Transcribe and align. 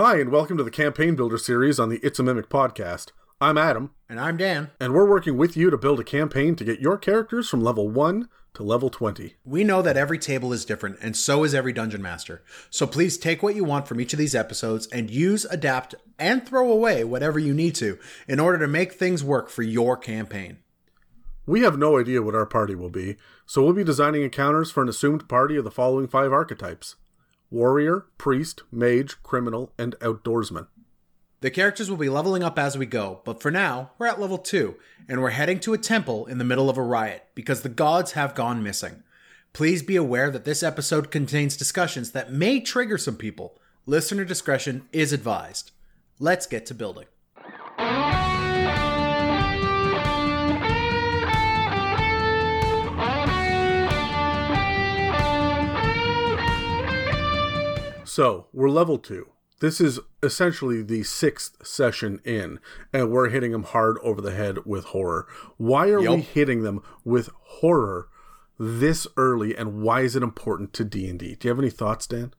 Hi, 0.00 0.20
and 0.20 0.30
welcome 0.30 0.56
to 0.56 0.62
the 0.62 0.70
Campaign 0.70 1.16
Builder 1.16 1.38
series 1.38 1.80
on 1.80 1.88
the 1.88 1.98
It's 2.04 2.20
a 2.20 2.22
Mimic 2.22 2.48
podcast. 2.48 3.10
I'm 3.40 3.58
Adam, 3.58 3.90
And 4.08 4.20
I'm 4.20 4.36
Dan. 4.36 4.70
and 4.78 4.94
we're 4.94 5.10
working 5.10 5.36
with 5.36 5.56
you 5.56 5.70
to 5.70 5.76
build 5.76 5.98
a 5.98 6.04
campaign 6.04 6.54
to 6.54 6.62
get 6.62 6.78
your 6.78 6.96
characters 6.96 7.48
from 7.48 7.62
level 7.62 7.88
1 7.88 8.28
to 8.54 8.62
level 8.62 8.90
20. 8.90 9.34
We 9.44 9.64
know 9.64 9.82
that 9.82 9.96
every 9.96 10.20
table 10.20 10.52
is 10.52 10.64
different, 10.64 10.98
and 11.02 11.16
so 11.16 11.42
is 11.42 11.52
every 11.52 11.72
dungeon 11.72 12.00
master. 12.00 12.44
So 12.70 12.86
please 12.86 13.18
take 13.18 13.42
what 13.42 13.56
you 13.56 13.64
want 13.64 13.88
from 13.88 14.00
each 14.00 14.12
of 14.12 14.20
these 14.20 14.36
episodes 14.36 14.86
and 14.86 15.10
use, 15.10 15.44
adapt, 15.46 15.96
and 16.16 16.46
throw 16.46 16.70
away 16.70 17.02
whatever 17.02 17.40
you 17.40 17.52
need 17.52 17.74
to 17.74 17.98
in 18.28 18.38
order 18.38 18.60
to 18.60 18.68
make 18.68 18.92
things 18.92 19.24
work 19.24 19.50
for 19.50 19.64
your 19.64 19.96
campaign. 19.96 20.58
We 21.44 21.62
have 21.62 21.76
no 21.76 21.98
idea 21.98 22.22
what 22.22 22.36
our 22.36 22.46
party 22.46 22.76
will 22.76 22.88
be, 22.88 23.16
so 23.46 23.64
we'll 23.64 23.72
be 23.72 23.82
designing 23.82 24.22
encounters 24.22 24.70
for 24.70 24.80
an 24.80 24.88
assumed 24.88 25.28
party 25.28 25.56
of 25.56 25.64
the 25.64 25.72
following 25.72 26.06
five 26.06 26.32
archetypes 26.32 26.94
Warrior, 27.50 28.06
Priest, 28.18 28.62
Mage, 28.70 29.22
Criminal, 29.22 29.72
and 29.78 29.94
Outdoorsman. 30.00 30.66
The 31.40 31.50
characters 31.50 31.88
will 31.88 31.96
be 31.96 32.08
leveling 32.08 32.42
up 32.42 32.58
as 32.58 32.76
we 32.76 32.84
go, 32.84 33.20
but 33.24 33.40
for 33.40 33.50
now, 33.50 33.92
we're 33.98 34.08
at 34.08 34.20
level 34.20 34.38
2, 34.38 34.74
and 35.08 35.22
we're 35.22 35.30
heading 35.30 35.60
to 35.60 35.72
a 35.72 35.78
temple 35.78 36.26
in 36.26 36.38
the 36.38 36.44
middle 36.44 36.68
of 36.68 36.76
a 36.76 36.82
riot 36.82 37.26
because 37.34 37.62
the 37.62 37.68
gods 37.68 38.12
have 38.12 38.34
gone 38.34 38.62
missing. 38.62 39.02
Please 39.52 39.82
be 39.82 39.96
aware 39.96 40.30
that 40.30 40.44
this 40.44 40.62
episode 40.62 41.10
contains 41.10 41.56
discussions 41.56 42.10
that 42.10 42.32
may 42.32 42.60
trigger 42.60 42.98
some 42.98 43.16
people. 43.16 43.58
Listener 43.86 44.24
discretion 44.24 44.88
is 44.92 45.12
advised. 45.12 45.70
Let's 46.18 46.46
get 46.46 46.66
to 46.66 46.74
building. 46.74 47.06
So, 58.18 58.48
we're 58.52 58.68
level 58.68 58.98
2. 58.98 59.28
This 59.60 59.80
is 59.80 60.00
essentially 60.24 60.82
the 60.82 61.04
sixth 61.04 61.64
session 61.64 62.20
in, 62.24 62.58
and 62.92 63.12
we're 63.12 63.28
hitting 63.28 63.52
them 63.52 63.62
hard 63.62 63.96
over 64.02 64.20
the 64.20 64.34
head 64.34 64.66
with 64.66 64.86
horror. 64.86 65.28
Why 65.56 65.90
are 65.90 66.00
we 66.00 66.22
hitting 66.22 66.64
them 66.64 66.82
with 67.04 67.30
horror 67.60 68.08
this 68.58 69.06
early, 69.16 69.56
and 69.56 69.82
why 69.82 70.00
is 70.00 70.16
it 70.16 70.24
important 70.24 70.72
to 70.72 70.84
D&D? 70.84 71.36
Do 71.36 71.46
you 71.46 71.50
have 71.50 71.60
any 71.60 71.70
thoughts, 71.70 72.08
Dan? 72.08 72.34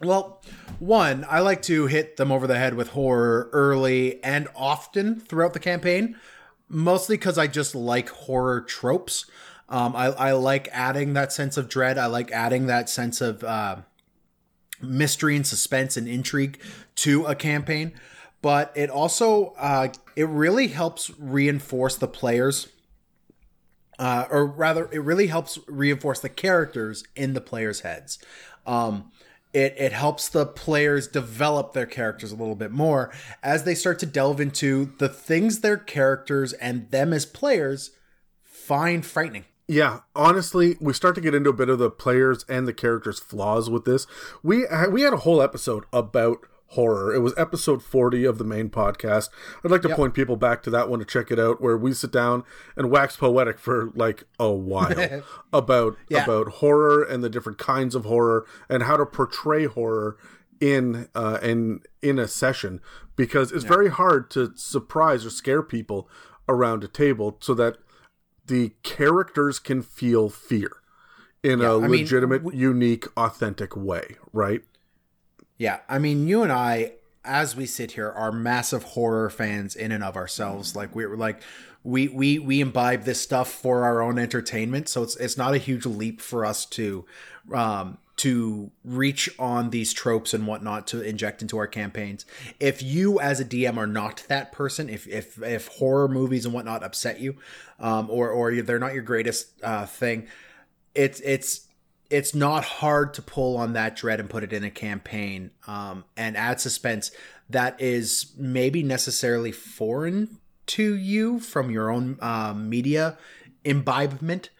Well, 0.00 0.42
one, 0.80 1.24
I 1.30 1.38
like 1.38 1.62
to 1.62 1.86
hit 1.86 2.16
them 2.16 2.32
over 2.32 2.48
the 2.48 2.58
head 2.58 2.74
with 2.74 2.88
horror 2.88 3.48
early 3.52 4.20
and 4.24 4.48
often 4.56 5.20
throughout 5.20 5.52
the 5.52 5.60
campaign, 5.60 6.16
mostly 6.68 7.16
because 7.16 7.38
I 7.38 7.46
just 7.46 7.76
like 7.76 8.08
horror 8.08 8.62
tropes. 8.62 9.26
Um, 9.68 9.94
I, 9.94 10.06
I 10.06 10.32
like 10.32 10.68
adding 10.72 11.12
that 11.12 11.32
sense 11.32 11.56
of 11.56 11.68
dread. 11.68 11.98
I 11.98 12.06
like 12.06 12.32
adding 12.32 12.66
that 12.66 12.88
sense 12.88 13.20
of 13.20 13.44
uh, 13.44 13.76
mystery 14.80 15.36
and 15.36 15.46
suspense 15.46 15.96
and 15.96 16.08
intrigue 16.08 16.60
to 16.96 17.24
a 17.26 17.34
campaign. 17.34 17.92
But 18.42 18.72
it 18.74 18.90
also 18.90 19.54
uh, 19.58 19.88
it 20.14 20.28
really 20.28 20.68
helps 20.68 21.10
reinforce 21.18 21.96
the 21.96 22.08
players 22.08 22.68
uh, 23.98 24.26
or 24.30 24.46
rather, 24.46 24.88
it 24.92 25.00
really 25.00 25.28
helps 25.28 25.58
reinforce 25.66 26.20
the 26.20 26.28
characters 26.28 27.04
in 27.14 27.32
the 27.32 27.40
players' 27.40 27.80
heads. 27.80 28.18
Um, 28.66 29.10
it, 29.52 29.74
it 29.78 29.92
helps 29.92 30.28
the 30.28 30.44
players 30.44 31.08
develop 31.08 31.72
their 31.72 31.86
characters 31.86 32.30
a 32.30 32.36
little 32.36 32.56
bit 32.56 32.72
more 32.72 33.10
as 33.42 33.64
they 33.64 33.74
start 33.74 33.98
to 34.00 34.06
delve 34.06 34.40
into 34.40 34.92
the 34.98 35.08
things 35.08 35.60
their 35.60 35.78
characters 35.78 36.52
and 36.54 36.90
them 36.90 37.12
as 37.12 37.24
players 37.24 37.92
find 38.42 39.06
frightening. 39.06 39.44
Yeah, 39.68 40.00
honestly, 40.14 40.76
we 40.80 40.92
start 40.92 41.14
to 41.16 41.20
get 41.20 41.34
into 41.34 41.50
a 41.50 41.54
bit 41.54 41.68
of 41.68 41.78
the 41.80 41.90
players 41.90 42.44
and 42.48 42.68
the 42.68 42.72
characters' 42.72 43.18
flaws 43.18 43.68
with 43.68 43.84
this. 43.84 44.06
We 44.42 44.64
we 44.90 45.02
had 45.02 45.12
a 45.12 45.18
whole 45.18 45.42
episode 45.42 45.84
about 45.92 46.38
horror. 46.70 47.14
It 47.14 47.20
was 47.20 47.32
episode 47.36 47.82
40 47.82 48.24
of 48.24 48.38
the 48.38 48.44
main 48.44 48.70
podcast. 48.70 49.28
I'd 49.64 49.70
like 49.70 49.82
to 49.82 49.94
point 49.94 50.14
people 50.14 50.36
back 50.36 50.62
to 50.64 50.70
that 50.70 50.88
one 50.88 50.98
to 50.98 51.04
check 51.04 51.30
it 51.30 51.38
out 51.38 51.60
where 51.60 51.76
we 51.76 51.92
sit 51.92 52.10
down 52.12 52.42
and 52.76 52.90
wax 52.90 53.16
poetic 53.16 53.58
for 53.58 53.90
like 53.94 54.24
a 54.38 54.50
while 54.52 55.22
about 55.52 55.96
Yeah. 56.08 56.24
about 56.24 56.48
horror 56.54 57.02
and 57.02 57.22
the 57.24 57.30
different 57.30 57.58
kinds 57.58 57.94
of 57.94 58.04
horror 58.04 58.46
and 58.68 58.82
how 58.84 58.96
to 58.96 59.06
portray 59.06 59.66
horror 59.66 60.16
in 60.60 61.08
uh 61.14 61.38
in 61.42 61.80
in 62.02 62.18
a 62.18 62.26
session 62.26 62.80
because 63.14 63.52
it's 63.52 63.64
very 63.64 63.88
hard 63.90 64.30
to 64.30 64.52
surprise 64.56 65.24
or 65.26 65.30
scare 65.30 65.62
people 65.62 66.08
around 66.48 66.82
a 66.82 66.88
table 66.88 67.36
so 67.40 67.52
that 67.54 67.76
the 68.46 68.72
characters 68.82 69.58
can 69.58 69.82
feel 69.82 70.28
fear 70.28 70.70
in 71.42 71.60
a 71.60 71.78
I 71.78 71.88
mean, 71.88 72.02
legitimate, 72.02 72.54
unique, 72.54 73.06
authentic 73.16 73.76
way, 73.76 74.16
right? 74.32 74.62
Yeah, 75.58 75.80
I 75.88 75.98
mean, 75.98 76.28
you 76.28 76.42
and 76.42 76.52
I, 76.52 76.92
as 77.26 77.56
we 77.56 77.66
sit 77.66 77.92
here, 77.92 78.10
are 78.10 78.32
massive 78.32 78.82
horror 78.82 79.30
fans 79.30 79.74
in 79.74 79.92
and 79.92 80.04
of 80.04 80.16
ourselves. 80.16 80.74
Like 80.76 80.94
we're 80.94 81.16
like, 81.16 81.42
we 81.82 82.08
we 82.08 82.38
we 82.38 82.60
imbibe 82.60 83.04
this 83.04 83.20
stuff 83.20 83.50
for 83.50 83.84
our 83.84 84.02
own 84.02 84.18
entertainment. 84.18 84.88
So 84.88 85.02
it's 85.02 85.16
it's 85.16 85.36
not 85.36 85.54
a 85.54 85.58
huge 85.58 85.86
leap 85.86 86.20
for 86.20 86.44
us 86.44 86.66
to, 86.66 87.04
um, 87.52 87.98
to 88.16 88.70
reach 88.84 89.30
on 89.38 89.70
these 89.70 89.92
tropes 89.92 90.34
and 90.34 90.46
whatnot 90.46 90.86
to 90.88 91.00
inject 91.00 91.42
into 91.42 91.58
our 91.58 91.68
campaigns. 91.68 92.26
If 92.58 92.82
you, 92.82 93.20
as 93.20 93.38
a 93.38 93.44
DM, 93.44 93.76
are 93.76 93.86
not 93.86 94.24
that 94.28 94.50
person, 94.50 94.88
if 94.88 95.06
if 95.06 95.40
if 95.42 95.68
horror 95.68 96.08
movies 96.08 96.44
and 96.44 96.52
whatnot 96.52 96.82
upset 96.82 97.20
you, 97.20 97.36
um, 97.78 98.10
or 98.10 98.30
or 98.30 98.54
they're 98.62 98.78
not 98.78 98.94
your 98.94 99.02
greatest 99.02 99.52
uh, 99.62 99.86
thing, 99.86 100.26
it's 100.94 101.20
it's 101.20 101.65
it's 102.10 102.34
not 102.34 102.64
hard 102.64 103.14
to 103.14 103.22
pull 103.22 103.56
on 103.56 103.72
that 103.72 103.96
dread 103.96 104.20
and 104.20 104.30
put 104.30 104.44
it 104.44 104.52
in 104.52 104.64
a 104.64 104.70
campaign 104.70 105.50
um, 105.66 106.04
and 106.16 106.36
add 106.36 106.60
suspense 106.60 107.10
that 107.50 107.80
is 107.80 108.32
maybe 108.36 108.82
necessarily 108.82 109.52
foreign 109.52 110.38
to 110.66 110.94
you 110.94 111.38
from 111.38 111.70
your 111.70 111.90
own 111.90 112.18
um, 112.20 112.68
media 112.68 113.16
imbibement. 113.64 114.50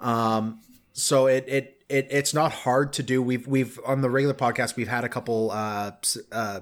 Um, 0.00 0.60
so 0.92 1.26
it, 1.26 1.44
it 1.48 1.84
it 1.88 2.08
it's 2.10 2.34
not 2.34 2.52
hard 2.52 2.92
to 2.94 3.02
do. 3.02 3.22
We've 3.22 3.46
we've 3.46 3.78
on 3.86 4.00
the 4.00 4.10
regular 4.10 4.34
podcast 4.34 4.76
we've 4.76 4.88
had 4.88 5.04
a 5.04 5.08
couple 5.08 5.50
uh, 5.50 5.92
uh, 6.32 6.60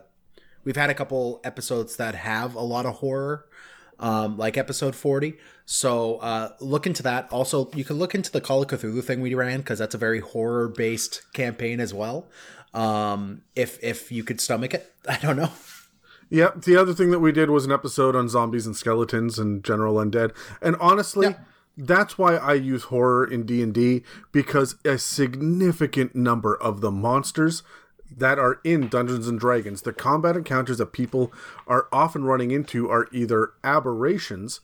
we've 0.65 0.77
had 0.77 0.91
a 0.91 0.95
couple 0.95 1.41
episodes 1.45 1.97
that 1.97 2.15
have 2.15 2.55
a 2.55 2.61
lot 2.61 2.87
of 2.87 2.97
horror 2.97 3.47
um, 3.99 4.37
like 4.37 4.57
episode 4.57 4.95
40. 4.95 5.35
So 5.73 6.17
uh, 6.17 6.51
look 6.61 6.87
into 6.87 7.03
that. 7.05 7.29
Also, 7.33 7.71
you 7.75 7.83
can 7.83 7.97
look 7.99 8.15
into 8.15 8.31
the 8.31 8.43
Call 8.43 8.61
of 8.61 8.69
Cthulhu 8.69 9.03
thing 9.03 9.23
we 9.23 9.33
ran 9.33 9.61
because 9.61 9.79
that's 9.79 9.95
a 9.95 9.99
very 9.99 10.21
horror 10.21 10.69
based 10.69 11.23
campaign 11.33 11.81
as 11.81 11.95
well. 11.95 12.27
Um, 12.75 13.41
if 13.57 13.83
if 13.83 14.13
you 14.13 14.23
could 14.23 14.39
stomach 14.39 14.75
it, 14.75 14.95
I 15.09 15.17
don't 15.17 15.37
know. 15.39 15.49
Yeah. 16.29 16.51
The 16.55 16.77
other 16.77 16.93
thing 16.93 17.11
that 17.13 17.21
we 17.21 17.33
did 17.33 17.49
was 17.49 17.65
an 17.65 17.73
episode 17.73 18.15
on 18.15 18.29
zombies 18.29 18.67
and 18.67 18.77
skeletons 18.77 19.39
and 19.39 19.65
general 19.65 19.95
undead. 19.95 20.35
And 20.61 20.77
honestly, 20.79 21.29
Yeah. 21.29 21.39
that's 21.75 22.19
why 22.19 22.37
I 22.37 22.53
use 22.53 22.85
horror 22.85 23.25
in 23.25 23.45
D&D 23.47 24.03
because 24.31 24.77
a 24.85 24.99
significant 24.99 26.15
number 26.15 26.55
of 26.55 26.83
the 26.83 26.91
monsters 26.91 27.63
that 28.15 28.39
are 28.39 28.61
in 28.63 28.89
Dungeons 28.89 29.27
and 29.27 29.41
Dragons, 29.41 29.81
the 29.81 29.95
combat 29.95 30.37
encounters 30.37 30.77
that 30.77 30.93
people 30.93 31.33
are 31.67 31.87
often 31.91 32.25
running 32.25 32.51
into 32.51 32.91
are 32.91 33.09
either 33.11 33.53
aberrations 33.65 34.61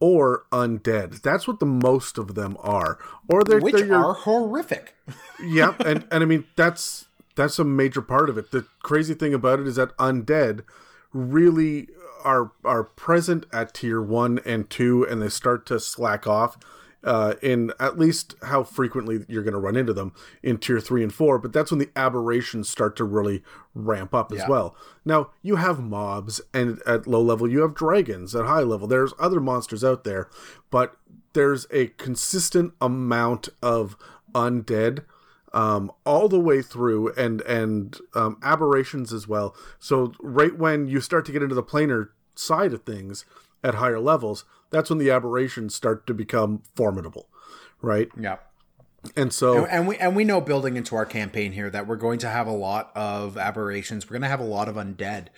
or 0.00 0.44
undead. 0.50 1.22
That's 1.22 1.46
what 1.46 1.60
the 1.60 1.66
most 1.66 2.18
of 2.18 2.34
them 2.34 2.56
are. 2.60 2.98
Or 3.28 3.44
they're, 3.44 3.60
Which 3.60 3.74
they're 3.74 3.86
your, 3.86 4.04
are 4.04 4.14
horrific. 4.14 4.94
yeah, 5.44 5.74
and 5.84 6.06
and 6.10 6.22
I 6.22 6.26
mean 6.26 6.44
that's 6.56 7.06
that's 7.36 7.58
a 7.58 7.64
major 7.64 8.02
part 8.02 8.28
of 8.28 8.36
it. 8.38 8.50
The 8.50 8.66
crazy 8.82 9.14
thing 9.14 9.34
about 9.34 9.60
it 9.60 9.68
is 9.68 9.76
that 9.76 9.96
undead 9.98 10.64
really 11.12 11.88
are 12.24 12.52
are 12.64 12.84
present 12.84 13.46
at 13.52 13.74
tier 13.74 14.00
one 14.02 14.40
and 14.44 14.68
two, 14.68 15.06
and 15.06 15.22
they 15.22 15.28
start 15.28 15.66
to 15.66 15.78
slack 15.78 16.26
off 16.26 16.58
uh, 17.02 17.34
in 17.42 17.72
at 17.80 17.98
least 17.98 18.34
how 18.42 18.62
frequently 18.62 19.24
you're 19.28 19.42
going 19.42 19.54
to 19.54 19.58
run 19.60 19.76
into 19.76 19.92
them 19.92 20.12
in 20.42 20.58
tier 20.58 20.80
three 20.80 21.02
and 21.02 21.14
four. 21.14 21.38
But 21.38 21.52
that's 21.52 21.70
when 21.70 21.78
the 21.80 21.90
aberrations 21.96 22.68
start 22.68 22.96
to 22.96 23.04
really 23.04 23.42
ramp 23.74 24.14
up 24.14 24.32
as 24.32 24.38
Yeah. 24.40 24.48
well. 24.48 24.76
Now 25.04 25.30
you 25.42 25.56
have 25.56 25.80
mobs, 25.80 26.40
and 26.52 26.80
at 26.86 27.06
low 27.06 27.22
level 27.22 27.48
you 27.50 27.62
have 27.62 27.74
dragons. 27.74 28.34
At 28.34 28.46
high 28.46 28.62
level, 28.62 28.86
there's 28.86 29.14
other 29.18 29.40
monsters 29.40 29.82
out 29.82 30.04
there, 30.04 30.28
but 30.70 30.96
there's 31.32 31.66
a 31.70 31.86
consistent 31.88 32.72
amount 32.80 33.48
of 33.62 33.96
undead 34.34 35.04
um, 35.52 35.90
all 36.06 36.28
the 36.28 36.38
way 36.38 36.62
through 36.62 37.12
and 37.14 37.40
and 37.42 37.98
um, 38.14 38.36
aberrations 38.42 39.12
as 39.12 39.26
well. 39.26 39.54
So 39.78 40.12
right 40.20 40.56
when 40.56 40.86
you 40.86 41.00
start 41.00 41.24
to 41.26 41.32
get 41.32 41.42
into 41.42 41.54
the 41.54 41.62
planar 41.62 42.10
side 42.34 42.72
of 42.72 42.82
things 42.84 43.24
at 43.64 43.74
higher 43.76 43.98
levels, 44.00 44.44
that's 44.70 44.90
when 44.90 44.98
the 44.98 45.10
aberrations 45.10 45.74
start 45.74 46.06
to 46.06 46.14
become 46.14 46.62
formidable, 46.74 47.28
right? 47.82 48.08
Yeah. 48.18 48.36
And 49.16 49.32
so 49.32 49.64
And 49.64 49.88
we 49.88 49.96
and 49.96 50.14
we 50.14 50.24
know 50.24 50.40
building 50.40 50.76
into 50.76 50.94
our 50.94 51.06
campaign 51.06 51.52
here 51.52 51.70
that 51.70 51.86
we're 51.86 51.96
going 51.96 52.18
to 52.20 52.28
have 52.28 52.46
a 52.46 52.52
lot 52.52 52.92
of 52.94 53.38
aberrations. 53.38 54.06
We're 54.06 54.14
going 54.14 54.22
to 54.22 54.28
have 54.28 54.40
a 54.40 54.44
lot 54.44 54.68
of 54.68 54.76
undead 54.76 55.28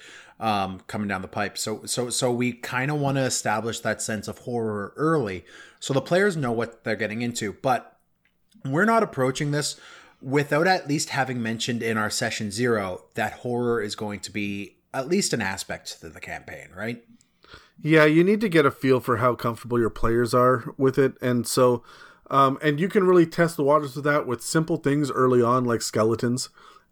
um, 0.41 0.81
coming 0.89 1.07
down 1.07 1.23
the 1.23 1.29
pipe. 1.29 1.57
So 1.57 1.85
so 1.85 2.11
so 2.11 2.33
we 2.33 2.53
kind 2.53 2.91
of 2.91 2.99
want 2.99 3.19
to 3.19 3.23
establish 3.23 3.81
that 3.81 4.03
sense 4.03 4.27
of 4.27 4.39
horror 4.39 4.93
early, 4.97 5.45
so 5.79 5.95
the 5.95 6.01
players 6.01 6.37
know 6.37 6.51
what 6.51 6.83
they're 6.83 6.97
getting 6.97 7.23
into. 7.23 7.53
But 7.53 7.97
we're 8.65 8.85
not 8.85 9.03
approaching 9.03 9.53
this 9.53 9.81
without 10.21 10.67
at 10.67 10.89
least 10.89 11.11
having 11.11 11.43
mentioned 11.43 11.83
in 11.83 11.97
our 11.97 12.11
session 12.11 12.51
zero 12.51 13.05
that 13.15 13.33
horror 13.35 13.81
is 13.81 13.95
going 13.95 14.21
to 14.21 14.31
be 14.31 14.77
at 14.95 15.09
least 15.09 15.33
an 15.33 15.41
aspect 15.41 16.01
to 16.01 16.09
the 16.09 16.21
campaign, 16.21 16.69
right? 16.77 17.05
Yeah, 17.83 18.05
you 18.05 18.23
need 18.23 18.41
to 18.43 18.49
get 18.49 18.65
a 18.65 18.71
feel 18.71 19.01
for 19.01 19.17
how 19.17 19.35
comfortable 19.35 19.79
your 19.79 19.91
players 19.91 20.33
are 20.33 20.73
with 20.79 20.99
it, 20.99 21.15
and 21.21 21.47
so, 21.47 21.83
um, 22.31 22.57
and 22.63 22.79
you 22.79 22.89
can 22.89 23.05
really 23.05 23.27
test 23.27 23.57
the 23.57 23.65
waters 23.65 23.97
with 23.97 24.05
that 24.05 24.25
with 24.25 24.41
simple 24.41 24.77
things 24.77 25.11
early 25.11 25.43
on, 25.43 25.65
like 25.65 25.83
skeletons, 25.83 26.49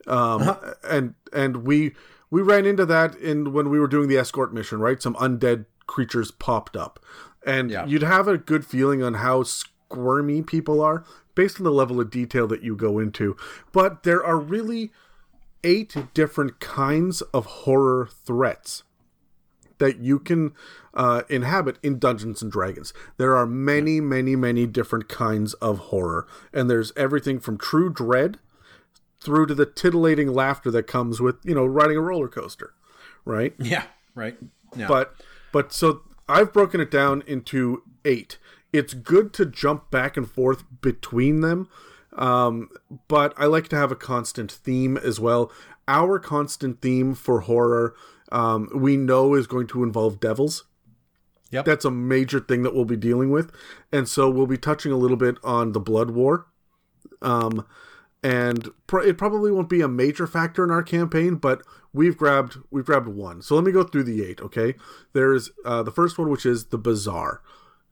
um, 0.09 0.43
uh-huh. 0.43 0.75
and 0.83 1.15
and 1.33 1.59
we 1.59 1.93
we 2.29 2.43
ran 2.43 2.67
into 2.67 2.85
that 2.87 3.15
in 3.15 3.53
when 3.53 3.71
we 3.71 3.79
were 3.79 3.87
doing 3.87 4.09
the 4.09 4.19
escort 4.19 4.53
mission, 4.53 4.81
right? 4.81 5.01
Some 5.01 5.15
undead 5.15 5.67
creatures 5.87 6.33
popped 6.33 6.77
up, 6.77 6.99
and 7.47 7.71
yeah. 7.71 7.87
you'd 7.87 8.03
have 8.03 8.27
a 8.27 8.37
good 8.37 8.67
feeling 8.67 9.01
on 9.01 9.15
how 9.15 9.45
squirmy 9.45 10.43
people 10.43 10.81
are 10.81 11.05
based 11.37 11.61
on 11.61 11.65
the 11.65 11.71
level 11.71 12.01
of 12.01 12.11
detail 12.11 12.49
that 12.49 12.65
you 12.65 12.75
go 12.75 12.99
into. 12.99 13.37
But 13.71 14.03
there 14.03 14.25
are 14.25 14.39
really 14.39 14.91
eight 15.63 15.95
different 16.15 16.59
kinds 16.59 17.23
of 17.23 17.47
horror 17.47 18.09
threats 18.25 18.83
that 19.81 19.99
you 19.99 20.21
can 20.21 20.53
uh, 20.95 21.23
inhabit 21.29 21.79
in 21.83 21.99
Dungeons 21.99 22.41
and 22.41 22.53
Dragons. 22.53 22.95
There 23.17 23.37
are 23.37 23.47
many, 23.47 24.01
many, 24.01 24.37
many 24.37 24.67
different 24.67 25.09
kinds 25.09 25.55
of 25.55 25.79
horror, 25.79 26.27
and 26.53 26.71
there's 26.71 26.93
everything 26.97 27.41
from 27.41 27.59
true 27.59 27.93
dread 27.93 28.39
through 29.21 29.47
to 29.47 29.55
the 29.55 29.67
titillating 29.67 30.33
laughter 30.33 30.71
that 30.71 30.87
comes 30.87 31.21
with 31.21 31.37
you 31.45 31.55
know 31.55 31.67
riding 31.67 31.97
a 31.97 32.01
roller 32.01 32.29
coaster, 32.29 32.73
right? 33.25 33.55
Yeah, 33.59 33.85
right. 34.15 34.37
Yeah. 34.77 34.87
But 34.87 35.15
but 35.53 35.73
so 35.73 36.03
I've 36.29 36.53
broken 36.53 36.81
it 36.81 36.91
down 36.91 37.23
into 37.27 37.83
eight. 38.05 38.39
It's 38.73 38.95
good 38.95 39.33
to 39.35 39.45
jump 39.47 39.91
back 39.91 40.17
and 40.17 40.31
forth 40.31 40.63
between 40.81 41.41
them, 41.41 41.69
um, 42.17 42.69
but 43.09 43.35
I 43.37 43.47
like 43.47 43.69
to 43.69 43.77
have 43.77 43.91
a 43.91 43.97
constant 43.97 44.51
theme 44.51 44.97
as 44.97 45.19
well. 45.19 45.51
Our 45.89 46.21
constant 46.21 46.81
theme 46.81 47.15
for 47.15 47.41
horror, 47.41 47.97
um, 48.31 48.69
we 48.75 48.97
know, 48.97 49.35
is 49.35 49.47
going 49.47 49.67
to 49.69 49.83
involve 49.83 50.21
devils. 50.21 50.65
Yep. 51.51 51.65
That's 51.65 51.85
a 51.85 51.91
major 51.91 52.41
thing 52.41 52.63
that 52.63 52.75
we'll 52.75 52.85
be 52.85 52.97
dealing 52.97 53.31
with. 53.31 53.51
And 53.91 54.09
so 54.09 54.31
we'll 54.31 54.47
be 54.47 54.59
touching 54.59 54.93
a 54.93 54.97
little 54.97 55.17
bit 55.17 55.37
on 55.43 55.73
the 55.73 55.81
Blood 55.81 56.13
War. 56.13 56.47
Um, 57.21 57.67
and 58.23 58.69
pr- 58.87 59.01
it 59.01 59.19
probably 59.19 59.51
won't 59.51 59.69
be 59.69 59.81
a 59.81 59.89
major 59.89 60.27
factor 60.27 60.63
in 60.63 60.71
our 60.71 60.83
campaign, 60.83 61.37
but 61.37 61.63
we've 61.93 62.17
grabbed 62.17 62.59
we've 62.71 62.85
grabbed 62.85 63.09
one. 63.09 63.43
So 63.43 63.55
let 63.55 63.65
me 63.65 63.73
go 63.73 63.83
through 63.83 64.05
the 64.05 64.25
eight. 64.25 64.41
Okay, 64.41 64.75
there's 65.13 65.51
uh, 65.65 65.83
the 65.83 65.91
first 65.91 66.19
one, 66.19 66.31
which 66.31 66.47
is 66.47 66.67
the 66.67 66.79
bizarre. 66.79 67.43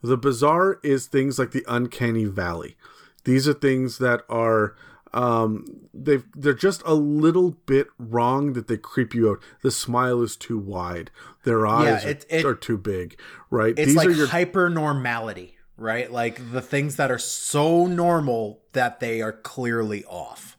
The 0.02 0.18
bizarre 0.18 0.78
is 0.84 1.06
things 1.06 1.38
like 1.38 1.52
the 1.52 1.64
uncanny 1.66 2.26
valley. 2.26 2.76
These 3.24 3.48
are 3.48 3.54
things 3.54 3.98
that 3.98 4.22
are 4.28 4.76
um, 5.12 5.64
they 5.94 6.18
they're 6.34 6.54
just 6.54 6.82
a 6.84 6.94
little 6.94 7.52
bit 7.66 7.88
wrong 7.98 8.52
that 8.54 8.68
they 8.68 8.76
creep 8.76 9.14
you 9.14 9.30
out. 9.30 9.38
The 9.62 9.70
smile 9.70 10.22
is 10.22 10.36
too 10.36 10.58
wide. 10.58 11.10
Their 11.44 11.66
eyes 11.66 12.04
yeah, 12.04 12.10
it, 12.10 12.26
are, 12.30 12.36
it, 12.36 12.44
are, 12.44 12.54
too 12.54 12.78
big. 12.78 13.18
Right. 13.50 13.74
It's 13.76 13.88
These 13.88 13.96
like 13.96 14.16
your... 14.16 14.26
hyper 14.28 14.68
normality. 14.68 15.56
Right. 15.76 16.10
Like 16.10 16.52
the 16.52 16.60
things 16.60 16.96
that 16.96 17.10
are 17.10 17.18
so 17.18 17.86
normal 17.86 18.60
that 18.72 19.00
they 19.00 19.22
are 19.22 19.32
clearly 19.32 20.04
off 20.04 20.58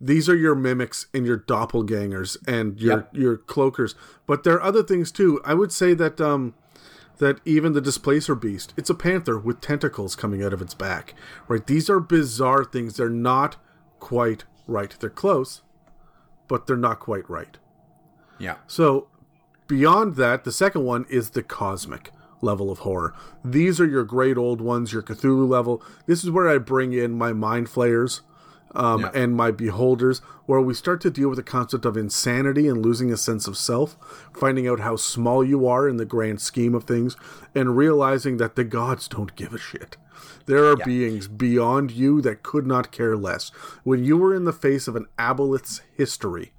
these 0.00 0.28
are 0.28 0.36
your 0.36 0.54
mimics 0.54 1.06
and 1.14 1.26
your 1.26 1.38
doppelgangers 1.38 2.36
and 2.46 2.80
your 2.80 2.98
yep. 2.98 3.10
your 3.14 3.36
cloakers 3.38 3.94
but 4.26 4.44
there 4.44 4.54
are 4.54 4.62
other 4.62 4.82
things 4.82 5.10
too 5.10 5.40
i 5.44 5.54
would 5.54 5.72
say 5.72 5.94
that 5.94 6.20
um 6.20 6.54
that 7.18 7.40
even 7.46 7.72
the 7.72 7.80
displacer 7.80 8.34
beast 8.34 8.74
it's 8.76 8.90
a 8.90 8.94
panther 8.94 9.38
with 9.38 9.60
tentacles 9.60 10.14
coming 10.14 10.42
out 10.42 10.52
of 10.52 10.60
its 10.60 10.74
back 10.74 11.14
right 11.48 11.66
these 11.66 11.88
are 11.88 12.00
bizarre 12.00 12.64
things 12.64 12.96
they're 12.96 13.08
not 13.08 13.56
quite 14.00 14.44
right. 14.66 14.94
They're 14.98 15.10
close 15.10 15.62
but 16.48 16.66
they're 16.66 16.76
not 16.76 17.00
quite 17.00 17.28
right. 17.28 17.56
Yeah. 18.38 18.56
So 18.66 19.08
beyond 19.66 20.16
that 20.16 20.44
the 20.44 20.52
second 20.52 20.84
one 20.84 21.06
is 21.08 21.30
the 21.30 21.42
cosmic 21.42 22.10
level 22.40 22.70
of 22.70 22.80
horror. 22.80 23.14
These 23.44 23.80
are 23.80 23.86
your 23.86 24.04
great 24.04 24.36
old 24.36 24.60
ones 24.60 24.92
your 24.92 25.02
cthulhu 25.02 25.48
level. 25.48 25.82
This 26.06 26.22
is 26.22 26.30
where 26.30 26.48
i 26.48 26.58
bring 26.58 26.92
in 26.92 27.16
my 27.16 27.32
mind 27.32 27.68
flayers 27.68 28.22
um, 28.76 29.00
yeah. 29.00 29.10
and 29.14 29.34
my 29.34 29.50
beholders, 29.50 30.20
where 30.46 30.60
we 30.60 30.74
start 30.74 31.00
to 31.00 31.10
deal 31.10 31.28
with 31.28 31.36
the 31.36 31.42
concept 31.42 31.84
of 31.84 31.96
insanity 31.96 32.68
and 32.68 32.84
losing 32.84 33.10
a 33.10 33.16
sense 33.16 33.48
of 33.48 33.56
self, 33.56 33.96
finding 34.32 34.68
out 34.68 34.80
how 34.80 34.96
small 34.96 35.44
you 35.44 35.66
are 35.66 35.88
in 35.88 35.96
the 35.96 36.04
grand 36.04 36.40
scheme 36.40 36.74
of 36.74 36.84
things, 36.84 37.16
and 37.54 37.76
realizing 37.76 38.36
that 38.36 38.54
the 38.54 38.64
gods 38.64 39.08
don't 39.08 39.34
give 39.34 39.52
a 39.52 39.58
shit. 39.58 39.96
There 40.46 40.64
are 40.66 40.76
yeah. 40.78 40.84
beings 40.84 41.26
beyond 41.26 41.90
you 41.90 42.20
that 42.20 42.42
could 42.42 42.66
not 42.66 42.92
care 42.92 43.16
less. 43.16 43.48
When 43.82 44.04
you 44.04 44.16
were 44.16 44.34
in 44.34 44.44
the 44.44 44.52
face 44.52 44.86
of 44.86 44.94
an 44.94 45.06
aboleth's 45.18 45.82
history 45.94 46.52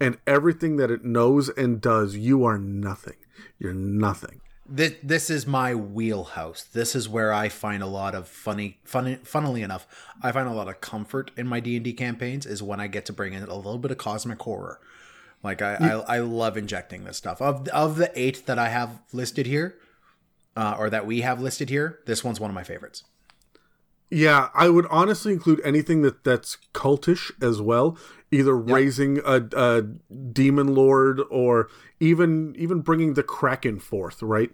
and 0.00 0.18
everything 0.26 0.76
that 0.76 0.90
it 0.90 1.04
knows 1.04 1.50
and 1.50 1.80
does, 1.80 2.16
you 2.16 2.44
are 2.44 2.58
nothing. 2.58 3.16
You're 3.58 3.74
nothing 3.74 4.40
this 4.68 4.94
this 5.02 5.30
is 5.30 5.46
my 5.46 5.74
wheelhouse. 5.74 6.62
This 6.64 6.94
is 6.94 7.08
where 7.08 7.32
I 7.32 7.48
find 7.48 7.82
a 7.82 7.86
lot 7.86 8.14
of 8.14 8.28
funny, 8.28 8.78
funny, 8.84 9.16
funnily 9.22 9.62
enough, 9.62 9.86
I 10.22 10.32
find 10.32 10.48
a 10.48 10.52
lot 10.52 10.68
of 10.68 10.80
comfort 10.80 11.30
in 11.36 11.46
my 11.46 11.60
D 11.60 11.76
and 11.76 11.84
D 11.84 11.92
campaigns. 11.92 12.46
Is 12.46 12.62
when 12.62 12.80
I 12.80 12.86
get 12.86 13.06
to 13.06 13.12
bring 13.12 13.32
in 13.32 13.42
a 13.42 13.54
little 13.54 13.78
bit 13.78 13.90
of 13.90 13.98
cosmic 13.98 14.40
horror. 14.40 14.80
Like 15.42 15.62
I, 15.62 15.76
yeah. 15.80 15.98
I, 15.98 16.16
I, 16.16 16.20
love 16.20 16.56
injecting 16.56 17.04
this 17.04 17.16
stuff. 17.16 17.40
Of 17.40 17.68
of 17.68 17.96
the 17.96 18.10
eight 18.18 18.46
that 18.46 18.58
I 18.58 18.68
have 18.68 18.98
listed 19.12 19.46
here, 19.46 19.78
uh, 20.56 20.74
or 20.78 20.90
that 20.90 21.06
we 21.06 21.20
have 21.20 21.40
listed 21.40 21.68
here, 21.68 22.00
this 22.06 22.24
one's 22.24 22.40
one 22.40 22.50
of 22.50 22.54
my 22.54 22.64
favorites. 22.64 23.04
Yeah, 24.10 24.50
I 24.54 24.68
would 24.68 24.86
honestly 24.88 25.32
include 25.32 25.60
anything 25.64 26.02
that 26.02 26.22
that's 26.22 26.58
cultish 26.72 27.30
as 27.42 27.60
well. 27.60 27.98
Either 28.30 28.56
yep. 28.56 28.74
raising 28.74 29.18
a, 29.24 29.48
a 29.56 29.82
demon 29.82 30.74
lord 30.74 31.20
or 31.30 31.68
even 32.00 32.54
even 32.56 32.80
bringing 32.80 33.14
the 33.14 33.22
kraken 33.22 33.78
forth. 33.80 34.22
Right, 34.22 34.50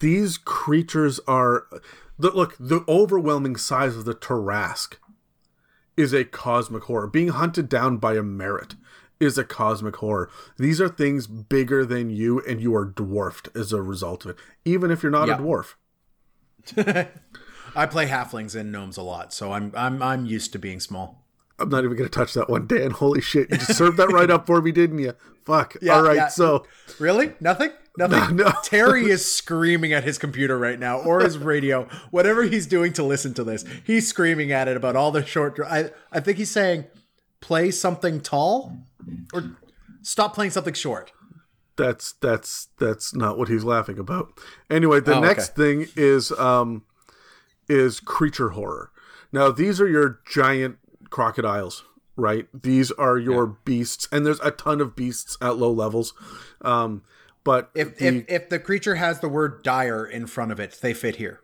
these 0.00 0.38
creatures 0.38 1.20
are 1.26 1.66
the, 2.18 2.30
look 2.30 2.56
the 2.58 2.84
overwhelming 2.88 3.56
size 3.56 3.96
of 3.96 4.04
the 4.04 4.14
Tarrasque 4.14 4.96
is 5.96 6.12
a 6.12 6.24
cosmic 6.24 6.84
horror. 6.84 7.06
Being 7.06 7.28
hunted 7.28 7.68
down 7.68 7.96
by 7.96 8.16
a 8.16 8.22
marut 8.22 8.74
is 9.18 9.38
a 9.38 9.44
cosmic 9.44 9.96
horror. 9.96 10.30
These 10.58 10.80
are 10.80 10.88
things 10.88 11.26
bigger 11.26 11.84
than 11.84 12.10
you, 12.10 12.40
and 12.46 12.60
you 12.60 12.74
are 12.74 12.84
dwarfed 12.84 13.48
as 13.56 13.72
a 13.72 13.82
result 13.82 14.24
of 14.24 14.32
it. 14.32 14.36
Even 14.64 14.90
if 14.90 15.02
you're 15.02 15.10
not 15.10 15.28
yep. 15.28 15.40
a 15.40 15.42
dwarf. 15.42 15.74
I 17.76 17.86
play 17.86 18.06
halflings 18.06 18.54
and 18.54 18.72
gnomes 18.72 18.96
a 18.96 19.02
lot, 19.02 19.32
so 19.32 19.52
I'm 19.52 19.72
I'm 19.76 20.02
I'm 20.02 20.26
used 20.26 20.52
to 20.52 20.58
being 20.58 20.80
small. 20.80 21.26
I'm 21.58 21.68
not 21.70 21.84
even 21.84 21.96
going 21.96 22.08
to 22.08 22.14
touch 22.14 22.34
that 22.34 22.50
one, 22.50 22.66
Dan. 22.66 22.90
Holy 22.90 23.20
shit. 23.20 23.50
You 23.50 23.56
just 23.56 23.76
served 23.76 23.96
that 23.96 24.12
right 24.12 24.30
up 24.30 24.46
for 24.46 24.60
me, 24.60 24.72
didn't 24.72 24.98
you? 24.98 25.14
Fuck. 25.44 25.76
Yeah, 25.80 25.94
All 25.94 26.02
right, 26.02 26.16
yeah. 26.16 26.28
so. 26.28 26.66
Really? 26.98 27.32
Nothing? 27.40 27.70
Nothing? 27.96 28.36
No, 28.36 28.44
no. 28.50 28.52
Terry 28.62 29.08
is 29.08 29.30
screaming 29.30 29.92
at 29.92 30.04
his 30.04 30.18
computer 30.18 30.58
right 30.58 30.78
now 30.78 30.98
or 30.98 31.20
his 31.20 31.38
radio, 31.38 31.88
whatever 32.10 32.42
he's 32.42 32.66
doing 32.66 32.92
to 32.94 33.02
listen 33.02 33.32
to 33.34 33.44
this. 33.44 33.64
He's 33.86 34.06
screaming 34.06 34.52
at 34.52 34.68
it 34.68 34.76
about 34.76 34.96
all 34.96 35.10
the 35.10 35.24
short. 35.24 35.58
I, 35.66 35.90
I 36.12 36.20
think 36.20 36.36
he's 36.36 36.50
saying, 36.50 36.84
play 37.40 37.70
something 37.70 38.20
tall 38.20 38.76
or 39.32 39.56
stop 40.02 40.34
playing 40.34 40.50
something 40.50 40.74
short. 40.74 41.12
That's 41.76 42.12
that's 42.22 42.68
that's 42.78 43.14
not 43.14 43.38
what 43.38 43.48
he's 43.48 43.62
laughing 43.62 43.98
about. 43.98 44.40
Anyway, 44.70 45.00
the 45.00 45.16
oh, 45.16 45.20
next 45.20 45.50
okay. 45.50 45.84
thing 45.84 45.88
is 45.94 46.32
um 46.32 46.84
is 47.68 48.00
creature 48.00 48.50
horror. 48.50 48.90
Now, 49.32 49.50
these 49.50 49.80
are 49.80 49.88
your 49.88 50.20
giant 50.28 50.78
crocodiles, 51.10 51.84
right? 52.16 52.46
These 52.54 52.90
are 52.92 53.18
your 53.18 53.46
yeah. 53.46 53.52
beasts, 53.64 54.08
and 54.10 54.24
there's 54.24 54.40
a 54.40 54.50
ton 54.50 54.80
of 54.80 54.96
beasts 54.96 55.36
at 55.40 55.56
low 55.56 55.70
levels. 55.70 56.14
Um, 56.62 57.02
but 57.44 57.70
if, 57.74 57.98
the, 57.98 58.06
if 58.06 58.24
if 58.28 58.48
the 58.48 58.58
creature 58.58 58.96
has 58.96 59.20
the 59.20 59.28
word 59.28 59.62
dire 59.62 60.04
in 60.04 60.26
front 60.26 60.52
of 60.52 60.58
it, 60.58 60.78
they 60.80 60.94
fit 60.94 61.16
here. 61.16 61.40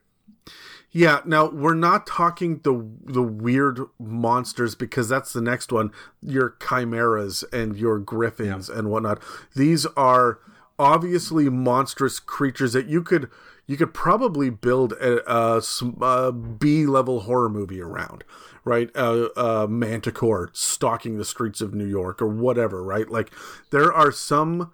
Yeah, 0.91 1.21
now 1.25 1.49
we're 1.49 1.75
not 1.75 2.07
talking 2.07 2.61
the 2.65 2.87
the 3.05 3.23
weird 3.23 3.81
monsters 3.99 4.75
because 4.75 5.09
that's 5.09 5.33
the 5.33 5.41
next 5.41 5.73
one. 5.73 5.91
Your 6.21 6.57
chimeras 6.61 7.45
and 7.53 7.77
your 7.77 7.99
griffins 7.99 8.69
yeah. 8.69 8.79
and 8.79 8.91
whatnot. 8.91 9.23
These 9.55 9.87
are 9.97 10.39
obviously 10.79 11.49
monstrous 11.49 12.19
creatures 12.19 12.73
that 12.75 12.87
you 12.87 13.03
could 13.03 13.31
you 13.67 13.77
could 13.77 13.95
probably 13.95 14.51
build 14.51 14.93
a, 14.95 15.33
a, 15.33 15.63
a 16.01 16.33
B 16.33 16.87
level 16.87 17.21
horror 17.21 17.49
movie 17.49 17.81
around, 17.81 18.25
right? 18.65 18.91
A, 18.95 19.29
a 19.41 19.69
manticore 19.69 20.51
stalking 20.53 21.19
the 21.19 21.25
streets 21.25 21.61
of 21.61 21.75
New 21.75 21.87
York 21.87 22.21
or 22.21 22.29
whatever, 22.29 22.83
right? 22.83 23.09
Like 23.09 23.33
there 23.71 23.93
are 23.93 24.13
some 24.13 24.73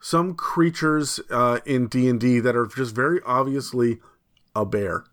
some 0.00 0.34
creatures 0.34 1.18
uh, 1.30 1.58
in 1.66 1.88
D 1.88 2.08
and 2.08 2.20
D 2.20 2.38
that 2.40 2.54
are 2.54 2.66
just 2.66 2.94
very 2.94 3.20
obviously 3.26 3.98
a 4.54 4.64
bear 4.64 5.04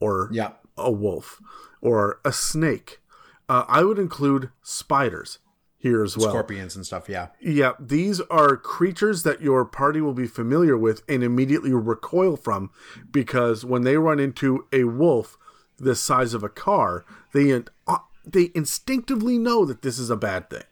or 0.00 0.28
yeah. 0.32 0.52
a 0.76 0.90
wolf 0.90 1.40
or 1.80 2.20
a 2.24 2.32
snake. 2.32 3.00
Uh, 3.48 3.64
I 3.66 3.82
would 3.82 3.98
include 3.98 4.50
spiders 4.62 5.38
here 5.78 6.02
as 6.02 6.16
well. 6.16 6.30
Scorpions 6.30 6.74
and 6.76 6.84
stuff, 6.84 7.08
yeah. 7.08 7.28
Yeah, 7.40 7.72
these 7.78 8.20
are 8.22 8.56
creatures 8.56 9.22
that 9.22 9.40
your 9.40 9.64
party 9.64 10.00
will 10.00 10.12
be 10.14 10.26
familiar 10.26 10.76
with 10.76 11.02
and 11.08 11.22
immediately 11.22 11.72
recoil 11.72 12.36
from 12.36 12.70
because 13.12 13.64
when 13.64 13.82
they 13.82 13.96
run 13.96 14.18
into 14.18 14.66
a 14.72 14.84
wolf 14.84 15.38
the 15.78 15.94
size 15.94 16.34
of 16.34 16.42
a 16.42 16.48
car, 16.48 17.04
they 17.32 17.52
uh, 17.86 17.98
they 18.26 18.50
instinctively 18.54 19.38
know 19.38 19.64
that 19.64 19.82
this 19.82 19.98
is 19.98 20.10
a 20.10 20.16
bad 20.16 20.50
thing. 20.50 20.64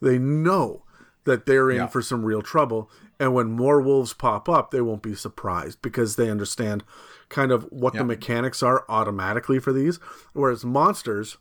They 0.00 0.18
know 0.18 0.84
that 1.24 1.46
they're 1.46 1.70
in 1.70 1.76
Yeah. 1.78 1.86
for 1.88 2.00
some 2.02 2.24
real 2.24 2.40
trouble. 2.42 2.88
And 3.18 3.32
when 3.34 3.50
more 3.52 3.80
wolves 3.80 4.12
pop 4.12 4.48
up, 4.48 4.70
they 4.70 4.80
won't 4.80 5.02
be 5.02 5.14
surprised 5.14 5.80
because 5.82 6.16
they 6.16 6.30
understand 6.30 6.84
kind 7.28 7.50
of 7.50 7.64
what 7.70 7.94
Yeah. 7.94 8.00
the 8.00 8.04
mechanics 8.06 8.62
are 8.62 8.84
automatically 8.88 9.58
for 9.58 9.72
these. 9.72 9.96
Whereas 10.34 10.64
monsters, 10.64 11.36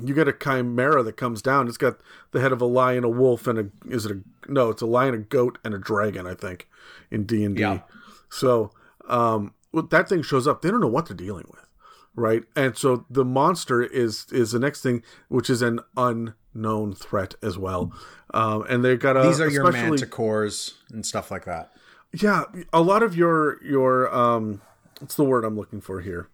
you 0.00 0.14
get 0.14 0.28
a 0.28 0.32
chimera 0.32 1.02
that 1.02 1.16
comes 1.16 1.42
down. 1.42 1.68
It's 1.68 1.76
got 1.76 1.98
the 2.32 2.40
head 2.40 2.52
of 2.52 2.60
a 2.60 2.66
lion, 2.66 3.04
a 3.04 3.08
wolf, 3.08 3.46
and 3.46 3.58
a 3.58 3.70
is 3.88 4.06
it 4.06 4.12
a 4.12 4.52
no? 4.52 4.70
It's 4.70 4.82
a 4.82 4.86
lion, 4.86 5.14
a 5.14 5.18
goat, 5.18 5.58
and 5.64 5.74
a 5.74 5.78
dragon. 5.78 6.26
I 6.26 6.34
think 6.34 6.68
in 7.10 7.24
D 7.24 7.44
and 7.44 7.56
D. 7.56 7.62
Yeah. 7.62 7.80
So 8.28 8.72
um, 9.08 9.54
when 9.70 9.88
that 9.88 10.08
thing 10.08 10.22
shows 10.22 10.46
up, 10.46 10.62
they 10.62 10.70
don't 10.70 10.80
know 10.80 10.88
what 10.88 11.06
they're 11.06 11.16
dealing 11.16 11.46
with, 11.50 11.66
right? 12.14 12.42
And 12.56 12.76
so 12.76 13.06
the 13.08 13.24
monster 13.24 13.82
is 13.82 14.26
is 14.32 14.52
the 14.52 14.58
next 14.58 14.82
thing, 14.82 15.02
which 15.28 15.48
is 15.48 15.62
an 15.62 15.80
unknown 15.96 16.94
threat 16.94 17.34
as 17.42 17.56
well. 17.58 17.92
Um, 18.32 18.64
and 18.68 18.84
they've 18.84 18.98
got 18.98 19.16
a 19.16 19.22
These 19.22 19.40
are 19.40 19.48
your 19.48 19.64
manticores 19.72 20.74
and 20.90 21.06
stuff 21.06 21.30
like 21.30 21.44
that. 21.44 21.70
yeah, 22.12 22.44
a 22.72 22.80
lot 22.80 23.02
of 23.02 23.16
your 23.16 23.62
your 23.64 24.12
um, 24.14 24.60
what's 24.98 25.14
the 25.14 25.24
word 25.24 25.44
I'm 25.44 25.56
looking 25.56 25.80
for 25.80 26.00
here? 26.00 26.28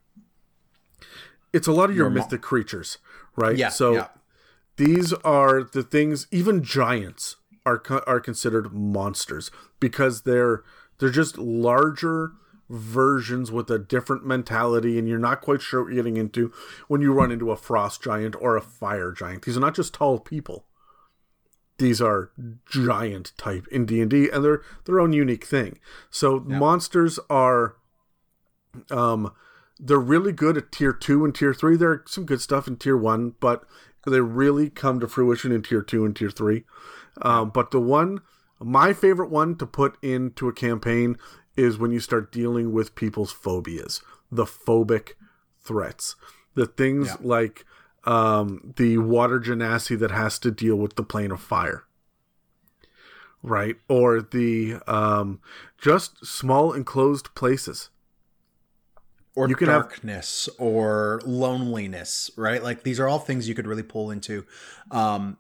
It's 1.53 1.67
a 1.67 1.73
lot 1.73 1.91
of 1.91 1.97
your, 1.97 2.07
Your 2.07 2.11
mythic 2.11 2.43
creatures, 2.43 2.99
right? 3.37 3.57
Yeah. 3.57 3.69
So 3.69 3.95
yeah. 3.95 4.09
these 4.77 5.13
are 5.13 5.63
the 5.63 5.83
things. 5.83 6.27
Even 6.31 6.63
giants 6.63 7.37
are 7.67 7.83
are 8.07 8.21
considered 8.21 8.73
monsters 8.73 9.51
because 9.79 10.23
they're 10.23 10.63
they're 10.99 11.11
just 11.11 11.39
larger 11.39 12.33
versions 12.69 13.51
with 13.51 13.69
a 13.71 13.79
different 13.79 14.25
mentality, 14.25 14.99
and 14.99 15.09
you're 15.09 15.19
not 15.19 15.41
quite 15.41 15.61
sure 15.61 15.83
what 15.83 15.93
you're 15.93 16.03
getting 16.03 16.17
into 16.17 16.53
when 16.87 17.01
you 17.01 17.13
run 17.13 17.33
into 17.33 17.51
a 17.51 17.57
frost 17.57 18.03
giant 18.03 18.37
or 18.41 18.57
a 18.57 18.61
fire 18.61 19.13
giant. 19.13 19.43
These 19.43 19.57
are 19.57 19.61
not 19.61 19.75
just 19.75 19.93
tall 19.93 20.21
people. 20.21 20.67
These 21.79 22.01
are 22.01 22.31
giant 22.71 23.33
type 23.37 23.67
in 23.73 23.87
D 23.87 24.01
and 24.01 24.11
D, 24.11 24.29
and 24.31 24.45
they're 24.45 24.63
their 24.85 25.01
own 25.01 25.13
unique 25.13 25.45
thing. 25.45 25.79
So 26.11 26.41
monsters 26.41 27.19
are, 27.29 27.77
um, 28.91 29.33
they're 29.83 29.99
really 29.99 30.33
good 30.33 30.57
at 30.57 30.71
tier 30.73 30.93
two 30.93 31.25
and 31.25 31.35
tier 31.35 31.55
three. 31.55 31.77
There 31.77 31.91
are 31.91 32.05
some 32.07 32.27
good 32.27 32.41
stuff 32.41 32.69
in 32.69 32.77
tier 32.77 32.97
one, 32.97 33.35
but 33.41 33.65
they 34.07 34.21
really 34.21 34.69
come 34.71 35.01
to 35.01 35.09
fruition 35.09 35.53
in 35.53 35.63
tier 35.63 35.83
two 35.83 36.05
and 36.05 36.15
tier 36.15 36.31
three. 36.31 36.65
Um, 37.23 37.51
but 37.51 37.71
the 37.71 37.81
one, 37.81 38.21
my 38.61 38.93
favorite 38.93 39.31
one 39.31 39.57
to 39.57 39.67
put 39.67 39.97
into 40.03 40.49
a 40.49 40.53
campaign 40.53 41.17
is 41.57 41.79
when 41.79 41.91
you 41.91 42.01
start 42.01 42.31
dealing 42.33 42.73
with 42.73 42.95
people's 42.95 43.33
phobias, 43.33 44.03
the 44.31 44.45
phobic 44.45 45.13
threats, 45.63 46.17
the 46.55 46.67
things 46.67 47.09
Yeah. 47.09 47.17
like 47.21 47.65
um, 48.05 48.73
the 48.77 48.99
water 48.99 49.39
genasi 49.41 49.99
that 49.99 50.11
has 50.11 50.39
to 50.41 50.51
deal 50.51 50.77
with 50.77 50.97
the 50.97 51.03
plane 51.03 51.31
of 51.31 51.41
fire. 51.41 51.85
Right, 53.43 53.77
or 53.89 54.21
the 54.21 54.77
um, 54.87 55.41
just 55.79 56.25
small 56.27 56.75
enclosed 56.75 57.35
places. 57.35 57.89
Or 59.37 59.49
You 59.49 59.55
can 59.57 59.69
have- 59.69 59.83
darkness 59.83 60.49
or 60.59 61.21
loneliness 61.25 62.31
right? 62.37 62.63
Like 62.63 62.83
these 62.83 62.99
are 63.01 63.09
all 63.09 63.19
things 63.19 63.49
you 63.49 63.55
could 63.55 63.67
really 63.67 63.83
pull 63.83 64.11
into. 64.11 64.45
Um 64.91 65.37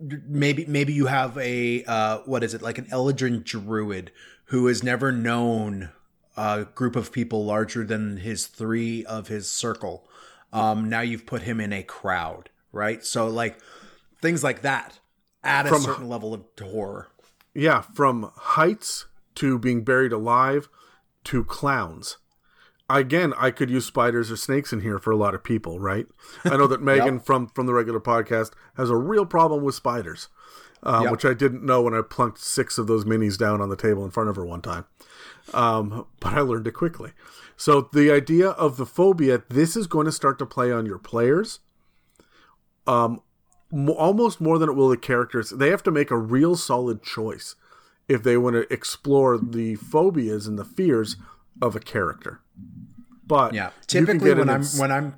maybe 0.00 0.64
maybe 0.66 0.92
you 0.92 1.06
have 1.06 1.36
a 1.38 1.84
uh 1.84 2.18
what 2.24 2.42
is 2.42 2.54
it? 2.54 2.62
Like 2.62 2.78
an 2.78 2.86
eladrin 2.86 3.44
druid 3.44 4.10
who 4.46 4.66
has 4.66 4.82
never 4.82 5.12
known 5.12 5.90
a 6.36 6.66
group 6.74 6.96
of 6.96 7.12
people 7.12 7.44
larger 7.44 7.84
than 7.84 8.18
his 8.18 8.46
three 8.46 9.04
of 9.04 9.28
his 9.28 9.50
circle. 9.50 10.08
Um 10.52 10.88
now 10.88 11.00
you've 11.00 11.26
put 11.26 11.42
him 11.42 11.60
in 11.60 11.72
a 11.72 11.82
crowd 11.82 12.50
right? 12.72 13.04
So 13.04 13.28
like 13.28 13.58
things 14.20 14.44
like 14.44 14.62
that 14.62 14.98
add 15.42 15.66
a 15.66 15.70
certain 15.78 16.08
level 16.08 16.34
of 16.34 16.44
horror. 16.60 17.08
Yeah, 17.54 17.80
from 17.80 18.30
heights 18.36 19.06
to 19.36 19.58
being 19.58 19.82
buried 19.84 20.12
alive 20.12 20.68
to 21.24 21.42
clowns. 21.44 22.18
Again, 22.88 23.34
I 23.36 23.50
could 23.50 23.68
use 23.68 23.84
spiders 23.84 24.30
or 24.30 24.36
snakes 24.36 24.72
in 24.72 24.80
here 24.80 24.98
for 25.00 25.10
a 25.10 25.16
lot 25.16 25.34
of 25.34 25.42
people, 25.42 25.80
right? 25.80 26.06
I 26.44 26.56
know 26.56 26.68
that 26.68 26.80
Megan 26.82 27.18
from 27.18 27.48
from 27.48 27.66
the 27.66 27.74
regular 27.74 27.98
podcast 28.00 28.52
has 28.76 28.90
a 28.90 28.96
real 28.96 29.26
problem 29.26 29.64
with 29.64 29.74
spiders, 29.74 30.28
um, 30.84 31.02
Yep. 31.04 31.12
which 31.12 31.24
I 31.24 31.34
didn't 31.34 31.64
know 31.64 31.82
when 31.82 31.94
I 31.94 32.02
plunked 32.02 32.38
six 32.38 32.78
of 32.78 32.86
those 32.86 33.04
minis 33.04 33.36
down 33.36 33.60
on 33.60 33.70
the 33.70 33.76
table 33.76 34.04
in 34.04 34.10
front 34.12 34.28
of 34.28 34.36
her 34.36 34.44
one 34.46 34.62
time. 34.62 34.84
Um, 35.52 36.06
but 36.20 36.34
I 36.34 36.40
learned 36.40 36.68
it 36.68 36.72
quickly. 36.72 37.10
So 37.56 37.88
the 37.92 38.10
idea 38.12 38.50
of 38.50 38.76
the 38.76 38.86
phobia, 38.86 39.42
this 39.48 39.76
is 39.76 39.86
going 39.88 40.06
to 40.06 40.12
start 40.12 40.38
to 40.38 40.46
play 40.46 40.70
on 40.70 40.86
your 40.86 40.98
players 40.98 41.58
um, 42.86 43.20
mo- 43.72 43.94
almost 43.94 44.40
more 44.40 44.58
than 44.58 44.68
it 44.68 44.74
will 44.74 44.88
the 44.88 44.96
characters. 44.96 45.50
They 45.50 45.70
have 45.70 45.82
to 45.84 45.90
make 45.90 46.10
a 46.12 46.18
real 46.18 46.54
solid 46.56 47.02
choice 47.02 47.56
if 48.08 48.22
they 48.22 48.36
want 48.36 48.54
to 48.54 48.72
explore 48.72 49.38
the 49.38 49.74
phobias 49.76 50.46
and 50.46 50.56
the 50.58 50.64
fears 50.64 51.16
of 51.60 51.74
a 51.74 51.80
character. 51.80 52.40
But 53.26 53.54
Yeah. 53.54 53.70
Typically 53.86 54.34
when 54.34 54.48
I'm 54.48 54.64
when 54.64 54.92
I'm 54.92 55.14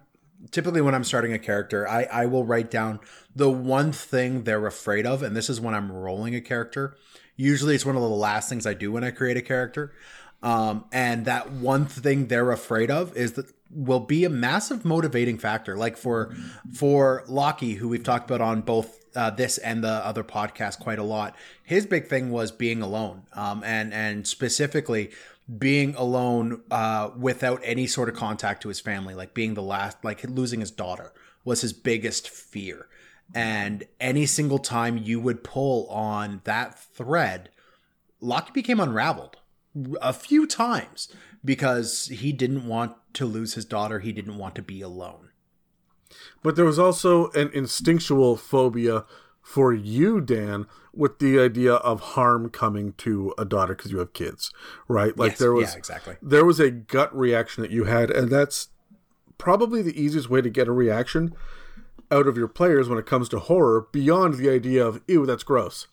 typically 0.50 0.80
when 0.80 0.94
I'm 0.94 1.04
starting 1.04 1.32
a 1.32 1.38
character, 1.38 1.88
I 1.88 2.04
I 2.04 2.26
will 2.26 2.44
write 2.44 2.70
down 2.70 3.00
the 3.34 3.50
one 3.50 3.92
thing 3.92 4.44
they're 4.44 4.66
afraid 4.66 5.06
of 5.06 5.22
and 5.22 5.36
this 5.36 5.50
is 5.50 5.60
when 5.60 5.74
I'm 5.74 5.90
rolling 5.92 6.34
a 6.34 6.40
character. 6.40 6.96
Usually 7.36 7.74
it's 7.74 7.86
one 7.86 7.96
of 7.96 8.02
the 8.02 8.08
last 8.08 8.48
things 8.48 8.66
I 8.66 8.74
do 8.74 8.92
when 8.92 9.04
I 9.04 9.10
create 9.10 9.36
a 9.36 9.42
character. 9.42 9.92
Um 10.42 10.86
and 10.92 11.24
that 11.26 11.50
one 11.50 11.86
thing 11.86 12.28
they're 12.28 12.50
afraid 12.50 12.90
of 12.90 13.16
is 13.16 13.32
that 13.32 13.46
will 13.70 14.00
be 14.00 14.24
a 14.24 14.30
massive 14.30 14.84
motivating 14.84 15.36
factor 15.36 15.76
like 15.76 15.96
for 15.96 16.34
for 16.72 17.24
Lockie 17.28 17.74
who 17.74 17.88
we've 17.88 18.02
talked 18.04 18.30
about 18.30 18.40
on 18.40 18.62
both 18.62 18.98
uh, 19.18 19.30
this 19.30 19.58
and 19.58 19.82
the 19.82 19.88
other 19.88 20.22
podcast 20.22 20.78
quite 20.78 20.98
a 20.98 21.02
lot. 21.02 21.34
His 21.64 21.86
big 21.86 22.06
thing 22.06 22.30
was 22.30 22.52
being 22.52 22.82
alone, 22.82 23.22
um, 23.32 23.62
and 23.64 23.92
and 23.92 24.26
specifically 24.26 25.10
being 25.56 25.94
alone 25.94 26.62
uh, 26.70 27.10
without 27.16 27.60
any 27.64 27.86
sort 27.86 28.08
of 28.08 28.14
contact 28.14 28.62
to 28.62 28.68
his 28.68 28.80
family, 28.80 29.14
like 29.14 29.32
being 29.32 29.54
the 29.54 29.62
last, 29.62 30.04
like 30.04 30.22
losing 30.28 30.60
his 30.60 30.70
daughter 30.70 31.12
was 31.44 31.62
his 31.62 31.72
biggest 31.72 32.28
fear. 32.28 32.88
And 33.34 33.86
any 34.00 34.26
single 34.26 34.58
time 34.58 34.98
you 34.98 35.20
would 35.20 35.44
pull 35.44 35.86
on 35.88 36.40
that 36.44 36.78
thread, 36.78 37.50
Lockie 38.20 38.52
became 38.52 38.80
unraveled 38.80 39.36
a 40.00 40.12
few 40.12 40.46
times 40.46 41.08
because 41.44 42.06
he 42.06 42.32
didn't 42.32 42.66
want 42.66 42.94
to 43.14 43.26
lose 43.26 43.54
his 43.54 43.64
daughter. 43.64 44.00
He 44.00 44.12
didn't 44.12 44.38
want 44.38 44.54
to 44.56 44.62
be 44.62 44.80
alone. 44.80 45.30
But 46.42 46.56
there 46.56 46.64
was 46.64 46.78
also 46.78 47.30
an 47.32 47.50
instinctual 47.52 48.36
phobia 48.36 49.04
for 49.48 49.72
you, 49.72 50.20
Dan, 50.20 50.66
with 50.92 51.20
the 51.20 51.40
idea 51.40 51.76
of 51.76 52.00
harm 52.00 52.50
coming 52.50 52.92
to 52.98 53.32
a 53.38 53.46
daughter 53.46 53.74
because 53.74 53.90
you 53.90 53.96
have 53.98 54.12
kids, 54.12 54.52
right? 54.88 55.16
Like 55.16 55.32
Yes, 55.32 55.38
there 55.38 55.54
was 55.54 55.72
yeah, 55.72 55.78
exactly. 55.78 56.16
there 56.20 56.44
was 56.44 56.60
a 56.60 56.70
gut 56.70 57.16
reaction 57.16 57.62
that 57.62 57.70
you 57.70 57.84
had, 57.84 58.10
and 58.10 58.28
that's 58.28 58.68
probably 59.38 59.80
the 59.80 59.98
easiest 59.98 60.28
way 60.28 60.42
to 60.42 60.50
get 60.50 60.68
a 60.68 60.72
reaction 60.72 61.34
out 62.10 62.26
of 62.26 62.36
your 62.36 62.46
players 62.48 62.90
when 62.90 62.98
it 62.98 63.06
comes 63.06 63.26
to 63.30 63.38
horror, 63.38 63.86
beyond 63.90 64.34
the 64.34 64.50
idea 64.50 64.84
of 64.86 65.00
"ew, 65.08 65.24
that's 65.24 65.44
gross," 65.44 65.86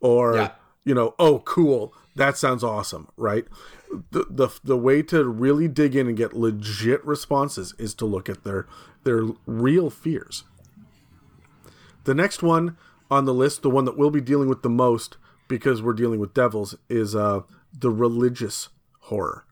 or 0.00 0.36
Yeah. 0.36 0.50
you 0.84 0.94
know, 0.94 1.16
"oh, 1.18 1.40
cool, 1.40 1.92
that 2.14 2.38
sounds 2.38 2.62
awesome," 2.62 3.08
right? 3.16 3.48
The, 4.12 4.26
the 4.30 4.48
the 4.62 4.76
way 4.78 5.02
to 5.02 5.24
really 5.28 5.66
dig 5.66 5.96
in 5.96 6.06
and 6.06 6.16
get 6.16 6.34
legit 6.34 7.04
responses 7.04 7.74
is 7.78 7.94
to 7.94 8.06
look 8.06 8.28
at 8.28 8.44
their 8.44 8.68
their 9.02 9.24
real 9.44 9.90
fears. 9.90 10.44
The 12.04 12.14
next 12.14 12.44
one 12.44 12.76
on 13.12 13.26
the 13.26 13.34
list, 13.34 13.62
the 13.62 13.70
one 13.70 13.84
that 13.84 13.96
we'll 13.98 14.10
be 14.10 14.20
dealing 14.20 14.48
with 14.48 14.62
the 14.62 14.70
most 14.70 15.16
because 15.48 15.82
we're 15.82 15.92
dealing 15.92 16.18
with 16.18 16.32
devils, 16.32 16.74
is 16.88 17.14
uh, 17.14 17.40
the 17.78 17.90
religious 17.90 18.70
horror. 19.00 19.44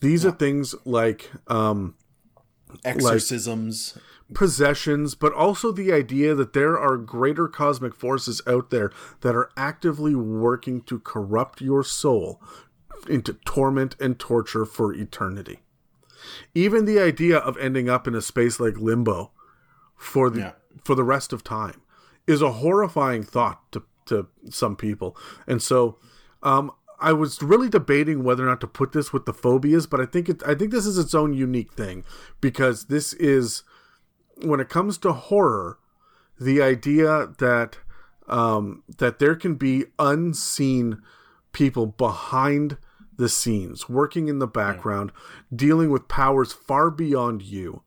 These 0.00 0.26
are 0.26 0.32
things 0.32 0.74
like 0.84 1.30
um, 1.46 1.94
Exorcisms. 2.84 3.96
possessions, 4.34 5.14
but 5.14 5.32
also 5.32 5.70
the 5.72 5.92
idea 5.92 6.34
that 6.34 6.52
there 6.54 6.78
are 6.78 6.96
greater 6.96 7.46
cosmic 7.48 7.94
forces 7.94 8.40
out 8.46 8.70
there 8.70 8.90
that 9.20 9.34
are 9.36 9.50
actively 9.56 10.14
working 10.14 10.80
to 10.82 10.98
corrupt 10.98 11.60
your 11.60 11.84
soul 11.84 12.40
into 13.08 13.34
torment 13.44 13.94
and 14.00 14.18
torture 14.18 14.64
for 14.64 14.92
eternity. 14.92 15.60
Even 16.54 16.84
the 16.84 16.98
idea 16.98 17.38
of 17.38 17.56
ending 17.58 17.88
up 17.88 18.08
in 18.08 18.14
a 18.14 18.22
space 18.22 18.58
like 18.58 18.76
limbo 18.76 19.30
for 19.96 20.30
the 20.30 20.40
Yeah. 20.40 20.52
for 20.84 20.94
the 20.94 21.04
rest 21.04 21.32
of 21.32 21.42
time 21.44 21.80
is 22.28 22.42
a 22.42 22.52
horrifying 22.52 23.24
thought 23.24 23.72
to 23.72 23.82
to 24.06 24.28
some 24.50 24.76
people. 24.76 25.16
And 25.46 25.60
so 25.60 25.98
um 26.42 26.70
I 27.00 27.12
was 27.12 27.42
really 27.42 27.68
debating 27.68 28.24
whether 28.24 28.44
or 28.44 28.46
not 28.46 28.60
to 28.60 28.66
put 28.66 28.92
this 28.92 29.12
with 29.12 29.24
the 29.24 29.32
phobias, 29.32 29.86
but 29.86 30.00
I 30.00 30.06
think 30.06 30.28
it 30.28 30.42
I 30.46 30.54
think 30.54 30.70
this 30.70 30.86
is 30.86 30.98
its 30.98 31.14
own 31.14 31.32
unique 31.32 31.72
thing 31.72 32.04
because 32.40 32.86
this 32.86 33.12
is 33.14 33.62
when 34.42 34.60
it 34.60 34.68
comes 34.68 34.98
to 34.98 35.12
horror, 35.12 35.78
the 36.40 36.62
idea 36.62 37.28
that 37.38 37.78
um, 38.28 38.82
that 38.98 39.18
there 39.18 39.34
can 39.34 39.54
be 39.54 39.86
unseen 39.98 41.02
people 41.52 41.86
behind 41.86 42.76
the 43.16 43.28
scenes, 43.28 43.88
working 43.88 44.28
in 44.28 44.38
the 44.38 44.46
background, 44.46 45.10
dealing 45.54 45.90
with 45.90 46.08
powers 46.08 46.52
far 46.52 46.90
beyond 46.90 47.42
you, 47.42 47.82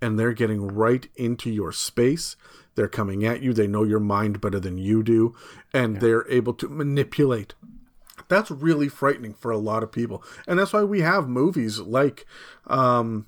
and 0.00 0.18
they're 0.18 0.32
getting 0.32 0.66
right 0.66 1.08
into 1.16 1.50
your 1.50 1.72
space. 1.72 2.36
They're 2.80 2.88
coming 2.88 3.26
at 3.26 3.42
you. 3.42 3.52
They 3.52 3.66
know 3.66 3.84
your 3.84 4.00
mind 4.00 4.40
better 4.40 4.58
than 4.58 4.78
you 4.78 5.02
do, 5.02 5.34
and 5.74 5.96
yeah. 5.96 6.00
they're 6.00 6.28
able 6.30 6.54
to 6.54 6.66
manipulate. 6.66 7.52
That's 8.28 8.50
really 8.50 8.88
frightening 8.88 9.34
for 9.34 9.50
a 9.50 9.58
lot 9.58 9.82
of 9.82 9.92
people, 9.92 10.24
and 10.48 10.58
that's 10.58 10.72
why 10.72 10.82
we 10.82 11.02
have 11.02 11.28
movies 11.28 11.78
like, 11.78 12.24
um, 12.68 13.26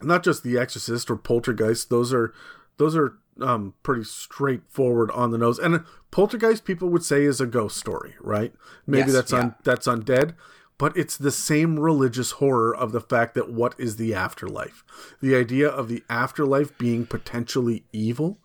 not 0.00 0.22
just 0.22 0.44
The 0.44 0.56
Exorcist 0.56 1.10
or 1.10 1.16
Poltergeist. 1.16 1.90
Those 1.90 2.14
are 2.14 2.32
those 2.76 2.94
are 2.94 3.18
um, 3.40 3.74
pretty 3.82 4.04
straightforward 4.04 5.10
on 5.10 5.32
the 5.32 5.38
nose. 5.38 5.58
And 5.58 5.84
Poltergeist, 6.12 6.64
people 6.64 6.88
would 6.90 7.02
say, 7.02 7.24
is 7.24 7.40
a 7.40 7.46
ghost 7.46 7.76
story, 7.76 8.14
right? 8.20 8.52
Maybe 8.86 9.10
yes, 9.10 9.14
that's 9.14 9.32
yeah. 9.32 9.38
on 9.40 9.54
that's 9.64 9.88
undead, 9.88 10.36
but 10.78 10.96
it's 10.96 11.16
the 11.16 11.32
same 11.32 11.80
religious 11.80 12.30
horror 12.32 12.72
of 12.72 12.92
the 12.92 13.00
fact 13.00 13.34
that 13.34 13.50
what 13.50 13.74
is 13.78 13.96
the 13.96 14.14
afterlife? 14.14 14.84
The 15.20 15.34
idea 15.34 15.68
of 15.68 15.88
the 15.88 16.04
afterlife 16.08 16.78
being 16.78 17.04
potentially 17.04 17.82
evil. 17.92 18.38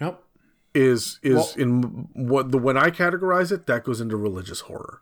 Yep. 0.00 0.22
Is 0.74 1.18
is 1.22 1.34
well, 1.34 1.52
in 1.56 2.08
what 2.12 2.52
the 2.52 2.58
when 2.58 2.76
I 2.76 2.90
categorize 2.90 3.50
it, 3.50 3.66
that 3.66 3.84
goes 3.84 4.00
into 4.00 4.16
religious 4.16 4.60
horror. 4.60 5.00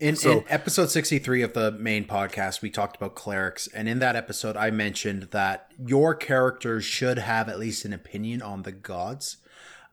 In, 0.00 0.16
so, 0.16 0.38
in, 0.38 0.44
episode 0.48 0.90
63 0.90 1.42
of 1.42 1.52
the 1.52 1.72
main 1.72 2.06
podcast, 2.06 2.62
we 2.62 2.70
talked 2.70 2.96
about 2.96 3.14
clerics. 3.14 3.66
And 3.66 3.86
in 3.86 3.98
that 3.98 4.16
episode, 4.16 4.56
I 4.56 4.70
mentioned 4.70 5.24
that 5.32 5.70
your 5.78 6.14
characters 6.14 6.86
should 6.86 7.18
have 7.18 7.50
at 7.50 7.58
least 7.58 7.84
an 7.84 7.92
opinion 7.92 8.40
on 8.40 8.62
the 8.62 8.72
gods. 8.72 9.36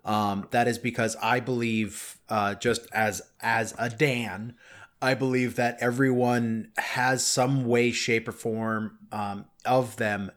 Um, 0.05 0.47
that 0.51 0.69
is 0.69 0.77
because 0.77 1.17
I 1.21 1.41
believe, 1.41 2.19
uh, 2.29 2.55
just 2.55 2.87
as 2.93 3.21
as 3.41 3.75
a 3.77 3.89
Dan, 3.89 4.55
I 5.01 5.13
believe 5.13 5.55
that 5.57 5.77
everyone 5.81 6.71
has 6.77 7.25
some 7.25 7.65
way, 7.65 7.91
shape, 7.91 8.29
or 8.29 8.31
form 8.31 8.97
um, 9.11 9.45
of 9.65 9.97
them, 9.97 10.31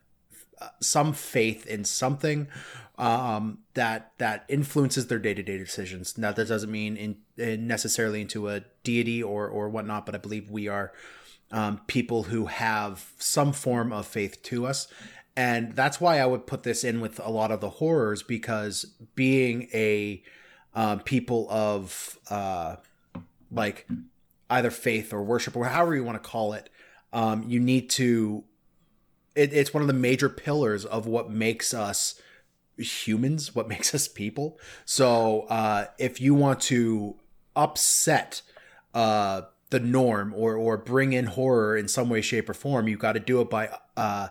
uh, 0.60 0.68
some 0.80 1.12
faith 1.12 1.64
in 1.66 1.84
something 1.84 2.48
um, 3.00 3.60
that 3.72 4.12
that 4.18 4.44
influences 4.46 5.06
their 5.06 5.18
day 5.18 5.32
to 5.32 5.42
day 5.42 5.56
decisions. 5.56 6.18
Now 6.18 6.32
that 6.32 6.46
doesn't 6.46 6.70
mean 6.70 6.98
in, 6.98 7.16
in, 7.38 7.66
necessarily 7.66 8.20
into 8.20 8.48
a 8.48 8.60
deity 8.84 9.22
or 9.22 9.48
or 9.48 9.70
whatnot, 9.70 10.04
but 10.04 10.14
I 10.14 10.18
believe 10.18 10.50
we 10.50 10.68
are 10.68 10.92
um, 11.50 11.80
people 11.86 12.24
who 12.24 12.46
have 12.46 13.12
some 13.18 13.54
form 13.54 13.90
of 13.90 14.06
faith 14.06 14.42
to 14.44 14.66
us, 14.66 14.86
and 15.34 15.74
that's 15.74 15.98
why 15.98 16.20
I 16.20 16.26
would 16.26 16.46
put 16.46 16.62
this 16.62 16.84
in 16.84 17.00
with 17.00 17.18
a 17.20 17.30
lot 17.30 17.50
of 17.50 17.62
the 17.62 17.70
horrors 17.70 18.22
because 18.22 18.84
being 19.14 19.68
a 19.72 20.22
uh, 20.74 20.96
people 20.96 21.46
of 21.48 22.18
uh, 22.28 22.76
like 23.50 23.88
either 24.50 24.70
faith 24.70 25.14
or 25.14 25.22
worship 25.22 25.56
or 25.56 25.64
however 25.64 25.94
you 25.94 26.04
want 26.04 26.22
to 26.22 26.28
call 26.28 26.52
it, 26.52 26.68
um, 27.14 27.44
you 27.48 27.60
need 27.60 27.88
to. 27.90 28.44
It, 29.34 29.54
it's 29.54 29.72
one 29.72 29.80
of 29.80 29.86
the 29.86 29.94
major 29.94 30.28
pillars 30.28 30.84
of 30.84 31.06
what 31.06 31.30
makes 31.30 31.72
us 31.72 32.20
humans, 32.80 33.54
what 33.54 33.68
makes 33.68 33.94
us 33.94 34.08
people. 34.08 34.58
So 34.84 35.42
uh, 35.42 35.86
if 35.98 36.20
you 36.20 36.34
want 36.34 36.60
to 36.62 37.16
upset 37.56 38.42
uh, 38.94 39.42
the 39.70 39.80
norm 39.80 40.34
or 40.34 40.56
or 40.56 40.76
bring 40.76 41.12
in 41.12 41.26
horror 41.26 41.76
in 41.76 41.88
some 41.88 42.08
way, 42.08 42.20
shape, 42.20 42.48
or 42.48 42.54
form, 42.54 42.88
you 42.88 42.96
got 42.96 43.12
to 43.12 43.20
do 43.20 43.40
it 43.40 43.48
by 43.48 43.70
uh, 43.96 44.28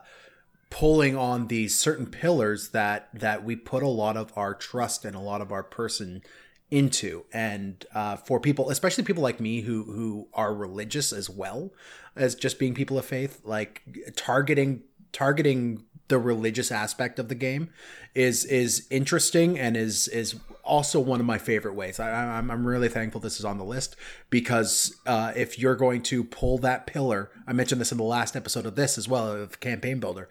pulling 0.69 1.15
on 1.15 1.47
these 1.47 1.77
certain 1.77 2.05
pillars 2.05 2.69
that 2.69 3.09
that 3.13 3.43
we 3.43 3.55
put 3.55 3.83
a 3.83 3.87
lot 3.87 4.15
of 4.15 4.31
our 4.35 4.53
trust 4.53 5.05
and 5.05 5.15
a 5.15 5.19
lot 5.19 5.41
of 5.41 5.51
our 5.51 5.63
person 5.63 6.21
into 6.69 7.25
and 7.33 7.85
uh, 7.95 8.15
for 8.15 8.39
people 8.39 8.69
especially 8.69 9.03
people 9.03 9.23
like 9.23 9.39
me 9.39 9.61
who 9.61 9.83
who 9.85 10.27
are 10.33 10.53
religious 10.53 11.11
as 11.11 11.27
well 11.27 11.73
as 12.15 12.35
just 12.35 12.59
being 12.59 12.75
people 12.75 12.99
of 12.99 13.05
faith 13.05 13.41
like 13.43 13.81
targeting 14.15 14.83
targeting 15.11 15.83
the 16.09 16.19
religious 16.19 16.71
aspect 16.71 17.17
of 17.19 17.29
the 17.29 17.35
game 17.35 17.69
is 18.13 18.43
is 18.45 18.85
interesting 18.89 19.57
and 19.57 19.77
is 19.77 20.07
is 20.09 20.35
also 20.63 20.99
one 20.99 21.19
of 21.19 21.25
my 21.25 21.37
favorite 21.37 21.73
ways. 21.73 21.99
I, 21.99 22.37
am 22.37 22.51
I'm, 22.51 22.67
really 22.67 22.89
thankful 22.89 23.19
this 23.19 23.39
is 23.39 23.45
on 23.45 23.57
the 23.57 23.63
list 23.63 23.95
because 24.29 24.95
uh, 25.07 25.33
if 25.35 25.57
you're 25.57 25.75
going 25.75 26.03
to 26.03 26.23
pull 26.23 26.59
that 26.59 26.85
pillar, 26.85 27.31
I 27.47 27.53
mentioned 27.53 27.81
this 27.81 27.91
in 27.91 27.97
the 27.97 28.03
last 28.03 28.35
episode 28.35 28.67
of 28.67 28.75
this 28.75 28.97
as 28.97 29.07
well 29.07 29.31
of 29.31 29.59
campaign 29.59 29.99
builder. 29.99 30.29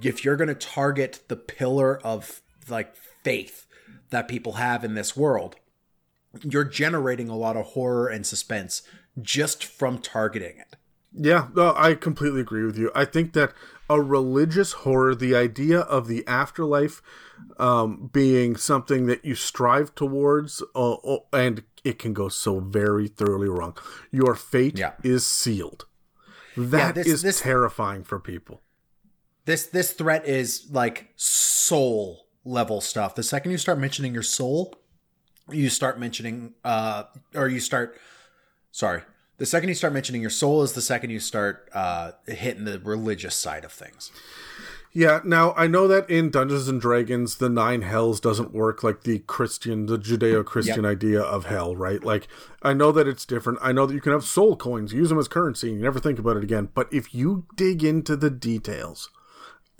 If 0.00 0.24
you're 0.24 0.36
going 0.36 0.48
to 0.48 0.54
target 0.54 1.24
the 1.26 1.36
pillar 1.36 1.98
of 2.04 2.40
like 2.68 2.94
faith 3.24 3.66
that 4.10 4.28
people 4.28 4.52
have 4.52 4.84
in 4.84 4.94
this 4.94 5.16
world, 5.16 5.56
you're 6.42 6.64
generating 6.64 7.28
a 7.28 7.36
lot 7.36 7.56
of 7.56 7.66
horror 7.66 8.08
and 8.08 8.24
suspense 8.24 8.82
just 9.20 9.64
from 9.64 9.98
targeting 9.98 10.58
it. 10.58 10.76
Yeah, 11.16 11.48
no, 11.54 11.74
I 11.76 11.94
completely 11.94 12.40
agree 12.40 12.64
with 12.64 12.76
you. 12.76 12.90
I 12.94 13.04
think 13.04 13.34
that 13.34 13.52
a 13.88 14.00
religious 14.00 14.72
horror, 14.72 15.14
the 15.14 15.34
idea 15.34 15.80
of 15.80 16.08
the 16.08 16.26
afterlife 16.26 17.02
um, 17.58 18.10
being 18.12 18.56
something 18.56 19.06
that 19.06 19.24
you 19.24 19.34
strive 19.34 19.94
towards, 19.94 20.62
uh, 20.74 20.94
uh, 20.94 21.18
and 21.32 21.62
it 21.84 21.98
can 21.98 22.12
go 22.12 22.28
so 22.28 22.60
very 22.60 23.08
thoroughly 23.08 23.48
wrong. 23.48 23.76
Your 24.10 24.34
fate 24.34 24.78
yeah. 24.78 24.92
is 25.02 25.26
sealed. 25.26 25.86
That 26.56 26.78
yeah, 26.78 26.92
this, 26.92 27.06
is 27.06 27.22
this, 27.22 27.40
terrifying 27.40 28.04
for 28.04 28.18
people. 28.20 28.62
This 29.44 29.66
this 29.66 29.92
threat 29.92 30.26
is 30.26 30.70
like 30.70 31.12
soul 31.16 32.26
level 32.44 32.80
stuff. 32.80 33.14
The 33.14 33.22
second 33.22 33.50
you 33.50 33.58
start 33.58 33.78
mentioning 33.78 34.14
your 34.14 34.22
soul, 34.22 34.74
you 35.50 35.68
start 35.68 35.98
mentioning, 35.98 36.54
uh, 36.64 37.04
or 37.34 37.48
you 37.48 37.60
start. 37.60 37.98
Sorry, 38.70 39.02
the 39.38 39.46
second 39.46 39.68
you 39.68 39.74
start 39.74 39.92
mentioning 39.92 40.20
your 40.20 40.30
soul 40.30 40.62
is 40.62 40.72
the 40.72 40.82
second 40.82 41.10
you 41.10 41.20
start 41.20 41.68
uh, 41.72 42.12
hitting 42.26 42.64
the 42.64 42.78
religious 42.78 43.34
side 43.34 43.64
of 43.64 43.72
things. 43.72 44.10
Yeah, 44.96 45.20
now 45.24 45.54
I 45.56 45.66
know 45.66 45.88
that 45.88 46.08
in 46.08 46.30
Dungeons 46.30 46.68
and 46.68 46.80
Dragons, 46.80 47.38
the 47.38 47.48
nine 47.48 47.82
hells 47.82 48.20
doesn't 48.20 48.54
work 48.54 48.84
like 48.84 49.02
the 49.02 49.18
Christian, 49.18 49.86
the 49.86 49.98
Judeo 49.98 50.44
Christian 50.44 50.84
yep. 50.84 50.92
idea 50.92 51.20
of 51.20 51.46
hell, 51.46 51.74
right? 51.74 52.02
Like, 52.02 52.28
I 52.62 52.74
know 52.74 52.92
that 52.92 53.08
it's 53.08 53.26
different. 53.26 53.58
I 53.60 53.72
know 53.72 53.86
that 53.86 53.94
you 53.94 54.00
can 54.00 54.12
have 54.12 54.22
soul 54.22 54.54
coins, 54.54 54.92
use 54.92 55.08
them 55.08 55.18
as 55.18 55.26
currency, 55.26 55.68
and 55.68 55.78
you 55.78 55.82
never 55.82 55.98
think 55.98 56.20
about 56.20 56.36
it 56.36 56.44
again. 56.44 56.68
But 56.72 56.92
if 56.92 57.12
you 57.12 57.44
dig 57.56 57.82
into 57.82 58.14
the 58.14 58.30
details, 58.30 59.10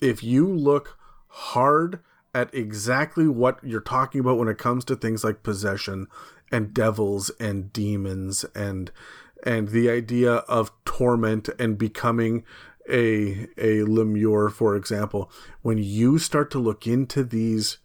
if 0.01 0.25
you 0.25 0.53
look 0.53 0.99
hard 1.29 2.01
at 2.35 2.53
exactly 2.53 3.29
what 3.29 3.61
you're 3.63 3.81
talking 3.81 4.21
about 4.21 4.39
when 4.39 4.49
it 4.49 4.59
comes 4.59 4.85
to 4.87 4.97
things 4.97 5.23
like 5.23 5.45
possession 5.45 6.09
and 6.51 6.75
devils 6.75 7.31
and 7.39 7.73
demons 7.73 8.45
and 8.55 8.91
and 9.45 9.69
the 9.69 9.89
idea 9.89 10.37
of 10.49 10.73
torment 10.85 11.49
and 11.59 11.79
becoming 11.79 12.43
a 12.89 13.47
a 13.57 13.81
lemure 13.87 14.51
for 14.51 14.75
example 14.77 15.31
when 15.63 15.79
you 15.79 16.19
start 16.19 16.51
to 16.51 16.59
look 16.59 16.87
into 16.87 17.23
these 17.23 17.79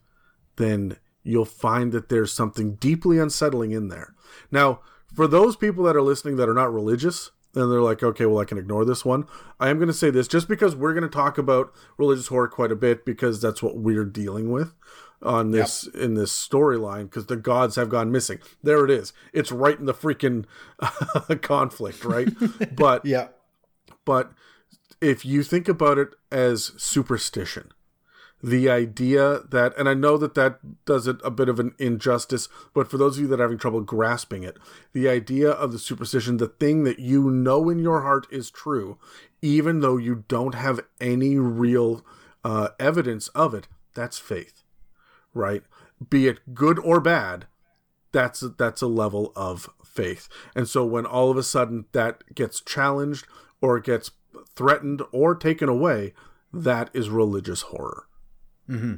then 0.55 0.97
you'll 1.23 1.45
find 1.45 1.91
that 1.91 2.09
there's 2.09 2.31
something 2.31 2.75
deeply 2.75 3.19
unsettling 3.19 3.71
in 3.71 3.89
there. 3.89 4.13
Now 4.51 4.81
for 5.13 5.27
those 5.27 5.55
people 5.55 5.83
that 5.85 5.95
are 5.95 6.01
listening 6.01 6.35
that 6.37 6.49
are 6.49 6.53
not 6.53 6.73
religious 6.73 7.31
and 7.55 7.71
they're 7.71 7.81
like 7.81 8.03
okay 8.03 8.25
well 8.25 8.39
i 8.39 8.45
can 8.45 8.57
ignore 8.57 8.85
this 8.85 9.05
one. 9.05 9.25
I 9.59 9.69
am 9.69 9.77
going 9.77 9.87
to 9.87 9.93
say 9.93 10.09
this 10.09 10.27
just 10.27 10.47
because 10.47 10.75
we're 10.75 10.93
going 10.93 11.03
to 11.03 11.09
talk 11.09 11.37
about 11.37 11.73
religious 11.97 12.27
horror 12.27 12.47
quite 12.47 12.71
a 12.71 12.75
bit 12.75 13.05
because 13.05 13.41
that's 13.41 13.63
what 13.63 13.77
we're 13.77 14.05
dealing 14.05 14.51
with 14.51 14.73
on 15.21 15.51
this 15.51 15.88
yep. 15.93 16.03
in 16.03 16.13
this 16.13 16.32
storyline 16.32 17.03
because 17.03 17.25
the 17.25 17.36
gods 17.36 17.75
have 17.75 17.89
gone 17.89 18.12
missing. 18.12 18.39
There 18.63 18.86
it 18.86 18.91
is. 18.91 19.13
It's 19.34 19.51
right 19.51 19.77
in 19.77 19.86
the 19.86 19.93
freaking 19.93 20.45
conflict, 21.41 22.05
right? 22.05 22.29
but 22.75 23.05
yeah, 23.05 23.29
but 24.05 24.32
if 25.01 25.25
you 25.25 25.43
think 25.43 25.67
about 25.67 25.97
it 25.97 26.10
as 26.32 26.71
superstition, 26.77 27.71
the 28.41 28.69
idea 28.69 29.41
that, 29.49 29.77
and 29.77 29.89
I 29.89 29.93
know 29.93 30.17
that 30.17 30.36
that 30.36 30.86
does 30.86 31.08
it 31.08 31.17
a 31.23 31.32
bit 31.32 31.49
of 31.49 31.60
an 31.60 31.73
injustice, 31.77 32.47
but 32.73 32.89
for 32.89 32.97
those 32.97 33.17
of 33.17 33.23
you 33.23 33.27
that 33.29 33.39
are 33.39 33.43
having 33.43 33.58
trouble 33.58 33.82
grasping 33.82 34.43
it, 34.43 34.58
the 34.93 35.10
idea 35.10 35.49
of 35.49 35.71
the 35.71 35.79
superstition, 35.79 36.38
the 36.38 36.47
thing 36.47 36.84
that 36.86 36.99
you 36.99 37.29
know 37.29 37.69
in 37.69 37.79
your 37.79 38.01
heart 38.01 38.27
is 38.32 38.49
true, 38.49 38.97
even 39.41 39.82
though 39.82 39.97
you 39.97 40.23
don't 40.27 40.55
have 40.55 40.79
any 41.01 41.38
real 41.38 42.05
uh, 42.43 42.69
evidence 42.79 43.27
of 43.29 43.53
it, 43.53 43.67
that's 43.93 44.17
faith 44.19 44.58
right? 45.33 45.63
Be 46.09 46.27
it 46.27 46.53
good 46.53 46.79
or 46.79 46.99
bad, 46.99 47.47
that's 48.11 48.43
that's 48.57 48.81
a 48.81 48.87
level 48.87 49.31
of 49.35 49.69
faith. 49.83 50.27
And 50.55 50.67
so 50.67 50.85
when 50.85 51.05
all 51.05 51.29
of 51.29 51.37
a 51.37 51.43
sudden 51.43 51.85
that 51.91 52.35
gets 52.35 52.61
challenged 52.61 53.27
or 53.61 53.79
gets 53.79 54.11
threatened 54.55 55.01
or 55.11 55.35
taken 55.35 55.69
away, 55.69 56.13
that 56.53 56.89
is 56.93 57.09
religious 57.09 57.63
horror. 57.63 58.07
Mm-hmm. 58.69 58.95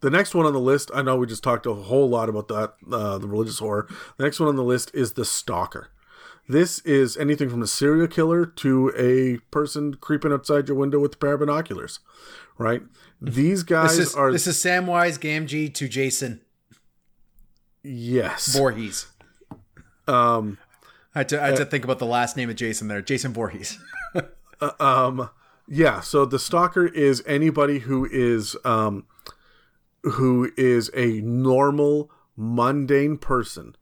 The 0.00 0.10
next 0.10 0.34
one 0.34 0.46
on 0.46 0.52
the 0.52 0.60
list, 0.60 0.90
I 0.94 1.02
know 1.02 1.16
we 1.16 1.26
just 1.26 1.44
talked 1.44 1.66
a 1.66 1.74
whole 1.74 2.08
lot 2.08 2.28
about 2.28 2.48
that, 2.48 2.74
uh, 2.90 3.18
the 3.18 3.28
religious 3.28 3.58
horror. 3.58 3.86
The 4.16 4.24
next 4.24 4.40
one 4.40 4.48
on 4.48 4.56
the 4.56 4.64
list 4.64 4.90
is 4.94 5.12
the 5.12 5.26
stalker. 5.26 5.90
This 6.48 6.80
is 6.80 7.16
anything 7.16 7.48
from 7.48 7.62
a 7.62 7.66
serial 7.66 8.08
killer 8.08 8.44
to 8.44 8.92
a 8.96 9.38
person 9.50 9.94
creeping 9.94 10.32
outside 10.32 10.68
your 10.68 10.76
window 10.76 10.98
with 10.98 11.14
a 11.14 11.18
pair 11.18 11.34
of 11.34 11.40
binoculars, 11.40 12.00
right? 12.58 12.82
These 13.20 13.62
guys 13.64 13.96
this 13.96 14.08
is, 14.08 14.14
are. 14.14 14.32
This 14.32 14.46
is 14.46 14.56
Samwise 14.56 15.18
Gamgee 15.18 15.72
to 15.74 15.88
Jason. 15.88 16.40
Yes. 17.82 18.54
Voorhees. 18.54 19.06
Um, 20.06 20.58
I 21.14 21.20
had 21.20 21.28
to, 21.30 21.42
I 21.42 21.46
had 21.48 21.56
to 21.56 21.62
uh, 21.62 21.66
think 21.66 21.84
about 21.84 21.98
the 21.98 22.06
last 22.06 22.36
name 22.36 22.50
of 22.50 22.56
Jason 22.56 22.88
there. 22.88 23.02
Jason 23.02 23.32
Voorhees. 23.32 23.78
uh, 24.60 24.70
um, 24.80 25.30
Yeah, 25.68 26.00
so 26.00 26.24
the 26.24 26.38
stalker 26.38 26.86
is 26.86 27.22
anybody 27.26 27.78
who 27.80 28.04
is 28.10 28.56
um 28.64 29.06
who 30.02 30.50
is 30.56 30.90
a 30.96 31.20
normal 31.20 32.10
mundane 32.36 33.18
person 33.18 33.76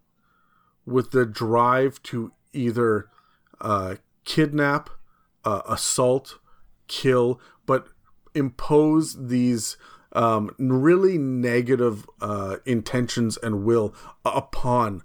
with 0.85 1.13
the 1.13 1.25
drive 1.25 2.03
to 2.03 2.33
either 2.53 3.09
uh, 3.61 3.97
kidnap, 4.25 4.91
uh, 5.45 5.63
assault, 5.67 6.39
kill, 6.89 7.41
but 7.67 7.89
impose 8.39 9.29
these 9.29 9.77
um, 10.13 10.55
really 10.59 11.19
negative 11.19 12.09
uh, 12.21 12.57
intentions 12.65 13.37
and 13.37 13.65
will 13.65 13.95
upon 14.25 15.03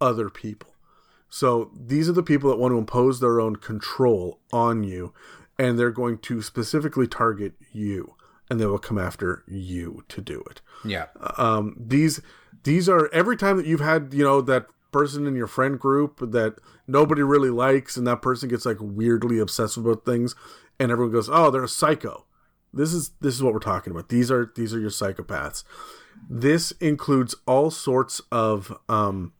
other 0.00 0.30
people. 0.30 0.72
So 1.28 1.70
these 1.74 2.08
are 2.08 2.12
the 2.12 2.22
people 2.22 2.50
that 2.50 2.56
want 2.56 2.72
to 2.72 2.78
impose 2.78 3.20
their 3.20 3.40
own 3.40 3.56
control 3.56 4.38
on 4.52 4.84
you, 4.84 5.12
and 5.58 5.78
they're 5.78 5.90
going 5.90 6.18
to 6.18 6.40
specifically 6.40 7.06
target 7.06 7.54
you, 7.72 8.14
and 8.48 8.60
they 8.60 8.66
will 8.66 8.78
come 8.78 8.98
after 8.98 9.42
you 9.46 10.04
to 10.08 10.20
do 10.20 10.42
it. 10.50 10.60
Yeah. 10.84 11.06
Um, 11.36 11.76
these 11.78 12.20
these 12.62 12.88
are 12.88 13.12
every 13.12 13.36
time 13.36 13.56
that 13.56 13.66
you've 13.66 13.80
had 13.80 14.14
you 14.14 14.24
know 14.24 14.40
that 14.42 14.66
person 14.92 15.26
in 15.26 15.34
your 15.34 15.46
friend 15.46 15.78
group 15.78 16.18
that 16.20 16.58
nobody 16.86 17.22
really 17.22 17.50
likes, 17.50 17.96
and 17.96 18.06
that 18.06 18.22
person 18.22 18.48
gets 18.48 18.64
like 18.64 18.78
weirdly 18.80 19.38
obsessed 19.38 19.76
about 19.76 20.04
things, 20.04 20.34
and 20.78 20.90
everyone 20.90 21.12
goes, 21.12 21.28
"Oh, 21.30 21.50
they're 21.50 21.64
a 21.64 21.68
psycho." 21.68 22.24
This 22.76 22.92
is 22.92 23.10
this 23.20 23.34
is 23.34 23.42
what 23.42 23.52
we're 23.52 23.60
talking 23.60 23.90
about. 23.90 24.08
These 24.08 24.30
are 24.30 24.52
these 24.54 24.74
are 24.74 24.80
your 24.80 24.90
psychopaths. 24.90 25.64
This 26.28 26.72
includes 26.72 27.34
all 27.46 27.70
sorts 27.70 28.20
of 28.30 28.78
um, 28.88 29.32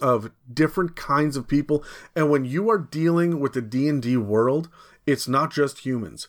of 0.00 0.30
different 0.52 0.94
kinds 0.94 1.36
of 1.36 1.48
people, 1.48 1.84
and 2.14 2.30
when 2.30 2.44
you 2.44 2.70
are 2.70 2.78
dealing 2.78 3.40
with 3.40 3.54
the 3.54 3.62
D 3.62 3.88
and 3.88 4.02
D 4.02 4.16
world, 4.16 4.68
it's 5.06 5.26
not 5.26 5.50
just 5.50 5.80
humans. 5.80 6.28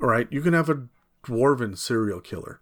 All 0.00 0.08
right, 0.08 0.28
you 0.30 0.40
can 0.40 0.54
have 0.54 0.70
a 0.70 0.86
dwarven 1.24 1.76
serial 1.76 2.20
killer. 2.20 2.60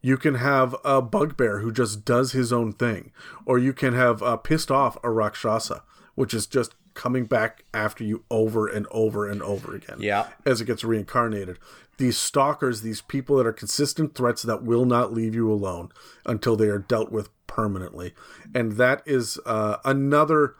You 0.00 0.16
can 0.16 0.34
have 0.34 0.74
a 0.84 1.00
bugbear 1.00 1.60
who 1.60 1.70
just 1.70 2.04
does 2.04 2.32
his 2.32 2.52
own 2.52 2.72
thing, 2.72 3.12
or 3.46 3.58
you 3.58 3.72
can 3.72 3.94
have 3.94 4.22
uh, 4.22 4.36
pissed 4.36 4.70
off 4.70 4.96
a 5.04 5.10
rakshasa, 5.10 5.84
which 6.16 6.34
is 6.34 6.46
just 6.46 6.74
coming 6.94 7.26
back 7.26 7.64
after 7.72 8.04
you 8.04 8.24
over 8.30 8.66
and 8.68 8.86
over 8.90 9.28
and 9.28 9.42
over 9.42 9.74
again. 9.74 9.96
Yeah. 10.00 10.28
As 10.44 10.60
it 10.60 10.66
gets 10.66 10.84
reincarnated. 10.84 11.58
These 11.98 12.16
stalkers, 12.16 12.82
these 12.82 13.00
people 13.00 13.36
that 13.36 13.46
are 13.46 13.52
consistent 13.52 14.14
threats 14.14 14.42
that 14.42 14.62
will 14.62 14.84
not 14.84 15.12
leave 15.12 15.34
you 15.34 15.52
alone 15.52 15.90
until 16.24 16.56
they 16.56 16.68
are 16.68 16.78
dealt 16.78 17.12
with 17.12 17.28
permanently. 17.46 18.14
And 18.54 18.72
that 18.72 19.02
is 19.04 19.38
uh, 19.44 19.76
another 19.84 20.56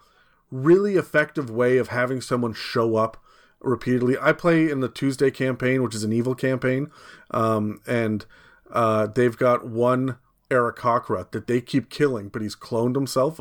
really 0.51 0.97
effective 0.97 1.51
way 1.51 1.79
of 1.79 1.89
having 1.89 2.21
someone 2.21 2.53
show 2.53 2.97
up 2.97 3.17
repeatedly. 3.61 4.17
I 4.21 4.33
play 4.33 4.71
in 4.71 4.81
the 4.81 4.89
Tuesday 4.89 5.31
campaign, 5.31 5.83
which 5.83 5.95
is 5.95 6.05
an 6.05 6.13
evil 6.13 6.35
campaign, 6.35 6.91
um, 7.31 7.81
and 7.87 8.27
uh, 8.71 9.07
they've 9.07 9.37
got 9.37 9.67
one 9.67 10.19
Eric 10.51 10.77
Aarakocra 10.77 11.31
that 11.31 11.47
they 11.47 11.61
keep 11.61 11.89
killing, 11.89 12.29
but 12.29 12.43
he's 12.43 12.55
cloned 12.55 12.95
himself 12.95 13.41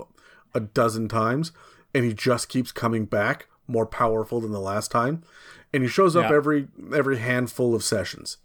a 0.54 0.60
dozen 0.60 1.08
times, 1.10 1.51
and 1.93 2.06
he 2.06 2.13
just 2.13 2.49
keeps 2.49 2.71
coming 2.71 3.06
back 3.06 3.47
more 3.67 3.86
powerful 3.86 4.39
than 4.41 4.51
the 4.51 4.60
last 4.60 4.91
time, 4.91 5.23
and 5.73 5.84
he 5.84 5.89
shows 5.89 6.15
up 6.15 6.30
Yeah. 6.30 6.36
every 6.38 6.67
every 6.93 7.17
handful 7.19 7.73
of 7.75 7.84
sessions. 7.84 8.38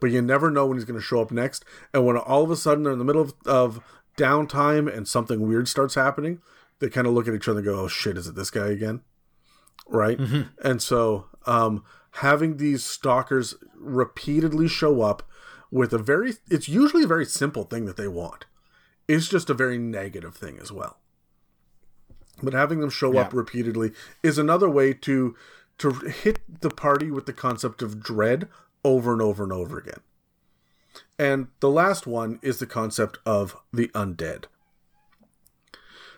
But 0.00 0.10
you 0.10 0.22
never 0.22 0.50
know 0.50 0.66
when 0.66 0.76
he's 0.76 0.84
going 0.84 0.98
to 0.98 1.04
show 1.04 1.20
up 1.20 1.30
next, 1.32 1.64
and 1.92 2.06
when 2.06 2.16
all 2.16 2.44
of 2.44 2.50
a 2.50 2.56
sudden 2.56 2.84
they're 2.84 2.92
in 2.92 2.98
the 3.00 3.04
middle 3.04 3.22
of, 3.22 3.34
of 3.46 3.80
downtime 4.16 4.92
and 4.94 5.08
something 5.08 5.46
weird 5.46 5.66
starts 5.68 5.94
happening, 5.96 6.40
they 6.78 6.88
kind 6.88 7.06
of 7.06 7.12
look 7.12 7.26
at 7.26 7.34
each 7.34 7.48
other 7.48 7.58
and 7.58 7.66
go, 7.66 7.80
"Oh 7.80 7.88
shit, 7.88 8.16
is 8.16 8.26
it 8.28 8.34
this 8.36 8.50
guy 8.50 8.68
again?" 8.68 9.00
Right? 9.88 10.18
And 10.62 10.82
so, 10.82 11.26
um, 11.46 11.82
having 12.12 12.58
these 12.58 12.84
stalkers 12.84 13.54
repeatedly 13.74 14.68
show 14.68 15.00
up 15.02 15.22
with 15.70 15.92
a 15.92 15.98
very, 15.98 16.34
it's 16.50 16.68
usually 16.68 17.04
a 17.04 17.08
very 17.08 17.24
simple 17.24 17.64
thing 17.64 17.86
that 17.86 17.96
they 17.96 18.08
want. 18.08 18.44
It's 19.08 19.28
just 19.28 19.48
a 19.50 19.54
very 19.54 19.78
negative 19.78 20.34
thing 20.36 20.58
as 20.60 20.70
well. 20.70 20.98
But 22.42 22.54
having 22.54 22.80
them 22.80 22.90
show 22.90 23.16
up 23.18 23.32
repeatedly 23.32 23.92
is 24.22 24.38
another 24.38 24.68
way 24.68 24.92
to 24.94 25.34
to 25.78 25.92
hit 25.92 26.60
the 26.60 26.70
party 26.70 27.10
with 27.10 27.26
the 27.26 27.32
concept 27.32 27.82
of 27.82 28.02
dread 28.02 28.48
over 28.84 29.12
and 29.12 29.22
over 29.22 29.44
and 29.44 29.52
over 29.52 29.78
again. 29.78 30.00
And 31.18 31.48
the 31.60 31.70
last 31.70 32.06
one 32.06 32.38
is 32.42 32.58
the 32.58 32.66
concept 32.66 33.18
of 33.24 33.56
the 33.72 33.88
undead. 33.88 34.44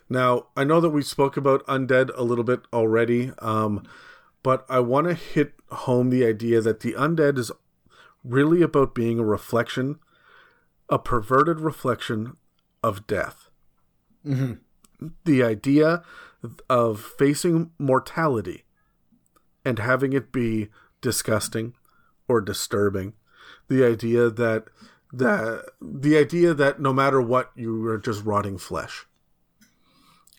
Now, 0.08 0.46
I 0.56 0.64
know 0.64 0.80
that 0.80 0.90
we 0.90 1.02
spoke 1.02 1.36
about 1.36 1.66
undead 1.66 2.10
a 2.16 2.24
little 2.24 2.44
bit 2.44 2.62
already, 2.72 3.32
um, 3.38 3.84
but 4.42 4.66
I 4.68 4.80
want 4.80 5.06
to 5.06 5.14
hit 5.14 5.54
home 5.70 6.10
the 6.10 6.24
idea 6.26 6.60
that 6.60 6.80
the 6.80 6.94
undead 6.94 7.38
is 7.38 7.52
really 8.24 8.62
about 8.62 8.94
being 8.94 9.18
a 9.18 9.24
reflection, 9.24 10.00
a 10.88 10.98
perverted 10.98 11.60
reflection 11.60 12.36
of 12.82 13.06
death. 13.06 13.50
The 15.24 15.42
idea 15.42 16.02
of 16.68 17.00
facing 17.18 17.70
mortality 17.78 18.64
and 19.64 19.78
having 19.78 20.12
it 20.12 20.32
be 20.32 20.68
disgusting 21.00 21.74
or 22.28 22.40
disturbing. 22.40 23.14
The 23.68 23.84
idea 23.84 24.30
that 24.30 24.64
that 25.12 25.64
the 25.80 26.16
idea 26.16 26.54
that 26.54 26.80
no 26.80 26.92
matter 26.92 27.20
what 27.20 27.50
you 27.56 27.86
are 27.88 27.98
just 27.98 28.24
rotting 28.24 28.58
flesh 28.58 29.06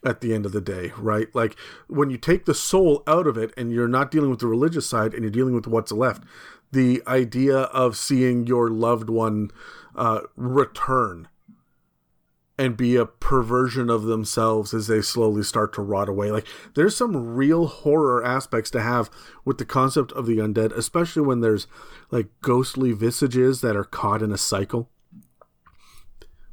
at 0.04 0.22
the 0.22 0.34
end 0.34 0.46
of 0.46 0.52
the 0.52 0.62
day, 0.62 0.92
right? 0.98 1.34
Like 1.36 1.56
when 1.88 2.10
you 2.10 2.18
take 2.18 2.46
the 2.46 2.54
soul 2.54 3.04
out 3.06 3.28
of 3.28 3.38
it 3.38 3.54
and 3.56 3.72
you're 3.72 3.88
not 3.88 4.12
dealing 4.12 4.30
with 4.30 4.40
the 4.40 4.48
religious 4.48 4.88
side 4.88 5.14
and 5.14 5.24
you're 5.24 5.32
dealing 5.32 5.54
with 5.54 5.68
what's 5.68 5.92
left, 5.92 6.24
the 6.72 7.04
idea 7.06 7.58
of 7.58 7.98
seeing 7.98 8.48
your 8.48 8.70
loved 8.70 9.10
one 9.10 9.52
uh, 9.96 10.22
return 10.36 11.28
and 12.62 12.78
be 12.78 12.96
a 12.96 13.08
perversion 13.08 13.90
of 13.90 14.04
themselves 14.04 14.72
as 14.72 14.86
they 14.86 15.02
slowly 15.02 15.42
start 15.42 15.74
to 15.74 15.82
rot 15.82 16.08
away. 16.08 16.32
Like 16.32 16.46
there's 16.76 16.96
some 16.96 17.34
real 17.34 17.66
horror 17.66 18.24
aspects 18.24 18.70
to 18.72 18.82
have 18.84 19.10
with 19.44 19.58
the 19.58 19.66
concept 19.66 20.12
of 20.12 20.28
the 20.28 20.38
undead, 20.38 20.72
especially 20.78 21.24
when 21.24 21.42
there's 21.42 21.66
like 22.12 22.28
ghostly 22.42 22.92
visages 22.92 23.62
that 23.62 23.76
are 23.76 23.84
caught 23.84 24.22
in 24.22 24.32
a 24.32 24.38
cycle 24.38 24.92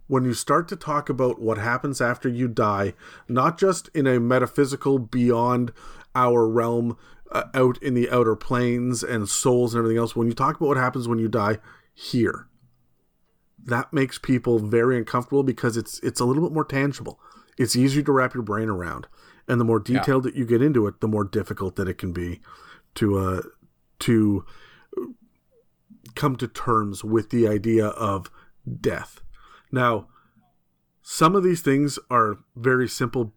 when 0.06 0.24
you 0.24 0.32
start 0.32 0.66
to 0.68 0.76
talk 0.76 1.10
about 1.10 1.42
what 1.42 1.58
happens 1.58 2.00
after 2.00 2.26
you 2.26 2.48
die, 2.48 2.94
not 3.28 3.58
just 3.58 3.88
in 3.88 4.06
a 4.06 4.18
metaphysical 4.18 4.98
beyond 4.98 5.70
our 6.14 6.48
realm 6.48 6.96
uh, 7.30 7.44
out 7.52 7.76
in 7.82 7.92
the 7.92 8.08
outer 8.08 8.34
planes 8.34 9.02
and 9.02 9.28
souls 9.28 9.74
and 9.74 9.80
everything 9.80 9.98
else, 9.98 10.16
when 10.16 10.26
you 10.26 10.32
talk 10.32 10.56
about 10.56 10.68
what 10.68 10.78
happens 10.78 11.06
when 11.06 11.18
you 11.18 11.28
die 11.28 11.58
here, 11.92 12.47
that 13.68 13.92
makes 13.92 14.18
people 14.18 14.58
very 14.58 14.96
uncomfortable 14.98 15.42
because 15.42 15.76
it's 15.76 15.98
it's 16.00 16.20
a 16.20 16.24
little 16.24 16.42
bit 16.42 16.52
more 16.52 16.64
tangible. 16.64 17.20
It's 17.56 17.76
easier 17.76 18.02
to 18.02 18.12
wrap 18.12 18.34
your 18.34 18.42
brain 18.42 18.68
around, 18.68 19.06
and 19.46 19.60
the 19.60 19.64
more 19.64 19.78
detailed 19.80 20.22
that 20.24 20.34
you 20.34 20.44
get 20.46 20.62
into 20.62 20.86
it, 20.86 21.00
the 21.00 21.08
more 21.08 21.24
difficult 21.24 21.76
that 21.76 21.88
it 21.88 21.98
can 21.98 22.12
be 22.12 22.40
to 22.94 23.18
uh 23.18 23.42
to 24.00 24.44
come 26.14 26.36
to 26.36 26.48
terms 26.48 27.04
with 27.04 27.30
the 27.30 27.46
idea 27.46 27.86
of 27.88 28.30
death. 28.80 29.20
Now, 29.70 30.08
some 31.02 31.36
of 31.36 31.42
these 31.42 31.60
things 31.60 31.98
are 32.10 32.38
very 32.56 32.88
simple, 32.88 33.34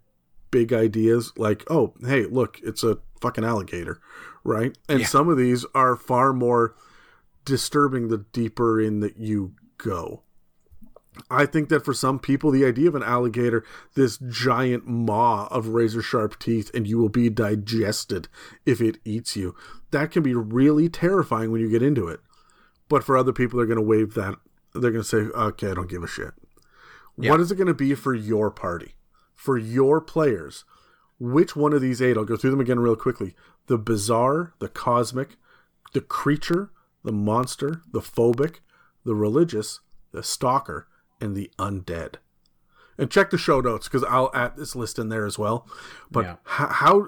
big 0.50 0.74
ideas, 0.74 1.32
like, 1.38 1.64
oh, 1.70 1.94
hey, 2.06 2.26
look, 2.26 2.60
it's 2.64 2.84
a 2.84 2.98
fucking 3.22 3.44
alligator, 3.44 4.00
right? 4.44 4.78
And 4.90 5.02
Yeah. 5.02 5.06
some 5.08 5.30
of 5.30 5.38
these 5.38 5.66
are 5.76 5.96
far 5.96 6.34
more 6.34 6.76
disturbing 7.46 8.08
the 8.08 8.20
deeper 8.34 8.80
in 8.80 9.00
that 9.02 9.18
you 9.18 9.54
go. 9.84 10.24
I 11.30 11.46
think 11.46 11.70
that 11.70 11.84
for 11.84 11.94
some 11.94 12.20
people, 12.20 12.52
the 12.52 12.66
idea 12.66 12.88
of 12.88 12.96
an 12.96 13.04
alligator, 13.04 13.66
this 13.96 14.18
giant 14.18 14.88
maw 14.88 15.48
of 15.52 15.70
razor 15.70 16.02
sharp 16.02 16.40
teeth, 16.40 16.72
and 16.74 16.88
you 16.88 16.98
will 16.98 17.10
be 17.10 17.30
digested 17.30 18.30
if 18.66 18.80
it 18.80 18.98
eats 19.04 19.36
you, 19.36 19.54
that 19.92 20.12
can 20.12 20.24
be 20.24 20.34
really 20.34 20.88
terrifying 20.88 21.52
when 21.52 21.60
you 21.60 21.70
get 21.70 21.84
into 21.84 22.08
it. 22.08 22.22
But 22.88 23.04
for 23.04 23.18
other 23.18 23.34
people, 23.34 23.58
they're 23.58 23.66
going 23.66 23.76
to 23.76 23.82
wave 23.82 24.14
that. 24.14 24.36
They're 24.74 24.92
going 24.92 25.04
to 25.04 25.08
say, 25.08 25.18
okay, 25.18 25.72
I 25.72 25.74
don't 25.74 25.90
give 25.90 26.04
a 26.04 26.08
shit. 26.08 26.32
What 27.16 27.42
is 27.42 27.52
it 27.52 27.56
going 27.56 27.68
to 27.68 27.74
be 27.74 27.94
for 27.94 28.16
your 28.16 28.50
party? 28.50 28.96
For 29.36 29.58
your 29.58 30.00
players? 30.02 30.64
Which 31.20 31.56
one 31.56 31.74
of 31.74 31.82
these 31.82 32.02
eight? 32.02 32.18
I'll 32.18 32.24
go 32.24 32.38
through 32.38 32.52
them 32.52 32.62
again 32.62 32.80
real 32.80 32.96
quickly. 32.96 33.36
The 33.68 33.78
bizarre, 33.78 34.54
the 34.60 34.70
cosmic, 34.70 35.36
the 35.94 36.02
creature, 36.02 36.72
the 37.04 37.12
monster, 37.12 37.82
the 37.92 38.00
phobic, 38.00 38.60
the 39.04 39.16
religious, 39.16 39.80
the 40.12 40.24
stalker, 40.24 40.88
and 41.20 41.36
the 41.36 41.50
undead. 41.58 42.16
And 42.98 43.10
check 43.10 43.30
the 43.32 43.38
show 43.38 43.62
notes 43.62 43.88
because 43.88 44.04
I'll 44.04 44.32
add 44.34 44.58
this 44.58 44.76
list 44.76 45.00
in 45.00 45.10
there 45.10 45.26
as 45.26 45.40
well. 45.40 45.68
But 46.12 46.26
Yeah. 46.26 46.36
how 46.44 47.08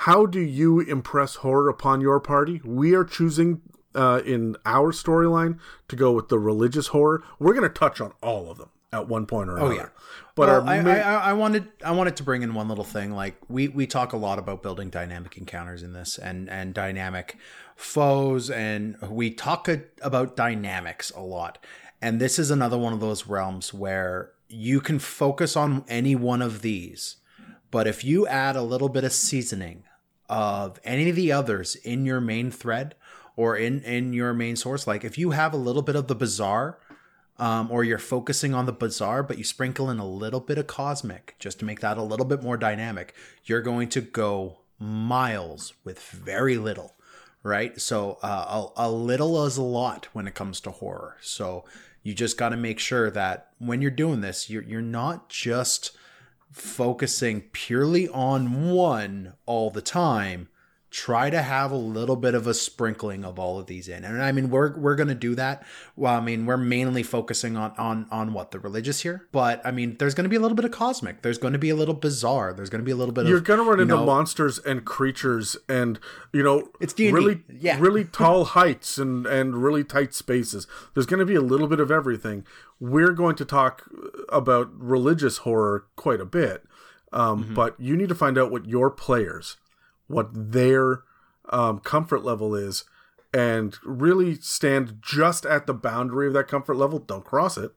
how 0.00 0.26
do 0.26 0.40
you 0.40 0.80
impress 0.80 1.36
horror 1.36 1.70
upon 1.70 2.02
your 2.02 2.20
party? 2.20 2.60
We 2.64 2.94
are 2.94 3.04
choosing 3.04 3.62
uh, 3.94 4.20
in 4.26 4.56
our 4.66 4.92
storyline 4.92 5.58
to 5.88 5.96
go 5.96 6.12
with 6.12 6.28
the 6.28 6.38
religious 6.38 6.88
horror. 6.88 7.22
We're 7.38 7.54
going 7.54 7.62
to 7.62 7.70
touch 7.70 7.98
on 7.98 8.12
all 8.22 8.50
of 8.50 8.58
them. 8.58 8.68
At 8.92 9.08
one 9.08 9.26
point 9.26 9.50
or 9.50 9.54
oh, 9.58 9.66
another. 9.66 9.72
Oh 9.72 9.76
yeah. 9.76 9.88
But 10.34 10.48
well, 10.48 10.60
our 10.60 10.66
I, 10.66 10.82
ma- 10.82 10.90
I, 10.90 11.14
I 11.30 11.32
wanted 11.32 11.68
I 11.84 11.92
wanted 11.92 12.16
to 12.16 12.22
bring 12.22 12.42
in 12.42 12.54
one 12.54 12.68
little 12.68 12.84
thing. 12.84 13.12
Like 13.12 13.36
we 13.48 13.68
we 13.68 13.86
talk 13.86 14.12
a 14.12 14.16
lot 14.16 14.38
about 14.38 14.62
building 14.62 14.90
dynamic 14.90 15.36
encounters 15.36 15.82
in 15.82 15.92
this, 15.92 16.18
and 16.18 16.48
and 16.50 16.74
dynamic 16.74 17.36
foes, 17.74 18.50
and 18.50 18.96
we 19.08 19.30
talk 19.30 19.68
a, 19.68 19.82
about 20.02 20.36
dynamics 20.36 21.10
a 21.10 21.20
lot. 21.20 21.58
And 22.00 22.20
this 22.20 22.38
is 22.38 22.50
another 22.50 22.78
one 22.78 22.92
of 22.92 23.00
those 23.00 23.26
realms 23.26 23.72
where 23.72 24.32
you 24.48 24.80
can 24.80 24.98
focus 24.98 25.56
on 25.56 25.84
any 25.88 26.14
one 26.14 26.42
of 26.42 26.62
these, 26.62 27.16
but 27.70 27.86
if 27.86 28.04
you 28.04 28.26
add 28.26 28.54
a 28.54 28.62
little 28.62 28.88
bit 28.88 29.02
of 29.02 29.12
seasoning 29.12 29.84
of 30.28 30.78
any 30.84 31.08
of 31.08 31.16
the 31.16 31.32
others 31.32 31.76
in 31.76 32.04
your 32.04 32.20
main 32.20 32.50
thread 32.50 32.94
or 33.36 33.56
in 33.56 33.82
in 33.82 34.12
your 34.12 34.34
main 34.34 34.54
source, 34.54 34.86
like 34.86 35.04
if 35.04 35.18
you 35.18 35.30
have 35.30 35.52
a 35.52 35.58
little 35.58 35.82
bit 35.82 35.96
of 35.96 36.06
the 36.06 36.14
bizarre 36.14 36.78
um, 37.38 37.70
or 37.70 37.84
you're 37.84 37.98
focusing 37.98 38.54
on 38.54 38.66
the 38.66 38.72
bizarre, 38.72 39.22
but 39.22 39.38
you 39.38 39.44
sprinkle 39.44 39.90
in 39.90 39.98
a 39.98 40.08
little 40.08 40.40
bit 40.40 40.58
of 40.58 40.66
cosmic 40.66 41.34
just 41.38 41.58
to 41.58 41.64
make 41.64 41.80
that 41.80 41.98
a 41.98 42.02
little 42.02 42.26
bit 42.26 42.42
more 42.42 42.56
dynamic, 42.56 43.14
you're 43.44 43.60
going 43.60 43.88
to 43.90 44.00
go 44.00 44.58
miles 44.78 45.74
with 45.84 46.00
very 46.00 46.56
little, 46.56 46.94
right? 47.42 47.80
So 47.80 48.18
uh, 48.22 48.68
a, 48.76 48.88
a 48.88 48.90
little 48.90 49.44
is 49.44 49.56
a 49.56 49.62
lot 49.62 50.08
when 50.12 50.26
it 50.26 50.34
comes 50.34 50.60
to 50.60 50.70
horror. 50.70 51.16
So 51.20 51.64
you 52.02 52.14
just 52.14 52.38
got 52.38 52.50
to 52.50 52.56
make 52.56 52.78
sure 52.78 53.10
that 53.10 53.50
when 53.58 53.82
you're 53.82 53.90
doing 53.90 54.20
this, 54.20 54.48
you're 54.48 54.62
you're 54.62 54.80
not 54.80 55.28
just 55.28 55.90
focusing 56.52 57.42
purely 57.52 58.08
on 58.08 58.70
one 58.70 59.34
all 59.44 59.70
the 59.70 59.82
time 59.82 60.48
try 60.96 61.28
to 61.28 61.42
have 61.42 61.70
a 61.70 61.76
little 61.76 62.16
bit 62.16 62.34
of 62.34 62.46
a 62.46 62.54
sprinkling 62.54 63.22
of 63.22 63.38
all 63.38 63.58
of 63.58 63.66
these 63.66 63.86
in. 63.86 64.02
And 64.02 64.22
i 64.22 64.32
mean 64.32 64.48
we're 64.48 64.74
we're 64.78 64.94
going 64.94 65.10
to 65.10 65.14
do 65.14 65.34
that. 65.34 65.62
Well 65.94 66.14
i 66.14 66.20
mean 66.20 66.46
we're 66.46 66.56
mainly 66.56 67.02
focusing 67.02 67.54
on 67.54 67.72
on 67.76 68.06
on 68.10 68.32
what 68.32 68.50
the 68.50 68.58
religious 68.58 69.00
here? 69.00 69.28
But 69.30 69.60
i 69.62 69.70
mean 69.70 69.96
there's 69.98 70.14
going 70.14 70.24
to 70.24 70.30
be 70.30 70.36
a 70.36 70.40
little 70.40 70.54
bit 70.54 70.64
of 70.64 70.70
cosmic. 70.70 71.20
There's 71.20 71.36
going 71.36 71.52
to 71.52 71.58
be 71.58 71.68
a 71.68 71.74
little 71.76 71.92
bizarre. 71.94 72.54
There's 72.54 72.70
going 72.70 72.80
to 72.80 72.84
be 72.84 72.92
a 72.92 72.96
little 72.96 73.12
bit 73.12 73.26
you're 73.26 73.36
of 73.38 73.44
going 73.44 73.58
to 73.58 73.64
run 73.68 73.78
into 73.78 73.94
know, 73.94 74.06
monsters 74.06 74.58
and 74.60 74.86
creatures 74.86 75.54
and 75.68 76.00
you 76.32 76.42
know 76.42 76.70
It's 76.80 76.94
D&D, 76.94 77.12
really 77.12 77.42
yeah. 77.50 77.76
really 77.86 78.04
tall 78.04 78.44
heights 78.44 78.96
and 78.96 79.26
and 79.26 79.62
really 79.62 79.84
tight 79.84 80.14
spaces. 80.14 80.66
There's 80.94 81.06
going 81.06 81.20
to 81.20 81.26
be 81.26 81.34
a 81.34 81.42
little 81.42 81.68
bit 81.68 81.78
of 81.78 81.90
everything. 81.90 82.46
We're 82.80 83.12
going 83.12 83.36
to 83.36 83.44
talk 83.44 83.82
about 84.30 84.70
religious 84.80 85.38
horror 85.38 85.84
quite 85.94 86.22
a 86.22 86.24
bit 86.24 86.64
um, 87.12 87.44
Mm-hmm. 87.44 87.54
but 87.54 87.74
you 87.78 87.96
need 87.96 88.08
to 88.08 88.14
find 88.14 88.38
out 88.38 88.50
what 88.50 88.64
your 88.66 88.90
players 88.90 89.56
what 90.06 90.28
their 90.32 91.02
um, 91.48 91.78
comfort 91.78 92.24
level 92.24 92.54
is 92.54 92.84
and 93.34 93.76
really 93.84 94.34
stand 94.36 94.98
just 95.00 95.44
at 95.44 95.66
the 95.66 95.74
boundary 95.74 96.26
of 96.26 96.32
that 96.32 96.48
comfort 96.48 96.74
level 96.76 96.98
don't 96.98 97.24
cross 97.24 97.56
it 97.56 97.72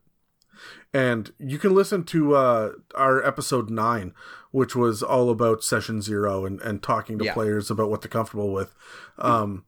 and 0.92 1.32
you 1.38 1.58
can 1.58 1.74
listen 1.74 2.04
to 2.04 2.34
uh, 2.34 2.72
our 2.94 3.24
episode 3.24 3.70
nine, 3.70 4.12
which 4.50 4.74
was 4.74 5.02
all 5.02 5.30
about 5.30 5.62
session 5.62 6.02
zero 6.02 6.44
and, 6.44 6.60
and 6.60 6.82
talking 6.82 7.18
to 7.18 7.24
Yeah. 7.24 7.32
players 7.34 7.70
about 7.70 7.90
what 7.90 8.02
they're 8.02 8.10
comfortable 8.10 8.52
with, 8.52 8.74
um, 9.18 9.64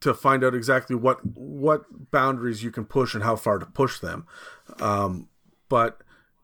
to 0.00 0.14
find 0.14 0.42
out 0.42 0.54
exactly 0.54 0.96
what 0.96 1.24
what 1.24 2.10
boundaries 2.10 2.64
you 2.64 2.70
can 2.70 2.86
push 2.86 3.14
and 3.14 3.22
how 3.22 3.36
far 3.36 3.58
to 3.58 3.66
push 3.66 4.00
them. 4.00 4.26
Um, 4.80 5.28
but 5.68 6.00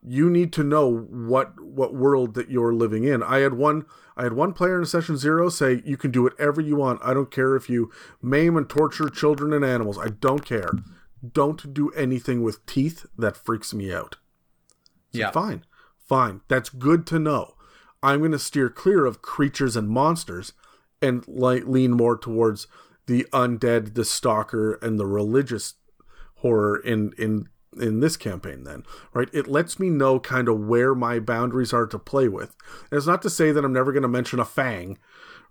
you 0.07 0.29
need 0.29 0.53
to 0.53 0.63
know 0.63 0.89
what 0.89 1.59
what 1.59 1.93
world 1.93 2.33
that 2.35 2.49
you're 2.49 2.73
living 2.73 3.03
in. 3.03 3.21
I 3.21 3.39
had 3.39 3.53
one 3.53 3.85
I 4.15 4.23
had 4.23 4.33
one 4.33 4.53
player 4.53 4.79
in 4.79 4.85
session 4.85 5.17
zero 5.17 5.49
say 5.49 5.81
you 5.85 5.97
can 5.97 6.11
do 6.11 6.23
whatever 6.23 6.61
you 6.61 6.75
want. 6.75 6.99
I 7.03 7.13
don't 7.13 7.31
care 7.31 7.55
if 7.55 7.69
you 7.69 7.91
maim 8.21 8.57
and 8.57 8.69
torture 8.69 9.09
children 9.09 9.53
and 9.53 9.65
animals. 9.65 9.97
I 9.97 10.07
don't 10.07 10.45
care. 10.45 10.71
Don't 11.31 11.73
do 11.73 11.89
anything 11.91 12.41
with 12.41 12.65
teeth. 12.65 13.05
That 13.17 13.37
freaks 13.37 13.73
me 13.73 13.93
out. 13.93 14.17
yeah 15.11 15.31
Fine. 15.31 15.65
Fine. 16.07 16.41
That's 16.47 16.69
good 16.69 17.05
to 17.07 17.19
know. 17.19 17.55
I'm 18.01 18.19
going 18.19 18.31
to 18.31 18.39
steer 18.39 18.69
clear 18.69 19.05
of 19.05 19.21
creatures 19.21 19.75
and 19.75 19.89
monsters 19.89 20.53
and 21.01 21.27
like 21.27 21.65
lean 21.65 21.91
more 21.91 22.17
towards 22.17 22.67
the 23.07 23.25
undead, 23.33 23.95
the 23.95 24.05
stalker, 24.05 24.73
and 24.75 24.99
the 24.99 25.05
religious 25.05 25.75
horror 26.35 26.77
in 26.77 27.13
in 27.17 27.49
in 27.81 27.99
this 27.99 28.17
campaign 28.17 28.63
then 28.63 28.83
right? 29.13 29.29
It 29.33 29.47
lets 29.47 29.79
me 29.79 29.89
know 29.89 30.19
kind 30.19 30.47
of 30.47 30.59
where 30.67 30.93
my 30.95 31.19
boundaries 31.19 31.73
are 31.73 31.87
to 31.87 31.99
play 31.99 32.27
with. 32.27 32.55
And 32.91 32.97
it's 32.97 33.07
not 33.07 33.21
to 33.23 33.29
say 33.29 33.51
that 33.51 33.63
i'm 33.65 33.73
never 33.73 33.91
going 33.91 34.03
to 34.03 34.07
mention 34.07 34.39
a 34.39 34.45
fang 34.45 34.97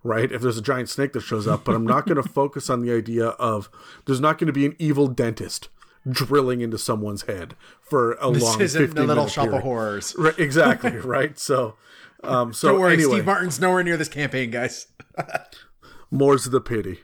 right 0.03 0.31
if 0.31 0.41
there's 0.41 0.57
a 0.57 0.61
giant 0.61 0.89
snake 0.89 1.13
that 1.13 1.21
shows 1.21 1.47
up 1.47 1.65
but 1.65 1.75
i'm 1.75 1.85
not 1.85 2.05
going 2.05 2.21
to 2.21 2.29
focus 2.29 2.69
on 2.69 2.81
the 2.81 2.93
idea 2.93 3.27
of 3.29 3.69
there's 4.05 4.21
not 4.21 4.37
going 4.37 4.47
to 4.47 4.53
be 4.53 4.65
an 4.65 4.75
evil 4.79 5.07
dentist 5.07 5.69
drilling 6.09 6.61
into 6.61 6.77
someone's 6.77 7.23
head 7.23 7.55
for 7.81 8.13
a 8.13 8.25
long 8.25 8.33
this 8.33 8.43
long 8.43 8.61
isn't 8.61 8.81
15 8.81 8.95
the 8.95 9.07
little 9.07 9.27
shop 9.27 9.45
period. 9.45 9.57
of 9.57 9.63
horrors. 9.63 10.15
Right, 10.17 10.37
exactly 10.39 10.91
right? 10.97 11.37
So 11.37 11.75
um 12.23 12.53
so 12.53 12.69
don't 12.69 12.79
worry 12.79 12.93
anyway. 12.93 13.15
Steve 13.15 13.25
martin's 13.25 13.59
nowhere 13.59 13.83
near 13.83 13.97
this 13.97 14.09
campaign 14.09 14.51
guys. 14.51 14.87
More's 16.11 16.45
the 16.45 16.61
pity. 16.61 17.01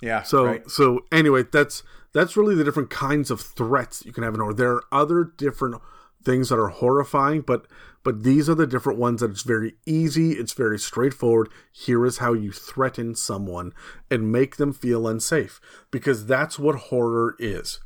Yeah 0.00 0.22
So 0.22 0.44
right. 0.44 0.70
so 0.70 1.00
anyway, 1.10 1.44
that's 1.50 1.82
that's 2.12 2.36
really 2.36 2.54
the 2.54 2.64
different 2.64 2.90
kinds 2.90 3.30
of 3.30 3.40
threats 3.40 4.04
you 4.04 4.12
can 4.12 4.22
have 4.24 4.34
in 4.34 4.40
horror. 4.40 4.54
There 4.54 4.72
are 4.72 4.84
other 4.92 5.24
different 5.24 5.80
things 6.24 6.48
that 6.48 6.58
are 6.58 6.68
horrifying, 6.68 7.40
but 7.42 7.66
but 8.02 8.22
these 8.22 8.48
are 8.48 8.54
the 8.54 8.66
different 8.66 8.98
ones 8.98 9.20
that 9.20 9.30
it's 9.30 9.42
very 9.42 9.74
easy, 9.86 10.32
it's 10.32 10.54
very 10.54 10.78
straightforward. 10.78 11.50
Here 11.70 12.06
is 12.06 12.18
how 12.18 12.32
you 12.32 12.50
threaten 12.50 13.14
someone 13.14 13.72
and 14.10 14.32
make 14.32 14.56
them 14.56 14.72
feel 14.72 15.06
unsafe 15.06 15.60
because 15.90 16.26
that's 16.26 16.58
what 16.58 16.76
horror 16.76 17.36
is. 17.38 17.80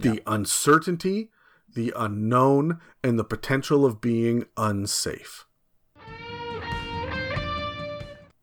The 0.00 0.22
uncertainty, 0.26 1.30
the 1.72 1.92
unknown, 1.96 2.80
and 3.02 3.18
the 3.18 3.24
potential 3.24 3.84
of 3.84 4.00
being 4.00 4.46
unsafe. 4.56 5.44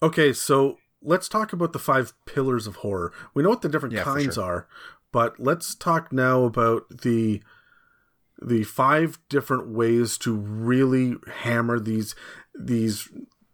Okay, 0.01 0.33
so 0.33 0.77
let's 1.01 1.29
talk 1.29 1.53
about 1.53 1.73
the 1.73 1.79
five 1.79 2.13
pillars 2.25 2.67
of 2.67 2.77
horror. 2.77 3.13
We 3.33 3.43
know 3.43 3.49
what 3.49 3.61
the 3.61 3.69
different 3.69 3.95
Yeah, 3.95 4.03
kinds 4.03 4.35
sure. 4.35 4.43
are, 4.43 4.67
but 5.15 5.39
let's 5.39 5.75
talk 5.75 6.11
now 6.11 6.43
about 6.43 6.83
the 6.89 7.41
the 8.41 8.63
five 8.65 9.17
different 9.29 9.69
ways 9.69 10.17
to 10.17 10.35
really 10.35 11.15
hammer 11.43 11.79
these 11.79 12.15
these 12.53 13.07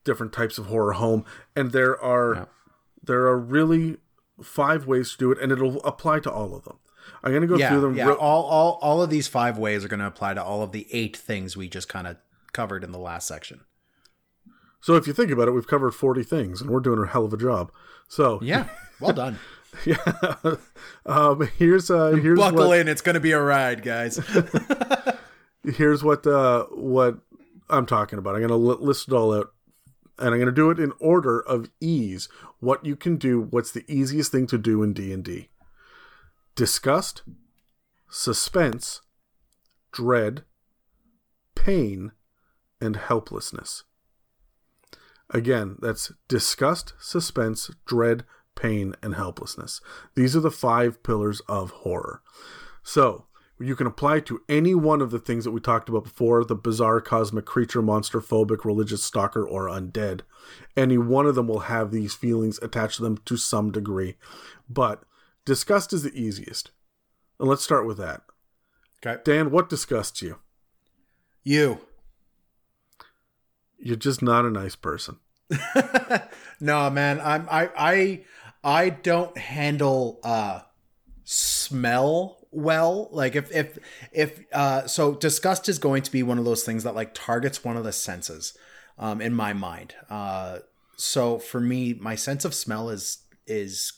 different 0.04 0.34
types 0.34 0.58
of 0.58 0.66
horror 0.66 0.94
home. 0.94 1.24
And 1.56 1.72
there 1.72 1.96
are 2.02 2.34
Yeah. 2.34 2.46
there 3.04 3.28
are 3.28 3.38
really 3.40 3.98
five 4.42 4.88
ways 4.88 5.12
to 5.12 5.18
do 5.20 5.32
it, 5.32 5.38
and 5.40 5.52
it'll 5.52 5.84
apply 5.84 6.20
to 6.22 6.32
all 6.32 6.56
of 6.56 6.64
them. 6.64 6.80
I'm 7.24 7.32
gonna 7.32 7.46
go 7.46 7.58
yeah, 7.58 7.70
through 7.70 7.82
them. 7.82 7.96
yeah. 7.96 8.06
real- 8.08 8.16
all, 8.16 8.44
all, 8.46 8.80
all 8.82 9.04
of 9.04 9.12
these 9.12 9.28
five 9.28 9.60
ways 9.60 9.86
are 9.86 9.88
going 9.88 10.00
to 10.00 10.08
apply 10.08 10.34
to 10.34 10.44
all 10.44 10.64
of 10.64 10.72
the 10.72 10.88
eight 10.92 11.16
things 11.16 11.56
we 11.56 11.70
just 11.70 11.88
kind 11.90 12.08
of 12.08 12.18
covered 12.54 12.84
in 12.84 12.92
the 12.92 12.98
last 13.00 13.28
section. 13.28 13.62
so 14.82 14.96
if 14.96 15.06
you 15.06 15.14
think 15.14 15.30
about 15.30 15.48
it, 15.48 15.52
we've 15.52 15.68
covered 15.68 15.92
40 15.92 16.24
things, 16.24 16.60
and 16.60 16.72
we're 16.72 16.80
doing 16.80 16.98
a 17.04 17.06
hell 17.06 17.26
of 17.26 17.34
a 17.34 17.38
job. 17.38 17.72
So 18.08 18.40
Yeah, 18.42 18.68
well 19.00 19.14
done. 19.14 19.38
yeah, 19.86 20.56
um, 21.06 21.50
here's 21.58 21.90
uh, 21.90 22.12
here's 22.12 22.38
Buckle 22.38 22.70
what, 22.70 22.80
in; 22.80 22.88
it's 22.88 23.02
going 23.02 23.14
to 23.14 23.22
be 23.22 23.32
a 23.32 23.42
ride, 23.42 23.84
guys. 23.84 24.20
here's 25.64 26.04
what 26.04 26.26
uh 26.28 26.66
what 26.72 27.20
I'm 27.70 27.86
talking 27.86 28.20
about. 28.20 28.36
I'm 28.36 28.42
gonna 28.42 28.58
li- 28.58 28.78
list 28.80 29.08
it 29.08 29.14
all 29.14 29.34
out, 29.34 29.54
and 30.20 30.34
I'm 30.34 30.40
gonna 30.40 30.52
do 30.52 30.70
it 30.72 30.80
in 30.80 30.94
order 31.00 31.40
of 31.40 31.70
ease. 31.80 32.28
What 32.60 32.86
you 32.86 32.96
can 32.96 33.18
do. 33.18 33.42
What's 33.42 33.72
the 33.72 33.86
easiest 33.88 34.32
thing 34.32 34.48
to 34.48 34.58
do 34.58 34.84
in 34.84 34.94
D 34.94 35.14
and 35.14 35.24
D? 35.24 35.50
Disgust, 36.56 37.24
suspense, 38.10 39.02
dread, 39.92 40.44
pain, 41.56 42.12
and 42.82 42.98
helplessness. 42.98 43.84
Again, 45.30 45.78
that's 45.80 46.12
disgust, 46.28 46.94
suspense, 47.00 47.72
dread, 47.86 48.26
pain, 48.62 48.96
and 49.02 49.16
helplessness. 49.16 49.82
These 50.16 50.36
are 50.36 50.42
the 50.42 50.52
five 50.52 51.04
pillars 51.04 51.42
of 51.48 51.72
horror. 51.72 52.22
So, 52.84 53.26
you 53.60 53.76
can 53.76 53.88
apply 53.88 54.22
to 54.22 54.42
any 54.50 54.74
one 54.74 55.02
of 55.02 55.12
the 55.12 55.20
things 55.20 55.44
that 55.44 55.52
we 55.52 55.60
talked 55.60 55.88
about 55.88 56.04
before 56.04 56.44
the 56.44 56.56
bizarre 56.56 57.00
cosmic 57.00 57.46
creature, 57.46 57.82
monster 57.82 58.20
phobic, 58.20 58.66
religious 58.66 59.04
stalker, 59.04 59.46
or 59.46 59.68
undead. 59.68 60.22
Any 60.76 60.98
one 60.98 61.28
of 61.28 61.36
them 61.36 61.48
will 61.48 61.60
have 61.60 61.92
these 61.92 62.16
feelings 62.16 62.60
attached 62.62 62.98
to 62.98 63.04
them 63.04 63.18
to 63.26 63.38
some 63.38 63.72
degree. 63.72 64.16
But 64.70 65.04
disgust 65.46 65.94
is 65.94 66.04
the 66.04 66.20
easiest. 66.20 66.72
And 67.40 67.48
let's 67.48 67.64
start 67.64 67.86
with 67.86 67.98
that. 67.98 68.22
Okay, 69.06 69.22
Dan, 69.24 69.52
what 69.52 69.70
disgusts 69.70 70.22
you? 70.22 70.40
you. 71.44 71.80
You're 73.78 73.96
just 73.96 74.22
not 74.22 74.46
a 74.46 74.52
nice 74.52 74.76
person. 74.76 75.18
no, 76.60 76.90
man, 76.90 77.20
I'm 77.22 77.48
I 77.50 77.70
I 77.76 78.26
I 78.64 78.90
don't 78.90 79.38
handle 79.38 80.20
uh 80.24 80.62
smell 81.24 82.48
well. 82.52 83.10
Like 83.12 83.36
if 83.36 83.52
if 83.52 83.80
if 84.12 84.42
uh 84.54 84.88
so 84.88 85.14
disgust 85.14 85.70
is 85.70 85.80
going 85.80 86.04
to 86.04 86.12
be 86.12 86.24
one 86.24 86.38
of 86.38 86.46
those 86.46 86.64
things 86.64 86.84
that 86.84 86.96
like 86.96 87.14
targets 87.14 87.64
one 87.64 87.78
of 87.78 87.84
the 87.84 87.92
senses 87.92 88.58
um 88.98 89.22
in 89.22 89.34
my 89.34 89.54
mind. 89.54 89.96
Uh 90.10 90.60
so 90.98 91.40
for 91.40 91.60
me 91.60 91.94
my 91.94 92.16
sense 92.16 92.46
of 92.46 92.54
smell 92.54 92.90
is 92.90 93.20
is 93.48 93.94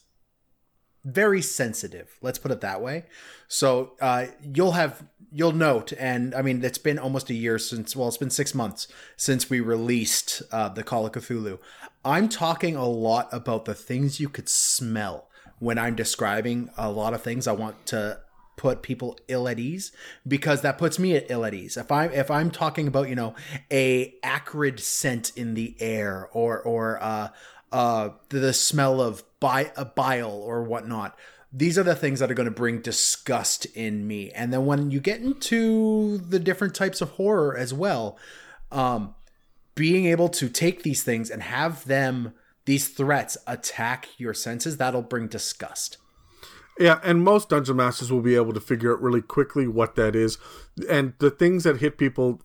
very 1.03 1.41
sensitive 1.41 2.17
let's 2.21 2.39
put 2.39 2.49
it 2.49 2.61
that 2.61 2.81
way 2.81 3.03
so 3.49 3.91
uh, 3.99 4.27
you'll 4.41 4.71
have 4.71 5.03
you'll 5.33 5.51
note, 5.51 5.91
and 5.99 6.35
I 6.35 6.43
mean, 6.43 6.63
it's 6.63 6.77
been 6.77 6.99
almost 6.99 7.29
a 7.29 7.33
year 7.33 7.57
since, 7.57 7.95
well, 7.95 8.07
it's 8.07 8.17
been 8.17 8.29
six 8.29 8.53
months 8.53 8.87
since 9.17 9.49
we 9.49 9.59
released 9.59 10.43
uh, 10.51 10.69
the 10.69 10.83
Call 10.83 11.07
of 11.07 11.11
Cthulhu. 11.11 11.57
I'm 12.05 12.27
talking 12.29 12.75
a 12.75 12.87
lot 12.87 13.29
about 13.31 13.65
the 13.65 13.73
things 13.73 14.19
you 14.19 14.29
could 14.29 14.49
smell 14.49 15.29
when 15.59 15.77
I'm 15.77 15.95
describing 15.95 16.69
a 16.77 16.91
lot 16.91 17.13
of 17.13 17.21
things 17.21 17.47
I 17.47 17.53
want 17.53 17.85
to 17.87 18.19
put 18.55 18.81
people 18.81 19.17
ill 19.27 19.47
at 19.47 19.59
ease 19.59 19.91
because 20.27 20.61
that 20.61 20.77
puts 20.77 20.99
me 20.99 21.15
at 21.15 21.25
ill 21.29 21.45
at 21.45 21.53
ease. 21.53 21.77
If 21.77 21.91
I'm 21.91 22.11
if 22.11 22.29
I'm 22.29 22.51
talking 22.51 22.87
about 22.87 23.09
you 23.09 23.15
know 23.15 23.35
a 23.71 24.15
acrid 24.23 24.79
scent 24.79 25.31
in 25.35 25.53
the 25.53 25.75
air 25.79 26.29
or 26.33 26.59
or 26.59 27.01
uh, 27.01 27.29
uh, 27.71 28.09
the 28.29 28.53
smell 28.53 29.01
of 29.01 29.23
bi- 29.39 29.71
a 29.77 29.85
bile 29.85 30.31
or 30.31 30.63
whatnot, 30.63 31.17
these 31.51 31.77
are 31.77 31.83
the 31.83 31.95
things 31.95 32.19
that 32.19 32.29
are 32.29 32.35
going 32.35 32.49
to 32.49 32.51
bring 32.51 32.81
disgust 32.81 33.65
in 33.75 34.07
me. 34.07 34.29
And 34.31 34.51
then 34.51 34.65
when 34.65 34.91
you 34.91 34.99
get 34.99 35.21
into 35.21 36.17
the 36.17 36.39
different 36.39 36.75
types 36.75 37.01
of 37.01 37.11
horror 37.11 37.55
as 37.57 37.73
well, 37.73 38.17
um, 38.71 39.15
being 39.75 40.05
able 40.05 40.29
to 40.29 40.49
take 40.49 40.83
these 40.83 41.03
things 41.03 41.29
and 41.29 41.43
have 41.43 41.85
them 41.85 42.33
these 42.65 42.87
threats 42.87 43.37
attack 43.47 44.07
your 44.17 44.33
senses 44.33 44.77
that'll 44.77 45.01
bring 45.01 45.27
disgust 45.27 45.97
yeah, 46.79 46.99
and 47.03 47.23
most 47.23 47.49
dungeon 47.49 47.75
masters 47.75 48.11
will 48.11 48.21
be 48.21 48.35
able 48.35 48.53
to 48.53 48.59
figure 48.59 48.93
out 48.93 49.01
really 49.01 49.21
quickly 49.21 49.67
what 49.67 49.95
that 49.95 50.15
is. 50.15 50.37
And 50.89 51.13
the 51.19 51.29
things 51.29 51.63
that 51.65 51.77
hit 51.77 51.97
people 51.97 52.41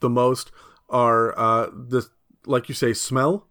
the 0.00 0.10
most 0.10 0.50
are 0.88 1.38
uh, 1.38 1.66
the 1.66 2.08
like 2.46 2.68
you 2.68 2.74
say, 2.74 2.92
smell, 2.92 3.48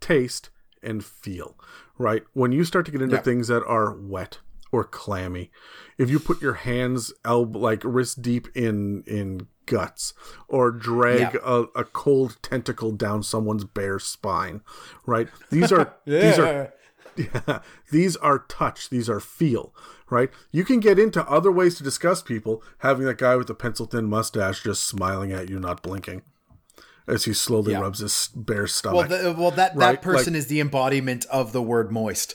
taste, 0.00 0.50
and 0.82 1.04
feel. 1.04 1.56
Right 1.98 2.24
when 2.34 2.52
you 2.52 2.64
start 2.64 2.86
to 2.86 2.92
get 2.92 3.02
into 3.02 3.16
yeah. 3.16 3.22
things 3.22 3.48
that 3.48 3.64
are 3.64 3.96
wet 3.96 4.38
or 4.76 4.84
clammy, 4.84 5.50
if 5.98 6.10
you 6.10 6.18
put 6.18 6.42
your 6.42 6.54
hands 6.54 7.12
elbow 7.24 7.58
like 7.58 7.82
wrist 7.84 8.22
deep 8.22 8.48
in 8.54 9.02
in 9.06 9.48
guts 9.66 10.14
or 10.48 10.70
drag 10.70 11.34
yeah. 11.34 11.40
a, 11.44 11.62
a 11.74 11.84
cold 11.84 12.36
tentacle 12.42 12.92
down 12.92 13.22
someone's 13.22 13.64
bare 13.64 13.98
spine, 13.98 14.60
right? 15.06 15.28
These 15.50 15.72
are 15.72 15.94
yeah. 16.04 16.20
these 16.20 16.38
are 16.38 16.72
yeah, 17.16 17.60
these 17.90 18.16
are 18.16 18.40
touch, 18.40 18.90
these 18.90 19.08
are 19.08 19.20
feel, 19.20 19.74
right? 20.10 20.30
You 20.52 20.64
can 20.64 20.80
get 20.80 20.98
into 20.98 21.26
other 21.28 21.50
ways 21.50 21.76
to 21.76 21.82
discuss 21.82 22.22
people, 22.22 22.62
having 22.78 23.06
that 23.06 23.18
guy 23.18 23.36
with 23.36 23.46
the 23.46 23.54
pencil 23.54 23.86
thin 23.86 24.06
mustache 24.06 24.62
just 24.62 24.84
smiling 24.84 25.32
at 25.32 25.48
you, 25.48 25.58
not 25.58 25.82
blinking, 25.82 26.22
as 27.08 27.24
he 27.24 27.32
slowly 27.32 27.72
yeah. 27.72 27.80
rubs 27.80 28.00
his 28.00 28.28
bare 28.34 28.66
stomach. 28.66 29.08
Well, 29.08 29.22
the, 29.22 29.32
well 29.38 29.50
that, 29.52 29.74
right? 29.74 29.92
that 29.92 30.02
person 30.02 30.34
like, 30.34 30.40
is 30.40 30.46
the 30.48 30.60
embodiment 30.60 31.24
of 31.26 31.52
the 31.52 31.62
word 31.62 31.90
moist. 31.90 32.34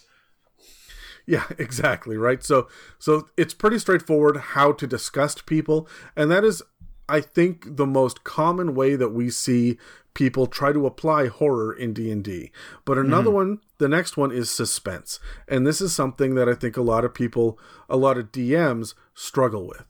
Yeah, 1.31 1.45
exactly, 1.57 2.17
right? 2.17 2.43
So 2.43 2.67
so 2.99 3.29
it's 3.37 3.53
pretty 3.53 3.79
straightforward 3.79 4.37
how 4.37 4.73
to 4.73 4.85
disgust 4.85 5.45
people, 5.45 5.87
and 6.13 6.29
that 6.29 6.43
is 6.43 6.61
I 7.07 7.21
think 7.21 7.77
the 7.77 7.85
most 7.85 8.25
common 8.25 8.75
way 8.75 8.95
that 8.97 9.09
we 9.09 9.29
see 9.29 9.77
people 10.13 10.45
try 10.45 10.73
to 10.73 10.85
apply 10.85 11.27
horror 11.27 11.73
in 11.73 11.93
D&D. 11.93 12.51
But 12.83 12.97
another 12.97 13.29
mm. 13.29 13.33
one, 13.33 13.59
the 13.77 13.87
next 13.87 14.17
one 14.17 14.31
is 14.31 14.49
suspense. 14.49 15.19
And 15.47 15.65
this 15.65 15.79
is 15.79 15.93
something 15.93 16.35
that 16.35 16.49
I 16.49 16.53
think 16.53 16.75
a 16.75 16.81
lot 16.81 17.05
of 17.05 17.13
people, 17.13 17.57
a 17.89 17.95
lot 17.95 18.17
of 18.17 18.31
DMs 18.31 18.93
struggle 19.13 19.67
with. 19.67 19.85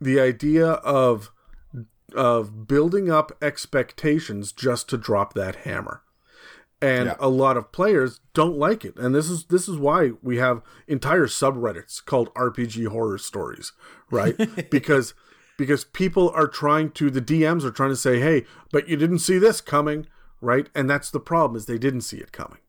The 0.00 0.18
idea 0.18 0.66
of 0.66 1.30
of 2.14 2.66
building 2.66 3.10
up 3.10 3.30
expectations 3.40 4.52
just 4.52 4.88
to 4.88 4.98
drop 4.98 5.34
that 5.34 5.56
hammer. 5.56 6.02
And 6.82 7.06
yeah. 7.06 7.16
a 7.20 7.28
lot 7.28 7.58
of 7.58 7.72
players 7.72 8.20
don't 8.32 8.56
like 8.56 8.84
it. 8.84 8.96
And 8.96 9.14
this 9.14 9.28
is 9.28 9.44
this 9.44 9.68
is 9.68 9.76
why 9.76 10.12
we 10.22 10.38
have 10.38 10.62
entire 10.88 11.26
subreddits 11.26 12.04
called 12.04 12.32
RPG 12.34 12.88
horror 12.88 13.18
stories, 13.18 13.72
right? 14.10 14.34
because 14.70 15.14
because 15.58 15.84
people 15.84 16.30
are 16.30 16.48
trying 16.48 16.90
to 16.92 17.10
the 17.10 17.20
DMs 17.20 17.64
are 17.64 17.70
trying 17.70 17.90
to 17.90 17.96
say, 17.96 18.18
"Hey, 18.18 18.46
but 18.72 18.88
you 18.88 18.96
didn't 18.96 19.18
see 19.18 19.38
this 19.38 19.60
coming." 19.60 20.06
Right? 20.40 20.70
And 20.74 20.88
that's 20.88 21.10
the 21.10 21.20
problem 21.20 21.54
is 21.54 21.66
they 21.66 21.76
didn't 21.76 22.00
see 22.00 22.16
it 22.16 22.32
coming. 22.32 22.60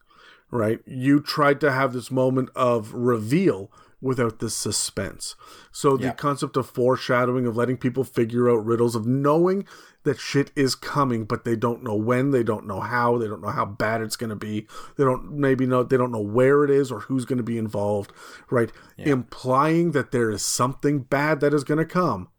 Right? 0.49 0.81
You 0.85 1.21
tried 1.21 1.61
to 1.61 1.71
have 1.71 1.93
this 1.93 2.11
moment 2.11 2.49
of 2.53 2.93
reveal 2.93 3.71
without 4.01 4.39
the 4.39 4.49
suspense. 4.49 5.35
So 5.71 5.95
the 5.95 6.11
concept 6.11 6.57
of 6.57 6.67
foreshadowing, 6.67 7.45
of 7.45 7.55
letting 7.55 7.77
people 7.77 8.03
figure 8.03 8.49
out 8.49 8.65
riddles, 8.65 8.95
of 8.95 9.05
knowing 9.05 9.67
that 10.03 10.19
shit 10.19 10.51
is 10.55 10.73
coming, 10.73 11.25
but 11.25 11.45
they 11.45 11.55
don't 11.55 11.83
know 11.83 11.95
when, 11.95 12.31
they 12.31 12.41
don't 12.41 12.65
know 12.65 12.79
how, 12.79 13.17
they 13.19 13.27
don't 13.27 13.41
know 13.41 13.49
how 13.49 13.65
bad 13.65 14.01
it's 14.01 14.15
going 14.15 14.31
to 14.31 14.35
be, 14.35 14.67
they 14.97 15.03
don't 15.03 15.31
maybe 15.31 15.67
know, 15.67 15.83
they 15.83 15.97
don't 15.97 16.11
know 16.11 16.19
where 16.19 16.63
it 16.63 16.71
is 16.71 16.91
or 16.91 17.01
who's 17.01 17.25
going 17.25 17.37
to 17.37 17.43
be 17.43 17.59
involved, 17.59 18.11
right? 18.49 18.71
Yeah. 18.97 19.09
Implying 19.09 19.91
that 19.91 20.11
there 20.11 20.31
is 20.31 20.43
something 20.43 21.01
bad 21.01 21.39
that 21.41 21.53
is 21.53 21.63
going 21.63 21.77
to 21.77 21.85
come, 21.85 22.29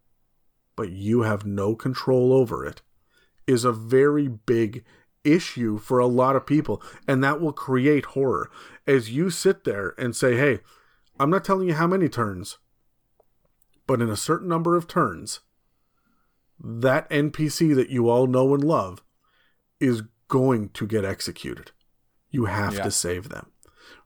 but 0.75 0.89
you 0.89 1.21
have 1.21 1.45
no 1.45 1.75
control 1.75 2.33
over 2.33 2.65
it 2.65 2.81
is 3.47 3.63
a 3.65 3.71
very 3.71 4.27
big 4.27 4.83
issue 5.23 5.77
for 5.77 5.99
a 5.99 6.07
lot 6.07 6.35
of 6.35 6.45
people 6.45 6.81
and 7.07 7.23
that 7.23 7.39
will 7.39 7.53
create 7.53 8.05
horror 8.07 8.49
as 8.85 9.09
you 9.09 9.29
sit 9.29 9.63
there 9.63 9.93
and 9.97 10.15
say 10.15 10.35
hey 10.35 10.59
i'm 11.19 11.29
not 11.29 11.43
telling 11.43 11.67
you 11.67 11.73
how 11.73 11.87
many 11.87 12.09
turns 12.09 12.57
but 13.87 14.01
in 14.01 14.09
a 14.09 14.17
certain 14.17 14.47
number 14.47 14.75
of 14.75 14.87
turns 14.87 15.41
that 16.59 17.09
npc 17.09 17.75
that 17.75 17.89
you 17.89 18.09
all 18.09 18.27
know 18.27 18.53
and 18.53 18.63
love 18.63 19.03
is 19.79 20.03
going 20.27 20.69
to 20.69 20.87
get 20.87 21.05
executed 21.05 21.71
you 22.29 22.45
have 22.45 22.75
yeah. 22.75 22.83
to 22.83 22.91
save 22.91 23.29
them 23.29 23.51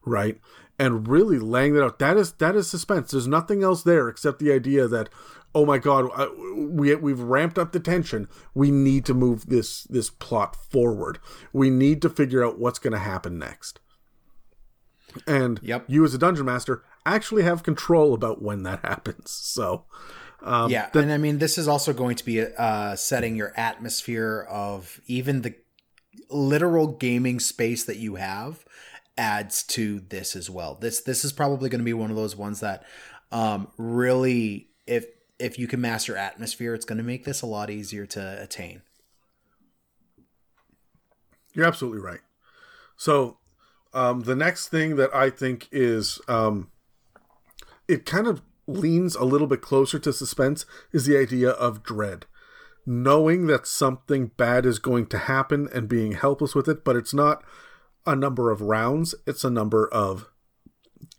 right 0.04 0.40
and 0.78 1.08
really 1.08 1.38
laying 1.38 1.74
that 1.74 1.84
out 1.84 1.98
that 1.98 2.16
is 2.16 2.32
that 2.34 2.56
is 2.56 2.68
suspense 2.68 3.10
there's 3.10 3.28
nothing 3.28 3.62
else 3.62 3.82
there 3.82 4.08
except 4.08 4.38
the 4.38 4.52
idea 4.52 4.86
that 4.86 5.08
oh 5.54 5.64
my 5.64 5.78
god, 5.78 6.10
we 6.56 6.94
we've 6.94 7.20
ramped 7.20 7.58
up 7.58 7.72
the 7.72 7.80
tension. 7.80 8.28
We 8.54 8.70
need 8.70 9.04
to 9.06 9.14
move 9.14 9.46
this 9.46 9.84
this 9.84 10.10
plot 10.10 10.56
forward. 10.56 11.18
We 11.52 11.70
need 11.70 12.02
to 12.02 12.10
figure 12.10 12.44
out 12.44 12.58
what's 12.58 12.78
going 12.78 12.92
to 12.92 12.98
happen 12.98 13.38
next. 13.38 13.80
And 15.26 15.58
yep. 15.62 15.84
you 15.88 16.04
as 16.04 16.14
a 16.14 16.18
dungeon 16.18 16.46
master 16.46 16.84
actually 17.06 17.42
have 17.42 17.62
control 17.62 18.14
about 18.14 18.42
when 18.42 18.62
that 18.64 18.80
happens. 18.84 19.30
So 19.30 19.84
um, 20.42 20.70
yeah, 20.70 20.90
the, 20.92 21.00
and 21.00 21.12
I 21.12 21.18
mean 21.18 21.38
this 21.38 21.58
is 21.58 21.68
also 21.68 21.92
going 21.92 22.16
to 22.16 22.24
be 22.24 22.40
uh, 22.42 22.96
setting 22.96 23.36
your 23.36 23.52
atmosphere 23.56 24.46
of 24.48 25.00
even 25.06 25.42
the 25.42 25.54
literal 26.30 26.88
gaming 26.88 27.40
space 27.40 27.84
that 27.84 27.96
you 27.96 28.16
have 28.16 28.64
adds 29.16 29.62
to 29.64 30.00
this 30.00 30.36
as 30.36 30.48
well. 30.48 30.76
This 30.80 31.00
this 31.00 31.24
is 31.24 31.32
probably 31.32 31.68
going 31.68 31.80
to 31.80 31.84
be 31.84 31.94
one 31.94 32.10
of 32.10 32.16
those 32.16 32.36
ones 32.36 32.60
that 32.60 32.84
um, 33.32 33.68
really 33.76 34.68
if 34.86 35.06
if 35.38 35.58
you 35.58 35.66
can 35.66 35.80
master 35.80 36.16
atmosphere, 36.16 36.74
it's 36.74 36.84
going 36.84 36.98
to 36.98 37.04
make 37.04 37.24
this 37.24 37.42
a 37.42 37.46
lot 37.46 37.70
easier 37.70 38.06
to 38.06 38.42
attain. 38.42 38.82
You're 41.54 41.66
absolutely 41.66 42.00
right. 42.00 42.20
So, 42.96 43.38
um, 43.94 44.22
the 44.22 44.34
next 44.34 44.68
thing 44.68 44.96
that 44.96 45.14
I 45.14 45.30
think 45.30 45.68
is 45.70 46.20
um, 46.28 46.70
it 47.88 48.06
kind 48.06 48.26
of 48.26 48.42
leans 48.66 49.16
a 49.16 49.24
little 49.24 49.46
bit 49.46 49.62
closer 49.62 49.98
to 49.98 50.12
suspense 50.12 50.66
is 50.92 51.06
the 51.06 51.18
idea 51.18 51.50
of 51.50 51.82
dread. 51.82 52.26
Knowing 52.86 53.46
that 53.46 53.66
something 53.66 54.30
bad 54.36 54.64
is 54.64 54.78
going 54.78 55.06
to 55.06 55.18
happen 55.18 55.68
and 55.74 55.88
being 55.88 56.12
helpless 56.12 56.54
with 56.54 56.68
it, 56.68 56.84
but 56.84 56.96
it's 56.96 57.14
not 57.14 57.42
a 58.06 58.14
number 58.14 58.50
of 58.50 58.62
rounds, 58.62 59.14
it's 59.26 59.44
a 59.44 59.50
number 59.50 59.88
of 59.88 60.28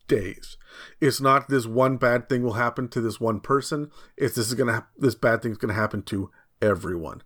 days. 0.08 0.58
It's 1.00 1.22
not 1.22 1.50
this 1.50 1.66
one 1.66 1.98
bad 1.98 2.30
thing 2.30 2.44
will 2.44 2.54
happen 2.54 2.88
to 2.90 3.02
this 3.02 3.20
one 3.20 3.40
person. 3.40 3.92
It's 4.18 4.36
this 4.36 4.48
is 4.48 4.56
gonna 4.56 4.88
this 4.98 5.16
bad 5.16 5.42
thing 5.42 5.52
is 5.52 5.58
gonna 5.58 5.74
happen 5.74 6.02
to 6.04 6.32
everyone. 6.62 7.22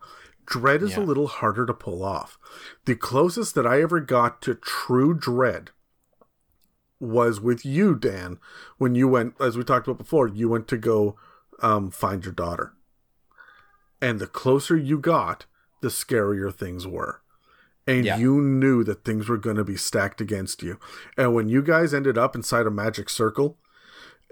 Dread 0.45 0.83
is 0.83 0.97
yeah. 0.97 0.99
a 0.99 1.05
little 1.05 1.27
harder 1.27 1.65
to 1.65 1.73
pull 1.73 2.03
off. 2.03 2.37
The 2.85 2.95
closest 2.95 3.55
that 3.55 3.65
I 3.65 3.81
ever 3.81 4.01
got 4.01 4.41
to 4.43 4.55
true 4.55 5.13
dread 5.13 5.71
was 7.03 7.39
with 7.39 7.65
you, 7.65 7.95
Dan, 7.95 8.39
when 8.77 8.95
you 8.95 9.07
went, 9.07 9.35
as 9.39 9.57
we 9.57 9.63
talked 9.63 9.87
about 9.87 9.97
before, 9.97 10.27
you 10.27 10.49
went 10.49 10.67
to 10.69 10.77
go 10.77 11.17
um, 11.61 11.91
find 11.91 12.23
your 12.23 12.33
daughter. 12.33 12.73
And 14.01 14.19
the 14.19 14.27
closer 14.27 14.75
you 14.75 14.99
got, 14.99 15.45
the 15.81 15.89
scarier 15.89 16.53
things 16.53 16.87
were 16.87 17.23
and 17.85 18.05
yeah. 18.05 18.17
you 18.17 18.41
knew 18.41 18.83
that 18.83 19.03
things 19.03 19.27
were 19.27 19.37
going 19.37 19.57
to 19.57 19.63
be 19.63 19.75
stacked 19.75 20.21
against 20.21 20.63
you. 20.63 20.79
And 21.17 21.33
when 21.33 21.49
you 21.49 21.61
guys 21.61 21.93
ended 21.93 22.17
up 22.17 22.35
inside 22.35 22.65
a 22.65 22.71
magic 22.71 23.09
circle 23.09 23.57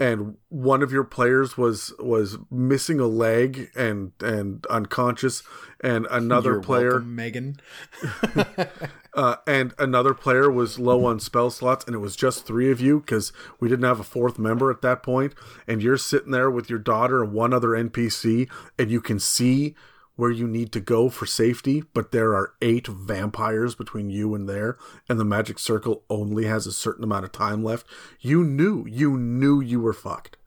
and 0.02 0.36
one 0.49 0.82
of 0.82 0.91
your 0.91 1.04
players 1.04 1.60
was 1.60 1.93
was 1.99 2.39
missing 2.49 2.99
a 2.99 3.06
leg 3.06 3.70
and 3.76 4.12
and 4.20 4.66
unconscious 4.66 5.43
and 5.80 6.08
another 6.10 6.54
You're 6.54 6.62
player 6.62 6.91
welcome, 6.93 7.16
Megan. 7.16 7.62
Uh, 9.14 9.36
and 9.45 9.74
another 9.78 10.14
player 10.14 10.49
was 10.49 10.80
low 10.80 11.04
on 11.04 11.20
spell 11.20 11.49
slots 11.49 11.84
and 11.86 11.93
it 11.93 11.97
was 11.97 12.16
just 12.16 12.45
3 12.45 12.72
of 12.72 12.80
you 12.80 13.02
cuz 13.02 13.34
we 13.60 13.68
didn't 13.68 13.84
have 13.84 13.99
a 13.99 14.06
fourth 14.06 14.39
member 14.39 14.72
at 14.72 14.82
that 14.84 15.04
point 15.04 15.34
and 15.68 15.84
you're 15.84 15.97
sitting 15.97 16.32
there 16.32 16.49
with 16.49 16.70
your 16.70 16.80
daughter 16.80 17.22
and 17.22 17.34
one 17.34 17.54
other 17.54 17.72
NPC 17.72 18.49
and 18.80 18.89
you 18.89 19.02
can 19.02 19.20
see 19.20 19.76
where 20.16 20.30
you 20.32 20.47
need 20.47 20.72
to 20.74 20.80
go 20.80 21.09
for 21.09 21.26
safety, 21.26 21.84
but 21.93 22.12
there 22.12 22.34
are 22.34 22.53
eight 22.62 22.86
vampires 22.88 23.74
between 23.76 24.09
you 24.09 24.36
and 24.36 24.47
there, 24.47 24.78
and 25.09 25.20
the 25.20 25.26
magic 25.26 25.57
circle 25.57 26.03
only 26.09 26.45
has 26.45 26.68
a 26.68 26.72
certain 26.72 27.03
amount 27.03 27.26
of 27.26 27.32
time 27.32 27.64
left. 27.64 27.88
You 28.20 28.43
knew, 28.43 28.86
you 28.88 29.18
knew 29.18 29.62
you 29.62 29.80
were 29.80 29.93
fucked. 29.93 30.38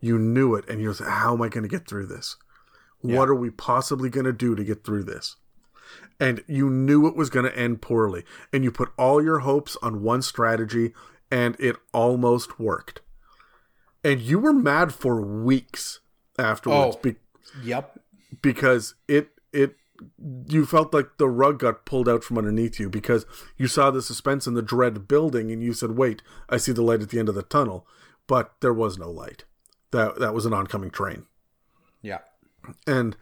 you 0.00 0.18
knew 0.18 0.54
it 0.54 0.68
and 0.68 0.82
you're 0.82 0.92
like, 0.92 1.08
how 1.08 1.32
am 1.32 1.40
I 1.40 1.48
going 1.48 1.62
to 1.62 1.68
get 1.68 1.88
through 1.88 2.06
this? 2.06 2.36
What 3.00 3.28
are 3.30 3.34
we 3.34 3.48
possibly 3.50 4.10
going 4.10 4.26
to 4.26 4.34
do 4.34 4.54
to 4.54 4.62
get 4.64 4.84
through 4.84 5.04
this? 5.04 5.36
And 6.20 6.44
you 6.46 6.68
knew 6.68 7.06
it 7.06 7.16
was 7.16 7.30
going 7.30 7.46
to 7.46 7.58
end 7.58 7.80
poorly. 7.80 8.24
And 8.52 8.64
you 8.64 8.70
put 8.70 8.92
all 8.98 9.22
your 9.24 9.38
hopes 9.40 9.78
on 9.82 10.02
one 10.02 10.20
strategy 10.20 10.92
and 11.30 11.56
it 11.58 11.76
almost 11.94 12.58
worked. 12.60 13.00
And 14.02 14.20
you 14.20 14.38
were 14.38 14.52
mad 14.52 14.92
for 14.92 15.20
weeks 15.22 16.00
afterwards 16.38 16.96
Oh. 16.96 17.00
be- 17.02 17.16
Yep. 17.62 17.98
Because 18.42 18.94
it 19.08 19.30
it 19.52 19.76
you 20.48 20.66
felt 20.66 20.92
like 20.92 21.18
the 21.18 21.28
rug 21.28 21.60
got 21.60 21.86
pulled 21.86 22.08
out 22.08 22.24
from 22.24 22.36
underneath 22.38 22.80
you 22.80 22.90
because 22.90 23.24
you 23.56 23.66
saw 23.68 23.90
the 23.90 24.02
suspense 24.02 24.46
and 24.46 24.56
the 24.56 24.62
dread 24.62 25.06
building 25.06 25.50
and 25.52 25.62
you 25.62 25.72
said 25.72 25.92
wait 25.92 26.20
i 26.48 26.56
see 26.56 26.72
the 26.72 26.82
light 26.82 27.00
at 27.00 27.10
the 27.10 27.18
end 27.18 27.28
of 27.28 27.34
the 27.34 27.42
tunnel. 27.42 27.86
But 28.26 28.54
there 28.60 28.72
was 28.72 28.96
no 28.96 29.10
light. 29.10 29.44
That 29.90 30.18
that 30.18 30.32
was 30.32 30.46
an 30.46 30.54
oncoming 30.54 30.90
train. 30.90 31.26
Yeah. 32.00 32.20
and 32.86 33.16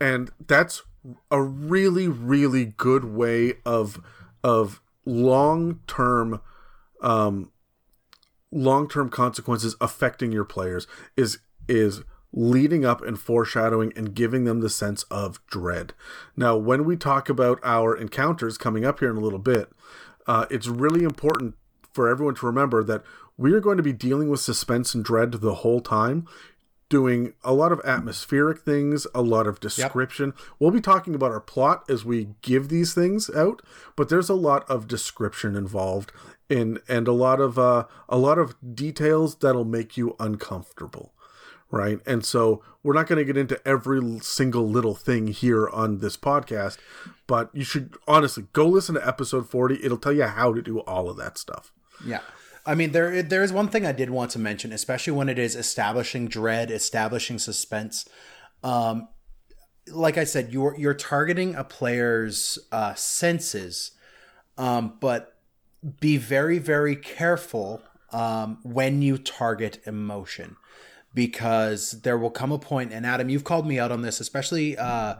and 0.00 0.30
that's 0.46 0.82
a 1.30 1.42
really 1.42 2.08
really 2.08 2.64
good 2.64 3.04
way 3.04 3.54
of 3.64 4.00
of 4.42 4.80
long 5.04 5.80
term 5.86 6.40
um 7.02 7.50
long 8.50 8.88
term 8.88 9.08
consequences 9.08 9.76
affecting 9.80 10.32
your 10.32 10.44
players 10.44 10.86
is 11.16 11.38
is 11.68 12.02
leading 12.32 12.84
up 12.84 13.02
and 13.02 13.18
foreshadowing 13.18 13.92
and 13.96 14.14
giving 14.14 14.44
them 14.44 14.60
the 14.60 14.70
sense 14.70 15.02
of 15.04 15.44
dread 15.46 15.92
now 16.36 16.56
when 16.56 16.84
we 16.84 16.96
talk 16.96 17.28
about 17.28 17.58
our 17.62 17.96
encounters 17.96 18.58
coming 18.58 18.84
up 18.84 19.00
here 19.00 19.10
in 19.10 19.16
a 19.16 19.20
little 19.20 19.38
bit 19.38 19.70
uh, 20.26 20.46
it's 20.50 20.68
really 20.68 21.04
important 21.04 21.54
for 21.92 22.08
everyone 22.08 22.34
to 22.34 22.46
remember 22.46 22.84
that 22.84 23.02
we 23.36 23.52
are 23.52 23.60
going 23.60 23.76
to 23.76 23.82
be 23.82 23.92
dealing 23.92 24.28
with 24.28 24.40
suspense 24.40 24.94
and 24.94 25.04
dread 25.04 25.32
the 25.32 25.54
whole 25.54 25.80
time 25.80 26.26
doing 26.88 27.34
a 27.44 27.52
lot 27.52 27.72
of 27.72 27.80
atmospheric 27.84 28.60
things, 28.60 29.06
a 29.14 29.22
lot 29.22 29.46
of 29.46 29.60
description. 29.60 30.32
We'll 30.58 30.70
be 30.70 30.80
talking 30.80 31.14
about 31.14 31.30
our 31.30 31.40
plot 31.40 31.84
as 31.88 32.04
we 32.04 32.30
give 32.42 32.68
these 32.68 32.94
things 32.94 33.30
out, 33.30 33.62
but 33.96 34.08
there's 34.08 34.28
a 34.28 34.34
lot 34.34 34.68
of 34.70 34.88
description 34.88 35.54
involved 35.54 36.12
in 36.48 36.78
and 36.88 37.06
a 37.06 37.12
lot 37.12 37.40
of 37.40 37.58
uh, 37.58 37.84
a 38.08 38.16
lot 38.16 38.38
of 38.38 38.54
details 38.74 39.36
that'll 39.36 39.64
make 39.64 39.96
you 39.96 40.16
uncomfortable. 40.18 41.12
Right. 41.70 42.00
And 42.06 42.24
so 42.24 42.62
we're 42.82 42.94
not 42.94 43.06
going 43.08 43.18
to 43.18 43.24
get 43.24 43.36
into 43.36 43.60
every 43.68 44.20
single 44.20 44.66
little 44.66 44.94
thing 44.94 45.26
here 45.26 45.68
on 45.68 45.98
this 45.98 46.16
podcast, 46.16 46.78
but 47.26 47.50
you 47.52 47.62
should 47.62 47.96
honestly 48.06 48.46
go 48.54 48.66
listen 48.66 48.94
to 48.94 49.06
episode 49.06 49.50
40. 49.50 49.84
It'll 49.84 49.98
tell 49.98 50.14
you 50.14 50.24
how 50.24 50.54
to 50.54 50.62
do 50.62 50.80
all 50.80 51.10
of 51.10 51.18
that 51.18 51.36
stuff. 51.36 51.70
Yeah. 52.04 52.20
I 52.68 52.74
mean, 52.74 52.92
there 52.92 53.22
there 53.22 53.42
is 53.42 53.50
one 53.50 53.68
thing 53.68 53.86
I 53.86 53.92
did 53.92 54.10
want 54.10 54.30
to 54.32 54.38
mention, 54.38 54.72
especially 54.72 55.14
when 55.14 55.30
it 55.30 55.38
is 55.38 55.56
establishing 55.56 56.28
dread, 56.28 56.70
establishing 56.70 57.38
suspense. 57.38 58.06
Um, 58.62 59.08
like 59.90 60.18
I 60.18 60.24
said, 60.24 60.52
you're 60.52 60.76
you're 60.78 60.92
targeting 60.92 61.54
a 61.54 61.64
player's 61.64 62.58
uh, 62.70 62.92
senses, 62.94 63.92
um, 64.58 64.98
but 65.00 65.38
be 65.98 66.18
very 66.18 66.58
very 66.58 66.94
careful 66.94 67.82
um, 68.12 68.58
when 68.62 69.00
you 69.00 69.16
target 69.16 69.80
emotion, 69.86 70.56
because 71.18 72.00
there 72.02 72.16
will 72.16 72.30
come 72.30 72.52
a. 72.52 72.92
And 72.92 73.04
Adam, 73.04 73.28
you've 73.28 73.42
called 73.42 73.66
me 73.66 73.76
out 73.76 73.90
on 73.90 74.02
this, 74.02 74.20
especially 74.20 74.78
uh, 74.78 75.16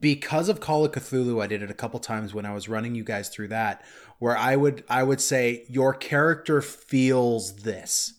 because 0.00 0.48
of 0.48 0.58
Call 0.58 0.84
of 0.84 0.90
Cthulhu. 0.90 1.40
I 1.40 1.46
did 1.46 1.62
it 1.62 1.70
a 1.70 1.74
couple 1.74 2.00
times 2.00 2.34
when 2.34 2.44
I 2.44 2.52
was 2.52 2.68
running 2.68 2.96
you 2.96 3.04
guys 3.04 3.28
through 3.28 3.46
that, 3.48 3.84
where 4.18 4.36
I 4.36 4.56
would 4.56 4.82
I 4.88 5.04
would 5.04 5.20
say 5.20 5.64
your 5.68 5.94
character 5.94 6.60
feels 6.60 7.58
this 7.58 8.14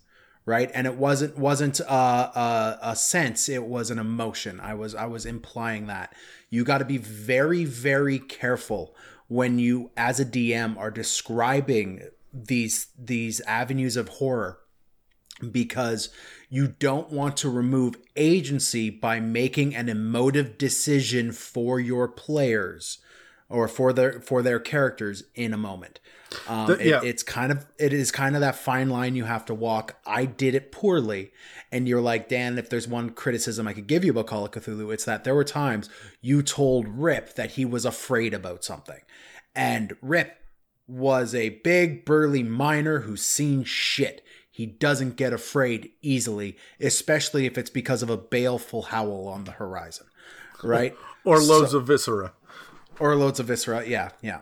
right 0.46 0.72
and 0.74 0.88
it 0.88 0.96
wasn't 0.96 1.38
wasn't 1.38 1.82
a, 1.82 1.94
a, 1.94 2.80
a 2.82 2.96
sense 2.96 3.50
it 3.50 3.66
was 3.66 3.92
an 3.92 4.00
emotion 4.00 4.62
i 4.62 4.74
was 4.74 4.96
i 4.96 5.06
was 5.06 5.26
implying 5.26 5.88
that 5.88 6.16
you 6.50 6.64
got 6.64 6.78
to 6.78 6.86
be 6.86 6.98
very 6.98 7.66
very 7.66 8.18
careful 8.18 8.96
when 9.28 9.60
you 9.60 9.92
as 9.98 10.22
a 10.22 10.26
dm 10.26 10.78
are 10.78 10.90
describing 10.90 12.02
these 12.34 12.88
these 12.98 13.42
avenues 13.42 13.98
of 13.98 14.08
horror 14.08 14.60
because 15.52 16.10
you 16.50 16.68
don't 16.80 17.12
want 17.12 17.38
to 17.38 17.50
remove 17.50 17.96
agency 18.16 18.90
by 18.90 19.20
making 19.20 19.76
an 19.76 19.90
emotive 19.90 20.58
decision 20.58 21.32
for 21.32 21.80
your 21.80 22.08
players 22.08 23.00
or 23.50 23.68
for 23.68 23.94
their 23.94 24.20
for 24.22 24.42
their 24.42 24.60
characters 24.60 25.24
in 25.36 25.54
a 25.54 25.58
moment. 25.58 26.00
Um, 26.48 26.68
The- 26.68 26.74
it- 26.80 26.86
yeah. 26.88 27.02
it's 27.04 27.24
kind 27.24 27.52
of 27.52 27.66
it 27.80 27.94
is 27.94 28.12
kind 28.12 28.36
of 28.36 28.42
that 28.42 28.56
fine 28.56 28.90
line 28.90 29.16
you 29.16 29.24
have 29.26 29.46
to 29.46 29.54
walk. 29.54 29.98
I 30.06 30.26
did 30.26 30.56
it 30.56 30.72
poorly, 30.72 31.32
and 31.72 31.88
you're 31.88 32.02
like 32.02 32.28
Dan. 32.28 32.58
If 32.58 32.70
there's 32.70 32.88
one 32.88 33.12
criticism 33.12 33.68
I 33.68 33.74
could 33.74 33.88
give 33.88 34.04
you 34.04 34.12
about 34.12 34.28
Call 34.28 34.44
of 34.46 34.52
Cthulhu, 34.52 34.94
it's 34.94 35.06
that 35.06 35.24
there 35.24 35.36
were 35.36 35.46
times 35.46 35.90
you 36.22 36.42
told 36.42 36.88
Rip 36.88 37.36
that 37.36 37.52
he 37.52 37.64
was 37.64 37.86
afraid 37.86 38.34
about 38.34 38.66
something, 38.66 39.00
and 39.56 39.96
Rip 40.02 40.34
was 40.86 41.34
a 41.36 41.50
big 41.64 42.04
burly 42.06 42.44
miner 42.44 43.02
who's 43.02 43.22
seen 43.22 43.64
shit. 43.64 44.22
He 44.58 44.66
doesn't 44.66 45.18
get 45.18 45.34
afraid 45.34 45.92
easily, 46.02 46.58
especially 46.82 47.46
if 47.46 47.60
it's 47.60 47.70
because 47.70 48.02
of 48.02 48.10
a 48.10 48.18
baleful 48.18 48.82
howl 48.82 49.28
on 49.28 49.44
the 49.44 49.52
horizon, 49.52 50.08
right? 50.64 50.96
Or 51.24 51.40
loads 51.40 51.76
of 51.76 51.86
viscera. 51.86 52.34
or 53.00 53.16
loads 53.16 53.40
of 53.40 53.46
viscera. 53.48 53.86
Yeah, 53.86 54.10
yeah. 54.24 54.40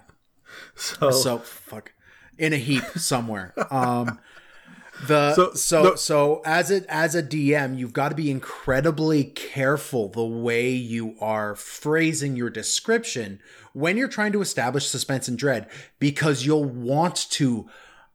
So, 0.76 1.12
So 1.12 1.40
fuck 1.40 1.92
in 2.38 2.54
a 2.54 2.58
heap 2.58 2.84
somewhere. 2.96 3.54
Um 3.70 4.20
the 5.08 5.34
So- 5.34 5.54
so 5.54 5.96
so, 5.96 6.42
as 6.46 6.72
a 6.72 6.86
as 6.94 7.14
a 7.16 7.22
DM, 7.24 7.78
you've 7.78 7.92
got 7.92 8.10
to 8.10 8.16
be 8.16 8.32
incredibly 8.32 9.26
careful 9.26 10.08
the 10.08 10.24
way 10.24 10.70
you 10.70 11.16
are 11.20 11.56
phrasing 11.56 12.38
your 12.38 12.50
description 12.50 13.40
when 13.74 13.98
you're 13.98 14.08
trying 14.08 14.32
to 14.32 14.42
establish 14.42 14.88
suspense 14.88 15.28
and 15.28 15.38
dread 15.38 15.68
because 16.00 16.46
you'll 16.46 16.64
want 16.64 17.16
to 17.32 17.68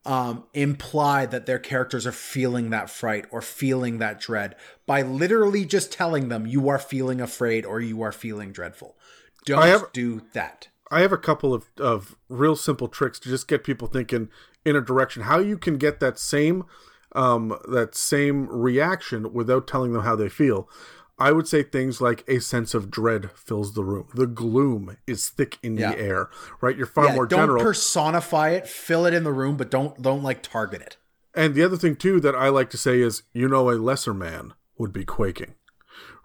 um, 0.06 0.44
imply 0.54 1.26
that 1.26 1.46
their 1.46 1.58
characters 1.58 2.06
are 2.06 2.12
feeling 2.12 2.70
that 2.70 2.88
fright 2.88 3.26
or 3.30 3.42
feeling 3.42 3.98
that 3.98 4.20
dread 4.20 4.56
by 4.86 5.02
literally 5.02 5.64
just 5.64 5.92
telling 5.92 6.28
them 6.28 6.46
you 6.46 6.68
are 6.68 6.78
feeling 6.78 7.20
afraid 7.20 7.66
or 7.66 7.80
you 7.80 8.00
are 8.02 8.12
feeling 8.12 8.52
dreadful. 8.52 8.96
Don't 9.44 9.62
have- 9.62 9.92
do 9.92 10.22
that. 10.32 10.68
I 10.90 11.00
have 11.00 11.12
a 11.12 11.18
couple 11.18 11.54
of, 11.54 11.70
of 11.78 12.16
real 12.28 12.56
simple 12.56 12.88
tricks 12.88 13.20
to 13.20 13.28
just 13.28 13.46
get 13.46 13.62
people 13.62 13.86
thinking 13.86 14.28
in 14.64 14.74
a 14.74 14.80
direction. 14.80 15.22
How 15.22 15.38
you 15.38 15.56
can 15.56 15.78
get 15.78 16.00
that 16.00 16.18
same 16.18 16.64
um, 17.12 17.58
that 17.68 17.94
same 17.94 18.46
reaction 18.48 19.32
without 19.32 19.66
telling 19.66 19.92
them 19.92 20.02
how 20.02 20.16
they 20.16 20.28
feel. 20.28 20.68
I 21.20 21.32
would 21.32 21.46
say 21.46 21.62
things 21.62 22.00
like 22.00 22.24
a 22.26 22.40
sense 22.40 22.72
of 22.74 22.90
dread 22.90 23.30
fills 23.32 23.74
the 23.74 23.84
room. 23.84 24.08
The 24.14 24.26
gloom 24.26 24.96
is 25.06 25.28
thick 25.28 25.58
in 25.62 25.76
Yeah. 25.76 25.92
the 25.92 26.00
air. 26.00 26.30
Right? 26.60 26.76
You're 26.76 26.86
far 26.86 27.06
Yeah, 27.06 27.14
more 27.14 27.26
don't 27.26 27.40
general. 27.40 27.62
personify 27.62 28.50
it, 28.50 28.66
fill 28.66 29.04
it 29.06 29.14
in 29.14 29.22
the 29.24 29.32
room, 29.32 29.56
but 29.56 29.70
don't 29.70 30.00
don't 30.00 30.22
like 30.22 30.42
target 30.42 30.80
it. 30.82 30.96
And 31.34 31.54
the 31.54 31.62
other 31.62 31.76
thing 31.76 31.94
too 31.96 32.18
that 32.20 32.34
I 32.34 32.48
like 32.48 32.70
to 32.70 32.78
say 32.78 33.00
is, 33.00 33.22
you 33.32 33.48
know, 33.48 33.70
a 33.70 33.76
lesser 33.78 34.12
man 34.14 34.54
would 34.78 34.92
be 34.92 35.04
quaking, 35.04 35.54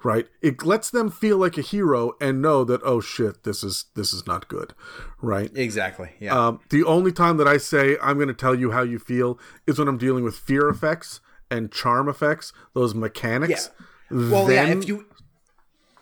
right? 0.03 0.27
It 0.41 0.63
lets 0.65 0.89
them 0.89 1.11
feel 1.11 1.37
like 1.37 1.57
a 1.57 1.61
hero 1.61 2.13
and 2.21 2.41
know 2.41 2.63
that, 2.63 2.81
oh 2.83 3.01
shit, 3.01 3.43
this 3.43 3.63
is 3.63 3.85
this 3.95 4.13
is 4.13 4.25
not 4.25 4.47
good, 4.47 4.73
right? 5.21 5.51
Exactly. 5.55 6.11
Yeah. 6.19 6.33
Um, 6.47 6.59
the 6.69 6.83
only 6.83 7.11
time 7.11 7.37
that 7.37 7.47
I 7.47 7.57
say 7.57 7.97
I'm 8.01 8.15
going 8.15 8.29
to 8.29 8.33
tell 8.33 8.55
you 8.55 8.71
how 8.71 8.81
you 8.81 8.97
feel 8.97 9.37
is 9.67 9.77
when 9.77 9.87
I'm 9.87 9.97
dealing 9.97 10.23
with 10.23 10.35
fear 10.37 10.69
effects 10.69 11.19
and 11.51 11.71
charm 11.71 12.07
effects, 12.09 12.53
those 12.73 12.95
mechanics. 12.95 13.69
Well, 14.09 14.51
yeah. 14.51 14.67
If 14.67 14.87
you 14.87 15.05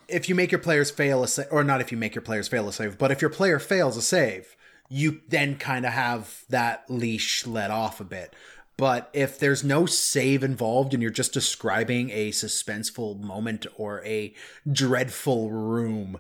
if 0.08 0.30
you 0.30 0.36
make 0.36 0.52
your 0.52 0.60
players 0.60 0.92
fail 0.92 1.24
a 1.24 1.28
save, 1.28 1.48
or 1.52 1.64
not 1.64 1.82
if 1.82 1.92
you 1.92 1.98
make 1.98 2.16
your 2.16 2.22
players 2.22 2.48
fail 2.48 2.68
a 2.68 2.74
save, 2.74 2.98
but 2.98 3.12
if 3.12 3.22
your 3.22 3.30
player 3.30 3.60
fails 3.60 3.98
a 3.98 4.02
save, 4.02 4.56
you 4.90 5.22
then 5.28 5.56
kind 5.58 5.86
of 5.86 5.94
have 5.94 6.44
that 6.50 6.84
leash 6.90 7.48
let 7.48 7.72
off 7.72 8.00
a 8.00 8.04
bit. 8.04 8.36
But 8.76 9.10
if 9.14 9.38
there's 9.38 9.64
no 9.64 9.86
save 9.86 10.44
involved 10.44 10.94
and 10.94 11.02
you're 11.02 11.12
just 11.12 11.34
describing 11.34 12.10
a 12.10 12.32
suspenseful 12.32 13.20
moment 13.20 13.68
or 13.78 14.04
a 14.04 14.34
dreadful 14.72 15.52
room, 15.52 16.18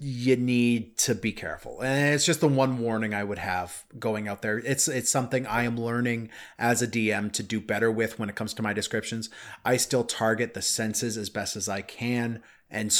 you 0.00 0.36
need 0.36 0.96
to 0.98 1.14
be 1.14 1.32
careful. 1.32 1.80
And 1.80 2.14
it's 2.14 2.26
just 2.26 2.40
the 2.40 2.48
one 2.48 2.78
warning 2.78 3.14
I 3.14 3.24
would 3.24 3.38
have 3.38 3.84
going 3.98 4.28
out 4.28 4.42
there. 4.42 4.58
It's 4.58 4.86
it's 4.88 5.10
something 5.10 5.46
I 5.46 5.64
am 5.64 5.76
learning 5.76 6.30
as 6.58 6.82
a 6.82 6.86
DM 6.86 7.32
to 7.32 7.42
do 7.42 7.60
better 7.60 7.90
with 7.90 8.18
when 8.18 8.28
it 8.28 8.36
comes 8.36 8.54
to 8.54 8.62
my 8.62 8.72
descriptions. 8.72 9.28
I 9.64 9.76
still 9.76 10.04
target 10.04 10.54
the 10.54 10.62
senses 10.62 11.16
as 11.16 11.30
best 11.30 11.56
as 11.56 11.68
I 11.68 11.82
can 11.82 12.42
and 12.70 12.96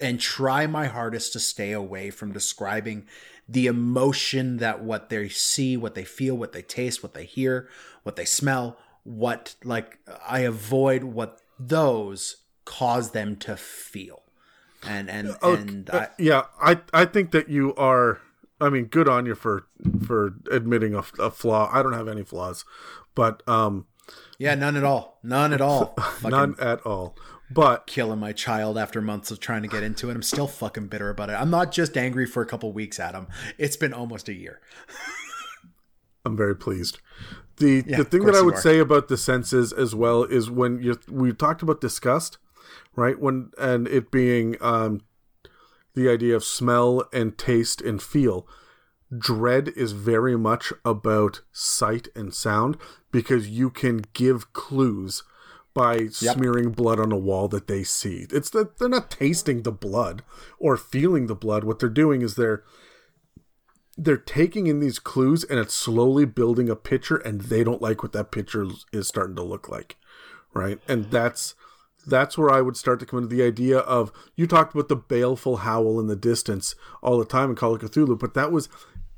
and 0.00 0.18
try 0.18 0.66
my 0.66 0.86
hardest 0.86 1.32
to 1.34 1.40
stay 1.40 1.72
away 1.72 2.10
from 2.10 2.32
describing 2.32 3.06
the 3.48 3.66
emotion 3.66 4.56
that 4.56 4.82
what 4.82 5.10
they 5.10 5.28
see, 5.28 5.76
what 5.76 5.94
they 5.94 6.04
feel, 6.04 6.34
what 6.36 6.52
they 6.52 6.62
taste, 6.62 7.02
what 7.02 7.14
they 7.14 7.24
hear, 7.24 7.68
what 8.02 8.16
they 8.16 8.24
smell, 8.24 8.78
what 9.04 9.54
like 9.62 9.98
I 10.26 10.40
avoid 10.40 11.04
what 11.04 11.40
those 11.58 12.38
cause 12.64 13.12
them 13.12 13.36
to 13.36 13.56
feel. 13.56 14.22
And 14.86 15.08
and 15.10 15.36
and 15.42 15.90
I, 15.90 16.08
yeah, 16.18 16.44
I 16.60 16.80
I 16.92 17.04
think 17.04 17.30
that 17.32 17.48
you 17.48 17.74
are. 17.76 18.20
I 18.60 18.68
mean, 18.68 18.84
good 18.84 19.08
on 19.08 19.26
you 19.26 19.34
for 19.34 19.66
for 20.04 20.34
admitting 20.50 20.94
a, 20.94 21.02
a 21.18 21.30
flaw. 21.30 21.68
I 21.72 21.82
don't 21.82 21.94
have 21.94 22.08
any 22.08 22.22
flaws, 22.22 22.64
but 23.14 23.46
um, 23.48 23.86
Yeah, 24.38 24.54
none 24.54 24.76
at 24.76 24.84
all. 24.84 25.18
None 25.22 25.52
at 25.52 25.60
all. 25.60 25.94
Fucking 25.98 26.30
None 26.30 26.56
at 26.60 26.80
all. 26.86 27.16
But 27.50 27.86
killing 27.86 28.18
my 28.18 28.32
child 28.32 28.78
after 28.78 29.02
months 29.02 29.30
of 29.30 29.38
trying 29.40 29.62
to 29.62 29.68
get 29.68 29.82
into 29.82 30.08
it. 30.08 30.14
I'm 30.14 30.22
still 30.22 30.46
fucking 30.46 30.86
bitter 30.86 31.10
about 31.10 31.28
it. 31.28 31.34
I'm 31.34 31.50
not 31.50 31.70
just 31.70 31.98
angry 31.98 32.24
for 32.24 32.42
a 32.42 32.46
couple 32.46 32.72
weeks 32.72 32.98
Adam. 32.98 33.26
It's 33.58 33.76
been 33.76 33.92
almost 33.92 34.28
a 34.28 34.32
year. 34.32 34.60
I'm 36.24 36.36
very 36.36 36.56
pleased. 36.56 37.00
The 37.56 37.84
Yeah, 37.86 37.98
the 37.98 38.04
thing 38.04 38.24
that 38.24 38.34
I 38.34 38.42
would 38.42 38.58
say 38.58 38.78
about 38.78 39.08
the 39.08 39.16
senses 39.16 39.72
as 39.72 39.94
well 39.94 40.24
is 40.24 40.50
when 40.50 40.80
you 40.80 40.98
we 41.08 41.32
talked 41.32 41.62
about 41.62 41.80
disgust, 41.80 42.38
right? 42.96 43.18
When 43.18 43.50
and 43.58 43.88
it 43.88 44.10
being 44.10 44.56
um 44.60 45.02
the 45.94 46.08
idea 46.08 46.34
of 46.34 46.44
smell 46.44 47.04
and 47.12 47.36
taste 47.36 47.80
and 47.80 48.02
feel. 48.02 48.46
Dread 49.16 49.68
is 49.76 49.92
very 49.92 50.38
much 50.38 50.72
about 50.86 51.42
sight 51.52 52.08
and 52.16 52.32
sound 52.32 52.78
because 53.10 53.48
you 53.48 53.68
can 53.68 54.04
give 54.14 54.54
clues 54.54 55.22
by 55.74 56.06
smearing 56.08 56.70
blood 56.70 56.98
on 56.98 57.12
a 57.12 57.16
wall 57.16 57.48
that 57.48 57.66
they 57.66 57.82
see. 57.82 58.26
It's 58.30 58.50
that 58.50 58.78
they're 58.78 58.88
not 58.88 59.10
tasting 59.10 59.62
the 59.62 59.72
blood 59.72 60.22
or 60.58 60.76
feeling 60.76 61.26
the 61.26 61.34
blood. 61.34 61.64
What 61.64 61.78
they're 61.78 61.88
doing 61.88 62.22
is 62.22 62.34
they're 62.34 62.62
they're 63.96 64.16
taking 64.16 64.66
in 64.66 64.80
these 64.80 64.98
clues 64.98 65.44
and 65.44 65.58
it's 65.58 65.74
slowly 65.74 66.24
building 66.24 66.68
a 66.68 66.76
picture 66.76 67.16
and 67.16 67.42
they 67.42 67.62
don't 67.62 67.82
like 67.82 68.02
what 68.02 68.12
that 68.12 68.30
picture 68.30 68.66
is 68.92 69.06
starting 69.06 69.36
to 69.36 69.42
look 69.42 69.68
like 69.68 69.96
right 70.54 70.80
and 70.88 71.10
that's 71.10 71.54
that's 72.06 72.36
where 72.36 72.50
i 72.50 72.60
would 72.60 72.76
start 72.76 72.98
to 73.00 73.06
come 73.06 73.18
into 73.20 73.34
the 73.34 73.42
idea 73.42 73.78
of 73.78 74.12
you 74.34 74.46
talked 74.46 74.74
about 74.74 74.88
the 74.88 74.96
baleful 74.96 75.58
howl 75.58 76.00
in 76.00 76.06
the 76.06 76.16
distance 76.16 76.74
all 77.02 77.18
the 77.18 77.24
time 77.24 77.50
in 77.50 77.56
call 77.56 77.74
of 77.74 77.80
cthulhu 77.80 78.18
but 78.18 78.34
that 78.34 78.50
was 78.50 78.68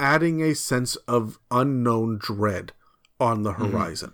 adding 0.00 0.42
a 0.42 0.54
sense 0.54 0.96
of 1.08 1.38
unknown 1.50 2.18
dread 2.18 2.72
on 3.20 3.42
the 3.42 3.52
horizon. 3.52 4.12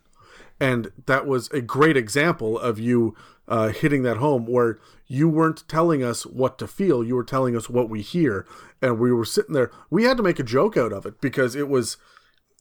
And 0.61 0.93
that 1.07 1.27
was 1.27 1.49
a 1.51 1.61
great 1.61 1.97
example 1.97 2.59
of 2.59 2.79
you 2.79 3.17
uh, 3.49 3.69
hitting 3.69 4.03
that 4.03 4.19
home 4.19 4.47
where 4.47 4.79
you 5.07 5.29
weren't 5.29 5.67
telling 5.69 6.05
us 6.05 6.27
what 6.27 6.59
to 6.59 6.69
feel. 6.69 7.03
You 7.03 7.17
were 7.17 7.25
telling 7.25 7.57
us 7.57 7.71
what 7.71 7.89
we 7.89 8.03
hear. 8.03 8.47
And 8.83 8.99
we 8.99 9.11
were 9.11 9.25
sitting 9.25 9.55
there 9.55 9.71
we 9.89 10.05
had 10.05 10.17
to 10.19 10.23
make 10.23 10.39
a 10.39 10.45
joke 10.45 10.77
out 10.77 10.93
of 10.93 11.07
it 11.07 11.21
because 11.21 11.55
it 11.55 11.69
was 11.69 11.97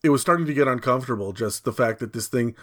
it 0.01 0.09
was 0.09 0.21
starting 0.21 0.45
to 0.45 0.53
get 0.53 0.67
uncomfortable 0.67 1.33
just 1.33 1.65
the 1.65 1.73
fact 1.73 1.99
that 1.99 2.13
this 2.13 2.27
thing 2.27 2.55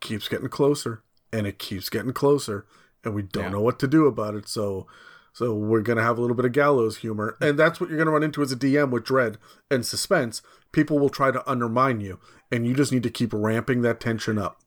keeps 0.00 0.28
getting 0.28 0.48
closer 0.48 1.02
and 1.32 1.46
it 1.46 1.58
keeps 1.58 1.88
getting 1.88 2.12
closer 2.12 2.66
and 3.04 3.14
we 3.14 3.22
don't 3.22 3.44
Yeah. 3.44 3.50
know 3.50 3.60
what 3.60 3.78
to 3.80 3.86
do 3.88 4.06
about 4.06 4.34
it 4.34 4.48
so 4.48 4.86
so 5.32 5.54
we're 5.54 5.80
gonna 5.82 6.02
have 6.02 6.18
a 6.18 6.20
little 6.20 6.36
bit 6.36 6.44
of 6.44 6.52
gallows 6.52 6.98
humor 6.98 7.36
and 7.40 7.58
that's 7.58 7.80
what 7.80 7.88
you're 7.88 7.98
gonna 7.98 8.10
run 8.10 8.22
into 8.22 8.42
as 8.42 8.52
a 8.52 8.56
dm 8.56 8.90
with 8.90 9.04
dread 9.04 9.38
and 9.70 9.86
suspense 9.86 10.42
people 10.72 10.98
will 10.98 11.08
try 11.08 11.30
to 11.30 11.48
undermine 11.50 12.00
you 12.00 12.18
and 12.50 12.66
you 12.66 12.74
just 12.74 12.92
need 12.92 13.02
to 13.02 13.10
keep 13.10 13.32
ramping 13.32 13.82
that 13.82 14.00
tension 14.00 14.38
up 14.38 14.60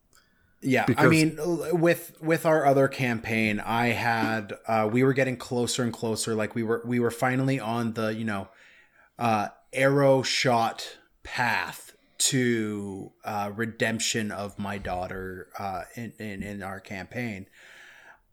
Yeah, 0.62 0.86
I 0.96 1.08
mean, 1.08 1.36
with 1.78 2.16
with 2.22 2.46
our 2.46 2.64
other 2.64 2.88
campaign, 2.88 3.60
I 3.60 3.88
had 3.88 4.54
uh, 4.66 4.88
we 4.90 5.04
were 5.04 5.12
getting 5.12 5.36
closer 5.36 5.82
and 5.82 5.92
closer. 5.92 6.34
Like 6.34 6.54
we 6.54 6.62
were 6.62 6.80
we 6.86 6.98
were 7.00 7.10
finally 7.10 7.60
on 7.60 7.92
the 7.92 8.14
you 8.14 8.24
know 8.24 8.48
uh, 9.18 9.48
arrow 9.74 10.22
shot 10.22 10.96
path 11.22 11.92
to 12.30 13.12
uh, 13.26 13.50
redemption 13.54 14.32
of 14.32 14.58
my 14.58 14.78
daughter 14.78 15.48
uh, 15.58 15.82
in, 15.96 16.14
in 16.18 16.42
in 16.42 16.62
our 16.62 16.80
campaign. 16.80 17.44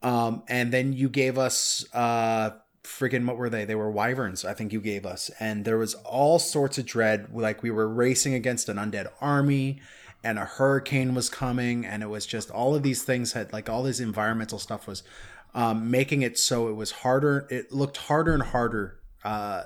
Um, 0.03 0.43
and 0.47 0.71
then 0.71 0.93
you 0.93 1.09
gave 1.09 1.37
us 1.37 1.85
uh 1.93 2.51
friggin' 2.83 3.25
what 3.25 3.37
were 3.37 3.49
they? 3.49 3.65
They 3.65 3.75
were 3.75 3.91
wyverns, 3.91 4.43
I 4.43 4.53
think 4.53 4.73
you 4.73 4.81
gave 4.81 5.05
us. 5.05 5.29
And 5.39 5.65
there 5.65 5.77
was 5.77 5.93
all 5.95 6.39
sorts 6.39 6.77
of 6.77 6.85
dread. 6.85 7.27
Like 7.33 7.61
we 7.63 7.71
were 7.71 7.87
racing 7.87 8.33
against 8.33 8.69
an 8.69 8.77
undead 8.77 9.11
army 9.21 9.79
and 10.23 10.37
a 10.37 10.45
hurricane 10.45 11.15
was 11.15 11.29
coming, 11.29 11.85
and 11.85 12.03
it 12.03 12.09
was 12.09 12.25
just 12.25 12.51
all 12.51 12.75
of 12.75 12.83
these 12.83 13.03
things 13.03 13.33
had 13.33 13.51
like 13.53 13.69
all 13.69 13.83
this 13.83 13.99
environmental 13.99 14.59
stuff 14.59 14.87
was 14.87 15.03
um, 15.53 15.89
making 15.89 16.21
it 16.21 16.37
so 16.37 16.67
it 16.67 16.73
was 16.73 16.91
harder. 16.91 17.47
It 17.49 17.71
looked 17.71 17.97
harder 17.97 18.33
and 18.33 18.43
harder 18.43 18.99
uh, 19.23 19.63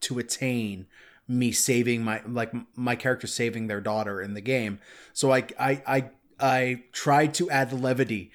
to 0.00 0.18
attain 0.18 0.86
me 1.26 1.52
saving 1.52 2.02
my 2.02 2.22
like 2.26 2.52
my 2.74 2.96
character 2.96 3.26
saving 3.26 3.66
their 3.66 3.82
daughter 3.82 4.22
in 4.22 4.34
the 4.34 4.40
game. 4.40 4.78
So 5.12 5.32
I 5.32 5.44
I 5.60 5.82
I, 5.86 6.10
I 6.40 6.82
tried 6.92 7.34
to 7.34 7.50
add 7.50 7.72
levity 7.72 8.30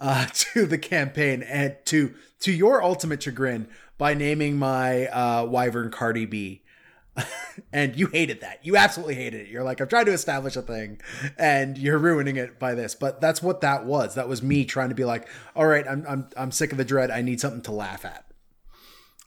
uh, 0.00 0.26
to 0.32 0.66
the 0.66 0.78
campaign 0.78 1.42
and 1.42 1.76
to 1.86 2.14
to 2.40 2.52
your 2.52 2.82
ultimate 2.82 3.22
chagrin 3.22 3.68
by 3.96 4.14
naming 4.14 4.58
my 4.58 5.06
uh, 5.06 5.44
wyvern 5.44 5.90
Cardi 5.90 6.26
B. 6.26 6.62
and 7.72 7.94
you 7.94 8.08
hated 8.08 8.40
that. 8.40 8.58
You 8.64 8.76
absolutely 8.76 9.14
hated 9.14 9.42
it. 9.42 9.48
You're 9.48 9.62
like, 9.62 9.80
I'm 9.80 9.86
trying 9.86 10.06
to 10.06 10.12
establish 10.12 10.56
a 10.56 10.62
thing, 10.62 11.00
and 11.38 11.78
you're 11.78 11.96
ruining 11.96 12.36
it 12.36 12.58
by 12.58 12.74
this. 12.74 12.96
But 12.96 13.20
that's 13.20 13.40
what 13.40 13.60
that 13.60 13.86
was. 13.86 14.16
That 14.16 14.28
was 14.28 14.42
me 14.42 14.64
trying 14.64 14.88
to 14.88 14.96
be 14.96 15.04
like, 15.04 15.28
all 15.54 15.66
right, 15.66 15.86
I'm 15.88 16.04
I'm 16.08 16.28
I'm 16.36 16.50
sick 16.50 16.72
of 16.72 16.78
the 16.78 16.84
dread. 16.84 17.10
I 17.10 17.22
need 17.22 17.40
something 17.40 17.62
to 17.62 17.72
laugh 17.72 18.04
at. 18.04 18.24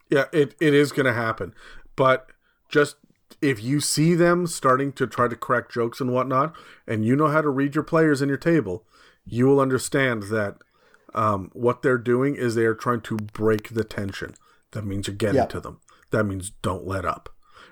Yeah, 0.10 0.26
it, 0.32 0.56
it 0.60 0.74
is 0.74 0.92
going 0.92 1.06
to 1.06 1.14
happen. 1.14 1.54
But 1.96 2.28
just 2.70 2.96
if 3.42 3.62
you 3.62 3.80
see 3.80 4.16
them 4.16 4.48
starting 4.48 4.92
to 4.94 5.08
try 5.08 5.28
to 5.28 5.36
crack 5.36 5.70
jokes 5.70 6.00
and 6.00 6.14
whatnot, 6.14 6.56
and 6.88 7.06
you 7.06 7.16
know 7.16 7.28
how 7.28 7.42
to 7.42 7.50
read 7.50 7.76
your 7.76 7.84
players 7.84 8.22
in 8.22 8.30
your 8.30 8.38
table, 8.38 8.84
you 9.28 9.46
will 9.48 9.60
understand 9.60 10.24
that 10.24 10.56
um, 11.14 11.50
what 11.54 11.82
they're 11.82 11.98
doing 11.98 12.36
is 12.36 12.56
they 12.56 12.66
are 12.66 12.76
trying 12.76 13.02
to 13.02 13.18
break 13.18 13.70
the 13.70 13.84
tension. 13.84 14.36
That 14.72 14.86
means 14.86 15.08
you're 15.08 15.16
getting 15.16 15.36
Yep. 15.36 15.50
to 15.50 15.60
them. 15.60 15.80
That 16.12 16.24
means 16.26 16.52
don't 16.62 16.86
let 16.88 17.06
up. 17.06 17.30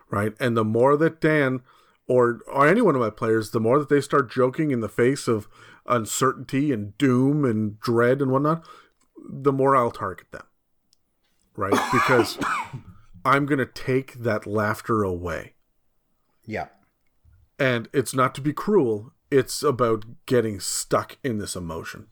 Right? 0.09 0.33
And 0.39 0.55
the 0.55 0.63
more 0.63 0.95
that 0.97 1.19
Dan 1.21 1.61
or 2.07 2.39
or 2.47 2.67
any 2.67 2.81
one 2.81 2.95
of 2.95 3.01
my 3.01 3.09
players, 3.09 3.51
the 3.51 3.59
more 3.59 3.79
that 3.79 3.89
they 3.89 4.01
start 4.01 4.29
joking 4.31 4.71
in 4.71 4.79
the 4.81 4.89
face 4.89 5.27
of 5.27 5.47
uncertainty 5.87 6.71
and 6.71 6.97
doom 6.97 7.43
and 7.45 7.79
dread 7.79 8.21
and 8.21 8.31
whatnot, 8.31 8.65
the 9.27 9.51
more 9.53 9.75
I'll 9.75 9.91
target 9.91 10.31
them. 10.31 10.45
Right? 11.55 11.73
Because 11.93 12.37
I'm 13.23 13.45
gonna 13.45 13.65
take 13.65 14.13
that 14.15 14.45
laughter 14.45 15.03
away. 15.03 15.53
Yeah. 16.45 16.67
And 17.57 17.87
it's 17.93 18.13
not 18.13 18.35
to 18.35 18.41
be 18.41 18.53
cruel, 18.53 19.13
it's 19.35 19.61
about 19.63 20.05
getting 20.25 20.59
stuck 20.59 21.17
in 21.23 21.37
this 21.37 21.55
emotion. 21.55 22.07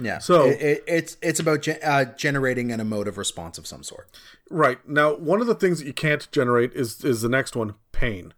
Yeah. 0.00 0.18
So- 0.18 0.46
it, 0.46 0.60
it, 0.60 0.84
it's 0.86 1.16
it's 1.22 1.40
about 1.40 1.62
ge- 1.62 1.82
uh, 1.82 2.06
generating 2.06 2.72
an 2.72 2.80
emotive 2.80 3.16
response 3.16 3.58
of 3.58 3.66
some 3.66 3.82
sort. 3.82 4.10
Right. 4.50 4.86
Now, 4.88 5.14
one 5.14 5.40
of 5.40 5.46
the 5.46 5.54
things 5.54 5.78
that 5.78 5.86
you 5.86 5.92
can't 5.92 6.30
generate 6.32 6.72
is 6.74 7.04
is 7.04 7.22
the 7.22 7.28
next 7.28 7.54
one, 7.54 7.74
pain. 7.92 8.34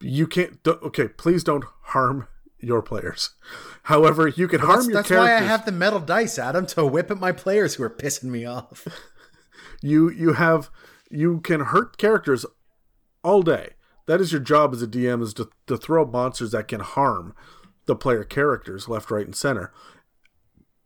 You 0.00 0.26
can't 0.26 0.58
okay, 0.66 1.08
please 1.08 1.44
don't 1.44 1.64
harm 1.82 2.28
your 2.58 2.82
players. 2.82 3.30
However, 3.84 4.28
you 4.28 4.48
can 4.48 4.60
harm 4.60 4.76
That's, 4.76 4.86
your 4.86 4.94
that's 4.96 5.08
characters. 5.08 5.30
That's 5.30 5.40
why 5.40 5.46
I 5.46 5.48
have 5.48 5.64
the 5.64 5.72
metal 5.72 6.00
dice, 6.00 6.38
Adam, 6.38 6.66
to 6.66 6.86
whip 6.86 7.10
at 7.10 7.18
my 7.18 7.32
players 7.32 7.74
who 7.74 7.82
are 7.82 7.90
pissing 7.90 8.24
me 8.24 8.44
off. 8.44 8.86
you 9.82 10.10
you 10.10 10.34
have 10.34 10.70
you 11.10 11.40
can 11.40 11.60
hurt 11.60 11.96
characters 11.96 12.44
all 13.24 13.42
day. 13.42 13.70
That 14.06 14.20
is 14.20 14.32
your 14.32 14.40
job 14.40 14.72
as 14.74 14.82
a 14.82 14.86
DM 14.86 15.22
is 15.22 15.34
to, 15.34 15.48
to 15.66 15.76
throw 15.76 16.04
monsters 16.04 16.50
that 16.52 16.68
can 16.68 16.80
harm 16.80 17.34
the 17.86 17.94
player 17.96 18.24
characters 18.24 18.88
left, 18.88 19.10
right, 19.10 19.24
and 19.26 19.34
center. 19.36 19.72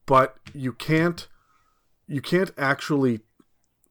But 0.06 0.36
you 0.52 0.72
can't 0.72 1.26
you 2.06 2.20
can't 2.20 2.50
actually 2.58 3.20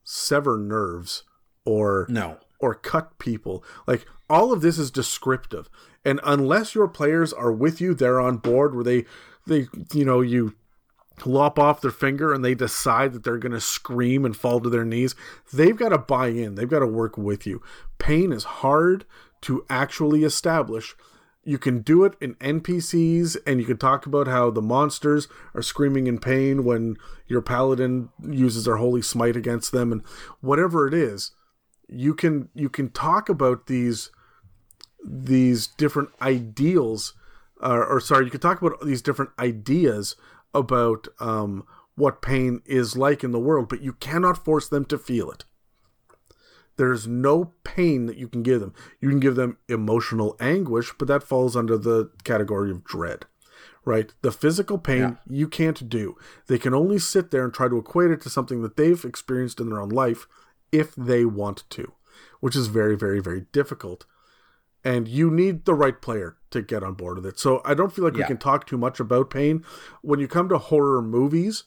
sever 0.03 0.57
nerves 0.57 1.23
or 1.65 2.05
No. 2.09 2.37
or 2.59 2.75
cut 2.75 3.17
people. 3.17 3.63
Like 3.87 4.05
all 4.29 4.53
of 4.53 4.61
this 4.61 4.77
is 4.77 4.91
descriptive. 4.91 5.69
And 6.05 6.19
unless 6.23 6.75
your 6.75 6.87
players 6.87 7.33
are 7.33 7.51
with 7.51 7.81
you, 7.81 7.93
they're 7.93 8.19
on 8.19 8.37
board 8.37 8.75
where 8.75 8.83
they 8.83 9.05
they 9.47 9.67
you 9.93 10.05
know, 10.05 10.21
you 10.21 10.55
lop 11.25 11.59
off 11.59 11.81
their 11.81 11.91
finger 11.91 12.33
and 12.33 12.43
they 12.43 12.55
decide 12.55 13.13
that 13.13 13.23
they're 13.23 13.37
going 13.37 13.51
to 13.51 13.61
scream 13.61 14.25
and 14.25 14.35
fall 14.35 14.59
to 14.59 14.69
their 14.69 14.85
knees, 14.85 15.15
they've 15.51 15.77
got 15.77 15.89
to 15.89 15.97
buy 15.97 16.27
in. 16.27 16.55
They've 16.55 16.69
got 16.69 16.79
to 16.79 16.87
work 16.87 17.17
with 17.17 17.45
you. 17.45 17.61
Pain 17.97 18.31
is 18.31 18.43
hard 18.43 19.05
to 19.41 19.65
actually 19.69 20.23
establish. 20.23 20.95
You 21.43 21.57
can 21.57 21.81
do 21.81 22.03
it 22.05 22.13
in 22.21 22.35
NPCs 22.35 23.37
and 23.45 23.59
you 23.59 23.65
can 23.65 23.77
talk 23.77 24.05
about 24.05 24.27
how 24.27 24.49
the 24.49 24.61
monsters 24.61 25.27
are 25.53 25.61
screaming 25.61 26.07
in 26.07 26.19
pain 26.19 26.63
when 26.63 26.97
your 27.27 27.41
paladin 27.41 28.09
uses 28.25 28.65
their 28.65 28.77
holy 28.77 29.01
smite 29.01 29.35
against 29.35 29.71
them 29.71 29.91
and 29.91 30.01
whatever 30.39 30.87
it 30.87 30.93
is. 30.93 31.31
You 31.89 32.13
can 32.13 32.49
you 32.55 32.69
can 32.69 32.89
talk 32.89 33.27
about 33.27 33.67
these 33.67 34.09
these 35.05 35.67
different 35.67 36.09
ideals 36.21 37.13
uh, 37.61 37.85
or 37.87 37.99
sorry, 37.99 38.25
you 38.25 38.31
can 38.31 38.41
talk 38.41 38.61
about 38.61 38.81
these 38.81 39.01
different 39.01 39.31
ideas 39.39 40.15
about 40.53 41.07
um, 41.19 41.65
what 41.95 42.21
pain 42.21 42.61
is 42.65 42.97
like 42.97 43.23
in 43.23 43.31
the 43.31 43.39
world, 43.39 43.69
but 43.69 43.81
you 43.81 43.93
cannot 43.93 44.43
force 44.43 44.67
them 44.67 44.85
to 44.85 44.97
feel 44.97 45.29
it. 45.31 45.45
There's 46.75 47.07
no 47.07 47.53
pain 47.63 48.07
that 48.07 48.17
you 48.17 48.27
can 48.27 48.41
give 48.41 48.59
them. 48.59 48.73
You 48.99 49.09
can 49.09 49.19
give 49.19 49.35
them 49.35 49.57
emotional 49.69 50.35
anguish, 50.39 50.91
but 50.97 51.07
that 51.07 51.23
falls 51.23 51.55
under 51.55 51.77
the 51.77 52.09
category 52.23 52.71
of 52.71 52.83
dread, 52.83 53.25
right? 53.85 54.11
The 54.21 54.31
physical 54.31 54.79
pain 54.79 54.99
Yeah. 55.01 55.15
you 55.29 55.47
can't 55.47 55.87
do. 55.87 56.15
They 56.47 56.57
can 56.57 56.73
only 56.73 56.97
sit 56.97 57.29
there 57.29 57.43
and 57.43 57.53
try 57.53 57.67
to 57.67 57.77
equate 57.77 58.09
it 58.09 58.21
to 58.21 58.29
something 58.29 58.63
that 58.63 58.75
they've 58.75 59.05
experienced 59.05 59.59
in 59.59 59.69
their 59.69 59.81
own 59.81 59.89
life 59.89 60.27
if 60.71 60.95
they 60.95 61.25
want 61.25 61.63
to, 61.71 61.91
which 62.39 62.55
is 62.55 62.67
very, 62.67 62.95
very, 62.95 63.19
very 63.19 63.41
difficult 63.51 64.05
and 64.83 65.07
you 65.07 65.31
need 65.31 65.65
the 65.65 65.73
right 65.73 66.01
player 66.01 66.37
to 66.51 66.61
get 66.61 66.83
on 66.83 66.93
board 66.93 67.17
with 67.17 67.25
it. 67.25 67.39
So 67.39 67.61
I 67.65 67.73
don't 67.73 67.93
feel 67.93 68.03
like 68.05 68.13
Yeah. 68.15 68.19
we 68.23 68.27
can 68.27 68.37
talk 68.37 68.65
too 68.67 68.77
much 68.77 68.99
about 68.99 69.29
pain. 69.29 69.63
When 70.01 70.19
you 70.19 70.27
come 70.27 70.49
to 70.49 70.57
horror 70.57 71.01
movies, 71.01 71.63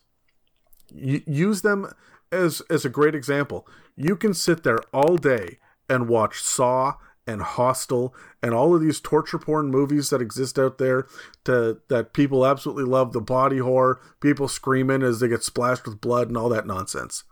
y- 0.93 1.23
use 1.27 1.63
them 1.63 1.87
as 2.33 2.61
as 2.71 2.85
a 2.85 2.89
great 2.91 3.15
example. 3.15 3.67
You 3.97 4.17
can 4.17 4.35
sit 4.35 4.63
there 4.63 4.81
all 4.93 5.17
day 5.17 5.59
and 5.89 6.09
watch 6.09 6.43
Saw 6.43 6.95
and 7.29 7.43
Hostel 7.43 8.15
and 8.43 8.53
all 8.55 8.75
of 8.75 8.81
these 8.81 9.01
torture 9.01 9.39
porn 9.39 9.69
movies 9.71 10.11
that 10.11 10.21
exist 10.23 10.59
out 10.59 10.79
there 10.79 11.07
to 11.45 11.81
that 11.89 12.13
people 12.13 12.47
absolutely 12.47 12.85
love 12.85 13.13
the 13.13 13.21
body 13.21 13.59
horror, 13.59 14.01
people 14.21 14.47
screaming 14.47 15.03
as 15.03 15.19
they 15.21 15.27
get 15.29 15.43
splashed 15.43 15.87
with 15.87 16.01
blood 16.01 16.29
and 16.29 16.37
all 16.37 16.49
that 16.51 16.67
nonsense. 16.67 17.25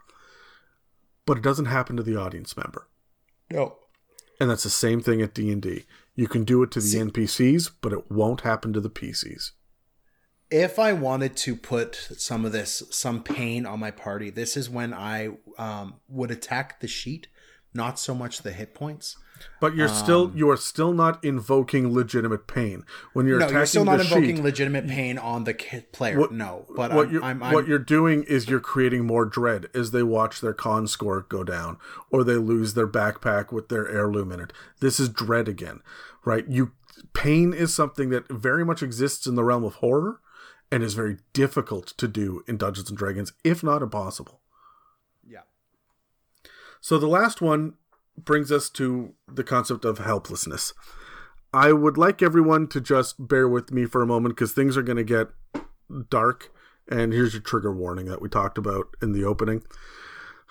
But 1.27 1.39
it 1.39 1.43
doesn't 1.45 1.67
happen 1.67 1.97
to 1.97 2.03
the 2.03 2.17
audience 2.17 2.57
member. 2.57 2.89
No. 3.53 3.77
And 4.41 4.51
that's 4.51 4.65
the 4.65 4.71
same 4.71 5.01
thing 5.01 5.23
at 5.23 5.35
D&D. 5.35 5.85
You 6.15 6.29
can 6.29 6.45
do 6.45 6.63
it 6.63 6.71
to 6.73 6.81
the 6.81 6.87
See- 6.87 6.99
NPCs, 6.99 7.71
but 7.81 7.93
it 7.93 8.11
won't 8.11 8.41
happen 8.43 8.73
to 8.73 8.81
the 8.81 8.91
PCs. 8.91 9.53
if 10.51 10.79
I 10.79 10.93
wanted 10.93 11.37
to 11.39 11.57
put 11.57 11.97
some 12.17 12.45
of 12.45 12.53
this, 12.53 12.83
some 12.91 13.23
pain 13.23 13.67
on 13.67 13.81
my 13.81 13.91
party, 13.91 14.31
this 14.31 14.57
is 14.57 14.71
when 14.71 14.93
I 14.95 15.31
um, 15.59 15.95
would 16.09 16.31
attack 16.31 16.81
the 16.81 16.87
sheet, 16.87 17.27
not 17.75 17.99
so 17.99 18.15
much 18.15 18.43
the 18.43 18.53
hit 18.53 18.75
points. 18.75 19.17
But 19.61 19.75
you're 19.75 19.89
still 19.89 20.25
um, 20.27 20.33
you 20.37 20.49
are 20.51 20.57
still 20.57 20.93
not 20.93 21.23
invoking 21.25 21.93
legitimate 21.93 22.47
pain 22.47 22.85
when 23.13 23.27
you're 23.27 23.39
no, 23.39 23.47
attacking 23.47 23.57
you're 23.57 23.67
still 23.67 23.85
not 23.85 24.01
invoking 24.01 24.37
sheet. 24.37 24.45
legitimate 24.45 24.87
pain 24.87 25.19
on 25.19 25.45
the 25.45 25.55
player. 25.93 26.19
What- 26.19 26.33
no, 26.33 26.67
but 26.75 26.93
what 26.95 27.09
I'm, 27.09 27.13
you're 27.13 27.25
I'm, 27.25 27.43
I'm, 27.43 27.53
what 27.53 27.67
you're 27.67 27.79
doing 27.79 28.23
is 28.25 28.49
you're 28.49 28.61
creating 28.61 29.05
more 29.05 29.25
dread 29.25 29.67
as 29.75 29.91
they 29.91 30.03
watch 30.03 30.41
their 30.41 30.55
con 30.55 30.87
score 30.87 31.23
go 31.23 31.45
down 31.45 31.79
or 32.11 32.25
they 32.25 32.37
lose 32.37 32.75
their 32.75 32.87
backpack 32.87 33.53
with 33.53 33.69
their 33.69 33.89
heirloom 33.89 34.33
in 34.33 34.41
it. 34.41 34.53
This 34.81 35.01
is 35.01 35.09
dread 35.09 35.49
again, 35.49 35.81
right? 36.25 36.47
You 36.49 36.73
pain 37.13 37.53
is 37.53 37.75
something 37.75 38.11
that 38.11 38.29
very 38.31 38.65
much 38.65 38.83
exists 38.83 39.27
in 39.27 39.35
the 39.35 39.45
realm 39.45 39.65
of 39.65 39.77
horror 39.77 40.21
and 40.71 40.83
is 40.83 40.95
very 40.95 41.19
difficult 41.33 41.89
to 41.89 42.09
do 42.09 42.43
in 42.47 42.57
Dungeons 42.57 42.89
and 42.89 42.99
Dragons, 42.99 43.33
if 43.43 43.63
not 43.63 43.83
impossible. 43.83 44.41
So 46.85 46.99
the 46.99 47.07
last 47.07 47.41
one 47.41 47.77
brings 48.15 48.53
us 48.53 48.69
to 48.69 49.15
the 49.27 49.43
concept 49.43 49.87
of 49.87 49.97
helplessness. 49.97 50.75
I 51.51 51.73
would 51.73 51.97
like 51.97 52.21
everyone 52.21 52.69
to 52.69 52.79
just 52.79 53.27
bear 53.27 53.49
with 53.49 53.73
me 53.73 53.87
for 53.87 54.03
a 54.03 54.07
moment 54.07 54.35
because 54.35 54.53
things 54.53 54.77
are 54.77 54.83
going 54.83 54.99
to 54.99 55.03
get 55.03 55.29
dark. 56.11 56.53
And 56.87 57.15
here's 57.15 57.33
your 57.33 57.41
trigger 57.41 57.75
warning 57.75 58.05
that 58.05 58.21
we 58.21 58.29
talked 58.29 58.59
about 58.59 58.89
in 59.01 59.13
the 59.13 59.25
opening. 59.25 59.63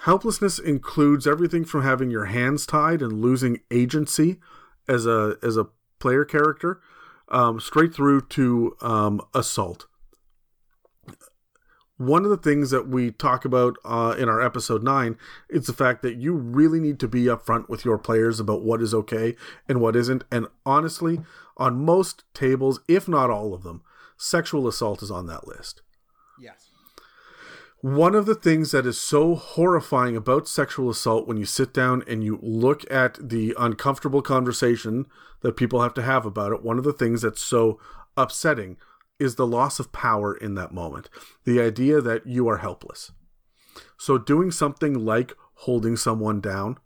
Helplessness 0.06 0.58
includes 0.58 1.28
everything 1.28 1.66
from 1.66 1.84
having 1.84 2.10
your 2.10 2.26
hands 2.26 2.66
tied 2.66 3.04
and 3.04 3.22
losing 3.22 3.60
agency 3.70 4.40
as 4.88 5.06
a 5.06 5.38
as 5.44 5.56
a 5.56 5.68
player 6.00 6.26
character, 6.26 6.82
um, 7.28 7.60
straight 7.60 7.94
through 7.94 8.22
to 8.22 8.76
um, 8.82 9.22
assault 9.36 9.86
one 11.98 12.24
of 12.24 12.32
the 12.32 12.38
things 12.38 12.72
that 12.72 12.88
we 12.88 13.12
talk 13.12 13.46
about 13.46 13.78
uh, 13.86 14.16
in 14.18 14.28
our 14.28 14.42
episode 14.42 14.84
9 14.84 15.16
is 15.50 15.68
the 15.68 15.74
fact 15.74 16.02
that 16.02 16.16
you 16.16 16.34
really 16.34 16.80
need 16.80 17.00
to 17.00 17.08
be 17.08 17.26
upfront 17.26 17.70
with 17.70 17.86
your 17.86 17.98
players 17.98 18.40
about 18.40 18.64
what 18.64 18.82
is 18.82 18.94
okay 18.94 19.36
and 19.70 19.80
what 19.80 19.96
isn't 19.96 20.24
and 20.32 20.48
honestly 20.66 21.22
on 21.58 21.86
most 21.86 22.24
tables 22.34 22.80
if 22.88 23.08
not 23.08 23.30
all 23.30 23.54
of 23.54 23.64
them 23.64 23.84
sexual 24.18 24.68
assault 24.68 25.04
is 25.04 25.12
on 25.12 25.28
that 25.28 25.48
list 25.48 25.82
Yes. 26.42 26.72
one 27.82 28.16
of 28.16 28.26
the 28.26 28.36
things 28.36 28.72
that 28.72 28.86
is 28.88 29.00
so 29.00 29.36
horrifying 29.36 30.16
about 30.18 30.48
sexual 30.48 30.90
assault 30.90 31.28
when 31.28 31.38
you 31.38 31.46
sit 31.46 31.74
down 31.74 32.04
and 32.08 32.24
you 32.24 32.40
look 32.42 32.90
at 32.92 33.18
the 33.22 33.54
uncomfortable 33.60 34.22
conversation 34.22 35.06
that 35.42 35.58
people 35.58 35.82
have 35.82 35.94
to 35.94 36.02
have 36.02 36.26
about 36.26 36.54
it, 36.54 36.64
one 36.64 36.78
of 36.78 36.86
the 36.86 36.94
things 36.94 37.22
that's 37.22 37.42
so 37.42 37.80
upsetting 38.16 38.78
is 39.20 39.36
the 39.36 39.48
loss 39.48 39.80
of 39.80 39.92
power 39.92 40.36
in 40.36 40.56
that 40.56 40.74
moment. 40.74 41.10
The 41.46 41.62
idea 41.62 42.02
that 42.02 42.26
you 42.28 42.48
are 42.48 42.58
helpless. 42.58 43.12
So, 43.98 44.18
doing 44.18 44.52
something 44.52 45.06
like 45.06 45.34
holding 45.54 45.96
someone 45.96 46.42
down, 46.42 46.78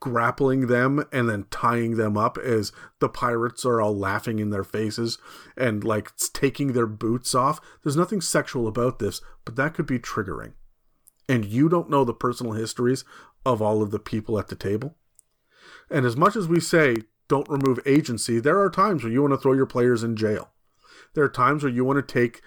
grappling 0.00 0.66
them, 0.66 1.04
and 1.12 1.28
then 1.28 1.46
tying 1.50 1.96
them 1.96 2.16
up 2.16 2.38
as 2.38 2.72
the 3.00 3.08
pirates 3.08 3.64
are 3.64 3.80
all 3.80 3.96
laughing 3.96 4.38
in 4.38 4.50
their 4.50 4.64
faces 4.64 5.18
and 5.56 5.84
like 5.84 6.12
taking 6.32 6.72
their 6.72 6.86
boots 6.86 7.34
off. 7.34 7.60
There's 7.82 7.96
nothing 7.96 8.20
sexual 8.20 8.66
about 8.66 8.98
this, 8.98 9.20
but 9.44 9.56
that 9.56 9.74
could 9.74 9.86
be 9.86 9.98
triggering. 9.98 10.52
And 11.28 11.44
you 11.44 11.68
don't 11.68 11.90
know 11.90 12.04
the 12.04 12.14
personal 12.14 12.52
histories 12.52 13.04
of 13.46 13.62
all 13.62 13.82
of 13.82 13.90
the 13.90 13.98
people 13.98 14.38
at 14.38 14.48
the 14.48 14.56
table. 14.56 14.96
And 15.90 16.06
as 16.06 16.16
much 16.16 16.36
as 16.36 16.48
we 16.48 16.60
say, 16.60 16.96
don't 17.28 17.48
remove 17.48 17.80
agency, 17.86 18.40
there 18.40 18.60
are 18.60 18.70
times 18.70 19.02
where 19.02 19.12
you 19.12 19.22
want 19.22 19.32
to 19.32 19.38
throw 19.38 19.52
your 19.52 19.66
players 19.66 20.02
in 20.02 20.16
jail. 20.16 20.50
There 21.14 21.24
are 21.24 21.28
times 21.28 21.62
where 21.62 21.72
you 21.72 21.84
want 21.84 22.06
to 22.06 22.12
take 22.12 22.42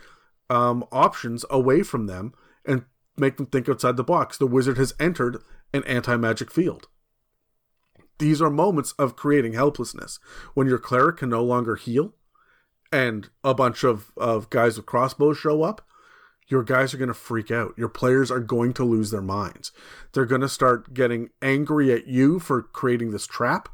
um, 0.49 0.85
options 0.91 1.45
away 1.49 1.83
from 1.83 2.07
them 2.07 2.33
and 2.65 2.85
make 3.17 3.37
them 3.37 3.47
think 3.47 3.67
outside 3.67 3.97
the 3.97 4.03
box. 4.03 4.37
The 4.37 4.47
wizard 4.47 4.77
has 4.77 4.93
entered 4.99 5.41
an 5.73 5.83
anti 5.85 6.15
magic 6.17 6.51
field. 6.51 6.87
These 8.19 8.41
are 8.41 8.49
moments 8.49 8.93
of 8.93 9.15
creating 9.15 9.53
helplessness. 9.53 10.19
When 10.53 10.67
your 10.67 10.79
cleric 10.79 11.17
can 11.17 11.29
no 11.29 11.43
longer 11.43 11.75
heal 11.75 12.13
and 12.91 13.29
a 13.43 13.53
bunch 13.53 13.83
of, 13.83 14.11
of 14.17 14.49
guys 14.49 14.77
with 14.77 14.85
crossbows 14.85 15.37
show 15.37 15.63
up, 15.63 15.87
your 16.47 16.63
guys 16.63 16.93
are 16.93 16.97
going 16.97 17.09
to 17.09 17.13
freak 17.13 17.51
out. 17.51 17.73
Your 17.77 17.89
players 17.89 18.31
are 18.31 18.39
going 18.39 18.73
to 18.73 18.85
lose 18.85 19.11
their 19.11 19.21
minds. 19.21 19.71
They're 20.13 20.25
going 20.25 20.41
to 20.41 20.49
start 20.49 20.93
getting 20.93 21.29
angry 21.41 21.91
at 21.91 22.07
you 22.07 22.39
for 22.39 22.61
creating 22.61 23.11
this 23.11 23.27
trap, 23.27 23.69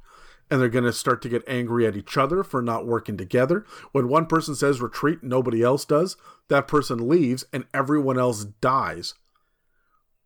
and 0.49 0.59
they're 0.59 0.69
going 0.69 0.83
to 0.83 0.93
start 0.93 1.21
to 1.21 1.29
get 1.29 1.43
angry 1.47 1.87
at 1.87 1.95
each 1.95 2.17
other 2.17 2.43
for 2.43 2.61
not 2.61 2.85
working 2.85 3.17
together. 3.17 3.65
When 3.91 4.07
one 4.07 4.25
person 4.25 4.55
says 4.55 4.81
retreat, 4.81 5.23
nobody 5.23 5.63
else 5.63 5.85
does, 5.85 6.17
that 6.49 6.67
person 6.67 7.07
leaves 7.07 7.45
and 7.51 7.65
everyone 7.73 8.19
else 8.19 8.43
dies. 8.43 9.15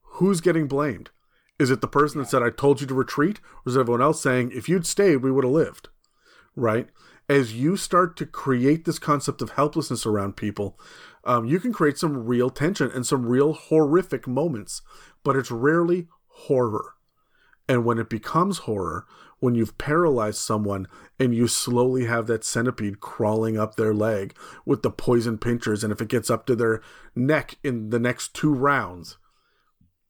Who's 0.01 0.41
getting 0.41 0.67
blamed? 0.67 1.11
Is 1.59 1.71
it 1.71 1.81
the 1.81 1.87
person 1.87 2.19
that 2.19 2.29
said, 2.29 2.43
I 2.43 2.49
told 2.49 2.81
you 2.81 2.87
to 2.87 2.93
retreat? 2.93 3.39
Or 3.65 3.69
is 3.69 3.77
everyone 3.77 4.01
else 4.01 4.21
saying, 4.21 4.51
if 4.53 4.67
you'd 4.67 4.85
stayed, 4.85 5.17
we 5.17 5.31
would 5.31 5.43
have 5.43 5.53
lived? 5.53 5.89
Right? 6.55 6.87
As 7.29 7.53
you 7.53 7.77
start 7.77 8.15
to 8.17 8.25
create 8.25 8.85
this 8.85 8.99
concept 8.99 9.41
of 9.41 9.51
helplessness 9.51 10.05
around 10.05 10.37
people, 10.37 10.79
um, 11.23 11.45
you 11.45 11.59
can 11.59 11.73
create 11.73 11.97
some 11.97 12.25
real 12.25 12.49
tension 12.49 12.89
and 12.91 13.05
some 13.05 13.25
real 13.25 13.53
horrific 13.53 14.27
moments, 14.27 14.81
but 15.23 15.35
it's 15.35 15.51
rarely 15.51 16.07
horror. 16.27 16.93
And 17.67 17.83
when 17.83 17.97
it 17.97 18.09
becomes 18.09 18.59
horror, 18.59 19.05
when 19.39 19.55
you've 19.55 19.77
paralyzed 19.77 20.39
someone 20.39 20.87
and 21.19 21.35
you 21.35 21.47
slowly 21.47 22.05
have 22.05 22.27
that 22.27 22.43
centipede 22.43 22.99
crawling 22.99 23.57
up 23.57 23.75
their 23.75 23.93
leg 23.93 24.35
with 24.65 24.81
the 24.81 24.91
poison 24.91 25.37
pinchers, 25.37 25.83
and 25.83 25.93
if 25.93 26.01
it 26.01 26.09
gets 26.09 26.29
up 26.29 26.45
to 26.45 26.55
their 26.55 26.81
neck 27.15 27.57
in 27.63 27.89
the 27.89 27.99
next 27.99 28.33
two 28.33 28.53
rounds, 28.53 29.17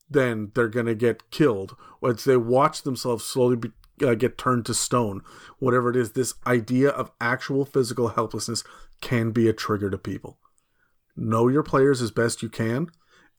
then 0.10 0.52
they're 0.56 0.70
going 0.70 0.86
to 0.86 0.96
get 0.96 1.30
killed. 1.32 1.76
Once 2.00 2.24
they 2.24 2.38
watch 2.38 2.84
themselves 2.84 3.26
slowly 3.26 3.58
be, 3.58 3.72
uh, 4.02 4.14
get 4.14 4.38
turned 4.38 4.66
to 4.66 4.74
stone, 4.74 5.22
whatever 5.60 5.90
it 5.90 5.98
is, 5.98 6.12
this 6.12 6.36
idea 6.46 6.90
of 6.90 7.12
actual 7.20 7.66
physical 7.66 8.10
helplessness 8.10 8.64
can 9.02 9.32
be 9.32 9.50
a 9.50 9.54
trigger 9.54 9.90
to 9.90 9.98
people. 9.98 10.38
Know 11.16 11.48
your 11.48 11.64
players 11.64 12.02
as 12.02 12.12
best 12.12 12.42
you 12.42 12.50
can 12.50 12.90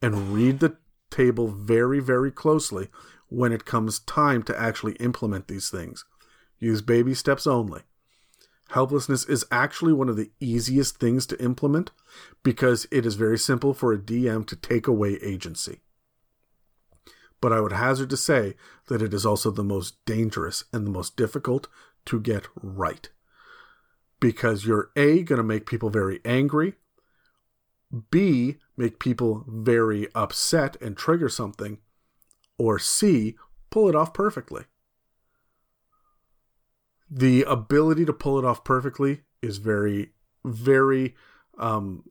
and 0.02 0.34
read 0.34 0.60
the 0.60 0.76
table 1.10 1.48
very, 1.48 2.00
very 2.00 2.30
closely 2.30 2.88
when 3.28 3.52
it 3.52 3.64
comes 3.64 4.00
time 4.00 4.42
to 4.42 4.60
actually 4.60 4.94
implement 4.94 5.48
these 5.48 5.70
things. 5.70 6.04
Use 6.58 6.82
baby 6.82 7.14
steps 7.14 7.46
only. 7.46 7.82
Helplessness 8.70 9.24
is 9.24 9.46
actually 9.50 9.92
one 9.92 10.08
of 10.08 10.16
the 10.16 10.30
easiest 10.40 10.98
things 10.98 11.26
to 11.26 11.42
implement 11.42 11.90
because 12.42 12.86
it 12.90 13.06
is 13.06 13.14
very 13.14 13.38
simple 13.38 13.72
for 13.72 13.92
a 13.92 13.98
DM 13.98 14.46
to 14.46 14.56
take 14.56 14.86
away 14.86 15.14
agency. 15.22 15.80
But 17.40 17.52
I 17.52 17.60
would 17.60 17.72
hazard 17.72 18.10
to 18.10 18.16
say 18.16 18.54
that 18.88 19.00
it 19.00 19.14
is 19.14 19.24
also 19.24 19.50
the 19.50 19.64
most 19.64 20.04
dangerous 20.04 20.64
and 20.72 20.86
the 20.86 20.90
most 20.90 21.16
difficult 21.16 21.68
to 22.06 22.20
get 22.20 22.48
right. 22.60 23.08
Because 24.20 24.66
you're 24.66 24.90
A, 24.96 25.22
going 25.22 25.36
to 25.36 25.44
make 25.44 25.64
people 25.64 25.88
very 25.88 26.20
angry, 26.24 26.74
B, 28.10 28.58
make 28.76 28.98
people 28.98 29.44
very 29.46 30.08
upset 30.14 30.76
and 30.82 30.96
trigger 30.96 31.28
something, 31.28 31.78
or 32.58 32.78
C, 32.78 33.36
pull 33.70 33.88
it 33.88 33.94
off 33.94 34.12
perfectly. 34.12 34.64
The 37.10 37.42
ability 37.44 38.04
to 38.04 38.12
pull 38.12 38.38
it 38.38 38.44
off 38.44 38.64
perfectly 38.64 39.22
is 39.40 39.58
very, 39.58 40.10
very 40.44 41.14
um, 41.58 42.04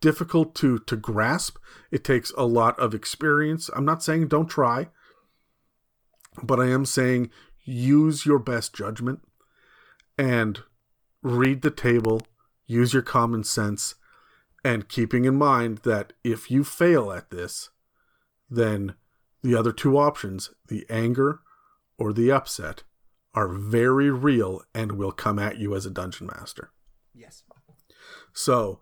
difficult 0.00 0.54
to 0.56 0.78
to 0.80 0.96
grasp. 0.96 1.56
It 1.90 2.04
takes 2.04 2.32
a 2.36 2.44
lot 2.44 2.78
of 2.78 2.94
experience. 2.94 3.70
I'm 3.74 3.84
not 3.84 4.02
saying 4.02 4.28
don't 4.28 4.48
try, 4.48 4.88
but 6.42 6.60
I 6.60 6.66
am 6.68 6.84
saying 6.84 7.30
use 7.64 8.26
your 8.26 8.38
best 8.38 8.74
judgment 8.74 9.20
and 10.16 10.60
read 11.22 11.62
the 11.62 11.70
table, 11.70 12.22
use 12.66 12.92
your 12.92 13.02
common 13.02 13.44
sense, 13.44 13.94
and 14.64 14.88
keeping 14.88 15.24
in 15.24 15.36
mind 15.36 15.78
that 15.78 16.12
if 16.24 16.50
you 16.50 16.64
fail 16.64 17.12
at 17.12 17.30
this, 17.30 17.70
then 18.50 18.94
the 19.42 19.54
other 19.54 19.72
two 19.72 19.98
options, 19.98 20.50
the 20.68 20.84
anger 20.88 21.40
or 21.98 22.12
the 22.12 22.30
upset, 22.30 22.82
are 23.34 23.48
very 23.48 24.10
real 24.10 24.62
and 24.74 24.92
will 24.92 25.12
come 25.12 25.38
at 25.38 25.58
you 25.58 25.74
as 25.74 25.86
a 25.86 25.90
dungeon 25.90 26.26
master. 26.26 26.70
Yes. 27.14 27.44
So 28.32 28.80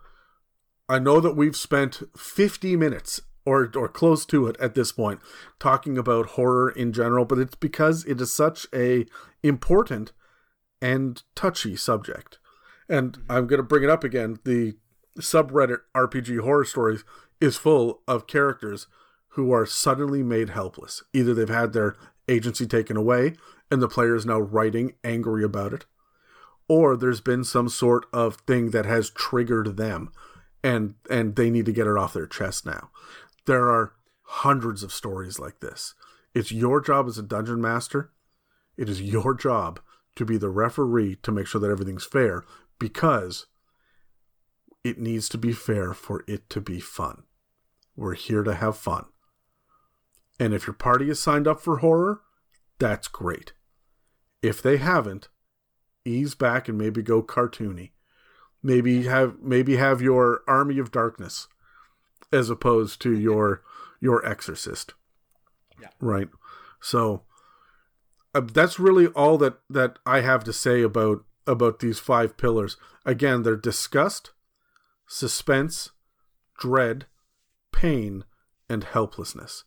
I 0.88 0.98
know 0.98 1.20
that 1.20 1.36
we've 1.36 1.56
spent 1.56 2.02
50 2.16 2.76
minutes 2.76 3.20
or 3.44 3.70
or 3.76 3.88
close 3.88 4.26
to 4.26 4.46
it 4.46 4.56
at 4.60 4.74
this 4.74 4.92
point 4.92 5.20
talking 5.58 5.96
about 5.96 6.30
horror 6.30 6.70
in 6.70 6.92
general, 6.92 7.24
but 7.24 7.38
it's 7.38 7.54
because 7.54 8.04
it 8.04 8.20
is 8.20 8.32
such 8.32 8.66
a 8.74 9.06
important 9.42 10.12
and 10.82 11.22
touchy 11.34 11.76
subject. 11.76 12.38
And 12.88 13.12
mm-hmm. 13.12 13.32
I'm 13.32 13.46
going 13.46 13.58
to 13.58 13.66
bring 13.66 13.84
it 13.84 13.90
up 13.90 14.04
again. 14.04 14.38
The 14.44 14.76
subreddit 15.18 15.78
RPG 15.94 16.40
horror 16.40 16.64
stories 16.64 17.04
is 17.40 17.56
full 17.56 18.02
of 18.06 18.26
characters 18.26 18.86
who 19.36 19.52
are 19.52 19.66
suddenly 19.66 20.22
made 20.22 20.48
helpless. 20.48 21.02
Either 21.12 21.34
they've 21.34 21.50
had 21.50 21.74
their 21.74 21.94
agency 22.26 22.66
taken 22.66 22.96
away 22.96 23.34
and 23.70 23.82
the 23.82 23.88
player 23.88 24.16
is 24.16 24.24
now 24.24 24.40
writing 24.40 24.94
angry 25.04 25.44
about 25.44 25.74
it, 25.74 25.84
or 26.68 26.96
there's 26.96 27.20
been 27.20 27.44
some 27.44 27.68
sort 27.68 28.06
of 28.14 28.36
thing 28.46 28.70
that 28.70 28.86
has 28.86 29.10
triggered 29.10 29.76
them 29.76 30.10
and 30.64 30.94
and 31.10 31.36
they 31.36 31.50
need 31.50 31.66
to 31.66 31.72
get 31.72 31.86
it 31.86 31.98
off 31.98 32.14
their 32.14 32.26
chest 32.26 32.64
now. 32.64 32.88
There 33.44 33.68
are 33.68 33.92
hundreds 34.22 34.82
of 34.82 34.90
stories 34.90 35.38
like 35.38 35.60
this. 35.60 35.94
It's 36.34 36.50
your 36.50 36.80
job 36.80 37.06
as 37.06 37.18
a 37.18 37.22
dungeon 37.22 37.60
master. 37.60 38.12
It 38.78 38.88
is 38.88 39.02
your 39.02 39.34
job 39.34 39.80
to 40.16 40.24
be 40.24 40.38
the 40.38 40.48
referee 40.48 41.16
to 41.22 41.30
make 41.30 41.46
sure 41.46 41.60
that 41.60 41.70
everything's 41.70 42.06
fair 42.06 42.42
because 42.78 43.46
it 44.82 44.98
needs 44.98 45.28
to 45.28 45.36
be 45.36 45.52
fair 45.52 45.92
for 45.92 46.24
it 46.26 46.48
to 46.50 46.60
be 46.62 46.80
fun. 46.80 47.24
We're 47.96 48.14
here 48.14 48.42
to 48.42 48.54
have 48.54 48.78
fun. 48.78 49.06
And 50.38 50.52
if 50.52 50.66
your 50.66 50.74
party 50.74 51.08
is 51.08 51.20
signed 51.20 51.48
up 51.48 51.60
for 51.60 51.78
horror, 51.78 52.20
that's 52.78 53.08
great. 53.08 53.52
If 54.42 54.60
they 54.62 54.76
haven't, 54.76 55.28
ease 56.04 56.34
back 56.34 56.68
and 56.68 56.76
maybe 56.76 57.02
go 57.02 57.22
cartoony. 57.22 57.90
Maybe 58.62 59.04
have 59.04 59.36
maybe 59.40 59.76
have 59.76 60.02
your 60.02 60.42
army 60.48 60.78
of 60.78 60.90
darkness 60.90 61.48
as 62.32 62.50
opposed 62.50 63.00
to 63.02 63.16
your 63.16 63.62
your 64.00 64.24
exorcist. 64.26 64.94
Yeah. 65.80 65.88
Right. 66.00 66.28
So 66.80 67.22
uh, 68.34 68.40
that's 68.40 68.78
really 68.78 69.06
all 69.08 69.38
that 69.38 69.58
that 69.70 69.98
I 70.04 70.20
have 70.20 70.44
to 70.44 70.52
say 70.52 70.82
about 70.82 71.24
about 71.46 71.78
these 71.78 71.98
five 71.98 72.36
pillars. 72.36 72.76
Again, 73.04 73.42
they're 73.42 73.56
disgust, 73.56 74.32
suspense, 75.06 75.90
dread, 76.58 77.06
pain, 77.72 78.24
and 78.68 78.84
helplessness. 78.84 79.64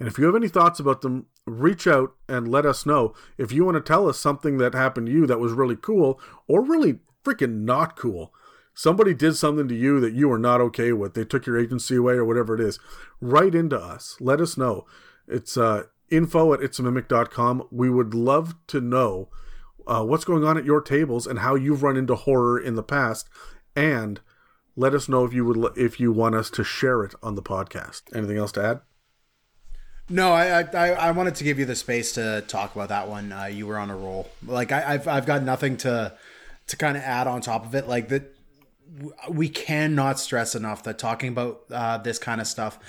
And 0.00 0.08
if 0.08 0.18
you 0.18 0.24
have 0.24 0.34
any 0.34 0.48
thoughts 0.48 0.80
about 0.80 1.02
them, 1.02 1.26
reach 1.46 1.86
out 1.86 2.14
and 2.26 2.48
let 2.48 2.64
us 2.64 2.86
know. 2.86 3.14
If 3.36 3.52
you 3.52 3.66
want 3.66 3.76
to 3.76 3.80
tell 3.82 4.08
us 4.08 4.18
something 4.18 4.56
that 4.56 4.74
happened 4.74 5.06
to 5.08 5.12
you 5.12 5.26
that 5.26 5.38
was 5.38 5.52
really 5.52 5.76
cool 5.76 6.18
or 6.48 6.62
really 6.62 7.00
freaking 7.22 7.64
not 7.64 7.96
cool, 7.96 8.32
somebody 8.72 9.12
did 9.12 9.36
something 9.36 9.68
to 9.68 9.74
you 9.74 10.00
that 10.00 10.14
you 10.14 10.28
were 10.28 10.38
not 10.38 10.62
okay 10.62 10.92
with, 10.92 11.12
they 11.12 11.24
took 11.24 11.44
your 11.44 11.60
agency 11.60 11.96
away 11.96 12.14
or 12.14 12.24
whatever 12.24 12.54
it 12.54 12.60
is, 12.62 12.78
write 13.20 13.54
into 13.54 13.78
us. 13.78 14.16
Let 14.20 14.40
us 14.40 14.56
know. 14.56 14.86
It's 15.28 15.58
uh, 15.58 15.84
info 16.10 16.54
at 16.54 16.60
itsamimic.com. 16.60 17.68
We 17.70 17.90
would 17.90 18.14
love 18.14 18.54
to 18.68 18.80
know 18.80 19.28
uh, 19.86 20.02
what's 20.02 20.24
going 20.24 20.44
on 20.44 20.56
at 20.56 20.64
your 20.64 20.80
tables 20.80 21.26
and 21.26 21.40
how 21.40 21.56
you've 21.56 21.82
run 21.82 21.98
into 21.98 22.14
horror 22.14 22.58
in 22.58 22.74
the 22.74 22.82
past. 22.82 23.28
And 23.76 24.20
let 24.76 24.94
us 24.94 25.10
know 25.10 25.26
if 25.26 25.34
you 25.34 25.44
would 25.44 25.76
if 25.76 26.00
you 26.00 26.10
want 26.10 26.34
us 26.34 26.48
to 26.50 26.64
share 26.64 27.02
it 27.04 27.14
on 27.22 27.34
the 27.34 27.42
podcast. 27.42 28.02
Anything 28.14 28.38
else 28.38 28.52
to 28.52 28.64
add? 28.64 28.80
No, 30.10 30.32
I, 30.32 30.62
I 30.62 30.88
I 30.88 31.10
wanted 31.12 31.36
to 31.36 31.44
give 31.44 31.60
you 31.60 31.64
the 31.64 31.76
space 31.76 32.12
to 32.14 32.42
talk 32.48 32.74
about 32.74 32.88
that 32.88 33.08
one. 33.08 33.30
Uh, 33.30 33.44
you 33.44 33.68
were 33.68 33.78
on 33.78 33.90
a 33.90 33.96
roll. 33.96 34.28
Like 34.44 34.72
I, 34.72 34.80
have 34.80 35.06
I've 35.06 35.26
got 35.26 35.44
nothing 35.44 35.76
to 35.78 36.12
to 36.66 36.76
kind 36.76 36.96
of 36.96 37.04
add 37.04 37.28
on 37.28 37.40
top 37.40 37.64
of 37.64 37.76
it. 37.76 37.86
Like 37.86 38.08
that, 38.08 38.34
we 39.30 39.48
cannot 39.48 40.18
stress 40.18 40.56
enough 40.56 40.82
that 40.82 40.98
talking 40.98 41.28
about 41.28 41.62
uh, 41.70 41.98
this 41.98 42.18
kind 42.18 42.40
of 42.40 42.48
stuff 42.48 42.80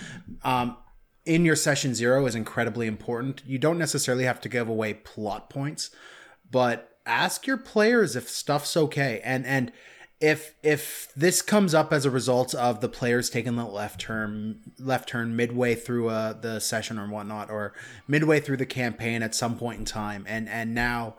um, 0.44 0.78
in 1.24 1.46
your 1.46 1.56
session 1.56 1.94
zero 1.94 2.26
is 2.26 2.34
incredibly 2.34 2.88
important. 2.88 3.44
You 3.46 3.60
don't 3.60 3.78
necessarily 3.78 4.24
have 4.24 4.42
to 4.42 4.50
give 4.50 4.68
away 4.68 4.96
plot 4.96 5.48
points, 5.48 5.92
but 6.50 6.98
ask 7.06 7.46
your 7.46 7.58
players 7.58 8.16
if 8.16 8.30
stuff's 8.30 8.76
okay. 8.76 9.22
And 9.24 9.46
and 9.46 9.72
if 10.22 10.54
if 10.62 11.12
this 11.16 11.42
comes 11.42 11.74
up 11.74 11.92
as 11.92 12.06
a 12.06 12.12
result 12.12 12.54
of 12.54 12.80
the 12.80 12.88
players 12.88 13.30
taking 13.30 13.56
the 13.56 13.66
left 13.66 14.00
turn 14.00 14.60
left 14.80 15.10
turn 15.10 15.36
midway 15.36 15.74
through 15.74 16.10
uh, 16.10 16.34
the 16.34 16.60
session 16.60 17.00
or 17.00 17.08
whatnot, 17.08 17.50
or 17.50 17.74
midway 18.08 18.40
through 18.40 18.58
the 18.58 18.66
campaign 18.66 19.24
at 19.24 19.34
some 19.34 19.58
point 19.58 19.80
in 19.80 19.86
time, 19.86 20.24
and 20.30 20.48
and 20.48 20.76
now 20.76 21.16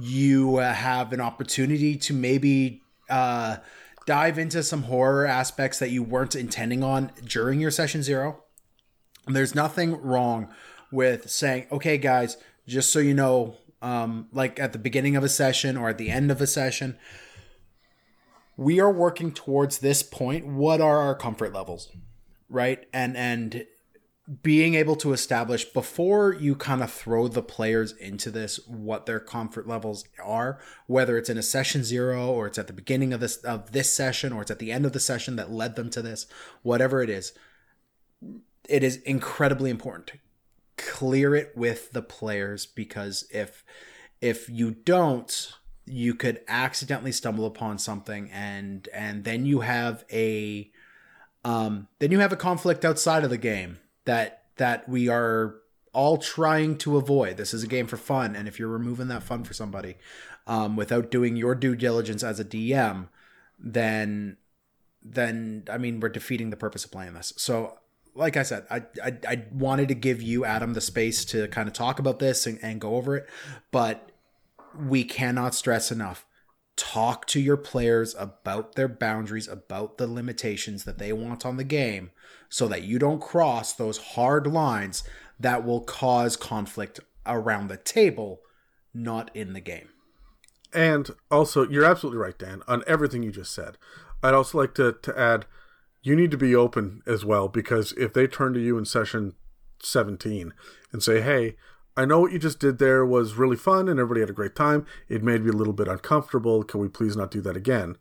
you 0.00 0.56
uh, 0.56 0.72
have 0.72 1.12
an 1.12 1.20
opportunity 1.20 1.94
to 1.96 2.14
maybe 2.14 2.82
uh, 3.10 3.58
dive 4.06 4.38
into 4.38 4.62
some 4.62 4.84
horror 4.84 5.26
aspects 5.26 5.78
that 5.78 5.90
you 5.90 6.02
weren't 6.02 6.34
intending 6.34 6.82
on 6.82 7.12
during 7.24 7.60
your 7.60 7.70
session 7.70 8.02
zero. 8.02 8.42
And 9.26 9.36
there's 9.36 9.54
nothing 9.54 10.00
wrong 10.00 10.48
with 10.90 11.30
saying, 11.30 11.66
okay, 11.70 11.98
guys, 11.98 12.38
just 12.66 12.90
so 12.90 12.98
you 12.98 13.12
know, 13.12 13.56
um, 13.82 14.28
like 14.32 14.58
at 14.58 14.72
the 14.72 14.78
beginning 14.78 15.16
of 15.16 15.22
a 15.22 15.28
session 15.28 15.76
or 15.76 15.90
at 15.90 15.98
the 15.98 16.08
end 16.08 16.30
of 16.30 16.40
a 16.40 16.46
session 16.46 16.98
we 18.58 18.78
are 18.78 18.92
working 18.92 19.32
towards 19.32 19.78
this 19.78 20.02
point 20.02 20.46
what 20.46 20.82
are 20.82 20.98
our 20.98 21.14
comfort 21.14 21.54
levels 21.54 21.88
right? 22.48 22.86
And 22.92 23.16
and 23.16 23.66
being 24.42 24.74
able 24.74 24.96
to 24.96 25.14
establish 25.14 25.64
before 25.64 26.34
you 26.34 26.54
kind 26.54 26.82
of 26.82 26.92
throw 26.92 27.28
the 27.28 27.42
players 27.42 27.92
into 27.92 28.30
this 28.30 28.60
what 28.66 29.06
their 29.06 29.20
comfort 29.20 29.66
levels 29.66 30.04
are 30.22 30.58
whether 30.86 31.16
it's 31.16 31.30
in 31.30 31.38
a 31.38 31.42
session 31.42 31.82
0 31.82 32.26
or 32.26 32.46
it's 32.46 32.58
at 32.58 32.66
the 32.66 32.74
beginning 32.74 33.14
of 33.14 33.20
this 33.20 33.38
of 33.38 33.72
this 33.72 33.90
session 33.90 34.30
or 34.30 34.42
it's 34.42 34.50
at 34.50 34.58
the 34.58 34.70
end 34.70 34.84
of 34.84 34.92
the 34.92 35.00
session 35.00 35.36
that 35.36 35.50
led 35.50 35.76
them 35.76 35.88
to 35.88 36.02
this 36.02 36.26
whatever 36.60 37.02
it 37.02 37.08
is 37.08 37.32
it 38.68 38.82
is 38.82 38.96
incredibly 38.98 39.70
important 39.70 40.20
clear 40.76 41.34
it 41.34 41.56
with 41.56 41.92
the 41.92 42.02
players 42.02 42.66
because 42.66 43.26
if 43.30 43.64
if 44.20 44.46
you 44.50 44.72
don't 44.72 45.54
you 45.90 46.14
could 46.14 46.40
accidentally 46.48 47.12
stumble 47.12 47.46
upon 47.46 47.78
something 47.78 48.30
and 48.30 48.88
and 48.92 49.24
then 49.24 49.46
you 49.46 49.60
have 49.60 50.04
a 50.12 50.70
um 51.44 51.88
then 51.98 52.10
you 52.10 52.18
have 52.18 52.32
a 52.32 52.36
conflict 52.36 52.84
outside 52.84 53.24
of 53.24 53.30
the 53.30 53.38
game 53.38 53.78
that 54.04 54.42
that 54.56 54.88
we 54.88 55.08
are 55.08 55.56
all 55.94 56.18
trying 56.18 56.76
to 56.76 56.96
avoid. 56.96 57.36
This 57.36 57.54
is 57.54 57.62
a 57.62 57.66
game 57.66 57.86
for 57.86 57.96
fun 57.96 58.36
and 58.36 58.46
if 58.46 58.58
you're 58.58 58.68
removing 58.68 59.08
that 59.08 59.22
fun 59.22 59.44
for 59.44 59.54
somebody 59.54 59.96
um, 60.48 60.76
without 60.76 61.10
doing 61.10 61.36
your 61.36 61.54
due 61.54 61.76
diligence 61.76 62.24
as 62.24 62.40
a 62.40 62.44
dm 62.44 63.08
then 63.58 64.36
then 65.02 65.64
i 65.70 65.78
mean 65.78 66.00
we're 66.00 66.08
defeating 66.08 66.50
the 66.50 66.56
purpose 66.56 66.84
of 66.84 66.90
playing 66.90 67.14
this. 67.14 67.32
So 67.36 67.78
like 68.14 68.36
i 68.36 68.42
said 68.42 68.66
i 68.70 68.82
i, 69.04 69.16
I 69.28 69.44
wanted 69.52 69.88
to 69.88 69.94
give 69.94 70.22
you 70.22 70.44
adam 70.44 70.74
the 70.74 70.80
space 70.80 71.24
to 71.26 71.48
kind 71.48 71.68
of 71.68 71.74
talk 71.74 71.98
about 71.98 72.18
this 72.18 72.46
and, 72.46 72.58
and 72.62 72.80
go 72.80 72.96
over 72.96 73.16
it 73.16 73.28
but 73.70 74.10
we 74.78 75.04
cannot 75.04 75.54
stress 75.54 75.90
enough 75.90 76.24
talk 76.78 77.26
to 77.26 77.40
your 77.40 77.56
players 77.56 78.14
about 78.16 78.76
their 78.76 78.88
boundaries, 78.88 79.48
about 79.48 79.98
the 79.98 80.06
limitations 80.06 80.84
that 80.84 80.98
they 80.98 81.12
want 81.12 81.44
on 81.44 81.56
the 81.56 81.64
game, 81.64 82.10
so 82.48 82.68
that 82.68 82.84
you 82.84 82.98
don't 82.98 83.20
cross 83.20 83.72
those 83.72 83.98
hard 83.98 84.46
lines 84.46 85.02
that 85.40 85.64
will 85.64 85.80
cause 85.80 86.36
conflict 86.36 87.00
around 87.26 87.68
the 87.68 87.76
table, 87.76 88.40
not 88.94 89.30
in 89.34 89.52
the 89.52 89.60
game. 89.60 89.88
And 90.72 91.10
also, 91.30 91.68
you're 91.68 91.84
absolutely 91.84 92.20
right, 92.20 92.38
Dan, 92.38 92.62
on 92.68 92.84
everything 92.86 93.22
you 93.22 93.32
just 93.32 93.54
said. 93.54 93.76
I'd 94.22 94.34
also 94.34 94.58
like 94.58 94.74
to, 94.74 94.92
to 95.02 95.18
add 95.18 95.46
you 96.02 96.14
need 96.14 96.30
to 96.30 96.38
be 96.38 96.54
open 96.54 97.02
as 97.06 97.24
well, 97.24 97.48
because 97.48 97.92
if 97.92 98.12
they 98.12 98.26
turn 98.26 98.54
to 98.54 98.60
you 98.60 98.78
in 98.78 98.84
session 98.84 99.34
17 99.82 100.54
and 100.92 101.02
say, 101.02 101.20
hey, 101.20 101.56
I 101.98 102.04
know 102.04 102.20
what 102.20 102.30
you 102.30 102.38
just 102.38 102.60
did 102.60 102.78
there 102.78 103.04
was 103.04 103.34
really 103.34 103.56
fun 103.56 103.88
and 103.88 103.98
everybody 103.98 104.20
had 104.20 104.30
a 104.30 104.32
great 104.32 104.54
time. 104.54 104.86
It 105.08 105.24
made 105.24 105.42
me 105.42 105.50
a 105.50 105.52
little 105.52 105.72
bit 105.72 105.88
uncomfortable. 105.88 106.62
Can 106.62 106.78
we 106.78 106.86
please 106.86 107.16
not 107.16 107.32
do 107.32 107.40
that 107.40 107.56
again? 107.56 107.96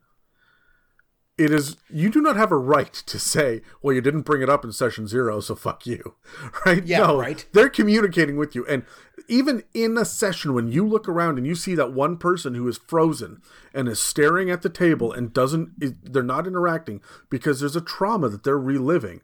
It 1.35 1.51
is, 1.51 1.77
you 1.89 2.11
do 2.11 2.21
not 2.21 2.35
have 2.35 2.51
a 2.51 2.57
right 2.57 2.93
to 2.93 3.17
say, 3.17 3.61
well, 3.81 3.95
you 3.95 4.01
didn't 4.01 4.21
bring 4.21 4.43
it 4.43 4.51
up 4.51 4.63
in 4.63 4.71
session 4.71 5.07
zero, 5.07 5.39
so 5.39 5.55
fuck 5.55 5.87
you. 5.87 6.13
Right? 6.65 6.85
Yeah, 6.85 7.07
no, 7.07 7.19
right. 7.19 7.43
They're 7.53 7.69
communicating 7.69 8.37
with 8.37 8.53
you. 8.53 8.67
And 8.67 8.83
even 9.27 9.63
in 9.73 9.97
a 9.97 10.05
session, 10.05 10.53
when 10.53 10.71
you 10.71 10.85
look 10.85 11.09
around 11.09 11.39
and 11.39 11.47
you 11.47 11.55
see 11.55 11.73
that 11.73 11.91
one 11.91 12.17
person 12.17 12.53
who 12.53 12.67
is 12.67 12.77
frozen 12.77 13.41
and 13.73 13.87
is 13.87 13.99
staring 13.99 14.51
at 14.51 14.61
the 14.61 14.69
table 14.69 15.11
and 15.11 15.33
doesn't, 15.33 15.71
they're 16.03 16.21
not 16.21 16.45
interacting 16.45 17.01
because 17.31 17.59
there's 17.59 17.75
a 17.75 17.81
trauma 17.81 18.29
that 18.29 18.43
they're 18.43 18.59
reliving. 18.59 19.21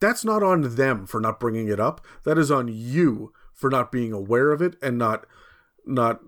That's 0.00 0.24
not 0.24 0.42
on 0.42 0.76
them 0.76 1.06
for 1.06 1.20
not 1.20 1.38
bringing 1.38 1.68
it 1.68 1.78
up. 1.78 2.00
That 2.24 2.38
is 2.38 2.50
on 2.50 2.68
you 2.68 3.34
for 3.60 3.68
not 3.68 3.92
being 3.92 4.12
aware 4.12 4.50
of 4.52 4.62
it 4.62 4.76
and 4.82 4.96
not 4.96 5.26
not 5.84 6.20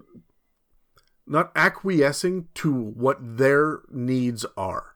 not 1.27 1.51
acquiescing 1.57 2.49
to 2.55 2.73
what 2.73 3.19
their 3.21 3.81
needs 3.91 4.45
are. 4.57 4.95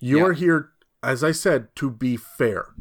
You're 0.00 0.32
yeah. 0.32 0.38
here 0.38 0.70
as 1.02 1.22
I 1.22 1.32
said 1.32 1.74
to 1.76 1.90
be 1.90 2.16
fair. 2.16 2.74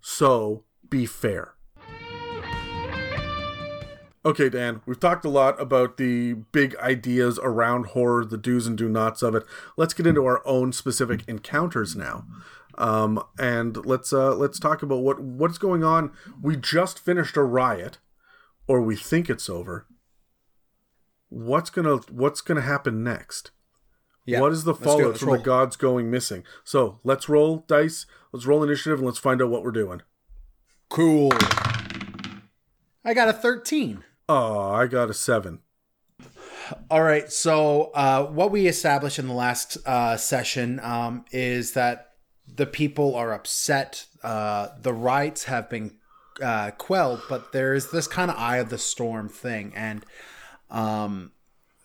So, 0.00 0.64
be 0.90 1.06
fair. 1.06 1.54
Okay, 4.24 4.48
Dan, 4.48 4.82
we've 4.84 4.98
talked 4.98 5.24
a 5.24 5.30
lot 5.30 5.60
about 5.60 5.96
the 5.96 6.34
big 6.34 6.76
ideas 6.76 7.38
around 7.42 7.86
horror, 7.86 8.24
the 8.24 8.36
do's 8.36 8.66
and 8.66 8.76
do 8.76 8.88
nots 8.88 9.22
of 9.22 9.34
it. 9.34 9.44
Let's 9.76 9.94
get 9.94 10.06
into 10.06 10.26
our 10.26 10.46
own 10.46 10.72
specific 10.72 11.22
encounters 11.28 11.94
now. 11.94 12.26
Um, 12.78 13.22
and 13.38 13.84
let's 13.84 14.12
uh, 14.12 14.34
let's 14.36 14.60
talk 14.60 14.82
about 14.82 15.02
what 15.02 15.20
what's 15.20 15.58
going 15.58 15.82
on. 15.82 16.12
We 16.40 16.56
just 16.56 17.00
finished 17.00 17.36
a 17.36 17.42
riot, 17.42 17.98
or 18.68 18.80
we 18.80 18.94
think 18.94 19.28
it's 19.28 19.50
over. 19.50 19.86
What's 21.28 21.70
gonna 21.70 21.96
what's 22.10 22.40
gonna 22.40 22.62
happen 22.62 23.02
next? 23.02 23.50
Yeah, 24.24 24.40
what 24.40 24.52
is 24.52 24.62
the 24.62 24.72
let's 24.72 24.84
fallout 24.84 25.18
from 25.18 25.28
roll. 25.28 25.38
the 25.38 25.42
gods 25.42 25.74
going 25.76 26.08
missing? 26.08 26.44
So 26.62 27.00
let's 27.02 27.28
roll 27.28 27.64
dice. 27.66 28.06
Let's 28.32 28.46
roll 28.46 28.62
initiative 28.62 29.00
and 29.00 29.06
let's 29.06 29.18
find 29.18 29.42
out 29.42 29.50
what 29.50 29.64
we're 29.64 29.72
doing. 29.72 30.02
Cool. 30.88 31.32
I 33.04 33.14
got 33.14 33.28
a 33.28 33.32
13. 33.32 34.04
Oh, 34.28 34.70
I 34.70 34.86
got 34.86 35.10
a 35.10 35.14
seven. 35.14 35.60
All 36.90 37.02
right. 37.02 37.32
So, 37.32 37.90
uh, 37.94 38.26
what 38.26 38.50
we 38.50 38.66
established 38.66 39.18
in 39.18 39.26
the 39.26 39.34
last 39.34 39.78
uh, 39.86 40.18
session 40.18 40.78
um, 40.80 41.24
is 41.30 41.72
that 41.72 42.07
the 42.56 42.66
people 42.66 43.14
are 43.14 43.32
upset. 43.32 44.06
Uh, 44.22 44.68
the 44.80 44.92
riots 44.92 45.44
have 45.44 45.68
been 45.68 45.92
uh, 46.42 46.70
quelled, 46.72 47.22
but 47.28 47.52
there's 47.52 47.90
this 47.90 48.06
kind 48.06 48.30
of 48.30 48.36
eye 48.36 48.56
of 48.58 48.70
the 48.70 48.78
storm 48.78 49.28
thing, 49.28 49.72
and 49.74 50.04
um, 50.70 51.32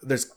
there's 0.02 0.32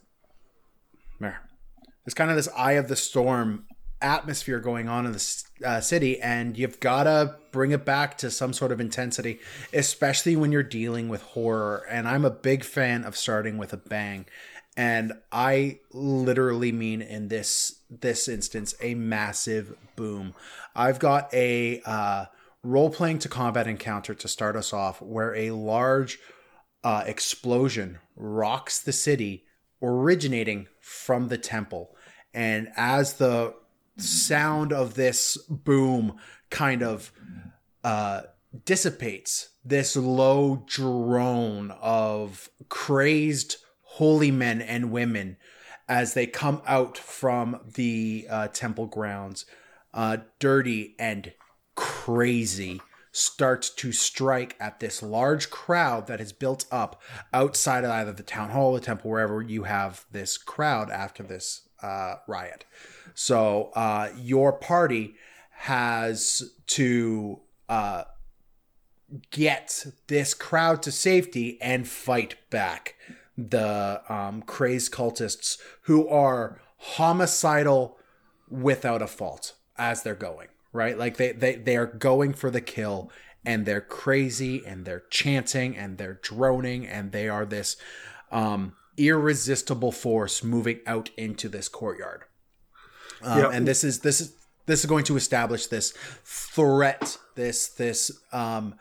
there's 2.06 2.14
kind 2.14 2.30
of 2.30 2.36
this 2.36 2.48
eye 2.56 2.72
of 2.72 2.86
the 2.86 2.94
storm 2.94 3.66
atmosphere 4.00 4.60
going 4.60 4.88
on 4.88 5.06
in 5.06 5.12
the 5.12 5.42
uh, 5.64 5.80
city, 5.80 6.20
and 6.20 6.56
you've 6.56 6.78
got 6.78 7.04
to 7.04 7.34
bring 7.50 7.72
it 7.72 7.84
back 7.84 8.16
to 8.18 8.30
some 8.30 8.52
sort 8.52 8.70
of 8.70 8.80
intensity, 8.80 9.40
especially 9.72 10.36
when 10.36 10.52
you're 10.52 10.62
dealing 10.62 11.08
with 11.08 11.22
horror. 11.22 11.84
And 11.90 12.06
I'm 12.06 12.24
a 12.24 12.30
big 12.30 12.62
fan 12.62 13.02
of 13.02 13.16
starting 13.16 13.58
with 13.58 13.72
a 13.72 13.76
bang, 13.76 14.26
and 14.76 15.14
I 15.32 15.80
literally 15.92 16.70
mean 16.70 17.00
in 17.00 17.28
this 17.28 17.80
this 17.88 18.28
instance 18.28 18.74
a 18.82 18.94
massive 18.94 19.74
boom. 19.96 20.34
I've 20.74 20.98
got 20.98 21.32
a 21.32 21.80
uh, 21.86 22.26
role 22.62 22.90
playing 22.90 23.20
to 23.20 23.28
combat 23.28 23.66
encounter 23.66 24.14
to 24.14 24.28
start 24.28 24.56
us 24.56 24.72
off, 24.72 25.00
where 25.00 25.34
a 25.34 25.52
large 25.52 26.18
uh, 26.84 27.04
explosion 27.06 27.98
rocks 28.16 28.80
the 28.80 28.92
city, 28.92 29.44
originating 29.80 30.68
from 30.80 31.28
the 31.28 31.38
temple. 31.38 31.96
And 32.34 32.68
as 32.76 33.14
the 33.14 33.54
sound 33.96 34.72
of 34.72 34.94
this 34.94 35.38
boom 35.48 36.16
kind 36.50 36.82
of 36.82 37.12
uh, 37.82 38.22
dissipates, 38.64 39.50
this 39.64 39.96
low 39.96 40.64
drone 40.66 41.70
of 41.80 42.50
crazed 42.68 43.56
holy 43.96 44.30
men 44.30 44.60
and 44.60 44.90
women 44.90 45.38
as 45.88 46.12
they 46.12 46.26
come 46.26 46.60
out 46.66 46.98
from 46.98 47.58
the 47.74 48.26
uh, 48.28 48.48
temple 48.48 48.86
grounds, 48.86 49.46
uh, 49.94 50.18
dirty 50.38 50.94
and 50.98 51.32
crazy, 51.74 52.80
starts 53.10 53.70
to 53.70 53.92
strike 53.92 54.54
at 54.60 54.80
this 54.80 55.02
large 55.02 55.48
crowd 55.48 56.06
that 56.06 56.20
is 56.20 56.34
built 56.34 56.66
up 56.70 57.00
outside 57.32 57.84
of 57.84 57.90
either 57.90 58.12
the 58.12 58.22
town 58.22 58.50
hall 58.50 58.74
the 58.74 58.80
temple, 58.80 59.10
wherever 59.10 59.40
you 59.40 59.62
have 59.62 60.04
this 60.12 60.36
crowd 60.36 60.90
after 60.90 61.22
this 61.22 61.66
uh, 61.82 62.16
riot. 62.26 62.66
So 63.14 63.70
uh, 63.74 64.10
your 64.18 64.52
party 64.52 65.14
has 65.52 66.52
to 66.66 67.40
uh, 67.70 68.04
get 69.30 69.86
this 70.08 70.34
crowd 70.34 70.82
to 70.82 70.92
safety 70.92 71.58
and 71.62 71.88
fight 71.88 72.36
back 72.50 72.96
the 73.36 74.00
um, 74.08 74.42
crazed 74.42 74.92
cultists 74.92 75.58
who 75.82 76.08
are 76.08 76.60
homicidal 76.78 77.98
without 78.50 79.02
a 79.02 79.06
fault 79.06 79.54
as 79.76 80.02
they're 80.02 80.14
going 80.14 80.48
right 80.72 80.98
like 80.98 81.16
they 81.16 81.32
they, 81.32 81.54
they 81.56 81.76
are 81.76 81.86
going 81.86 82.32
for 82.32 82.50
the 82.50 82.60
kill 82.60 83.10
and 83.44 83.64
they're 83.66 83.80
crazy 83.80 84.64
and 84.66 84.84
they're 84.84 85.04
chanting 85.10 85.76
and 85.76 85.98
they're 85.98 86.18
droning 86.22 86.86
and 86.86 87.12
they 87.12 87.28
are 87.28 87.44
this 87.46 87.76
um, 88.32 88.74
irresistible 88.96 89.92
force 89.92 90.42
moving 90.42 90.80
out 90.86 91.10
into 91.16 91.48
this 91.48 91.68
courtyard 91.68 92.22
um, 93.22 93.38
Yeah. 93.38 93.50
and 93.52 93.66
this 93.66 93.84
is 93.84 94.00
this 94.00 94.20
is 94.20 94.32
this 94.66 94.80
is 94.80 94.86
going 94.86 95.04
to 95.04 95.16
establish 95.16 95.66
this 95.66 95.92
threat 96.24 97.18
this 97.34 97.68
this 97.68 98.10
um 98.32 98.74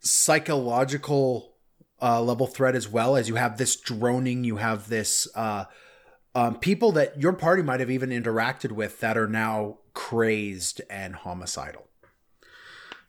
psychological 0.00 1.49
uh, 2.02 2.20
level 2.22 2.46
threat 2.46 2.74
as 2.74 2.88
well 2.88 3.16
as 3.16 3.28
you 3.28 3.34
have 3.36 3.58
this 3.58 3.76
droning 3.76 4.44
you 4.44 4.56
have 4.56 4.88
this 4.88 5.28
uh 5.34 5.64
um, 6.34 6.56
people 6.58 6.92
that 6.92 7.20
your 7.20 7.32
party 7.32 7.62
might 7.62 7.80
have 7.80 7.90
even 7.90 8.10
interacted 8.10 8.70
with 8.72 9.00
that 9.00 9.18
are 9.18 9.26
now 9.26 9.78
crazed 9.94 10.80
and 10.88 11.16
homicidal 11.16 11.88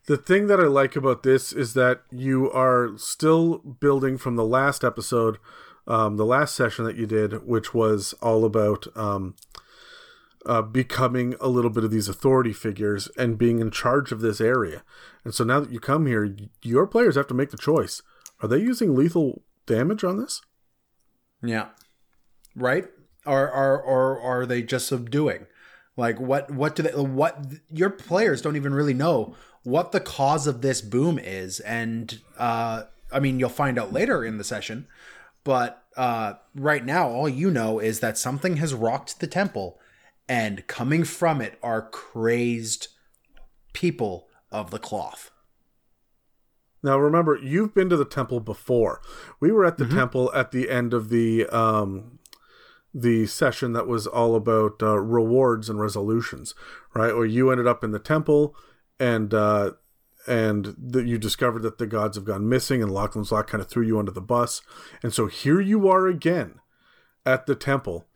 The 0.06 0.16
thing 0.16 0.48
that 0.48 0.58
I 0.58 0.64
like 0.64 0.96
about 0.96 1.22
this 1.22 1.52
is 1.52 1.74
that 1.74 2.02
you 2.10 2.50
are 2.50 2.90
still 2.96 3.58
building 3.58 4.18
from 4.18 4.34
the 4.34 4.44
last 4.44 4.82
episode, 4.82 5.38
um, 5.86 6.16
the 6.16 6.26
last 6.26 6.56
session 6.56 6.84
that 6.84 6.96
you 6.96 7.06
did, 7.06 7.46
which 7.46 7.72
was 7.72 8.12
all 8.20 8.44
about 8.44 8.88
um, 8.96 9.36
uh, 10.44 10.62
becoming 10.62 11.36
a 11.40 11.46
little 11.46 11.70
bit 11.70 11.84
of 11.84 11.92
these 11.92 12.08
authority 12.08 12.52
figures 12.52 13.08
and 13.16 13.38
being 13.38 13.60
in 13.60 13.70
charge 13.70 14.10
of 14.10 14.20
this 14.20 14.40
area. 14.40 14.82
And 15.24 15.32
so 15.32 15.44
now 15.44 15.60
that 15.60 15.70
you 15.70 15.78
come 15.78 16.06
here, 16.06 16.34
your 16.62 16.86
players 16.88 17.14
have 17.14 17.28
to 17.28 17.34
make 17.34 17.50
the 17.50 17.56
choice: 17.56 18.02
are 18.42 18.48
they 18.48 18.58
using 18.58 18.94
lethal 18.94 19.42
damage 19.66 20.04
on 20.04 20.18
this? 20.18 20.42
yeah. 21.42 21.68
Right? 22.54 22.86
Or 23.24 23.50
or 23.50 23.80
or 23.80 24.20
are 24.20 24.44
they 24.46 24.62
just 24.62 24.88
subduing? 24.88 25.46
Like 25.96 26.20
what 26.20 26.50
what 26.50 26.76
do 26.76 26.82
they 26.82 26.90
what 26.90 27.46
your 27.70 27.90
players 27.90 28.42
don't 28.42 28.56
even 28.56 28.74
really 28.74 28.94
know 28.94 29.34
what 29.62 29.92
the 29.92 30.00
cause 30.00 30.46
of 30.46 30.60
this 30.60 30.80
boom 30.82 31.18
is. 31.18 31.60
And 31.60 32.20
uh 32.38 32.84
i 33.12 33.20
mean 33.20 33.38
you'll 33.38 33.48
find 33.48 33.78
out 33.78 33.92
later 33.92 34.24
in 34.24 34.38
the 34.38 34.44
session 34.44 34.86
but 35.44 35.84
uh 35.96 36.34
right 36.54 36.84
now 36.84 37.08
all 37.08 37.28
you 37.28 37.50
know 37.50 37.78
is 37.78 38.00
that 38.00 38.16
something 38.18 38.56
has 38.56 38.72
rocked 38.74 39.20
the 39.20 39.26
temple 39.26 39.78
and 40.28 40.66
coming 40.66 41.04
from 41.04 41.40
it 41.40 41.58
are 41.62 41.90
crazed 41.90 42.88
people 43.72 44.28
of 44.50 44.70
the 44.70 44.78
cloth 44.78 45.30
Now 46.82 46.98
remember, 46.98 47.36
you've 47.36 47.74
been 47.74 47.88
to 47.90 47.96
the 47.96 48.04
temple 48.04 48.40
before. 48.40 49.00
We 49.40 49.52
were 49.52 49.64
at 49.64 49.78
the 49.78 49.86
temple 49.86 50.32
at 50.34 50.50
the 50.50 50.68
end 50.68 50.92
of 50.92 51.08
the 51.08 51.46
um, 51.46 52.18
the 52.94 53.26
session 53.26 53.72
that 53.72 53.86
was 53.86 54.06
all 54.06 54.34
about 54.34 54.82
uh, 54.82 54.98
rewards 54.98 55.70
and 55.70 55.80
resolutions, 55.80 56.54
right? 56.94 57.14
Where 57.14 57.24
you 57.24 57.50
ended 57.50 57.66
up 57.66 57.84
in 57.84 57.92
the 57.92 57.98
temple, 57.98 58.56
and 58.98 59.32
uh, 59.32 59.72
and 60.26 60.74
that 60.78 61.06
you 61.06 61.18
discovered 61.18 61.62
that 61.62 61.78
the 61.78 61.86
gods 61.86 62.16
have 62.16 62.24
gone 62.24 62.48
missing, 62.48 62.82
and 62.82 62.92
Lachlan's 62.92 63.32
Lock 63.32 63.48
kind 63.48 63.62
of 63.62 63.68
threw 63.68 63.86
you 63.86 63.98
under 63.98 64.12
the 64.12 64.20
bus, 64.20 64.60
and 65.02 65.14
so 65.14 65.26
here 65.26 65.60
you 65.60 65.88
are 65.88 66.06
again 66.06 66.60
at 67.24 67.46
the 67.46 67.54
temple 67.54 68.06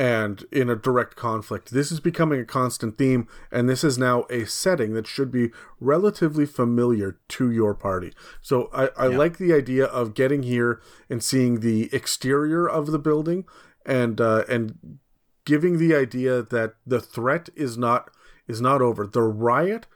and 0.00 0.46
in 0.50 0.70
a 0.70 0.76
direct 0.76 1.14
conflict. 1.14 1.72
This 1.72 1.92
is 1.92 2.00
becoming 2.00 2.40
a 2.40 2.46
constant 2.46 2.96
theme, 2.96 3.28
and 3.52 3.68
this 3.68 3.84
is 3.84 3.98
now 3.98 4.24
a 4.30 4.46
setting 4.46 4.94
that 4.94 5.06
should 5.06 5.30
be 5.30 5.50
relatively 5.78 6.46
familiar 6.46 7.18
to 7.28 7.50
your 7.50 7.74
party. 7.74 8.14
So 8.40 8.70
I, 8.72 8.88
I 8.96 9.06
like 9.08 9.36
the 9.36 9.52
idea 9.52 9.84
of 9.84 10.14
getting 10.14 10.42
here 10.42 10.80
and 11.10 11.22
seeing 11.22 11.60
the 11.60 11.90
exterior 11.92 12.66
of 12.66 12.86
the 12.86 12.98
building 12.98 13.44
and 13.84 14.22
uh, 14.22 14.44
and 14.48 15.00
giving 15.44 15.76
the 15.76 15.94
idea 15.94 16.40
that 16.44 16.76
the 16.86 17.02
threat 17.02 17.50
is 17.54 17.76
not 17.76 18.10
is 18.48 18.62
not 18.62 18.80
over. 18.80 19.06
The 19.06 19.20
riot, 19.20 19.86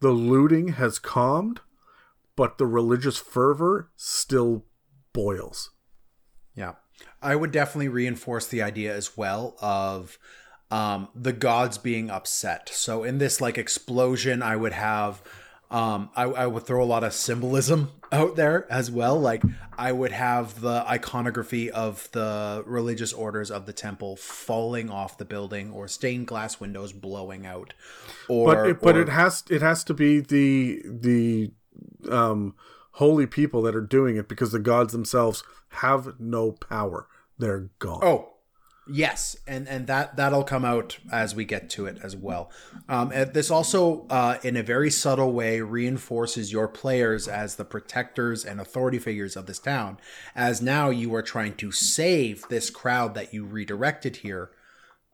the 0.00 0.10
looting 0.10 0.68
has 0.72 0.98
calmed, 0.98 1.60
but 2.36 2.58
the 2.58 2.66
religious 2.66 3.16
fervor 3.16 3.88
still 3.96 4.66
boils. 5.14 5.70
Yeah. 6.54 6.74
I 7.22 7.36
would 7.36 7.50
definitely 7.50 7.88
reinforce 7.88 8.46
the 8.46 8.62
idea 8.62 8.94
as 8.94 9.16
well 9.16 9.56
of 9.60 10.18
um, 10.70 11.08
the 11.14 11.32
gods 11.32 11.78
being 11.78 12.10
upset. 12.10 12.68
So 12.72 13.04
in 13.04 13.18
this 13.18 13.40
like 13.40 13.58
explosion, 13.58 14.42
I 14.42 14.56
would 14.56 14.72
have 14.72 15.22
um, 15.70 16.10
I, 16.14 16.24
I 16.24 16.46
would 16.46 16.64
throw 16.64 16.82
a 16.82 16.86
lot 16.86 17.02
of 17.02 17.12
symbolism 17.12 17.90
out 18.12 18.36
there 18.36 18.70
as 18.70 18.90
well. 18.90 19.18
Like 19.18 19.42
I 19.76 19.90
would 19.92 20.12
have 20.12 20.60
the 20.60 20.84
iconography 20.88 21.70
of 21.70 22.08
the 22.12 22.62
religious 22.66 23.12
orders 23.12 23.50
of 23.50 23.66
the 23.66 23.72
temple 23.72 24.16
falling 24.16 24.90
off 24.90 25.18
the 25.18 25.24
building, 25.24 25.72
or 25.72 25.88
stained 25.88 26.28
glass 26.28 26.60
windows 26.60 26.92
blowing 26.92 27.46
out, 27.46 27.74
or 28.28 28.54
but 28.54 28.68
it, 28.68 28.80
but 28.80 28.96
or- 28.96 29.02
it 29.02 29.08
has 29.08 29.42
it 29.50 29.62
has 29.62 29.82
to 29.84 29.94
be 29.94 30.20
the 30.20 30.82
the 30.84 31.50
um 32.10 32.54
holy 32.96 33.26
people 33.26 33.62
that 33.62 33.74
are 33.74 33.80
doing 33.80 34.16
it 34.16 34.28
because 34.28 34.52
the 34.52 34.58
gods 34.58 34.92
themselves 34.92 35.42
have 35.68 36.18
no 36.18 36.52
power 36.52 37.06
they're 37.38 37.70
gone 37.78 38.00
Oh, 38.02 38.32
Yes, 38.88 39.36
and 39.48 39.68
and 39.68 39.88
that 39.88 40.16
that'll 40.16 40.44
come 40.44 40.64
out 40.64 40.98
as 41.10 41.34
we 41.34 41.44
get 41.44 41.68
to 41.70 41.86
it 41.86 41.98
as 42.04 42.14
well. 42.14 42.52
Um, 42.88 43.08
this 43.08 43.50
also, 43.50 44.06
uh, 44.08 44.38
in 44.44 44.56
a 44.56 44.62
very 44.62 44.90
subtle 44.90 45.32
way, 45.32 45.60
reinforces 45.60 46.52
your 46.52 46.68
players 46.68 47.26
as 47.26 47.56
the 47.56 47.64
protectors 47.64 48.44
and 48.44 48.60
authority 48.60 49.00
figures 49.00 49.34
of 49.34 49.46
this 49.46 49.58
town. 49.58 49.98
As 50.36 50.62
now 50.62 50.90
you 50.90 51.12
are 51.16 51.22
trying 51.22 51.56
to 51.56 51.72
save 51.72 52.46
this 52.48 52.70
crowd 52.70 53.14
that 53.14 53.34
you 53.34 53.44
redirected 53.44 54.16
here 54.16 54.50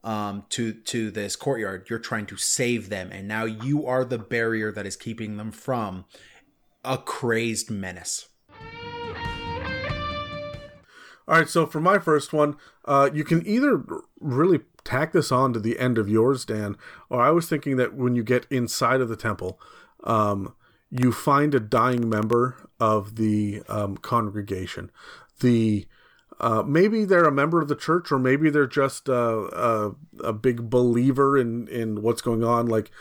um, 0.03 0.45
to 0.49 0.73
to 0.73 1.09
this 1.09 1.35
courtyard. 1.35 1.87
You're 1.89 1.97
trying 1.97 2.27
to 2.27 2.37
save 2.37 2.89
them, 2.89 3.09
and 3.11 3.27
now 3.27 3.45
you 3.45 3.87
are 3.87 4.05
the 4.05 4.19
barrier 4.19 4.71
that 4.71 4.85
is 4.85 4.95
keeping 4.95 5.37
them 5.37 5.51
from 5.51 6.05
a 6.83 6.97
crazed 6.97 7.71
menace. 7.71 8.27
All 11.25 11.37
right, 11.37 11.47
so 11.47 11.65
for 11.65 11.79
my 11.79 11.99
first 11.99 12.33
one, 12.33 12.57
uh, 12.83 13.09
you 13.13 13.23
can 13.23 13.45
either 13.47 13.81
really 14.19 14.59
tack 14.83 15.13
this 15.13 15.31
on 15.31 15.53
to 15.53 15.59
the 15.59 15.79
end 15.79 15.97
of 15.97 16.09
yours, 16.09 16.43
Dan, 16.43 16.75
or 17.09 17.21
I 17.21 17.29
was 17.29 17.47
thinking 17.47 17.77
that 17.77 17.95
when 17.95 18.15
you 18.15 18.23
get 18.23 18.45
inside 18.49 18.99
of 18.99 19.07
the 19.07 19.15
temple, 19.15 19.59
um, 20.03 20.53
you 20.89 21.13
find 21.13 21.55
a 21.55 21.61
dying 21.61 22.09
member 22.09 22.69
of 22.79 23.15
the 23.15 23.63
um, 23.69 23.95
congregation. 23.97 24.91
The 25.39 25.87
uh, 26.39 26.63
maybe 26.63 27.05
they're 27.05 27.23
a 27.23 27.31
member 27.31 27.61
of 27.61 27.69
the 27.69 27.75
church, 27.75 28.11
or 28.11 28.19
maybe 28.19 28.49
they're 28.49 28.67
just 28.67 29.07
a, 29.07 29.15
a, 29.15 29.95
a 30.21 30.33
big 30.33 30.69
believer 30.69 31.37
in, 31.37 31.69
in 31.69 32.01
what's 32.01 32.21
going 32.21 32.43
on, 32.43 32.67
like 32.67 32.91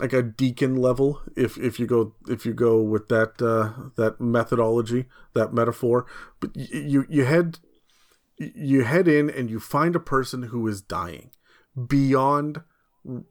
like 0.00 0.12
a 0.12 0.22
deacon 0.22 0.76
level. 0.76 1.20
If 1.36 1.58
if 1.58 1.78
you 1.78 1.86
go 1.86 2.14
if 2.28 2.46
you 2.46 2.54
go 2.54 2.80
with 2.80 3.08
that 3.08 3.40
uh, 3.42 3.90
that 3.96 4.20
methodology, 4.20 5.06
that 5.34 5.52
metaphor, 5.52 6.06
but 6.40 6.50
you 6.54 7.06
you 7.08 7.24
head 7.24 7.58
you 8.38 8.84
head 8.84 9.08
in 9.08 9.30
and 9.30 9.50
you 9.50 9.60
find 9.60 9.94
a 9.94 10.00
person 10.00 10.44
who 10.44 10.66
is 10.66 10.80
dying 10.80 11.30
beyond 11.86 12.62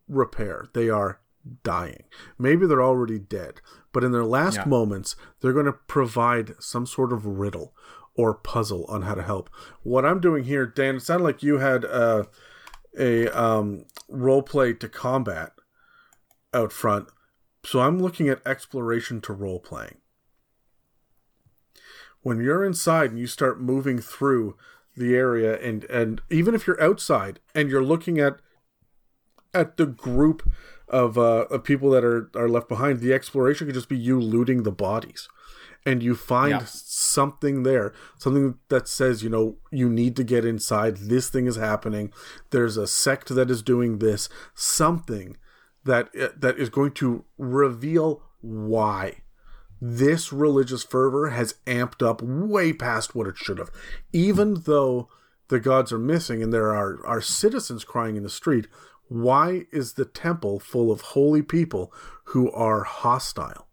repair. 0.08 0.68
They 0.74 0.90
are 0.90 1.20
dying. 1.64 2.04
Maybe 2.38 2.66
they're 2.66 2.84
already 2.84 3.20
dead, 3.20 3.62
but 3.92 4.04
in 4.04 4.12
their 4.12 4.26
last 4.26 4.58
yeah. 4.58 4.66
moments, 4.66 5.16
they're 5.40 5.54
going 5.54 5.66
to 5.66 5.74
provide 5.74 6.54
some 6.60 6.86
sort 6.86 7.12
of 7.12 7.26
riddle 7.26 7.74
or 8.16 8.34
puzzle 8.34 8.86
on 8.88 9.04
how 9.04 9.16
to 9.16 9.24
help. 9.24 9.50
What 9.84 10.06
I'm 10.06 10.20
doing 10.20 10.44
here, 10.44 10.66
Dan, 10.66 10.98
it 10.98 11.02
sounded 11.02 11.24
like 11.24 11.42
you 11.42 11.58
had 11.58 11.86
uh, 11.86 12.26
a 12.98 13.28
um, 13.30 13.86
role 14.10 14.44
play 14.44 14.74
to 14.74 14.90
combat 14.90 15.54
out 16.54 16.72
front. 16.72 17.08
So 17.64 17.80
I'm 17.80 18.00
looking 18.00 18.30
at 18.30 18.46
exploration 18.46 19.22
to 19.22 19.34
role 19.34 19.60
playing. 19.60 19.98
When 22.22 22.40
you're 22.40 22.64
inside 22.64 23.12
and 23.12 23.20
you 23.20 23.28
start 23.28 23.62
moving 23.62 24.00
through 24.00 24.56
the 24.96 25.16
area 25.16 25.58
and 25.60 25.86
and 25.86 26.22
even 26.30 26.54
if 26.54 26.68
you're 26.68 26.82
outside 26.84 27.40
and 27.56 27.70
you're 27.70 27.84
looking 27.84 28.20
at 28.20 28.38
at 29.54 29.78
the 29.78 29.86
group 29.86 30.50
of 30.88 31.18
uh, 31.18 31.46
of 31.50 31.64
people 31.64 31.90
that 31.92 32.04
are 32.04 32.30
are 32.36 32.50
left 32.50 32.68
behind, 32.68 33.00
the 33.00 33.14
exploration 33.14 33.68
could 33.68 33.74
just 33.74 33.90
be 33.90 33.98
you 33.98 34.20
looting 34.20 34.64
the 34.64 34.72
bodies 34.72 35.30
and 35.86 36.04
you 36.04 36.16
find 36.16 36.52
yeah. 36.52 36.66
something 36.66 37.64
there, 37.64 37.94
something 38.18 38.56
that 38.70 38.88
says, 38.88 39.24
you 39.24 39.30
know, 39.30 39.58
you 39.72 39.90
need 39.90 40.16
to 40.16 40.24
get 40.24 40.46
inside. 40.46 40.98
This 40.98 41.30
thing 41.30 41.48
is 41.48 41.56
happening. 41.56 42.14
There's 42.52 42.78
a 42.78 42.88
sect 42.88 43.30
that 43.30 43.50
is 43.50 43.64
doing 43.64 43.98
this. 43.98 44.30
Something 44.54 45.38
that 45.86 46.10
uh, 46.20 46.30
that 46.38 46.58
is 46.58 46.70
going 46.70 46.92
to 46.94 47.26
reveal 47.38 48.24
why 48.42 49.22
this 49.80 50.32
religious 50.32 50.84
fervor 50.84 51.30
has 51.30 51.56
amped 51.66 52.06
up 52.06 52.22
way 52.22 52.72
past 52.72 53.16
what 53.16 53.28
it 53.28 53.38
should 53.38 53.58
have. 53.58 53.72
Even 54.14 54.62
though 54.66 55.10
the 55.48 55.60
gods 55.60 55.92
are 55.92 56.00
missing 56.00 56.44
and 56.44 56.54
there 56.54 56.72
are, 56.72 57.04
are 57.06 57.22
citizens 57.22 57.84
crying 57.84 58.16
in 58.16 58.24
the 58.24 58.30
street, 58.30 58.68
why 59.08 59.66
is 59.72 59.94
the 59.94 60.06
temple 60.06 60.60
full 60.60 60.92
of 60.92 61.02
holy 61.02 61.42
people 61.42 61.92
who 62.26 62.52
are 62.52 62.84
hostile? 62.84 63.68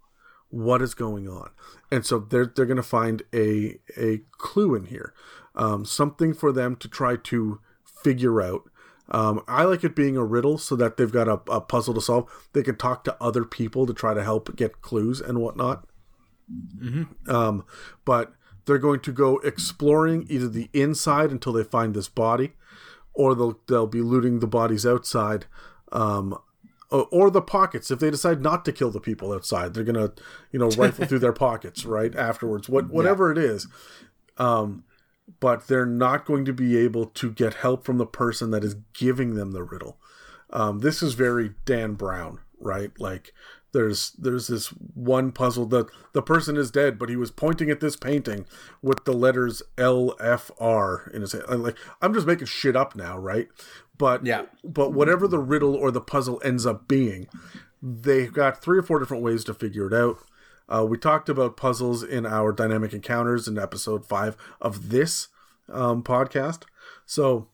what 0.50 0.80
is 0.80 0.94
going 0.94 1.28
on 1.28 1.50
and 1.90 2.06
so 2.06 2.18
they're 2.18 2.46
they're 2.46 2.66
going 2.66 2.76
to 2.76 2.82
find 2.82 3.22
a 3.34 3.78
a 3.98 4.20
clue 4.38 4.74
in 4.74 4.86
here 4.86 5.12
um, 5.54 5.84
something 5.84 6.32
for 6.32 6.52
them 6.52 6.76
to 6.76 6.88
try 6.88 7.16
to 7.16 7.60
figure 7.84 8.40
out 8.40 8.62
um, 9.10 9.42
I 9.48 9.64
like 9.64 9.84
it 9.84 9.96
being 9.96 10.16
a 10.16 10.24
riddle 10.24 10.58
so 10.58 10.76
that 10.76 10.96
they've 10.96 11.10
got 11.10 11.28
a, 11.28 11.40
a, 11.50 11.60
puzzle 11.60 11.94
to 11.94 12.00
solve. 12.00 12.48
They 12.52 12.62
can 12.62 12.76
talk 12.76 13.04
to 13.04 13.16
other 13.22 13.44
people 13.44 13.86
to 13.86 13.94
try 13.94 14.12
to 14.12 14.22
help 14.22 14.54
get 14.54 14.82
clues 14.82 15.20
and 15.20 15.38
whatnot. 15.38 15.86
Mm-hmm. 16.50 17.30
Um, 17.30 17.64
but 18.04 18.34
they're 18.66 18.78
going 18.78 19.00
to 19.00 19.12
go 19.12 19.38
exploring 19.38 20.26
either 20.28 20.48
the 20.48 20.68
inside 20.74 21.30
until 21.30 21.54
they 21.54 21.64
find 21.64 21.94
this 21.94 22.08
body, 22.08 22.52
or 23.14 23.34
they'll 23.34 23.60
they'll 23.66 23.86
be 23.86 24.02
looting 24.02 24.40
the 24.40 24.46
bodies 24.46 24.84
outside 24.84 25.46
um, 25.92 26.38
or 26.90 27.30
the 27.30 27.42
pockets 27.42 27.90
if 27.90 27.98
they 27.98 28.10
decide 28.10 28.40
not 28.40 28.64
to 28.64 28.72
kill 28.72 28.90
the 28.90 29.00
people 29.00 29.32
outside 29.32 29.74
they're 29.74 29.84
gonna 29.84 30.12
you 30.52 30.58
know 30.58 30.70
rifle 30.70 31.04
through 31.06 31.18
their 31.18 31.32
pockets 31.32 31.84
right 31.84 32.16
afterwards 32.16 32.68
what 32.68 32.88
whatever 32.88 33.26
yeah. 33.26 33.42
it 33.42 33.44
is 33.50 33.66
um 34.38 34.84
but 35.40 35.66
they're 35.68 35.86
not 35.86 36.24
going 36.24 36.44
to 36.44 36.52
be 36.52 36.76
able 36.76 37.06
to 37.06 37.30
get 37.30 37.54
help 37.54 37.84
from 37.84 37.98
the 37.98 38.06
person 38.06 38.50
that 38.50 38.64
is 38.64 38.76
giving 38.92 39.34
them 39.34 39.52
the 39.52 39.62
riddle. 39.62 39.98
Um 40.50 40.80
this 40.80 41.02
is 41.02 41.14
very 41.14 41.52
dan 41.64 41.94
brown 41.94 42.40
right? 42.60 42.90
Like 42.98 43.32
there's 43.72 44.12
there's 44.12 44.46
this 44.46 44.68
one 44.68 45.30
puzzle 45.30 45.66
that 45.66 45.86
the 46.12 46.22
person 46.22 46.56
is 46.56 46.70
dead 46.70 46.98
but 46.98 47.08
he 47.08 47.16
was 47.16 47.30
pointing 47.30 47.70
at 47.70 47.80
this 47.80 47.96
painting 47.96 48.46
with 48.82 49.04
the 49.04 49.12
letters 49.12 49.62
lfr 49.76 51.14
in 51.14 51.20
his 51.20 51.32
hand. 51.32 51.62
Like 51.62 51.76
i'm 52.00 52.14
just 52.14 52.26
making 52.26 52.46
shit 52.46 52.76
up 52.76 52.96
now 52.96 53.18
right? 53.18 53.48
But 53.96 54.24
yeah. 54.24 54.46
but 54.64 54.92
whatever 54.92 55.26
the 55.26 55.40
riddle 55.40 55.74
or 55.74 55.90
the 55.90 56.00
puzzle 56.00 56.40
ends 56.44 56.64
up 56.64 56.88
being 56.88 57.28
they've 57.82 58.32
got 58.32 58.62
three 58.62 58.78
or 58.78 58.82
four 58.82 58.98
different 58.98 59.22
ways 59.22 59.44
to 59.44 59.54
figure 59.54 59.86
it 59.86 59.94
out 59.94 60.18
uh, 60.68 60.84
we 60.88 60.98
talked 60.98 61.28
about 61.28 61.56
puzzles 61.56 62.02
in 62.02 62.26
our 62.26 62.52
dynamic 62.52 62.92
encounters 62.92 63.48
in 63.48 63.58
episode 63.58 64.06
five 64.06 64.36
of 64.60 64.90
this 64.90 65.28
um, 65.70 66.02
podcast 66.02 66.62
so 67.06 67.48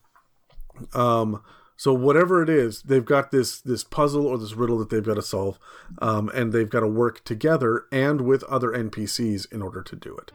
um 0.93 1.41
so 1.77 1.93
whatever 1.93 2.41
it 2.41 2.49
is, 2.49 2.83
they've 2.83 3.03
got 3.05 3.31
this 3.31 3.59
this 3.59 3.83
puzzle 3.83 4.25
or 4.25 4.37
this 4.37 4.53
riddle 4.53 4.77
that 4.79 4.89
they've 4.89 5.03
got 5.03 5.15
to 5.15 5.21
solve, 5.21 5.59
um, 5.99 6.29
and 6.33 6.53
they've 6.53 6.69
got 6.69 6.79
to 6.81 6.87
work 6.87 7.23
together 7.25 7.85
and 7.91 8.21
with 8.21 8.43
other 8.45 8.69
NPCs 8.69 9.51
in 9.51 9.61
order 9.61 9.81
to 9.81 9.95
do 9.95 10.15
it. 10.17 10.31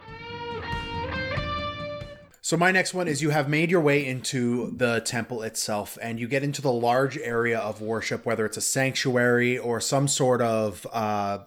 So 2.43 2.57
my 2.57 2.71
next 2.71 2.95
one 2.95 3.07
is 3.07 3.23
you 3.23 3.31
have 3.31 3.49
made 3.49 3.71
your 3.71 3.81
way 3.81 4.05
into 4.05 4.73
the 4.77 5.01
temple 5.01 5.43
itself, 5.43 5.97
and 6.03 6.21
you 6.21 6.29
get 6.29 6.43
into 6.43 6.61
the 6.61 6.73
large 6.73 7.17
area 7.17 7.59
of 7.59 7.81
worship, 7.81 8.27
whether 8.27 8.45
it's 8.45 8.57
a 8.57 8.63
sanctuary 8.63 9.57
or 9.57 9.81
some 9.81 10.09
sort 10.09 10.43
of 10.43 10.87
uh, 10.93 11.39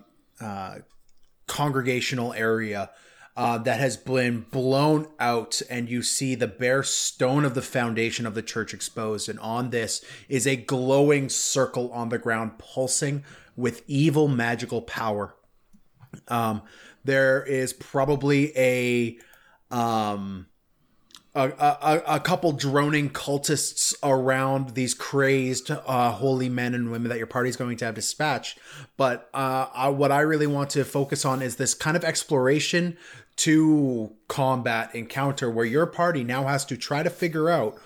uh, 0.41 0.77
congregational 1.53 2.33
area 2.33 2.89
uh, 3.37 3.59
that 3.59 3.79
has 3.79 3.95
been 3.95 4.41
blown 4.51 5.07
out, 5.19 5.61
and 5.69 5.87
you 5.87 6.01
see 6.01 6.33
the 6.33 6.47
bare 6.47 6.81
stone 6.81 7.45
of 7.45 7.53
the 7.53 7.61
foundation 7.61 8.25
of 8.25 8.33
the 8.33 8.41
church 8.41 8.73
exposed. 8.73 9.29
And 9.29 9.39
on 9.39 9.69
this 9.69 10.03
is 10.27 10.47
a 10.47 10.55
glowing 10.55 11.29
circle 11.29 11.91
on 11.91 12.09
the 12.09 12.17
ground, 12.17 12.57
pulsing 12.57 13.23
with 13.55 13.83
evil 13.87 14.27
magical 14.27 14.81
power. 14.81 15.35
Um, 16.27 16.63
there 17.03 17.43
is 17.43 17.71
probably 17.71 18.51
a 18.57 19.17
um, 19.69 20.47
a, 21.35 21.49
a, 21.49 22.03
a, 22.07 22.19
couple 22.19 22.51
droning 22.51 23.09
cultists 23.09 23.95
around 24.03 24.75
these 24.75 24.93
crazed 24.93 25.71
uh, 25.71 26.11
holy 26.11 26.47
men 26.47 26.75
and 26.75 26.91
women 26.91 27.09
that 27.09 27.17
your 27.17 27.27
party 27.27 27.49
is 27.49 27.55
going 27.55 27.75
to 27.77 27.85
have 27.85 27.95
dispatched. 27.95 28.59
But 28.97 29.29
uh, 29.33 29.67
I, 29.73 29.89
what 29.89 30.11
I 30.11 30.21
really 30.21 30.45
want 30.45 30.69
to 30.71 30.85
focus 30.85 31.25
on 31.25 31.41
is 31.41 31.55
this 31.55 31.73
kind 31.73 31.97
of 31.97 32.03
exploration 32.03 32.97
to 33.37 34.13
combat 34.27 34.93
encounter 34.93 35.49
where 35.49 35.65
your 35.65 35.87
party 35.87 36.23
now 36.23 36.43
has 36.45 36.65
to 36.65 36.77
try 36.77 37.01
to 37.01 37.09
figure 37.09 37.49
out 37.49 37.79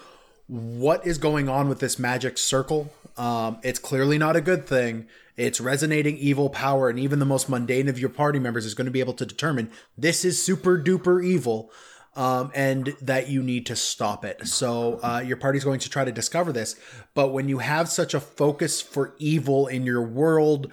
what 0.48 1.06
is 1.08 1.18
going 1.18 1.48
on 1.48 1.70
with 1.70 1.80
this 1.80 1.98
magic 1.98 2.38
circle. 2.38 2.92
Um, 3.16 3.60
it's 3.64 3.80
clearly 3.80 4.18
not 4.18 4.36
a 4.36 4.42
good 4.42 4.68
thing. 4.68 5.08
It's 5.38 5.62
resonating 5.62 6.18
evil 6.18 6.50
power, 6.50 6.90
and 6.90 7.00
even 7.00 7.20
the 7.20 7.26
most 7.26 7.48
mundane 7.48 7.88
of 7.88 8.00
your 8.00 8.10
party 8.10 8.40
members 8.40 8.66
is 8.66 8.74
going 8.74 8.86
to 8.86 8.92
be 8.92 9.00
able 9.00 9.14
to 9.14 9.26
determine 9.26 9.70
this 9.98 10.26
is 10.26 10.42
super 10.42 10.78
duper 10.78 11.24
evil. 11.24 11.72
Um, 12.18 12.52
and 12.56 12.96
that 13.00 13.30
you 13.30 13.44
need 13.44 13.68
to 13.68 13.76
stop 13.76 14.26
it. 14.26 14.48
So 14.48 15.00
uh, 15.04 15.24
your 15.24 15.38
party's 15.38 15.64
going 15.64 15.80
to 15.82 15.90
try 15.90 16.04
to 16.04 16.12
discover 16.12 16.52
this. 16.52 16.76
But 17.14 17.28
when 17.28 17.48
you 17.48 17.60
have 17.60 17.90
such 17.90 18.16
a 18.16 18.20
focus 18.20 18.82
for 18.82 19.14
evil 19.20 19.68
in 19.68 19.86
your 19.86 20.02
world, 20.02 20.72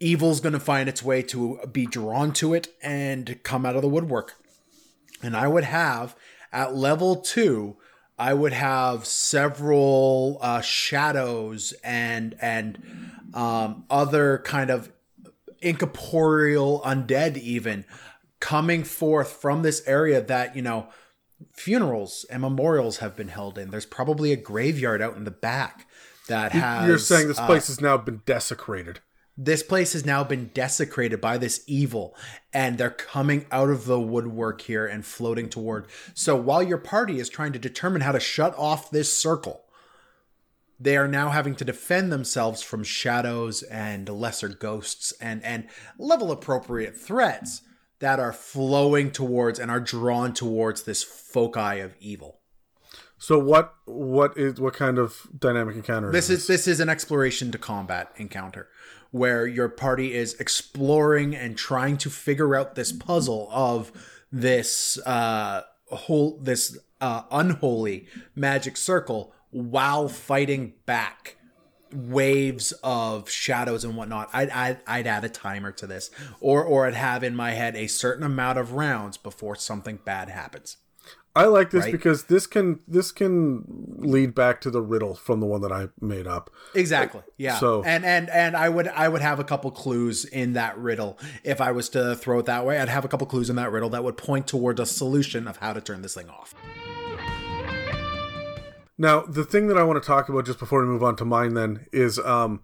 evil's 0.00 0.40
going 0.40 0.54
to 0.54 0.60
find 0.60 0.88
its 0.88 1.02
way 1.02 1.22
to 1.22 1.60
be 1.70 1.84
drawn 1.84 2.32
to 2.32 2.54
it 2.54 2.68
and 2.82 3.42
come 3.42 3.66
out 3.66 3.76
of 3.76 3.82
the 3.82 3.88
woodwork. 3.88 4.36
And 5.22 5.36
I 5.36 5.48
would 5.48 5.64
have 5.64 6.16
at 6.52 6.74
level 6.74 7.16
two, 7.16 7.76
I 8.18 8.34
would 8.34 8.52
have 8.52 9.06
several 9.06 10.38
uh, 10.40 10.60
shadows 10.60 11.72
and 11.84 12.36
and 12.40 13.12
um, 13.34 13.84
other 13.90 14.38
kind 14.38 14.70
of 14.70 14.90
incorporeal 15.60 16.80
undead 16.84 17.36
even 17.36 17.84
coming 18.40 18.84
forth 18.84 19.32
from 19.32 19.62
this 19.62 19.82
area 19.86 20.20
that 20.20 20.54
you 20.56 20.62
know 20.62 20.88
funerals 21.52 22.24
and 22.30 22.42
memorials 22.42 22.98
have 22.98 23.16
been 23.16 23.28
held 23.28 23.58
in. 23.58 23.70
There's 23.70 23.86
probably 23.86 24.32
a 24.32 24.36
graveyard 24.36 25.00
out 25.02 25.16
in 25.16 25.24
the 25.24 25.30
back 25.30 25.86
that 26.28 26.52
has. 26.52 26.88
You're 26.88 26.98
saying 26.98 27.28
this 27.28 27.38
uh, 27.38 27.46
place 27.46 27.68
has 27.68 27.80
now 27.80 27.96
been 27.96 28.22
desecrated. 28.26 29.00
this 29.36 29.62
place 29.62 29.92
has 29.92 30.04
now 30.04 30.24
been 30.24 30.50
desecrated 30.52 31.20
by 31.20 31.38
this 31.38 31.62
evil 31.68 32.14
and 32.52 32.76
they're 32.76 32.90
coming 32.90 33.46
out 33.52 33.70
of 33.70 33.84
the 33.84 34.00
woodwork 34.00 34.60
here 34.62 34.84
and 34.84 35.06
floating 35.06 35.48
toward 35.48 35.86
so 36.12 36.34
while 36.34 36.62
your 36.62 36.78
party 36.78 37.20
is 37.20 37.28
trying 37.28 37.52
to 37.52 37.58
determine 37.58 38.00
how 38.02 38.10
to 38.10 38.18
shut 38.18 38.52
off 38.58 38.90
this 38.90 39.16
circle 39.16 39.64
they 40.80 40.96
are 40.96 41.06
now 41.08 41.28
having 41.30 41.54
to 41.54 41.64
defend 41.64 42.10
themselves 42.10 42.62
from 42.62 42.82
shadows 42.82 43.62
and 43.64 44.08
lesser 44.08 44.48
ghosts 44.48 45.12
and 45.20 45.42
and 45.44 45.68
level 45.98 46.32
appropriate 46.32 46.96
threats 46.96 47.62
that 48.00 48.20
are 48.20 48.32
flowing 48.32 49.10
towards 49.10 49.58
and 49.58 49.70
are 49.70 49.80
drawn 49.80 50.32
towards 50.32 50.82
this 50.82 51.02
foci 51.02 51.80
of 51.80 51.94
evil. 52.00 52.38
So 53.18 53.38
what 53.38 53.74
what 53.84 54.36
is 54.38 54.60
what 54.60 54.74
kind 54.74 54.98
of 54.98 55.26
dynamic 55.36 55.74
encounter 55.74 56.12
this 56.12 56.30
is 56.30 56.42
is 56.42 56.46
this 56.46 56.68
is 56.68 56.80
an 56.80 56.88
exploration 56.88 57.50
to 57.50 57.58
combat 57.58 58.12
encounter 58.16 58.68
where 59.10 59.46
your 59.46 59.68
party 59.68 60.14
is 60.14 60.34
exploring 60.34 61.34
and 61.34 61.56
trying 61.56 61.96
to 61.96 62.10
figure 62.10 62.54
out 62.54 62.76
this 62.76 62.92
puzzle 62.92 63.48
of 63.50 63.90
this 64.30 64.98
uh 65.04 65.62
whole 65.90 66.38
this 66.40 66.78
uh 67.00 67.22
unholy 67.32 68.06
magic 68.36 68.76
circle 68.76 69.32
while 69.50 70.08
fighting 70.08 70.74
back 70.86 71.37
waves 71.92 72.72
of 72.82 73.28
shadows 73.30 73.84
and 73.84 73.96
whatnot 73.96 74.28
I'd, 74.32 74.50
I'd 74.50 74.78
i'd 74.86 75.06
add 75.06 75.24
a 75.24 75.28
timer 75.28 75.72
to 75.72 75.86
this 75.86 76.10
or 76.40 76.62
or 76.64 76.86
i'd 76.86 76.94
have 76.94 77.24
in 77.24 77.34
my 77.34 77.52
head 77.52 77.76
a 77.76 77.86
certain 77.86 78.24
amount 78.24 78.58
of 78.58 78.72
rounds 78.72 79.16
before 79.16 79.56
something 79.56 79.98
bad 80.04 80.28
happens 80.28 80.76
I 81.36 81.44
like 81.44 81.70
this 81.70 81.84
right? 81.84 81.92
because 81.92 82.24
this 82.24 82.48
can 82.48 82.80
this 82.88 83.12
can 83.12 83.62
lead 83.98 84.34
back 84.34 84.60
to 84.62 84.70
the 84.70 84.80
riddle 84.80 85.14
from 85.14 85.38
the 85.38 85.46
one 85.46 85.60
that 85.60 85.70
I 85.70 85.88
made 86.00 86.26
up. 86.26 86.50
Exactly. 86.74 87.20
Uh, 87.20 87.30
yeah. 87.36 87.58
So- 87.58 87.84
and 87.84 88.04
and 88.04 88.28
and 88.30 88.56
I 88.56 88.68
would 88.68 88.88
I 88.88 89.08
would 89.08 89.22
have 89.22 89.38
a 89.38 89.44
couple 89.44 89.70
clues 89.70 90.24
in 90.24 90.54
that 90.54 90.76
riddle 90.76 91.16
if 91.44 91.60
I 91.60 91.70
was 91.70 91.88
to 91.90 92.16
throw 92.16 92.40
it 92.40 92.46
that 92.46 92.66
way. 92.66 92.80
I'd 92.80 92.88
have 92.88 93.04
a 93.04 93.08
couple 93.08 93.26
clues 93.28 93.50
in 93.50 93.56
that 93.56 93.70
riddle 93.70 93.90
that 93.90 94.02
would 94.02 94.16
point 94.16 94.48
towards 94.48 94.80
a 94.80 94.86
solution 94.86 95.46
of 95.46 95.58
how 95.58 95.72
to 95.72 95.80
turn 95.80 96.02
this 96.02 96.14
thing 96.14 96.28
off. 96.28 96.56
Now, 98.98 99.20
the 99.20 99.44
thing 99.44 99.68
that 99.68 99.78
I 99.78 99.84
want 99.84 100.02
to 100.02 100.06
talk 100.06 100.28
about 100.28 100.44
just 100.44 100.58
before 100.58 100.80
we 100.80 100.86
move 100.86 101.04
on 101.04 101.14
to 101.16 101.24
mine 101.24 101.54
then 101.54 101.86
is 101.92 102.18
um 102.18 102.60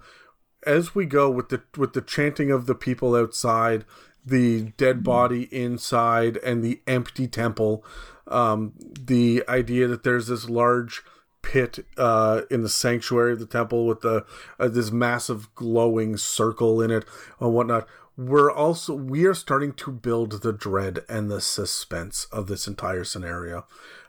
as 0.67 0.95
we 0.95 1.07
go 1.07 1.31
with 1.31 1.51
the 1.51 1.63
with 1.77 1.93
the 1.93 2.01
chanting 2.01 2.51
of 2.51 2.67
the 2.67 2.75
people 2.75 3.15
outside, 3.15 3.85
the 4.25 4.73
dead 4.77 5.05
body 5.05 5.43
inside 5.55 6.39
and 6.39 6.63
the 6.63 6.81
empty 6.87 7.29
temple, 7.29 7.85
um 8.27 8.73
the 8.99 9.45
idea 9.49 9.87
that 9.87 10.03
there's 10.03 10.27
this 10.27 10.49
large 10.49 11.03
pit 11.43 11.85
uh 11.99 12.41
in 12.51 12.63
the 12.63 12.69
sanctuary 12.69 13.33
of 13.33 13.39
the 13.39 13.47
temple 13.47 13.87
with 13.87 14.01
the 14.01 14.25
uh, 14.59 14.67
this 14.67 14.91
massive 14.91 15.55
glowing 15.55 16.17
circle 16.17 16.81
in 16.81 16.91
it 16.91 17.05
and 17.39 17.53
whatnot 17.53 17.87
we're 18.17 18.51
also 18.51 18.95
we 18.95 19.27
are 19.27 19.35
starting 19.35 19.73
to 19.73 19.91
build 19.93 20.41
the 20.41 20.55
dread 20.55 21.01
and 21.07 21.31
the 21.31 21.43
suspense 21.43 22.27
of 22.33 22.47
this 22.47 22.67
entire 22.67 23.05
scenario 23.05 23.67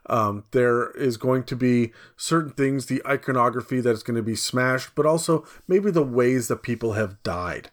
um, 0.08 0.44
there 0.52 0.92
is 0.92 1.18
going 1.18 1.44
to 1.44 1.56
be 1.56 1.92
certain 2.16 2.52
things 2.52 2.86
the 2.86 3.02
iconography 3.08 3.82
that 3.82 3.92
is 3.92 4.04
going 4.04 4.16
to 4.18 4.24
be 4.24 4.36
smashed 4.36 4.90
but 4.96 5.06
also 5.06 5.46
maybe 5.68 5.90
the 5.92 6.04
ways 6.04 6.48
that 6.48 6.64
people 6.64 6.94
have 6.94 7.22
died 7.24 7.72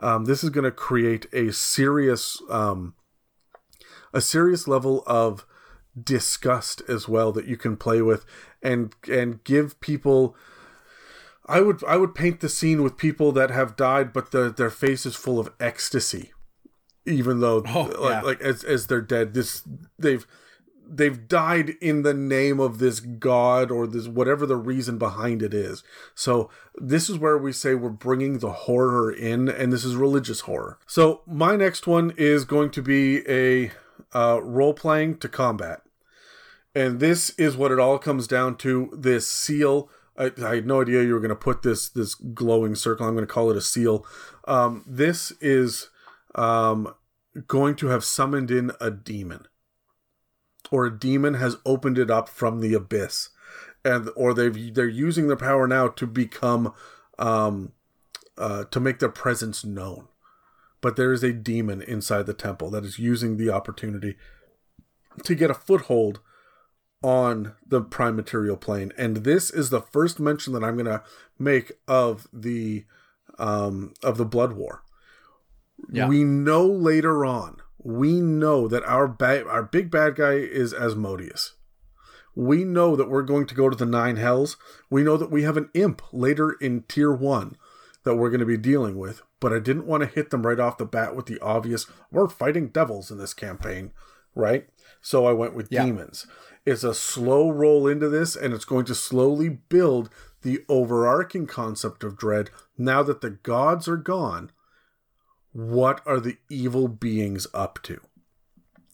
um, 0.00 0.24
this 0.24 0.42
is 0.42 0.50
going 0.50 0.64
to 0.64 0.70
create 0.70 1.26
a 1.32 1.52
serious 1.52 2.40
um, 2.50 2.94
a 4.12 4.20
serious 4.20 4.66
level 4.68 5.02
of 5.06 5.44
disgust 6.00 6.82
as 6.88 7.08
well 7.08 7.30
that 7.32 7.46
you 7.46 7.56
can 7.56 7.76
play 7.76 8.02
with 8.02 8.24
and 8.62 8.94
and 9.08 9.42
give 9.44 9.80
people 9.80 10.36
I 11.46 11.60
would 11.60 11.84
I 11.84 11.96
would 11.96 12.14
paint 12.14 12.40
the 12.40 12.48
scene 12.48 12.82
with 12.82 12.96
people 12.96 13.30
that 13.32 13.50
have 13.50 13.76
died 13.76 14.12
but 14.12 14.30
the, 14.32 14.50
their 14.50 14.70
face 14.70 15.06
is 15.06 15.14
full 15.14 15.38
of 15.38 15.52
ecstasy 15.60 16.32
even 17.06 17.40
though 17.40 17.62
Oh, 17.66 17.82
like, 17.82 18.10
yeah. 18.10 18.20
like 18.22 18.40
as 18.40 18.64
as 18.64 18.86
they're 18.88 19.00
dead 19.00 19.34
this 19.34 19.62
they've 19.98 20.26
they've 20.88 21.28
died 21.28 21.70
in 21.80 22.02
the 22.02 22.14
name 22.14 22.60
of 22.60 22.78
this 22.78 23.00
god 23.00 23.70
or 23.70 23.86
this 23.86 24.06
whatever 24.06 24.46
the 24.46 24.56
reason 24.56 24.98
behind 24.98 25.42
it 25.42 25.54
is. 25.54 25.82
So 26.14 26.50
this 26.74 27.08
is 27.08 27.18
where 27.18 27.38
we 27.38 27.52
say 27.52 27.74
we're 27.74 27.90
bringing 27.90 28.38
the 28.38 28.52
horror 28.52 29.10
in 29.12 29.48
and 29.48 29.72
this 29.72 29.84
is 29.84 29.96
religious 29.96 30.40
horror. 30.40 30.78
So 30.86 31.22
my 31.26 31.56
next 31.56 31.86
one 31.86 32.12
is 32.16 32.44
going 32.44 32.70
to 32.70 32.82
be 32.82 33.22
a 33.28 33.72
uh, 34.14 34.40
role 34.42 34.74
playing 34.74 35.18
to 35.18 35.28
combat. 35.28 35.82
And 36.74 37.00
this 37.00 37.30
is 37.30 37.56
what 37.56 37.70
it 37.70 37.78
all 37.78 37.98
comes 37.98 38.26
down 38.26 38.56
to 38.58 38.90
this 38.96 39.28
seal. 39.28 39.88
I, 40.16 40.32
I 40.42 40.56
had 40.56 40.66
no 40.66 40.82
idea 40.82 41.02
you 41.02 41.14
were 41.14 41.20
going 41.20 41.28
to 41.28 41.36
put 41.36 41.62
this 41.62 41.88
this 41.88 42.14
glowing 42.14 42.74
circle. 42.74 43.06
I'm 43.06 43.14
going 43.14 43.26
to 43.26 43.32
call 43.32 43.50
it 43.50 43.56
a 43.56 43.60
seal. 43.60 44.04
Um, 44.46 44.84
this 44.86 45.32
is 45.40 45.90
um, 46.34 46.94
going 47.46 47.76
to 47.76 47.88
have 47.88 48.04
summoned 48.04 48.50
in 48.50 48.72
a 48.80 48.90
demon 48.90 49.46
or 50.74 50.86
a 50.86 50.98
demon 50.98 51.34
has 51.34 51.56
opened 51.64 51.96
it 51.96 52.10
up 52.10 52.28
from 52.28 52.58
the 52.58 52.74
abyss. 52.74 53.28
And 53.84 54.10
or 54.16 54.34
they've 54.34 54.74
they're 54.74 54.88
using 54.88 55.28
their 55.28 55.36
power 55.36 55.68
now 55.68 55.86
to 55.86 56.04
become 56.04 56.74
um 57.16 57.70
uh 58.36 58.64
to 58.64 58.80
make 58.80 58.98
their 58.98 59.08
presence 59.08 59.64
known. 59.64 60.08
But 60.80 60.96
there 60.96 61.12
is 61.12 61.22
a 61.22 61.32
demon 61.32 61.80
inside 61.80 62.26
the 62.26 62.34
temple 62.34 62.70
that 62.70 62.84
is 62.84 62.98
using 62.98 63.36
the 63.36 63.50
opportunity 63.50 64.16
to 65.22 65.36
get 65.36 65.48
a 65.48 65.54
foothold 65.54 66.18
on 67.00 67.54
the 67.64 67.80
prime 67.80 68.16
material 68.16 68.56
plane. 68.56 68.92
And 68.98 69.18
this 69.18 69.50
is 69.50 69.70
the 69.70 69.80
first 69.80 70.18
mention 70.18 70.54
that 70.54 70.64
i'm 70.64 70.74
going 70.74 70.86
to 70.86 71.04
make 71.38 71.70
of 71.86 72.26
the 72.32 72.84
um 73.38 73.94
of 74.02 74.18
the 74.18 74.24
blood 74.24 74.54
war. 74.54 74.82
Yeah. 75.88 76.08
we 76.08 76.24
know 76.24 76.66
later 76.66 77.24
on 77.24 77.60
we 77.84 78.20
know 78.20 78.66
that 78.66 78.82
our 78.84 79.06
ba- 79.06 79.46
our 79.46 79.62
big 79.62 79.90
bad 79.90 80.16
guy 80.16 80.32
is 80.34 80.72
asmodeus. 80.74 81.54
We 82.34 82.64
know 82.64 82.96
that 82.96 83.08
we're 83.08 83.22
going 83.22 83.46
to 83.46 83.54
go 83.54 83.70
to 83.70 83.76
the 83.76 83.86
nine 83.86 84.16
hells. 84.16 84.56
We 84.90 85.04
know 85.04 85.16
that 85.16 85.30
we 85.30 85.44
have 85.44 85.56
an 85.56 85.70
imp 85.74 86.02
later 86.12 86.52
in 86.60 86.82
tier 86.88 87.12
one 87.12 87.56
that 88.02 88.16
we're 88.16 88.30
going 88.30 88.40
to 88.40 88.46
be 88.46 88.56
dealing 88.58 88.98
with 88.98 89.22
but 89.40 89.50
i 89.52 89.58
didn't 89.58 89.86
want 89.86 90.02
to 90.02 90.06
hit 90.06 90.28
them 90.30 90.46
right 90.46 90.60
off 90.60 90.76
the 90.76 90.84
bat 90.84 91.16
with 91.16 91.24
the 91.24 91.40
obvious 91.40 91.86
we're 92.10 92.28
fighting 92.28 92.68
devils 92.68 93.10
in 93.10 93.16
this 93.18 93.32
campaign 93.32 93.92
right? 94.34 94.66
So 95.00 95.24
i 95.26 95.32
went 95.32 95.54
with 95.54 95.68
Yeah. 95.70 95.84
demons. 95.86 96.26
It's 96.66 96.84
a 96.84 96.92
slow 96.94 97.48
roll 97.50 97.86
into 97.86 98.08
this 98.10 98.36
and 98.36 98.52
it's 98.52 98.64
going 98.66 98.84
to 98.86 98.94
slowly 98.94 99.48
build 99.48 100.10
the 100.42 100.64
overarching 100.68 101.46
concept 101.46 102.04
of 102.04 102.18
dread 102.18 102.50
now 102.76 103.02
that 103.04 103.20
the 103.22 103.30
gods 103.30 103.88
are 103.88 103.96
gone 103.96 104.50
what 105.54 106.02
are 106.04 106.20
the 106.20 106.36
evil 106.50 106.86
beings 106.88 107.46
up 107.54 107.78
to 107.82 108.00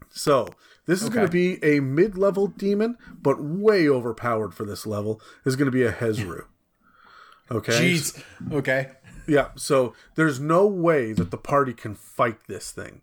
so 0.09 0.47
this 0.87 1.03
is 1.03 1.09
going 1.09 1.27
to 1.27 1.33
be 1.33 1.63
a 1.65 1.81
mid-level 1.81 2.47
demon 2.47 2.97
but 3.21 3.43
way 3.43 3.89
overpowered 3.89 4.55
for 4.55 4.65
this 4.65 4.87
level 4.87 5.21
is 5.45 5.57
going 5.57 5.67
to 5.67 5.73
be 5.73 5.83
a 5.83 5.93
hezrou 5.93 6.45
okay 7.51 7.73
Jeez. 7.73 8.23
Okay. 8.53 8.91
yeah, 9.27 9.49
so 9.57 9.95
there's 10.15 10.39
no 10.39 10.67
way 10.67 11.13
that 11.13 11.31
the 11.31 11.37
party 11.39 11.73
can 11.73 11.95
fight 11.95 12.39
this 12.47 12.71
thing. 12.71 13.03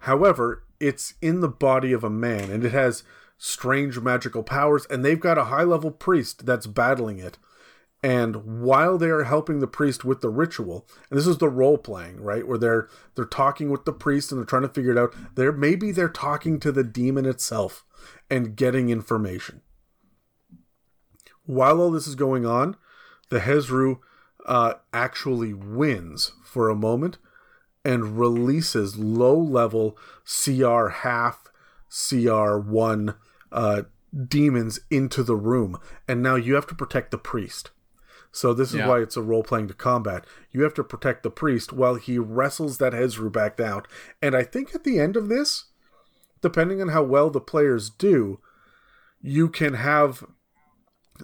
However, 0.00 0.64
it's 0.80 1.14
in 1.20 1.40
the 1.40 1.48
body 1.48 1.92
of 1.92 2.04
a 2.04 2.10
man 2.10 2.50
and 2.50 2.64
it 2.64 2.72
has 2.72 3.02
strange 3.36 3.98
magical 4.00 4.42
powers 4.42 4.86
and 4.90 5.04
they've 5.04 5.20
got 5.20 5.38
a 5.38 5.44
high-level 5.44 5.92
priest 5.92 6.46
that's 6.46 6.66
battling 6.66 7.18
it. 7.18 7.38
And 8.02 8.62
while 8.62 8.96
they 8.96 9.08
are 9.08 9.24
helping 9.24 9.58
the 9.58 9.66
priest 9.66 10.04
with 10.04 10.20
the 10.20 10.28
ritual, 10.28 10.86
and 11.10 11.18
this 11.18 11.26
is 11.26 11.38
the 11.38 11.48
role 11.48 11.78
playing, 11.78 12.20
right? 12.20 12.46
Where 12.46 12.58
they're 12.58 12.88
they're 13.16 13.24
talking 13.24 13.70
with 13.70 13.84
the 13.84 13.92
priest 13.92 14.30
and 14.30 14.38
they're 14.38 14.46
trying 14.46 14.62
to 14.62 14.68
figure 14.68 14.92
it 14.92 14.98
out. 14.98 15.14
There 15.34 15.50
maybe 15.52 15.90
they're 15.90 16.08
talking 16.08 16.60
to 16.60 16.70
the 16.70 16.84
demon 16.84 17.26
itself 17.26 17.84
and 18.30 18.54
getting 18.54 18.88
information. 18.88 19.62
While 21.44 21.80
all 21.80 21.90
this 21.90 22.06
is 22.06 22.14
going 22.14 22.46
on, 22.46 22.76
the 23.30 23.40
Hezrou 23.40 23.98
uh, 24.46 24.74
actually 24.92 25.52
wins 25.52 26.32
for 26.44 26.68
a 26.68 26.76
moment 26.76 27.18
and 27.84 28.18
releases 28.18 28.98
low 28.98 29.36
level 29.36 29.98
CR 30.24 30.88
half, 30.88 31.50
CR 31.88 32.58
one 32.58 33.14
uh, 33.50 33.82
demons 34.28 34.80
into 34.90 35.22
the 35.22 35.36
room. 35.36 35.78
And 36.06 36.22
now 36.22 36.36
you 36.36 36.54
have 36.54 36.66
to 36.68 36.74
protect 36.74 37.10
the 37.10 37.18
priest. 37.18 37.70
So 38.32 38.52
this 38.52 38.70
is 38.70 38.76
Yeah. 38.76 38.88
why 38.88 39.00
it's 39.00 39.16
a 39.16 39.22
role 39.22 39.42
playing 39.42 39.68
to 39.68 39.74
combat. 39.74 40.24
You 40.50 40.62
have 40.62 40.74
to 40.74 40.84
protect 40.84 41.22
the 41.22 41.30
priest 41.30 41.72
while 41.72 41.94
he 41.96 42.18
wrestles 42.18 42.78
that 42.78 42.92
Hezrou 42.92 43.32
back 43.32 43.56
down. 43.56 43.82
And 44.22 44.36
I 44.36 44.42
think 44.42 44.74
at 44.74 44.84
the 44.84 44.98
end 45.00 45.16
of 45.16 45.28
this, 45.28 45.66
depending 46.40 46.80
on 46.80 46.88
how 46.88 47.02
well 47.02 47.30
the 47.30 47.40
players 47.40 47.90
do, 47.90 48.40
you 49.20 49.48
can 49.48 49.74
have 49.74 50.24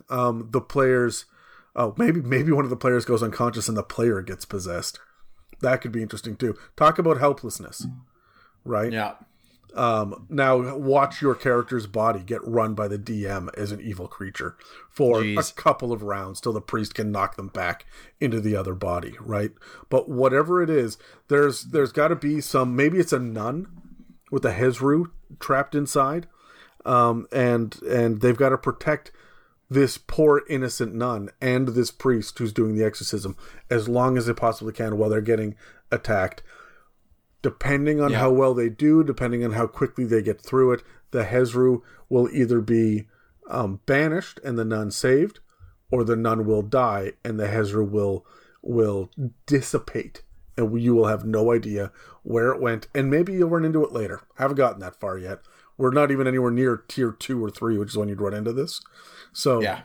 um, 0.08 0.48
the 0.50 0.60
players. 0.60 1.26
Oh, 1.76 1.94
maybe 1.96 2.20
maybe 2.20 2.52
one 2.52 2.64
of 2.64 2.70
the 2.70 2.76
players 2.76 3.04
goes 3.04 3.22
unconscious 3.22 3.68
and 3.68 3.76
the 3.76 3.82
player 3.82 4.22
gets 4.22 4.44
possessed. 4.44 4.98
That 5.60 5.80
could 5.80 5.92
be 5.92 6.02
interesting 6.02 6.36
too. 6.36 6.56
Talk 6.76 6.98
about 6.98 7.18
helplessness, 7.18 7.86
right? 8.64 8.92
Yeah. 8.92 9.14
Um, 9.74 10.26
now 10.28 10.76
watch 10.76 11.20
your 11.20 11.34
character's 11.34 11.88
body 11.88 12.20
get 12.20 12.46
run 12.46 12.74
by 12.74 12.86
the 12.86 12.98
DM 12.98 13.52
as 13.58 13.72
an 13.72 13.80
evil 13.80 14.06
creature 14.06 14.56
for 14.88 15.22
Jeez. 15.22 15.50
a 15.50 15.54
couple 15.54 15.92
of 15.92 16.02
rounds 16.02 16.40
till 16.40 16.52
the 16.52 16.60
priest 16.60 16.94
can 16.94 17.10
knock 17.10 17.34
them 17.34 17.48
back 17.48 17.84
into 18.20 18.40
the 18.40 18.54
other 18.54 18.74
body, 18.74 19.16
right? 19.20 19.50
But 19.88 20.08
whatever 20.08 20.62
it 20.62 20.70
is, 20.70 20.96
there's 21.28 21.64
there's 21.64 21.92
got 21.92 22.08
to 22.08 22.16
be 22.16 22.40
some. 22.40 22.76
Maybe 22.76 22.98
it's 22.98 23.12
a 23.12 23.18
nun 23.18 23.66
with 24.30 24.44
a 24.44 24.52
Hezrou 24.52 25.10
trapped 25.40 25.74
inside, 25.74 26.28
um, 26.84 27.26
and 27.32 27.80
and 27.82 28.20
they've 28.20 28.36
got 28.36 28.50
to 28.50 28.58
protect 28.58 29.10
this 29.68 29.98
poor 29.98 30.42
innocent 30.48 30.94
nun 30.94 31.30
and 31.40 31.68
this 31.68 31.90
priest 31.90 32.38
who's 32.38 32.52
doing 32.52 32.76
the 32.76 32.84
exorcism 32.84 33.36
as 33.70 33.88
long 33.88 34.16
as 34.16 34.26
they 34.26 34.32
possibly 34.32 34.72
can 34.72 34.98
while 34.98 35.10
they're 35.10 35.20
getting 35.20 35.56
attacked 35.90 36.42
depending 37.44 38.00
on 38.00 38.10
Yeah. 38.12 38.20
how 38.20 38.30
well 38.30 38.54
they 38.54 38.70
do, 38.70 39.04
depending 39.04 39.44
on 39.44 39.52
how 39.52 39.66
quickly 39.66 40.04
they 40.06 40.22
get 40.22 40.40
through 40.40 40.72
it, 40.72 40.82
the 41.10 41.24
Hezrou 41.24 41.82
will 42.08 42.28
either 42.32 42.60
be 42.62 43.06
um, 43.50 43.80
banished 43.84 44.40
and 44.42 44.58
the 44.58 44.64
nun 44.64 44.90
saved, 44.90 45.40
or 45.90 46.02
the 46.04 46.16
nun 46.16 46.46
will 46.46 46.62
die 46.62 47.12
and 47.22 47.38
the 47.38 47.46
Hezrou 47.46 47.86
will 47.88 48.24
will 48.62 49.10
dissipate, 49.46 50.22
and 50.56 50.80
you 50.80 50.94
will 50.94 51.06
have 51.06 51.26
no 51.26 51.52
idea 51.52 51.92
where 52.22 52.48
it 52.50 52.60
went, 52.62 52.88
and 52.94 53.10
maybe 53.10 53.34
you'll 53.34 53.50
run 53.50 53.64
into 53.66 53.84
it 53.84 53.92
later. 53.92 54.22
I 54.38 54.42
haven't 54.42 54.56
gotten 54.56 54.80
that 54.80 54.98
far 54.98 55.18
yet. 55.18 55.40
We're 55.76 55.90
not 55.90 56.10
even 56.10 56.26
anywhere 56.26 56.50
near 56.50 56.78
tier 56.88 57.12
two 57.12 57.44
or 57.44 57.50
three, 57.50 57.76
which 57.76 57.90
is 57.90 57.96
when 57.98 58.08
you'd 58.08 58.22
run 58.22 58.32
into 58.32 58.54
this. 58.54 58.80
So 59.34 59.60
Yeah. 59.60 59.80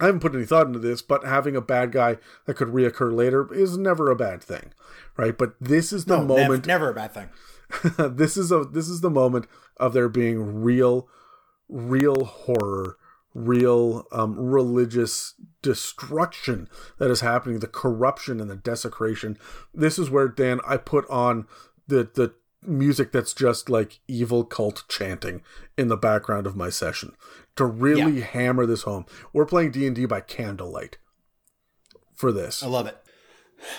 I 0.00 0.06
haven't 0.06 0.20
put 0.20 0.34
any 0.34 0.44
thought 0.44 0.66
into 0.66 0.78
this, 0.78 1.02
but 1.02 1.24
having 1.24 1.56
a 1.56 1.60
bad 1.60 1.92
guy 1.92 2.18
that 2.46 2.54
could 2.54 2.68
reoccur 2.68 3.12
later 3.14 3.52
is 3.52 3.76
never 3.76 4.10
a 4.10 4.16
bad 4.16 4.42
thing, 4.42 4.72
right? 5.16 5.36
But 5.36 5.54
this 5.60 5.92
is 5.92 6.04
the 6.04 6.16
No, 6.18 6.24
nev- 6.24 6.48
moment 6.48 6.66
never 6.66 6.90
a 6.90 6.94
bad 6.94 7.12
thing. 7.12 7.28
this 8.16 8.36
is 8.36 8.50
a 8.50 8.64
this 8.64 8.88
is 8.88 9.00
the 9.02 9.10
moment 9.10 9.46
of 9.76 9.92
there 9.92 10.08
being 10.08 10.62
real 10.62 11.08
real 11.68 12.24
horror 12.24 12.96
real 13.34 14.06
um, 14.10 14.34
religious 14.40 15.34
destruction 15.60 16.68
that 16.98 17.10
is 17.10 17.20
happening 17.20 17.58
the 17.60 17.66
corruption 17.66 18.40
and 18.40 18.50
the 18.50 18.56
desecration 18.56 19.36
this 19.74 19.98
is 19.98 20.08
where 20.08 20.28
dan 20.28 20.60
i 20.66 20.76
put 20.78 21.08
on 21.10 21.46
the 21.86 22.08
the 22.14 22.32
music 22.66 23.12
that's 23.12 23.34
just 23.34 23.68
like 23.70 24.00
evil 24.08 24.44
cult 24.44 24.82
chanting 24.88 25.42
in 25.76 25.88
the 25.88 25.96
background 25.96 26.46
of 26.46 26.56
my 26.56 26.70
session 26.70 27.14
to 27.58 27.66
really 27.66 28.20
hammer 28.20 28.66
this 28.66 28.82
home. 28.82 29.04
We're 29.32 29.46
playing 29.46 29.72
d&d 29.72 30.06
by 30.06 30.20
candlelight 30.20 30.98
for 32.14 32.32
this. 32.32 32.62
I 32.62 32.66
love 32.66 32.86
it. 32.86 32.96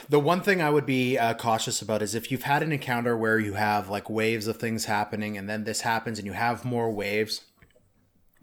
The 0.10 0.20
one 0.20 0.42
thing 0.42 0.62
I 0.62 0.70
would 0.70 0.86
be 0.86 1.18
uh, 1.18 1.34
cautious 1.36 1.82
about 1.82 2.02
is 2.02 2.14
if 2.14 2.32
you've 2.32 2.44
had 2.44 2.62
an 2.62 2.74
encounter 2.74 3.16
where 3.16 3.40
you 3.40 3.54
have 3.54 3.90
like 3.90 4.10
waves 4.10 4.48
of 4.48 4.58
things 4.58 4.86
happening 4.86 5.38
and 5.38 5.50
then 5.50 5.64
this 5.64 5.82
happens 5.82 6.20
and 6.20 6.26
you 6.26 6.34
have 6.34 6.66
more 6.66 6.92
waves, 6.92 7.42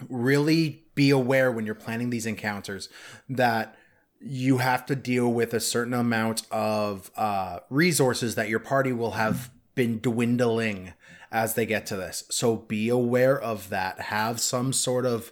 really 0.08 0.84
be 0.94 1.10
aware 1.10 1.52
when 1.52 1.66
you're 1.66 1.74
planning 1.74 2.08
these 2.08 2.26
encounters 2.26 2.88
that 3.28 3.76
you 4.18 4.58
have 4.58 4.86
to 4.86 4.96
deal 4.96 5.30
with 5.30 5.52
a 5.52 5.60
certain 5.60 5.92
amount 5.92 6.46
of 6.50 7.10
uh, 7.16 7.60
resources 7.68 8.34
that 8.34 8.48
your 8.48 8.58
party 8.58 8.92
will 8.92 9.12
have 9.12 9.50
been 9.74 10.00
dwindling 10.00 10.94
as 11.36 11.52
they 11.52 11.66
get 11.66 11.84
to 11.84 11.96
this. 11.96 12.24
So 12.30 12.56
be 12.56 12.88
aware 12.88 13.38
of 13.38 13.68
that. 13.68 14.00
Have 14.00 14.40
some 14.40 14.72
sort 14.72 15.04
of 15.04 15.30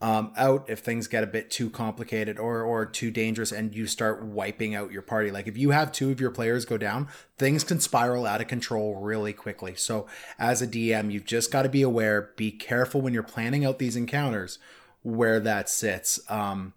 um, 0.00 0.32
out 0.36 0.70
if 0.70 0.78
things 0.78 1.08
get 1.08 1.24
a 1.24 1.26
bit 1.26 1.50
too 1.50 1.68
complicated 1.68 2.38
or 2.38 2.62
or 2.62 2.86
too 2.86 3.10
dangerous 3.10 3.50
and 3.50 3.74
you 3.74 3.88
start 3.88 4.22
wiping 4.24 4.76
out 4.76 4.92
your 4.92 5.02
party. 5.02 5.32
Like 5.32 5.48
if 5.48 5.58
you 5.58 5.70
have 5.70 5.90
two 5.90 6.12
of 6.12 6.20
your 6.20 6.30
players 6.30 6.64
go 6.64 6.78
down, 6.78 7.08
things 7.36 7.64
can 7.64 7.80
spiral 7.80 8.26
out 8.26 8.40
of 8.40 8.46
control 8.46 8.94
really 8.94 9.32
quickly. 9.32 9.74
So 9.74 10.06
as 10.38 10.62
a 10.62 10.68
DM, 10.68 11.10
you've 11.10 11.26
just 11.26 11.50
got 11.50 11.62
to 11.62 11.68
be 11.68 11.82
aware. 11.82 12.30
Be 12.36 12.52
careful 12.52 13.00
when 13.00 13.12
you're 13.12 13.24
planning 13.24 13.64
out 13.64 13.80
these 13.80 13.96
encounters 13.96 14.60
where 15.02 15.40
that 15.40 15.68
sits. 15.68 16.20
Um, 16.30 16.74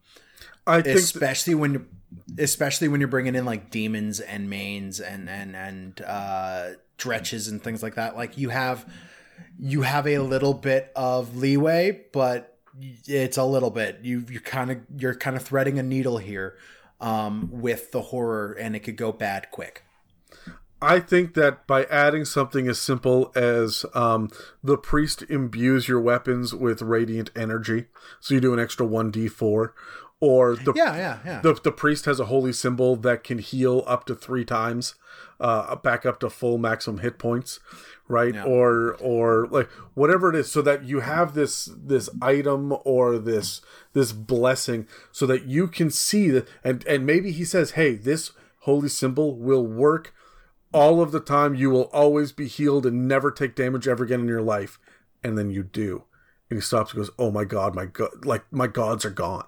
i 0.65 0.75
think 0.75 0.85
th- 0.85 0.97
especially 0.97 1.53
when 1.53 1.73
you 1.73 1.85
especially 2.37 2.87
when 2.87 2.99
you're 2.99 3.07
bringing 3.07 3.35
in 3.35 3.45
like 3.45 3.69
demons 3.71 4.19
and 4.19 4.49
manes 4.49 4.99
and 4.99 5.29
and 5.29 5.55
and 5.55 6.01
uh 6.01 6.69
dretches 6.97 7.49
and 7.49 7.63
things 7.63 7.81
like 7.81 7.95
that 7.95 8.15
like 8.15 8.37
you 8.37 8.49
have 8.49 8.91
you 9.59 9.81
have 9.81 10.07
a 10.07 10.19
little 10.19 10.53
bit 10.53 10.91
of 10.95 11.35
leeway 11.35 12.01
but 12.11 12.53
it's 13.07 13.37
a 13.37 13.43
little 13.43 13.69
bit. 13.69 13.99
You 14.01 14.25
you 14.29 14.39
kind 14.39 14.71
of 14.71 14.79
you're 14.97 15.15
kind 15.15 15.35
of 15.35 15.43
threading 15.43 15.79
a 15.79 15.83
needle 15.83 16.17
here 16.17 16.57
um 16.99 17.49
with 17.51 17.91
the 17.91 18.01
horror 18.01 18.53
and 18.53 18.75
it 18.75 18.79
could 18.79 18.97
go 18.97 19.11
bad 19.11 19.51
quick. 19.51 19.83
I 20.81 20.99
think 20.99 21.33
that 21.35 21.65
by 21.65 21.85
adding 21.85 22.25
something 22.25 22.67
as 22.67 22.77
simple 22.77 23.31
as 23.35 23.85
um, 23.93 24.29
the 24.61 24.77
priest 24.77 25.23
imbues 25.29 25.87
your 25.87 26.01
weapons 26.01 26.53
with 26.53 26.81
radiant 26.81 27.31
energy, 27.37 27.85
so 28.19 28.33
you 28.33 28.41
do 28.41 28.51
an 28.51 28.59
extra 28.59 28.85
one 28.85 29.09
d 29.09 29.29
four, 29.29 29.73
or 30.23 30.55
the 30.55 30.71
yeah 30.73 30.95
yeah 30.95 31.19
yeah 31.25 31.41
the, 31.41 31.53
the 31.53 31.71
priest 31.71 32.05
has 32.05 32.17
a 32.17 32.25
holy 32.25 32.53
symbol 32.53 32.95
that 32.95 33.25
can 33.25 33.39
heal 33.39 33.83
up 33.85 34.05
to 34.05 34.15
three 34.15 34.45
times, 34.45 34.95
uh, 35.41 35.75
back 35.75 36.05
up 36.05 36.17
to 36.21 36.29
full 36.29 36.57
maximum 36.57 37.01
hit 37.01 37.19
points, 37.19 37.59
right? 38.07 38.33
Yeah. 38.33 38.45
Or 38.45 38.95
or 39.01 39.47
like 39.47 39.69
whatever 39.95 40.29
it 40.29 40.35
is, 40.37 40.49
so 40.49 40.61
that 40.61 40.85
you 40.85 41.01
have 41.01 41.33
this 41.33 41.69
this 41.75 42.09
item 42.21 42.73
or 42.85 43.17
this 43.19 43.59
this 43.91 44.13
blessing, 44.13 44.87
so 45.11 45.25
that 45.25 45.43
you 45.43 45.67
can 45.67 45.89
see 45.89 46.29
that, 46.29 46.47
and 46.63 46.87
and 46.87 47.05
maybe 47.05 47.33
he 47.33 47.43
says, 47.43 47.71
hey, 47.71 47.95
this 47.95 48.31
holy 48.61 48.87
symbol 48.87 49.35
will 49.35 49.67
work 49.67 50.13
all 50.71 51.01
of 51.01 51.11
the 51.11 51.19
time. 51.19 51.53
You 51.53 51.69
will 51.69 51.89
always 51.91 52.31
be 52.31 52.47
healed 52.47 52.85
and 52.85 53.09
never 53.09 53.29
take 53.29 53.55
damage 53.55 53.89
ever 53.89 54.05
again 54.05 54.21
in 54.21 54.27
your 54.29 54.41
life, 54.41 54.79
and 55.21 55.37
then 55.37 55.49
you 55.49 55.63
do. 55.63 56.05
And 56.49 56.57
he 56.57 56.61
stops 56.61 56.93
and 56.93 57.01
goes, 57.01 57.11
"Oh 57.19 57.29
my 57.29 57.43
god, 57.43 57.75
my 57.75 57.87
god, 57.87 58.23
like 58.23 58.45
my 58.53 58.67
gods 58.67 59.03
are 59.03 59.09
gone." 59.09 59.47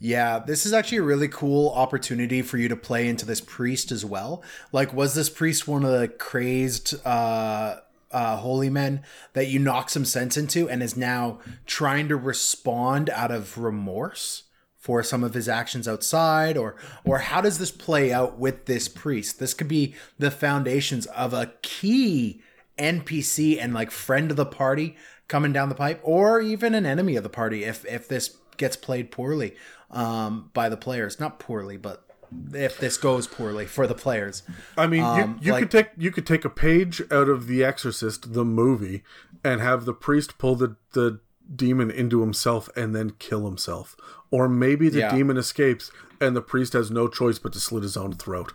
Yeah, 0.00 0.38
this 0.38 0.64
is 0.64 0.72
actually 0.72 0.98
a 0.98 1.02
really 1.02 1.28
cool 1.28 1.70
opportunity 1.70 2.40
for 2.42 2.56
you 2.56 2.68
to 2.68 2.76
play 2.76 3.08
into 3.08 3.26
this 3.26 3.40
priest 3.40 3.90
as 3.90 4.04
well. 4.04 4.42
Like, 4.70 4.94
was 4.94 5.14
this 5.14 5.28
priest 5.28 5.66
one 5.66 5.84
of 5.84 5.90
the 5.90 6.06
crazed 6.06 6.94
uh, 7.04 7.76
uh, 8.12 8.36
holy 8.36 8.70
men 8.70 9.02
that 9.32 9.48
you 9.48 9.58
knock 9.58 9.90
some 9.90 10.04
sense 10.04 10.36
into 10.36 10.68
and 10.68 10.82
is 10.82 10.96
now 10.96 11.40
trying 11.66 12.08
to 12.08 12.16
respond 12.16 13.10
out 13.10 13.32
of 13.32 13.58
remorse 13.58 14.44
for 14.76 15.02
some 15.02 15.24
of 15.24 15.34
his 15.34 15.48
actions 15.48 15.88
outside? 15.88 16.56
Or, 16.56 16.76
or 17.04 17.18
how 17.18 17.40
does 17.40 17.58
this 17.58 17.72
play 17.72 18.12
out 18.12 18.38
with 18.38 18.66
this 18.66 18.86
priest? 18.86 19.40
This 19.40 19.52
could 19.52 19.68
be 19.68 19.96
the 20.16 20.30
foundations 20.30 21.06
of 21.06 21.34
a 21.34 21.52
key 21.62 22.40
NPC 22.78 23.60
and 23.60 23.74
like 23.74 23.90
friend 23.90 24.30
of 24.30 24.36
the 24.36 24.46
party 24.46 24.96
coming 25.26 25.52
down 25.52 25.68
the 25.68 25.74
pipe, 25.74 26.00
or 26.04 26.40
even 26.40 26.72
an 26.74 26.86
enemy 26.86 27.16
of 27.16 27.24
the 27.24 27.28
party 27.28 27.64
if 27.64 27.84
if 27.84 28.06
this 28.08 28.36
gets 28.56 28.76
played 28.76 29.10
poorly 29.10 29.54
um, 29.90 30.50
by 30.54 30.68
the 30.68 30.76
players. 30.76 31.18
Not 31.20 31.38
poorly, 31.38 31.76
but 31.76 32.04
if 32.52 32.78
this 32.78 32.96
goes 32.98 33.26
poorly 33.26 33.64
for 33.66 33.86
the 33.86 33.94
players. 33.94 34.42
I 34.76 34.86
mean, 34.86 35.02
Um, 35.02 35.38
you, 35.40 35.46
you 35.46 35.52
like- 35.52 35.62
could 35.62 35.70
take 35.70 35.88
you 35.96 36.10
could 36.10 36.26
take 36.26 36.44
a 36.44 36.50
page 36.50 37.00
out 37.10 37.28
of 37.28 37.46
The 37.46 37.64
Exorcist, 37.64 38.34
the 38.34 38.44
movie, 38.44 39.02
and 39.42 39.60
have 39.60 39.84
the 39.86 39.94
priest 39.94 40.36
pull 40.38 40.54
the 40.56 40.76
the 40.92 41.20
demon 41.54 41.90
into 41.90 42.20
himself 42.20 42.68
and 42.76 42.94
then 42.94 43.10
kill 43.18 43.46
himself. 43.46 43.96
Or 44.30 44.46
maybe 44.48 44.90
the 44.90 44.98
Yeah. 44.98 45.14
demon 45.14 45.38
escapes 45.38 45.90
and 46.20 46.36
the 46.36 46.42
priest 46.42 46.74
has 46.74 46.90
no 46.90 47.08
choice 47.08 47.38
but 47.38 47.54
to 47.54 47.60
slit 47.60 47.82
his 47.82 47.96
own 47.96 48.12
throat, 48.12 48.52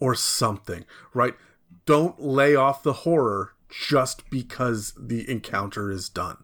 or 0.00 0.16
something. 0.16 0.84
Right? 1.14 1.36
Don't 1.84 2.20
lay 2.20 2.56
off 2.56 2.82
the 2.82 2.92
horror 3.04 3.52
just 3.68 4.28
because 4.30 4.92
the 4.98 5.30
encounter 5.30 5.90
is 5.92 6.08
done. 6.08 6.38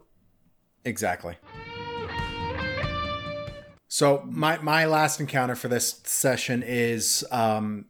Exactly. 0.85 1.37
So 3.93 4.23
my 4.25 4.57
my 4.57 4.87
last 4.87 5.19
encounter 5.19 5.53
for 5.53 5.67
this 5.67 6.01
session 6.03 6.63
is 6.65 7.23
um 7.29 7.85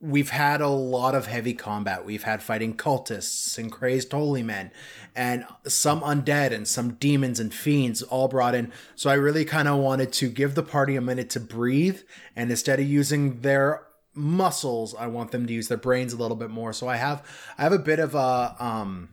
we've 0.00 0.30
had 0.30 0.60
a 0.60 0.66
lot 0.66 1.14
of 1.14 1.26
heavy 1.26 1.54
combat. 1.54 2.04
We've 2.04 2.24
had 2.24 2.42
fighting 2.42 2.76
cultists 2.76 3.56
and 3.56 3.70
crazed 3.70 4.10
holy 4.10 4.42
men 4.42 4.72
and 5.14 5.46
some 5.68 6.00
undead 6.00 6.50
and 6.50 6.66
some 6.66 6.94
demons 6.94 7.38
and 7.38 7.54
fiends 7.54 8.02
all 8.02 8.26
brought 8.26 8.56
in. 8.56 8.72
So 8.96 9.08
I 9.08 9.14
really 9.14 9.44
kind 9.44 9.68
of 9.68 9.78
wanted 9.78 10.12
to 10.14 10.28
give 10.28 10.56
the 10.56 10.64
party 10.64 10.96
a 10.96 11.00
minute 11.00 11.30
to 11.30 11.38
breathe 11.38 12.00
and 12.34 12.50
instead 12.50 12.80
of 12.80 12.88
using 12.88 13.42
their 13.42 13.86
muscles, 14.12 14.96
I 14.96 15.06
want 15.06 15.30
them 15.30 15.46
to 15.46 15.52
use 15.52 15.68
their 15.68 15.78
brains 15.78 16.12
a 16.12 16.16
little 16.16 16.36
bit 16.36 16.50
more. 16.50 16.72
So 16.72 16.88
I 16.88 16.96
have 16.96 17.24
I 17.56 17.62
have 17.62 17.72
a 17.72 17.78
bit 17.78 18.00
of 18.00 18.16
a 18.16 18.56
um 18.58 19.10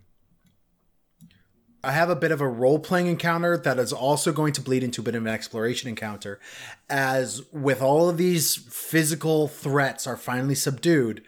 I 1.88 1.92
have 1.92 2.10
a 2.10 2.18
bit 2.18 2.34
of 2.34 2.42
a 2.42 2.48
role 2.50 2.80
playing 2.80 3.08
encounter 3.08 3.58
that 3.58 3.80
is 3.80 3.94
also 3.94 4.34
going 4.34 4.52
to 4.54 4.62
bleed 4.62 4.84
into 4.84 5.00
a 5.00 5.04
bit 5.06 5.16
of 5.16 5.22
an 5.26 5.30
exploration 5.34 5.88
encounter. 5.88 6.38
As 6.90 7.42
with 7.54 7.82
all 7.82 8.10
of 8.10 8.18
these 8.18 8.58
physical 8.58 9.48
threats 9.48 10.06
are 10.06 10.18
finally 10.18 10.54
subdued, 10.54 11.24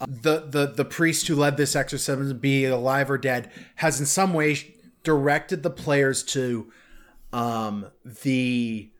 uh, 0.00 0.06
the 0.08 0.40
the 0.40 0.66
the 0.66 0.84
priest 0.84 1.28
who 1.28 1.36
led 1.36 1.56
this 1.56 1.76
exorcism, 1.76 2.36
be 2.38 2.64
alive 2.64 3.08
or 3.08 3.18
dead, 3.18 3.52
has 3.76 4.00
in 4.00 4.06
some 4.06 4.34
way 4.34 4.74
directed 5.04 5.62
the 5.62 5.70
players 5.70 6.24
to 6.24 6.72
um, 7.32 7.86
the 8.24 8.90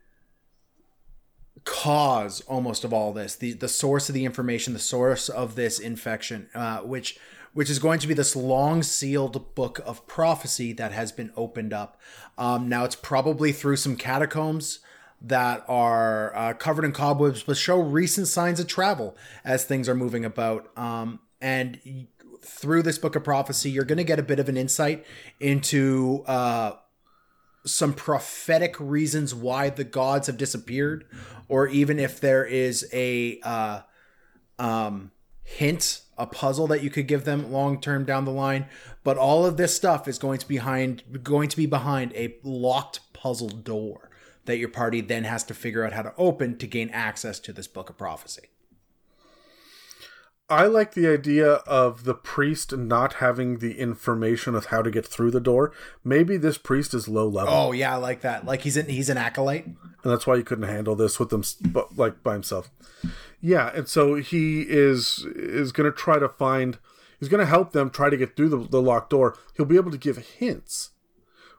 cause 1.64 2.40
almost 2.42 2.84
of 2.84 2.92
all 2.92 3.12
this 3.12 3.34
the 3.36 3.52
the 3.52 3.68
source 3.68 4.08
of 4.08 4.14
the 4.14 4.24
information 4.24 4.72
the 4.72 4.78
source 4.78 5.28
of 5.28 5.56
this 5.56 5.78
infection 5.78 6.48
uh, 6.54 6.78
which 6.78 7.18
which 7.52 7.70
is 7.70 7.78
going 7.78 7.98
to 7.98 8.06
be 8.06 8.14
this 8.14 8.36
long 8.36 8.82
sealed 8.82 9.54
book 9.54 9.80
of 9.84 10.06
prophecy 10.06 10.72
that 10.72 10.92
has 10.92 11.12
been 11.12 11.32
opened 11.36 11.72
up. 11.72 12.00
Um, 12.38 12.68
now 12.68 12.84
it's 12.84 12.96
probably 12.96 13.52
through 13.52 13.76
some 13.76 13.96
catacombs 13.96 14.80
that 15.20 15.64
are 15.68 16.34
uh, 16.34 16.52
covered 16.54 16.84
in 16.84 16.92
cobwebs, 16.92 17.42
but 17.42 17.56
show 17.56 17.80
recent 17.80 18.28
signs 18.28 18.60
of 18.60 18.66
travel 18.66 19.16
as 19.44 19.64
things 19.64 19.88
are 19.88 19.94
moving 19.94 20.24
about. 20.24 20.76
Um, 20.78 21.20
and 21.40 22.06
through 22.42 22.82
this 22.82 22.98
book 22.98 23.16
of 23.16 23.24
prophecy, 23.24 23.70
you're 23.70 23.84
going 23.84 23.98
to 23.98 24.04
get 24.04 24.18
a 24.18 24.22
bit 24.22 24.38
of 24.38 24.48
an 24.48 24.56
insight 24.56 25.04
into 25.38 26.24
uh, 26.26 26.72
some 27.66 27.92
prophetic 27.92 28.76
reasons 28.78 29.34
why 29.34 29.68
the 29.68 29.84
gods 29.84 30.26
have 30.26 30.36
disappeared, 30.36 31.04
or 31.48 31.68
even 31.68 31.98
if 31.98 32.20
there 32.20 32.44
is 32.44 32.88
a 32.92 33.40
uh, 33.40 33.80
um, 34.58 35.10
hint, 35.42 36.00
a 36.20 36.26
puzzle 36.26 36.66
that 36.68 36.82
you 36.82 36.90
could 36.90 37.08
give 37.08 37.24
them 37.24 37.50
long 37.50 37.80
term 37.80 38.04
down 38.04 38.24
the 38.24 38.30
line. 38.30 38.66
But 39.02 39.16
all 39.16 39.46
of 39.46 39.56
this 39.56 39.74
stuff 39.74 40.06
is 40.06 40.18
going 40.18 40.38
to 40.38 40.46
be 40.46 40.56
behind 40.56 41.24
going 41.24 41.48
to 41.48 41.56
be 41.56 41.66
behind 41.66 42.12
a 42.14 42.36
locked 42.44 43.00
puzzle 43.12 43.48
door 43.48 44.10
that 44.44 44.58
your 44.58 44.68
party 44.68 45.00
then 45.00 45.24
has 45.24 45.44
to 45.44 45.54
figure 45.54 45.84
out 45.84 45.92
how 45.92 46.02
to 46.02 46.14
open 46.16 46.58
to 46.58 46.66
gain 46.66 46.90
access 46.90 47.38
to 47.40 47.52
this 47.52 47.66
book 47.66 47.90
of 47.90 47.96
prophecy. 47.96 48.48
I 50.50 50.66
like 50.66 50.94
the 50.94 51.06
idea 51.06 51.52
of 51.66 52.02
the 52.02 52.14
priest 52.14 52.76
not 52.76 53.14
having 53.14 53.58
the 53.58 53.78
information 53.78 54.56
of 54.56 54.66
how 54.66 54.82
to 54.82 54.90
get 54.90 55.06
through 55.06 55.30
the 55.30 55.40
door. 55.40 55.72
Maybe 56.02 56.36
this 56.36 56.58
priest 56.58 56.92
is 56.92 57.06
low 57.06 57.28
level. 57.28 57.54
Oh 57.54 57.70
yeah, 57.70 57.94
I 57.94 57.96
like 57.98 58.22
that. 58.22 58.44
Like 58.44 58.62
he's 58.62 58.76
an 58.76 58.88
he's 58.88 59.08
an 59.08 59.16
acolyte, 59.16 59.64
and 59.66 59.76
that's 60.02 60.26
why 60.26 60.36
he 60.36 60.42
couldn't 60.42 60.68
handle 60.68 60.96
this 60.96 61.20
with 61.20 61.30
them, 61.30 61.44
but 61.72 61.96
like 61.96 62.24
by 62.24 62.32
himself. 62.32 62.68
Yeah, 63.40 63.70
and 63.74 63.88
so 63.88 64.16
he 64.16 64.62
is 64.62 65.24
is 65.34 65.70
going 65.70 65.90
to 65.90 65.96
try 65.96 66.18
to 66.18 66.28
find. 66.28 66.78
He's 67.20 67.28
going 67.28 67.40
to 67.40 67.46
help 67.46 67.72
them 67.72 67.90
try 67.90 68.10
to 68.10 68.16
get 68.16 68.34
through 68.34 68.48
the, 68.48 68.56
the 68.56 68.82
locked 68.82 69.10
door. 69.10 69.36
He'll 69.54 69.66
be 69.66 69.76
able 69.76 69.90
to 69.90 69.98
give 69.98 70.16
hints, 70.16 70.90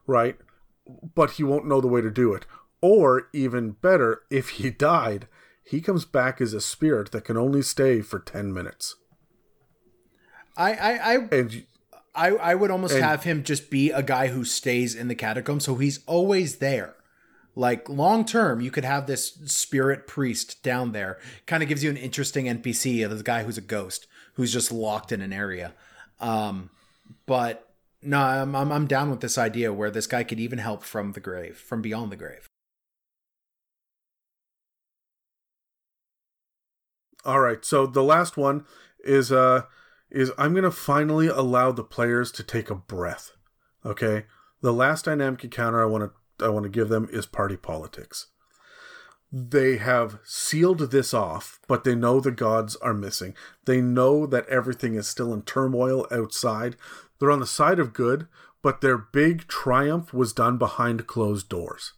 right? 0.05 0.35
But 1.15 1.31
he 1.31 1.43
won't 1.43 1.67
know 1.67 1.79
the 1.79 1.87
way 1.87 2.01
to 2.01 2.11
do 2.11 2.33
it. 2.33 2.45
Or 2.81 3.29
even 3.31 3.71
better, 3.73 4.23
if 4.31 4.49
he 4.49 4.71
died, 4.71 5.27
he 5.63 5.81
comes 5.81 6.05
back 6.05 6.41
as 6.41 6.53
a 6.53 6.61
spirit 6.61 7.11
that 7.11 7.25
can 7.25 7.37
only 7.37 7.61
stay 7.61 8.01
for 8.01 8.19
10 8.19 8.53
minutes. 8.53 8.95
I 10.57 10.73
I 10.73 10.91
I 10.91 11.15
and 11.31 11.65
I, 12.13 12.27
I 12.29 12.55
would 12.55 12.71
almost 12.71 12.95
and, 12.95 13.03
have 13.03 13.23
him 13.23 13.43
just 13.43 13.69
be 13.69 13.89
a 13.91 14.03
guy 14.03 14.27
who 14.27 14.43
stays 14.43 14.95
in 14.95 15.07
the 15.07 15.15
catacombs 15.15 15.63
so 15.63 15.75
he's 15.75 16.03
always 16.05 16.57
there. 16.57 16.95
Like 17.55 17.89
long 17.89 18.25
term, 18.25 18.61
you 18.61 18.71
could 18.71 18.85
have 18.85 19.07
this 19.07 19.33
spirit 19.45 20.07
priest 20.07 20.63
down 20.63 20.91
there. 20.91 21.19
Kind 21.45 21.63
of 21.63 21.69
gives 21.69 21.83
you 21.83 21.89
an 21.89 21.97
interesting 21.97 22.45
NPC 22.45 23.03
of 23.03 23.17
the 23.17 23.23
guy 23.23 23.43
who's 23.43 23.57
a 23.57 23.61
ghost 23.61 24.07
who's 24.35 24.53
just 24.53 24.71
locked 24.71 25.11
in 25.11 25.21
an 25.21 25.33
area. 25.33 25.73
Um, 26.19 26.69
but 27.25 27.67
no, 28.01 28.19
I'm, 28.19 28.55
I'm 28.55 28.71
I'm 28.71 28.87
down 28.87 29.09
with 29.09 29.19
this 29.19 29.37
idea 29.37 29.73
where 29.73 29.91
this 29.91 30.07
guy 30.07 30.23
could 30.23 30.39
even 30.39 30.59
help 30.59 30.83
from 30.83 31.11
the 31.11 31.19
grave, 31.19 31.57
from 31.57 31.81
beyond 31.81 32.11
the 32.11 32.15
grave. 32.15 32.47
All 37.25 37.39
right. 37.39 37.63
So 37.63 37.85
the 37.85 38.03
last 38.03 38.37
one 38.37 38.65
is 39.03 39.31
uh 39.31 39.63
is 40.09 40.31
I'm 40.37 40.55
to 40.55 40.71
finally 40.71 41.27
allow 41.27 41.71
the 41.71 41.83
players 41.83 42.31
to 42.33 42.43
take 42.43 42.69
a 42.69 42.75
breath. 42.75 43.31
Okay? 43.85 44.25
The 44.61 44.73
last 44.73 45.05
dynamic 45.05 45.43
encounter 45.43 45.81
I 45.81 45.85
want 45.85 46.11
to 46.39 46.45
I 46.45 46.49
want 46.49 46.63
to 46.63 46.69
give 46.69 46.89
them 46.89 47.07
is 47.11 47.25
party 47.25 47.57
politics. 47.57 48.27
They 49.31 49.77
have 49.77 50.19
sealed 50.25 50.91
this 50.91 51.13
off, 51.13 51.59
but 51.67 51.85
they 51.85 51.95
know 51.95 52.19
the 52.19 52.31
gods 52.31 52.75
are 52.77 52.93
missing. 52.93 53.33
They 53.65 53.79
know 53.79 54.25
that 54.25 54.47
everything 54.49 54.95
is 54.95 55.07
still 55.07 55.33
in 55.33 55.43
turmoil 55.43 56.05
outside. 56.11 56.75
They're 57.17 57.31
on 57.31 57.39
the 57.39 57.47
side 57.47 57.79
of 57.79 57.93
good, 57.93 58.27
but 58.61 58.81
their 58.81 58.97
big 58.97 59.47
triumph 59.47 60.13
was 60.13 60.33
done 60.33 60.57
behind 60.57 61.07
closed 61.07 61.47
doors. 61.47 61.93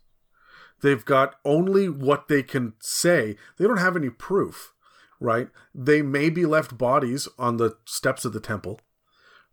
They've 0.81 1.03
got 1.03 1.35
only 1.43 1.89
what 1.89 2.27
they 2.27 2.43
can 2.43 2.73
say. 2.79 3.37
They 3.57 3.65
don't 3.65 3.77
have 3.77 3.95
any 3.95 4.09
proof 4.09 4.72
right? 5.19 5.49
They 5.73 6.02
may 6.02 6.30
be 6.30 6.45
left 6.45 6.77
bodies 6.77 7.27
on 7.38 7.57
the 7.57 7.77
steps 7.85 8.26
of 8.26 8.34
the 8.34 8.40
temple, 8.40 8.81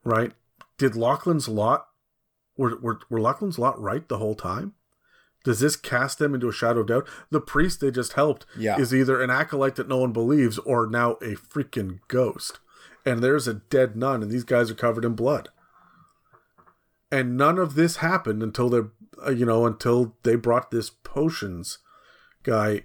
right? 0.05 0.33
Did 0.79 0.97
Lachlan's 0.97 1.49
lot 1.49 1.87
were, 2.57 2.79
were, 2.81 3.01
were 3.09 3.21
Lachlan's 3.21 3.59
lot 3.59 3.81
right 3.81 4.07
the 4.09 4.19
whole 4.19 4.35
time? 4.35 4.75
Does 5.45 5.61
this 5.61 5.77
cast 5.77 6.19
them 6.19 6.35
into 6.35 6.49
a 6.49 6.53
shadow 6.53 6.81
of 6.81 6.89
doubt? 6.89 7.09
The 7.31 7.41
priest 7.41 7.81
they 7.81 7.91
just 7.91 8.13
helped 8.13 8.45
yeah. 8.59 8.79
is 8.79 8.95
either 8.95 9.23
an 9.23 9.31
acolyte 9.31 9.77
that 9.77 9.89
no 9.89 9.99
one 9.99 10.13
believes 10.13 10.59
or 10.59 10.87
now 10.87 11.13
a 11.13 11.35
freaking 11.35 12.01
ghost. 12.09 12.61
And 13.07 13.23
there's 13.23 13.49
a 13.49 13.55
dead 13.55 13.97
nun, 13.97 14.23
and 14.23 14.31
these 14.31 14.45
guys 14.45 14.71
are 14.71 14.75
covered 14.75 15.07
in 15.07 15.15
blood. 15.15 15.49
And 17.11 17.39
none 17.39 17.59
of 17.59 17.75
this 17.75 17.97
happened 17.97 18.43
until 18.43 18.69
they, 18.69 18.81
uh, 19.27 19.31
you 19.31 19.47
know, 19.47 19.65
until 19.65 20.15
they 20.23 20.37
brought 20.37 20.71
this 20.71 20.91
potions 20.91 21.79
guy 22.43 22.83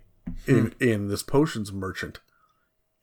in, 0.47 0.67
hmm. 0.67 0.83
in 0.83 1.07
this 1.09 1.23
potions 1.23 1.73
merchant 1.73 2.19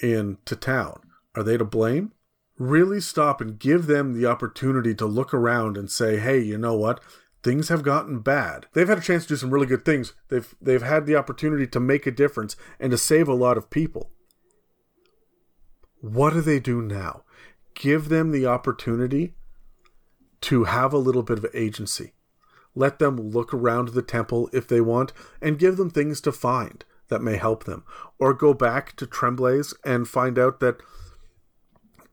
into 0.02 0.56
town. 0.56 1.00
Are 1.34 1.42
they 1.42 1.56
to 1.56 1.64
blame? 1.64 2.12
Really 2.58 3.00
stop 3.00 3.40
and 3.40 3.58
give 3.58 3.86
them 3.86 4.12
the 4.12 4.26
opportunity 4.26 4.94
to 4.96 5.06
look 5.06 5.32
around 5.32 5.76
and 5.76 5.90
say, 5.90 6.18
hey, 6.18 6.40
you 6.40 6.58
know 6.58 6.74
what? 6.74 7.00
Things 7.42 7.70
have 7.70 7.82
gotten 7.82 8.20
bad. 8.20 8.66
They've 8.72 8.88
had 8.88 8.98
a 8.98 9.02
chance 9.02 9.24
to 9.24 9.30
do 9.30 9.36
some 9.36 9.50
really 9.50 9.66
good 9.66 9.84
things. 9.84 10.12
They've 10.28 10.54
they've 10.60 10.82
had 10.82 11.06
the 11.06 11.16
opportunity 11.16 11.66
to 11.66 11.80
make 11.80 12.06
a 12.06 12.12
difference 12.12 12.54
and 12.78 12.92
to 12.92 12.98
save 12.98 13.26
a 13.26 13.34
lot 13.34 13.56
of 13.56 13.70
people. 13.70 14.10
What 16.00 16.34
do 16.34 16.40
they 16.40 16.60
do 16.60 16.80
now? 16.80 17.22
Give 17.74 18.08
them 18.08 18.30
the 18.30 18.46
opportunity 18.46 19.34
to 20.42 20.64
have 20.64 20.92
a 20.92 20.98
little 20.98 21.22
bit 21.22 21.38
of 21.38 21.46
agency. 21.54 22.12
Let 22.74 22.98
them 22.98 23.16
look 23.16 23.52
around 23.52 23.88
the 23.88 24.02
temple 24.02 24.48
if 24.52 24.68
they 24.68 24.80
want 24.80 25.12
and 25.40 25.58
give 25.58 25.76
them 25.76 25.90
things 25.90 26.20
to 26.22 26.32
find 26.32 26.84
that 27.12 27.22
may 27.22 27.36
help 27.36 27.64
them. 27.64 27.84
Or 28.18 28.32
go 28.32 28.54
back 28.54 28.96
to 28.96 29.06
Tremblay's 29.06 29.74
and 29.84 30.08
find 30.08 30.38
out 30.38 30.60
that 30.60 30.78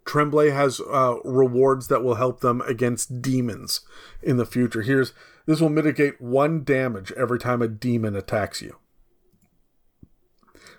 Tremblay 0.05 0.49
has 0.49 0.81
uh, 0.81 1.17
rewards 1.23 1.87
that 1.87 2.03
will 2.03 2.15
help 2.15 2.41
them 2.41 2.61
against 2.61 3.21
demons 3.21 3.81
in 4.21 4.37
the 4.37 4.45
future. 4.45 4.81
Here's 4.81 5.13
this 5.45 5.61
will 5.61 5.69
mitigate 5.69 6.19
one 6.19 6.63
damage 6.63 7.11
every 7.13 7.39
time 7.39 7.61
a 7.61 7.67
demon 7.67 8.15
attacks 8.15 8.61
you. 8.61 8.77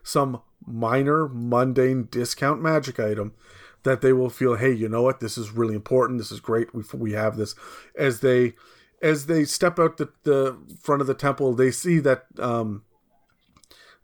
Some 0.02 0.42
minor, 0.66 1.28
mundane 1.28 2.08
discount 2.10 2.60
magic 2.60 2.98
item 3.00 3.32
that 3.84 4.00
they 4.00 4.12
will 4.12 4.30
feel, 4.30 4.56
hey, 4.56 4.72
you 4.72 4.88
know 4.88 5.02
what? 5.02 5.20
This 5.20 5.38
is 5.38 5.52
really 5.52 5.74
important. 5.74 6.18
This 6.18 6.32
is 6.32 6.40
great. 6.40 6.74
We 6.74 6.82
we 6.92 7.12
have 7.12 7.36
this 7.36 7.54
as 7.96 8.20
they 8.20 8.54
as 9.00 9.26
they 9.26 9.44
step 9.44 9.78
out 9.78 9.96
the, 9.96 10.10
the 10.24 10.58
front 10.82 11.00
of 11.00 11.06
the 11.06 11.14
temple. 11.14 11.54
They 11.54 11.70
see 11.70 12.00
that 12.00 12.24
um, 12.38 12.82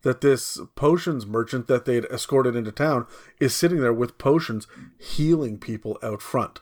that 0.06 0.20
this 0.20 0.60
potions 0.76 1.26
merchant 1.26 1.66
that 1.66 1.84
they'd 1.84 2.04
escorted 2.04 2.54
into 2.54 2.70
town 2.70 3.04
is 3.40 3.56
sitting 3.56 3.80
there 3.80 3.92
with 3.92 4.18
potions 4.18 4.68
healing 4.96 5.58
people 5.58 5.98
out 6.00 6.22
front 6.22 6.60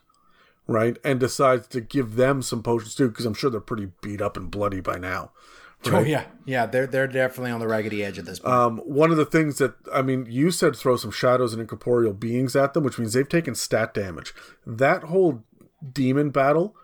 right? 0.66 0.96
And 1.04 1.20
decides 1.20 1.66
to 1.68 1.82
give 1.82 2.16
them 2.16 2.40
some 2.40 2.62
potions 2.62 2.94
too 2.94 3.10
because 3.10 3.26
i'm 3.26 3.34
sure 3.34 3.50
they're 3.50 3.60
pretty 3.60 3.90
beat 4.00 4.22
up 4.22 4.38
and 4.38 4.50
bloody 4.50 4.80
by 4.80 4.96
now 4.96 5.30
oh, 5.84 5.90
right? 5.90 5.98
oh 5.98 6.04
yeah. 6.04 6.24
Yeah 6.46 6.64
they're 6.64 6.86
they're 6.86 7.06
definitely 7.06 7.50
on 7.50 7.60
the 7.60 7.68
raggedy 7.68 8.02
edge 8.02 8.18
at 8.18 8.24
this 8.24 8.38
point. 8.38 8.54
Um, 8.54 8.78
one 8.78 9.10
of 9.10 9.18
the 9.18 9.26
things 9.26 9.58
that 9.58 9.74
i 9.92 10.00
mean 10.00 10.26
you 10.26 10.50
said 10.50 10.74
throw 10.74 10.96
some 10.96 11.10
shadows 11.10 11.52
and 11.52 11.60
incorporeal 11.60 12.14
beings 12.14 12.56
at 12.56 12.72
them 12.72 12.82
which 12.82 12.98
means 12.98 13.12
they've 13.12 13.28
taken 13.28 13.54
stat 13.54 13.92
damage. 13.92 14.32
That 14.66 15.04
whole 15.04 15.44
demon 15.92 16.30
battle 16.30 16.74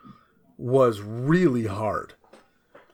was 0.58 1.00
really 1.00 1.66
hard. 1.66 2.12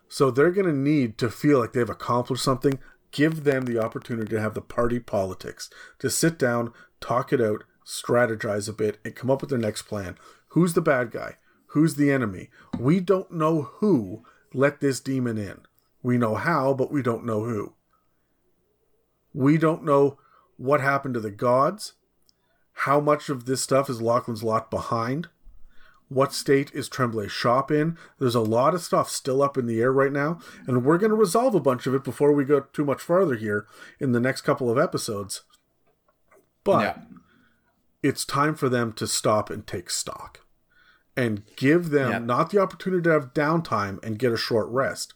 So 0.09 0.31
they're 0.31 0.53
going 0.53 0.69
to 0.69 0.73
need 0.73 1.19
to 1.19 1.29
feel 1.29 1.59
like 1.59 1.73
they've 1.73 1.91
accomplished 1.91 2.45
something 2.45 2.79
give 3.17 3.45
them 3.45 3.65
the 3.65 3.83
opportunity 3.83 4.29
to 4.29 4.41
have 4.41 4.53
the 4.53 4.61
party 4.61 5.01
politics, 5.01 5.71
to 5.99 6.11
sit 6.11 6.39
down, 6.39 6.71
talk 7.01 7.33
it 7.33 7.41
out, 7.41 7.65
strategize 7.83 8.69
a 8.69 8.75
bit, 8.75 8.99
and 9.07 9.15
come 9.15 9.31
up 9.31 9.41
with 9.41 9.49
their 9.49 9.59
next 9.59 9.83
plan. 9.83 10.19
Who's 10.49 10.75
the 10.75 10.83
bad 10.83 11.11
guy? 11.11 11.37
Who's 11.69 11.95
the 11.95 12.13
enemy? 12.13 12.51
We 12.79 13.01
don't 13.01 13.33
know 13.33 13.63
who 13.77 14.23
let 14.53 14.81
this 14.81 15.01
demon 15.01 15.39
in. 15.39 15.61
We 16.03 16.19
know 16.19 16.35
how, 16.35 16.75
but 16.75 16.93
we 16.93 17.01
don't 17.01 17.25
know 17.25 17.45
who. 17.45 17.73
We 19.33 19.57
don't 19.57 19.83
know 19.83 20.19
what 20.59 20.83
happened 20.83 21.15
to 21.15 21.21
the 21.21 21.31
gods, 21.31 21.95
how 22.81 23.01
much 23.01 23.31
of 23.31 23.47
this 23.47 23.63
stuff 23.63 23.89
is 23.89 24.03
Lachlan's 24.03 24.43
lot 24.43 24.71
behind, 24.71 25.31
what 26.09 26.33
state 26.33 26.71
is 26.73 26.89
Tremblay 26.89 27.29
shop 27.29 27.71
in? 27.71 27.97
There's 28.19 28.35
a 28.35 28.41
lot 28.41 28.75
of 28.75 28.83
stuff 28.83 29.11
still 29.11 29.43
up 29.43 29.59
in 29.59 29.67
the 29.67 29.81
air 29.81 29.93
right 29.93 30.13
now, 30.13 30.39
and 30.67 30.85
we're 30.85 30.99
going 30.99 31.11
to 31.11 31.17
resolve 31.17 31.55
a 31.55 31.61
bunch 31.61 31.87
of 31.87 31.95
it 31.95 32.05
before 32.05 32.33
we 32.33 32.45
go 32.45 32.61
too 32.61 32.85
much 32.85 33.03
farther 33.03 33.35
here 33.35 33.67
in 33.99 34.13
the 34.13 34.21
next 34.21 34.43
couple 34.43 34.71
of 34.71 34.79
episodes. 34.79 35.43
But 36.63 36.81
yeah. 36.81 36.97
it's 38.03 38.25
time 38.25 38.55
for 38.55 38.69
them 38.69 38.93
to 38.95 39.07
stop 39.07 39.51
and 39.51 39.67
take 39.67 39.91
stock 39.91 40.41
and 41.17 41.43
give 41.57 41.91
them 41.91 42.11
yeah. 42.11 42.19
not 42.19 42.51
the 42.51 42.61
opportunity 42.61 43.03
to 43.05 43.11
have 43.11 43.35
downtime 43.35 44.03
and 44.05 44.19
get 44.19 44.33
a 44.33 44.37
short 44.37 44.69
rest, 44.69 45.15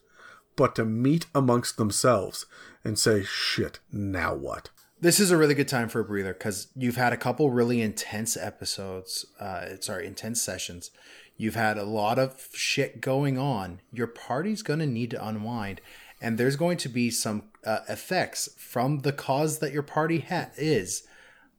but 0.55 0.75
to 0.75 0.83
meet 0.83 1.27
amongst 1.33 1.77
themselves 1.77 2.45
and 2.83 2.97
say, 2.97 3.23
shit, 3.23 3.79
now 3.91 4.33
what? 4.33 4.69
This 5.01 5.19
is 5.19 5.31
a 5.31 5.37
really 5.37 5.55
good 5.55 5.67
time 5.67 5.89
for 5.89 5.99
a 5.99 6.05
breather 6.05 6.33
because 6.33 6.67
you've 6.75 6.95
had 6.95 7.11
a 7.11 7.17
couple 7.17 7.49
really 7.49 7.81
intense 7.81 8.37
episodes. 8.37 9.25
Uh, 9.39 9.77
sorry, 9.79 10.05
intense 10.05 10.41
sessions. 10.41 10.91
You've 11.37 11.55
had 11.55 11.77
a 11.77 11.83
lot 11.83 12.19
of 12.19 12.49
shit 12.53 13.01
going 13.01 13.37
on. 13.37 13.81
Your 13.91 14.05
party's 14.05 14.61
going 14.61 14.79
to 14.79 14.85
need 14.85 15.09
to 15.11 15.27
unwind, 15.27 15.81
and 16.21 16.37
there's 16.37 16.55
going 16.55 16.77
to 16.77 16.89
be 16.89 17.09
some 17.09 17.43
uh, 17.65 17.79
effects 17.89 18.49
from 18.57 18.99
the 18.99 19.11
cause 19.11 19.57
that 19.59 19.73
your 19.73 19.83
party 19.83 20.23
is 20.57 21.03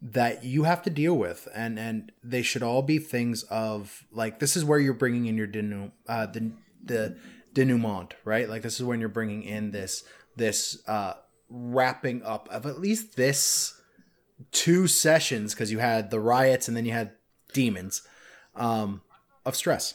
that 0.00 0.44
you 0.44 0.64
have 0.64 0.82
to 0.82 0.90
deal 0.90 1.14
with, 1.14 1.48
and 1.52 1.80
and 1.80 2.12
they 2.22 2.42
should 2.42 2.62
all 2.62 2.82
be 2.82 2.98
things 2.98 3.42
of 3.44 4.04
like 4.12 4.38
this 4.38 4.56
is 4.56 4.64
where 4.64 4.78
you're 4.78 4.94
bringing 4.94 5.26
in 5.26 5.36
your 5.36 5.48
denu- 5.48 5.90
uh, 6.08 6.26
the 6.26 6.52
the 6.84 7.16
denouement, 7.52 8.12
right? 8.24 8.48
Like 8.48 8.62
this 8.62 8.78
is 8.78 8.84
when 8.84 9.00
you're 9.00 9.08
bringing 9.08 9.42
in 9.42 9.72
this 9.72 10.04
this 10.36 10.80
uh 10.88 11.14
wrapping 11.52 12.22
up 12.22 12.48
of 12.50 12.64
at 12.66 12.80
least 12.80 13.16
this 13.16 13.80
two 14.50 14.86
sessions 14.86 15.54
because 15.54 15.70
you 15.70 15.78
had 15.78 16.10
the 16.10 16.18
riots 16.18 16.66
and 16.66 16.76
then 16.76 16.84
you 16.84 16.92
had 16.92 17.12
demons 17.52 18.02
um, 18.56 19.02
of 19.44 19.54
stress. 19.54 19.94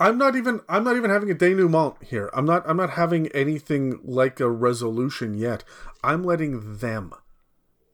I'm 0.00 0.16
not 0.16 0.36
even 0.36 0.60
I'm 0.68 0.84
not 0.84 0.96
even 0.96 1.10
having 1.10 1.30
a 1.30 1.34
denouement 1.34 1.96
here. 2.04 2.30
I'm 2.32 2.44
not 2.44 2.62
I'm 2.68 2.76
not 2.76 2.90
having 2.90 3.28
anything 3.28 3.98
like 4.04 4.38
a 4.38 4.50
resolution 4.50 5.34
yet. 5.34 5.64
I'm 6.04 6.22
letting 6.22 6.78
them 6.78 7.12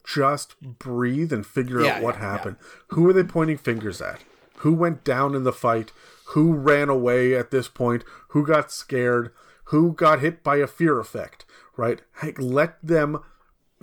just 0.07 0.61
breathe 0.61 1.33
and 1.33 1.47
figure 1.47 1.81
Yeah, 1.81 1.97
out 1.97 2.03
what 2.03 2.17
yeah, 2.17 2.21
happened. 2.21 2.57
Who 2.89 3.09
are 3.09 3.13
they 3.15 3.23
pointing 3.23 3.57
fingers 3.57 4.03
at? 4.03 4.21
Who 4.59 4.75
went 4.75 5.03
down 5.03 5.35
in 5.35 5.45
the 5.45 5.53
fight? 5.53 5.93
Who 6.29 6.53
ran 6.53 6.89
away 6.91 7.35
at 7.35 7.51
this 7.51 7.69
point? 7.69 8.05
Who 8.29 8.47
got 8.47 8.71
scared? 8.71 9.33
Who 9.65 9.93
got 9.93 10.21
hit 10.21 10.43
by 10.43 10.57
a 10.57 10.67
fear 10.67 10.99
effect? 11.01 11.44
Right? 11.77 12.01
Hey, 12.21 12.33
let 12.39 12.77
them 12.85 13.19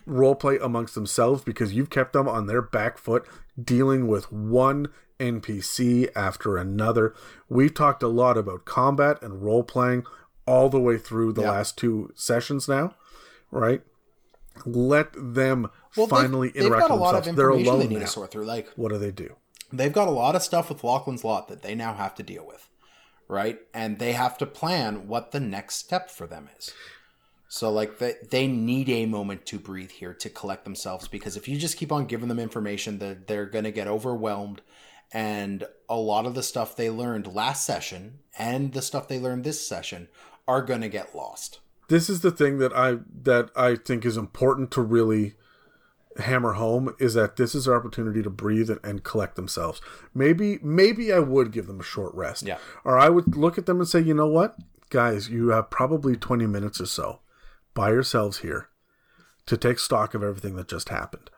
roleplay 0.08 0.58
amongst 0.64 0.96
themselves 0.96 1.44
because 1.44 1.74
you've 1.74 1.90
kept 1.90 2.14
them 2.14 2.28
on 2.28 2.48
their 2.48 2.62
back 2.62 2.98
foot 2.98 3.26
dealing 3.62 4.08
with 4.08 4.32
one 4.32 4.88
NPC 5.20 6.10
after 6.16 6.58
another. 6.58 7.14
We've 7.50 7.74
talked 7.74 8.02
a 8.02 8.08
lot 8.08 8.38
about 8.38 8.66
combat 8.66 9.22
and 9.22 9.44
role 9.44 9.64
playing 9.64 10.06
all 10.48 10.70
the 10.70 10.80
way 10.80 10.98
through 10.98 11.34
the 11.34 11.44
Yeah. 11.44 11.52
last 11.52 11.78
two 11.78 12.12
sessions 12.16 12.68
now, 12.68 12.96
right? 13.52 13.82
Let 14.66 15.14
them 15.14 15.70
Well, 15.96 16.08
finally 16.08 16.48
they've, 16.50 16.56
they've 16.56 16.66
interact 16.66 16.90
a 16.90 16.94
with 16.94 17.02
lot 17.02 17.16
of 17.16 17.26
themselves. 17.26 17.38
They're 17.38 17.46
information 17.52 17.64
they 17.66 17.70
alone 17.80 17.90
need 17.90 17.96
now. 18.00 18.06
to 18.06 18.12
sort 18.12 18.32
through. 18.32 18.46
Like 18.46 18.70
What 18.76 18.90
do 18.92 18.98
they 18.98 19.12
do? 19.12 19.36
they've 19.74 19.94
got 19.94 20.08
a 20.08 20.12
lot 20.12 20.36
of 20.36 20.42
stuff 20.44 20.68
with 20.70 20.84
Lachlan's 20.84 21.24
lot 21.24 21.48
that 21.48 21.62
they 21.62 21.76
now 21.76 21.94
have 21.94 22.14
to 22.16 22.24
deal 22.24 22.46
with, 22.46 22.68
right? 23.30 23.60
And 23.74 24.00
they 24.00 24.14
have 24.14 24.38
to 24.40 24.46
plan 24.46 25.08
what 25.08 25.32
the 25.32 25.40
next 25.40 25.76
step 25.76 26.10
for 26.10 26.26
them 26.28 26.50
is. 26.58 26.74
So 27.54 27.70
like 27.70 27.98
they 27.98 28.16
they 28.30 28.48
need 28.48 28.88
a 28.88 29.06
moment 29.06 29.46
to 29.48 29.60
breathe 29.60 29.92
here 29.92 30.14
to 30.14 30.30
collect 30.30 30.64
themselves 30.64 31.10
because 31.10 31.36
if 31.36 31.50
you 31.50 31.58
just 31.58 31.76
keep 31.76 31.92
on 31.92 32.06
giving 32.06 32.30
them 32.30 32.40
information, 32.40 32.98
they're 32.98 33.22
they're 33.28 33.46
gonna 33.46 33.72
get 33.72 33.90
overwhelmed. 33.90 34.62
And 35.12 35.66
a 35.90 35.98
lot 35.98 36.26
of 36.26 36.34
the 36.34 36.44
stuff 36.44 36.78
they 36.78 36.90
learned 36.90 37.28
last 37.28 37.66
session 37.66 38.20
and 38.40 38.72
the 38.72 38.82
stuff 38.82 39.10
they 39.10 39.20
learned 39.20 39.44
this 39.44 39.68
session 39.68 40.08
are 40.48 40.62
gonna 40.62 40.88
get 40.88 41.14
lost. 41.14 41.60
this 41.90 42.10
is 42.10 42.22
the 42.22 42.32
thing 42.32 42.60
that 42.60 42.72
I 42.74 43.00
that 43.24 43.50
I 43.54 43.76
think 43.76 44.06
is 44.06 44.16
important 44.16 44.72
to 44.72 44.82
really 44.82 45.34
hammer 46.20 46.54
home 46.54 46.96
is 47.00 47.16
that 47.16 47.36
this 47.36 47.54
is 47.54 47.66
their 47.66 47.76
opportunity 47.76 48.24
to 48.24 48.30
breathe 48.30 48.70
and, 48.70 48.80
and 48.82 49.04
collect 49.04 49.36
themselves. 49.36 49.82
Maybe 50.14 50.58
maybe 50.64 51.12
I 51.12 51.20
would 51.20 51.52
give 51.52 51.68
them 51.68 51.82
a 51.82 51.84
short 51.84 52.16
rest. 52.16 52.44
Yeah. 52.44 52.60
Or 52.86 52.98
I 52.98 53.10
would 53.10 53.36
look 53.36 53.58
at 53.58 53.66
them 53.66 53.82
and 53.82 53.90
say, 53.90 54.00
you 54.00 54.14
know 54.14 54.28
what, 54.28 54.56
guys, 54.90 55.30
you 55.30 55.50
have 55.50 55.70
probably 55.70 56.16
twenty 56.16 56.48
minutes 56.48 56.80
or 56.80 56.86
so 56.86 57.20
by 57.74 57.90
yourselves 57.92 58.40
here 58.40 58.70
to 59.46 59.58
take 59.58 59.80
stock 59.80 60.14
of 60.14 60.24
everything 60.24 60.56
that 60.56 60.68
just 60.68 60.90
happened. 60.90 61.30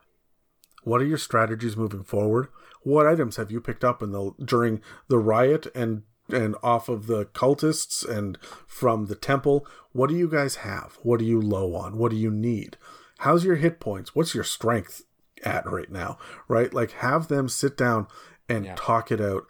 What 0.82 1.00
are 1.00 1.06
your 1.06 1.18
strategies 1.18 1.76
moving 1.76 2.04
forward? 2.04 2.48
What 2.82 3.06
items 3.06 3.36
have 3.36 3.50
you 3.50 3.60
picked 3.60 3.84
up 3.84 4.02
in 4.02 4.12
the 4.12 4.32
during 4.44 4.82
the 5.08 5.18
riot 5.18 5.66
and 5.74 6.02
and 6.30 6.56
off 6.62 6.88
of 6.88 7.06
the 7.06 7.26
cultists 7.26 8.06
and 8.06 8.38
from 8.66 9.06
the 9.06 9.14
temple? 9.14 9.66
What 9.92 10.08
do 10.10 10.16
you 10.16 10.28
guys 10.28 10.56
have? 10.56 10.98
What 11.02 11.20
are 11.20 11.24
you 11.24 11.40
low 11.40 11.74
on? 11.74 11.96
What 11.96 12.10
do 12.10 12.16
you 12.16 12.30
need? 12.30 12.76
How's 13.18 13.44
your 13.44 13.56
hit 13.56 13.80
points? 13.80 14.14
What's 14.14 14.34
your 14.34 14.44
strength 14.44 15.02
at 15.42 15.64
right 15.70 15.90
now? 15.90 16.18
Right? 16.48 16.72
Like 16.72 16.92
have 16.92 17.28
them 17.28 17.48
sit 17.48 17.76
down 17.76 18.06
and 18.48 18.66
Yeah. 18.66 18.74
talk 18.76 19.10
it 19.10 19.20
out. 19.20 19.44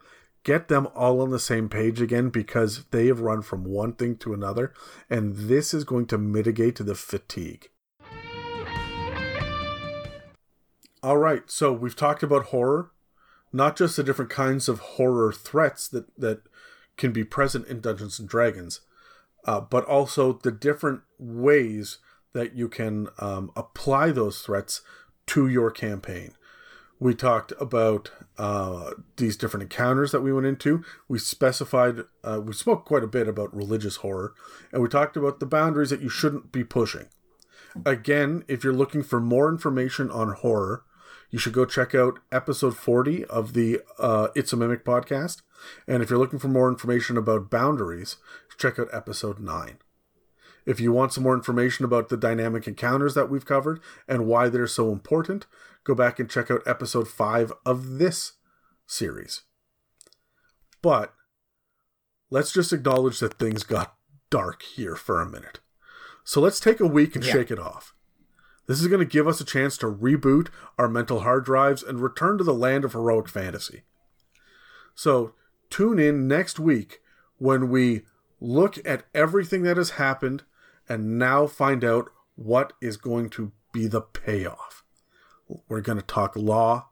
Get 0.44 0.68
them 0.68 0.88
all 0.94 1.22
on 1.22 1.30
the 1.30 1.38
same 1.38 1.70
page 1.70 2.02
again 2.02 2.28
because 2.28 2.84
they 2.90 3.06
have 3.06 3.20
run 3.20 3.40
from 3.40 3.64
one 3.64 3.94
thing 3.94 4.16
to 4.18 4.34
another, 4.34 4.74
and 5.08 5.34
this 5.34 5.72
is 5.72 5.84
going 5.84 6.06
to 6.06 6.18
mitigate 6.18 6.76
the 6.76 6.94
fatigue. 6.94 7.70
All 11.02 11.16
right, 11.16 11.50
so 11.50 11.72
we've 11.72 11.96
talked 11.96 12.22
about 12.22 12.46
horror, 12.46 12.90
not 13.52 13.76
just 13.76 13.96
the 13.96 14.04
different 14.04 14.30
kinds 14.30 14.68
of 14.68 14.80
horror 14.80 15.32
threats 15.32 15.88
that 15.88 16.14
that 16.18 16.42
can 16.96 17.12
be 17.12 17.24
present 17.24 17.66
in 17.66 17.80
Dungeons 17.80 18.18
and 18.18 18.28
Dragons, 18.28 18.80
uh, 19.46 19.60
but 19.60 19.84
also 19.84 20.34
the 20.34 20.52
different 20.52 21.00
ways 21.18 21.98
that 22.34 22.54
you 22.54 22.68
can 22.68 23.08
um, 23.18 23.50
apply 23.56 24.10
those 24.10 24.42
threats 24.42 24.82
to 25.26 25.48
your 25.48 25.70
campaign. 25.70 26.32
We 27.04 27.14
talked 27.14 27.52
about 27.60 28.10
uh, 28.38 28.92
these 29.18 29.36
different 29.36 29.64
encounters 29.64 30.10
that 30.12 30.22
we 30.22 30.32
went 30.32 30.46
into. 30.46 30.82
We 31.06 31.18
specified, 31.18 32.04
uh, 32.22 32.40
we 32.42 32.54
spoke 32.54 32.86
quite 32.86 33.02
a 33.02 33.06
bit 33.06 33.28
about 33.28 33.54
religious 33.54 33.96
horror, 33.96 34.32
and 34.72 34.80
we 34.80 34.88
talked 34.88 35.14
about 35.14 35.38
the 35.38 35.44
boundaries 35.44 35.90
that 35.90 36.00
you 36.00 36.08
shouldn't 36.08 36.50
be 36.50 36.64
pushing. 36.64 37.08
Again, 37.84 38.42
if 38.48 38.64
you're 38.64 38.72
looking 38.72 39.02
for 39.02 39.20
more 39.20 39.50
information 39.50 40.10
on 40.10 40.30
horror, 40.30 40.84
you 41.30 41.38
should 41.38 41.52
go 41.52 41.66
check 41.66 41.94
out 41.94 42.20
episode 42.32 42.74
40 42.74 43.26
of 43.26 43.52
the 43.52 43.82
uh, 43.98 44.28
It's 44.34 44.54
a 44.54 44.56
Mimic 44.56 44.82
podcast. 44.82 45.42
And 45.86 46.02
if 46.02 46.08
you're 46.08 46.18
looking 46.18 46.38
for 46.38 46.48
more 46.48 46.70
information 46.70 47.18
about 47.18 47.50
boundaries, 47.50 48.16
check 48.56 48.78
out 48.78 48.88
episode 48.94 49.40
9. 49.40 49.76
If 50.66 50.80
you 50.80 50.92
want 50.92 51.12
some 51.12 51.24
more 51.24 51.34
information 51.34 51.84
about 51.84 52.08
the 52.08 52.16
dynamic 52.16 52.66
encounters 52.66 53.12
that 53.14 53.28
we've 53.28 53.44
covered 53.44 53.80
and 54.08 54.26
why 54.26 54.48
they're 54.48 54.66
so 54.66 54.90
important, 54.90 55.46
go 55.84 55.94
back 55.94 56.18
and 56.18 56.28
check 56.30 56.50
out 56.50 56.62
episode 56.66 57.08
5 57.08 57.52
of 57.64 57.98
this 57.98 58.32
series. 58.86 59.42
But 60.82 61.14
let's 62.30 62.52
just 62.52 62.72
acknowledge 62.72 63.20
that 63.20 63.38
things 63.38 63.62
got 63.62 63.94
dark 64.30 64.62
here 64.62 64.96
for 64.96 65.20
a 65.20 65.28
minute. 65.30 65.60
So 66.24 66.40
let's 66.40 66.60
take 66.60 66.80
a 66.80 66.86
week 66.86 67.14
and 67.14 67.24
Yeah. 67.24 67.32
shake 67.32 67.50
it 67.50 67.58
off. 67.58 67.94
This 68.66 68.80
is 68.80 68.86
going 68.88 69.00
to 69.00 69.04
give 69.04 69.28
us 69.28 69.40
a 69.40 69.44
chance 69.44 69.76
to 69.78 69.86
reboot 69.86 70.48
our 70.78 70.88
mental 70.88 71.20
hard 71.20 71.44
drives 71.44 71.82
and 71.82 72.00
return 72.00 72.38
to 72.38 72.44
the 72.44 72.54
land 72.54 72.84
of 72.84 72.92
heroic 72.92 73.28
fantasy. 73.28 73.84
So 74.94 75.34
tune 75.68 75.98
in 75.98 76.26
next 76.26 76.58
week 76.58 77.02
when 77.36 77.68
we 77.68 78.06
look 78.40 78.78
at 78.86 79.04
everything 79.14 79.62
that 79.64 79.76
has 79.76 79.90
happened 79.90 80.44
and 80.88 81.18
now 81.18 81.46
find 81.46 81.84
out 81.84 82.10
what 82.36 82.72
is 82.80 82.96
going 82.96 83.28
to 83.30 83.52
be 83.72 83.86
the 83.86 84.00
payoff. 84.00 84.73
We're 85.68 85.80
going 85.80 85.98
to 85.98 86.04
talk 86.04 86.36
law 86.36 86.88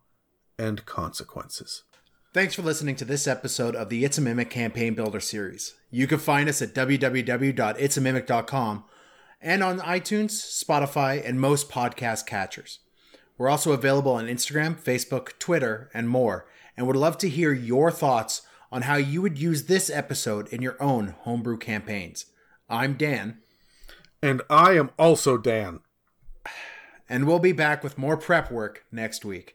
and 0.58 0.84
consequences. 0.86 1.84
Thanks 2.34 2.54
for 2.54 2.62
listening 2.62 2.96
to 2.96 3.04
this 3.04 3.26
episode 3.26 3.76
of 3.76 3.90
the 3.90 4.04
It's 4.04 4.18
a 4.18 4.22
Mimic 4.22 4.50
Campaign 4.50 4.94
Builder 4.94 5.20
series. 5.20 5.74
You 5.90 6.06
can 6.06 6.18
find 6.18 6.48
us 6.48 6.62
at 6.62 6.74
www.itsamimic.com 6.74 8.84
and 9.40 9.62
on 9.62 9.78
iTunes, 9.80 10.64
Spotify, 10.64 11.26
and 11.26 11.40
most 11.40 11.68
podcast 11.68 12.26
catchers. 12.26 12.78
We're 13.36 13.50
also 13.50 13.72
available 13.72 14.12
on 14.12 14.26
Instagram, 14.26 14.80
Facebook, 14.80 15.38
Twitter, 15.38 15.90
and 15.92 16.08
more, 16.08 16.46
and 16.76 16.86
would 16.86 16.96
love 16.96 17.18
to 17.18 17.28
hear 17.28 17.52
your 17.52 17.90
thoughts 17.90 18.42
on 18.70 18.82
how 18.82 18.96
you 18.96 19.20
would 19.20 19.38
use 19.38 19.64
this 19.64 19.90
episode 19.90 20.48
in 20.48 20.62
your 20.62 20.80
own 20.82 21.14
homebrew 21.20 21.58
campaigns. 21.58 22.26
I'm 22.68 22.94
Dan, 22.94 23.38
And 24.22 24.40
I 24.48 24.72
am 24.72 24.90
also 24.98 25.36
Dan. 25.36 25.80
And 27.12 27.26
we'll 27.26 27.38
be 27.38 27.52
back 27.52 27.84
with 27.84 27.98
more 27.98 28.16
prep 28.16 28.50
work 28.50 28.86
next 28.90 29.22
week. 29.22 29.54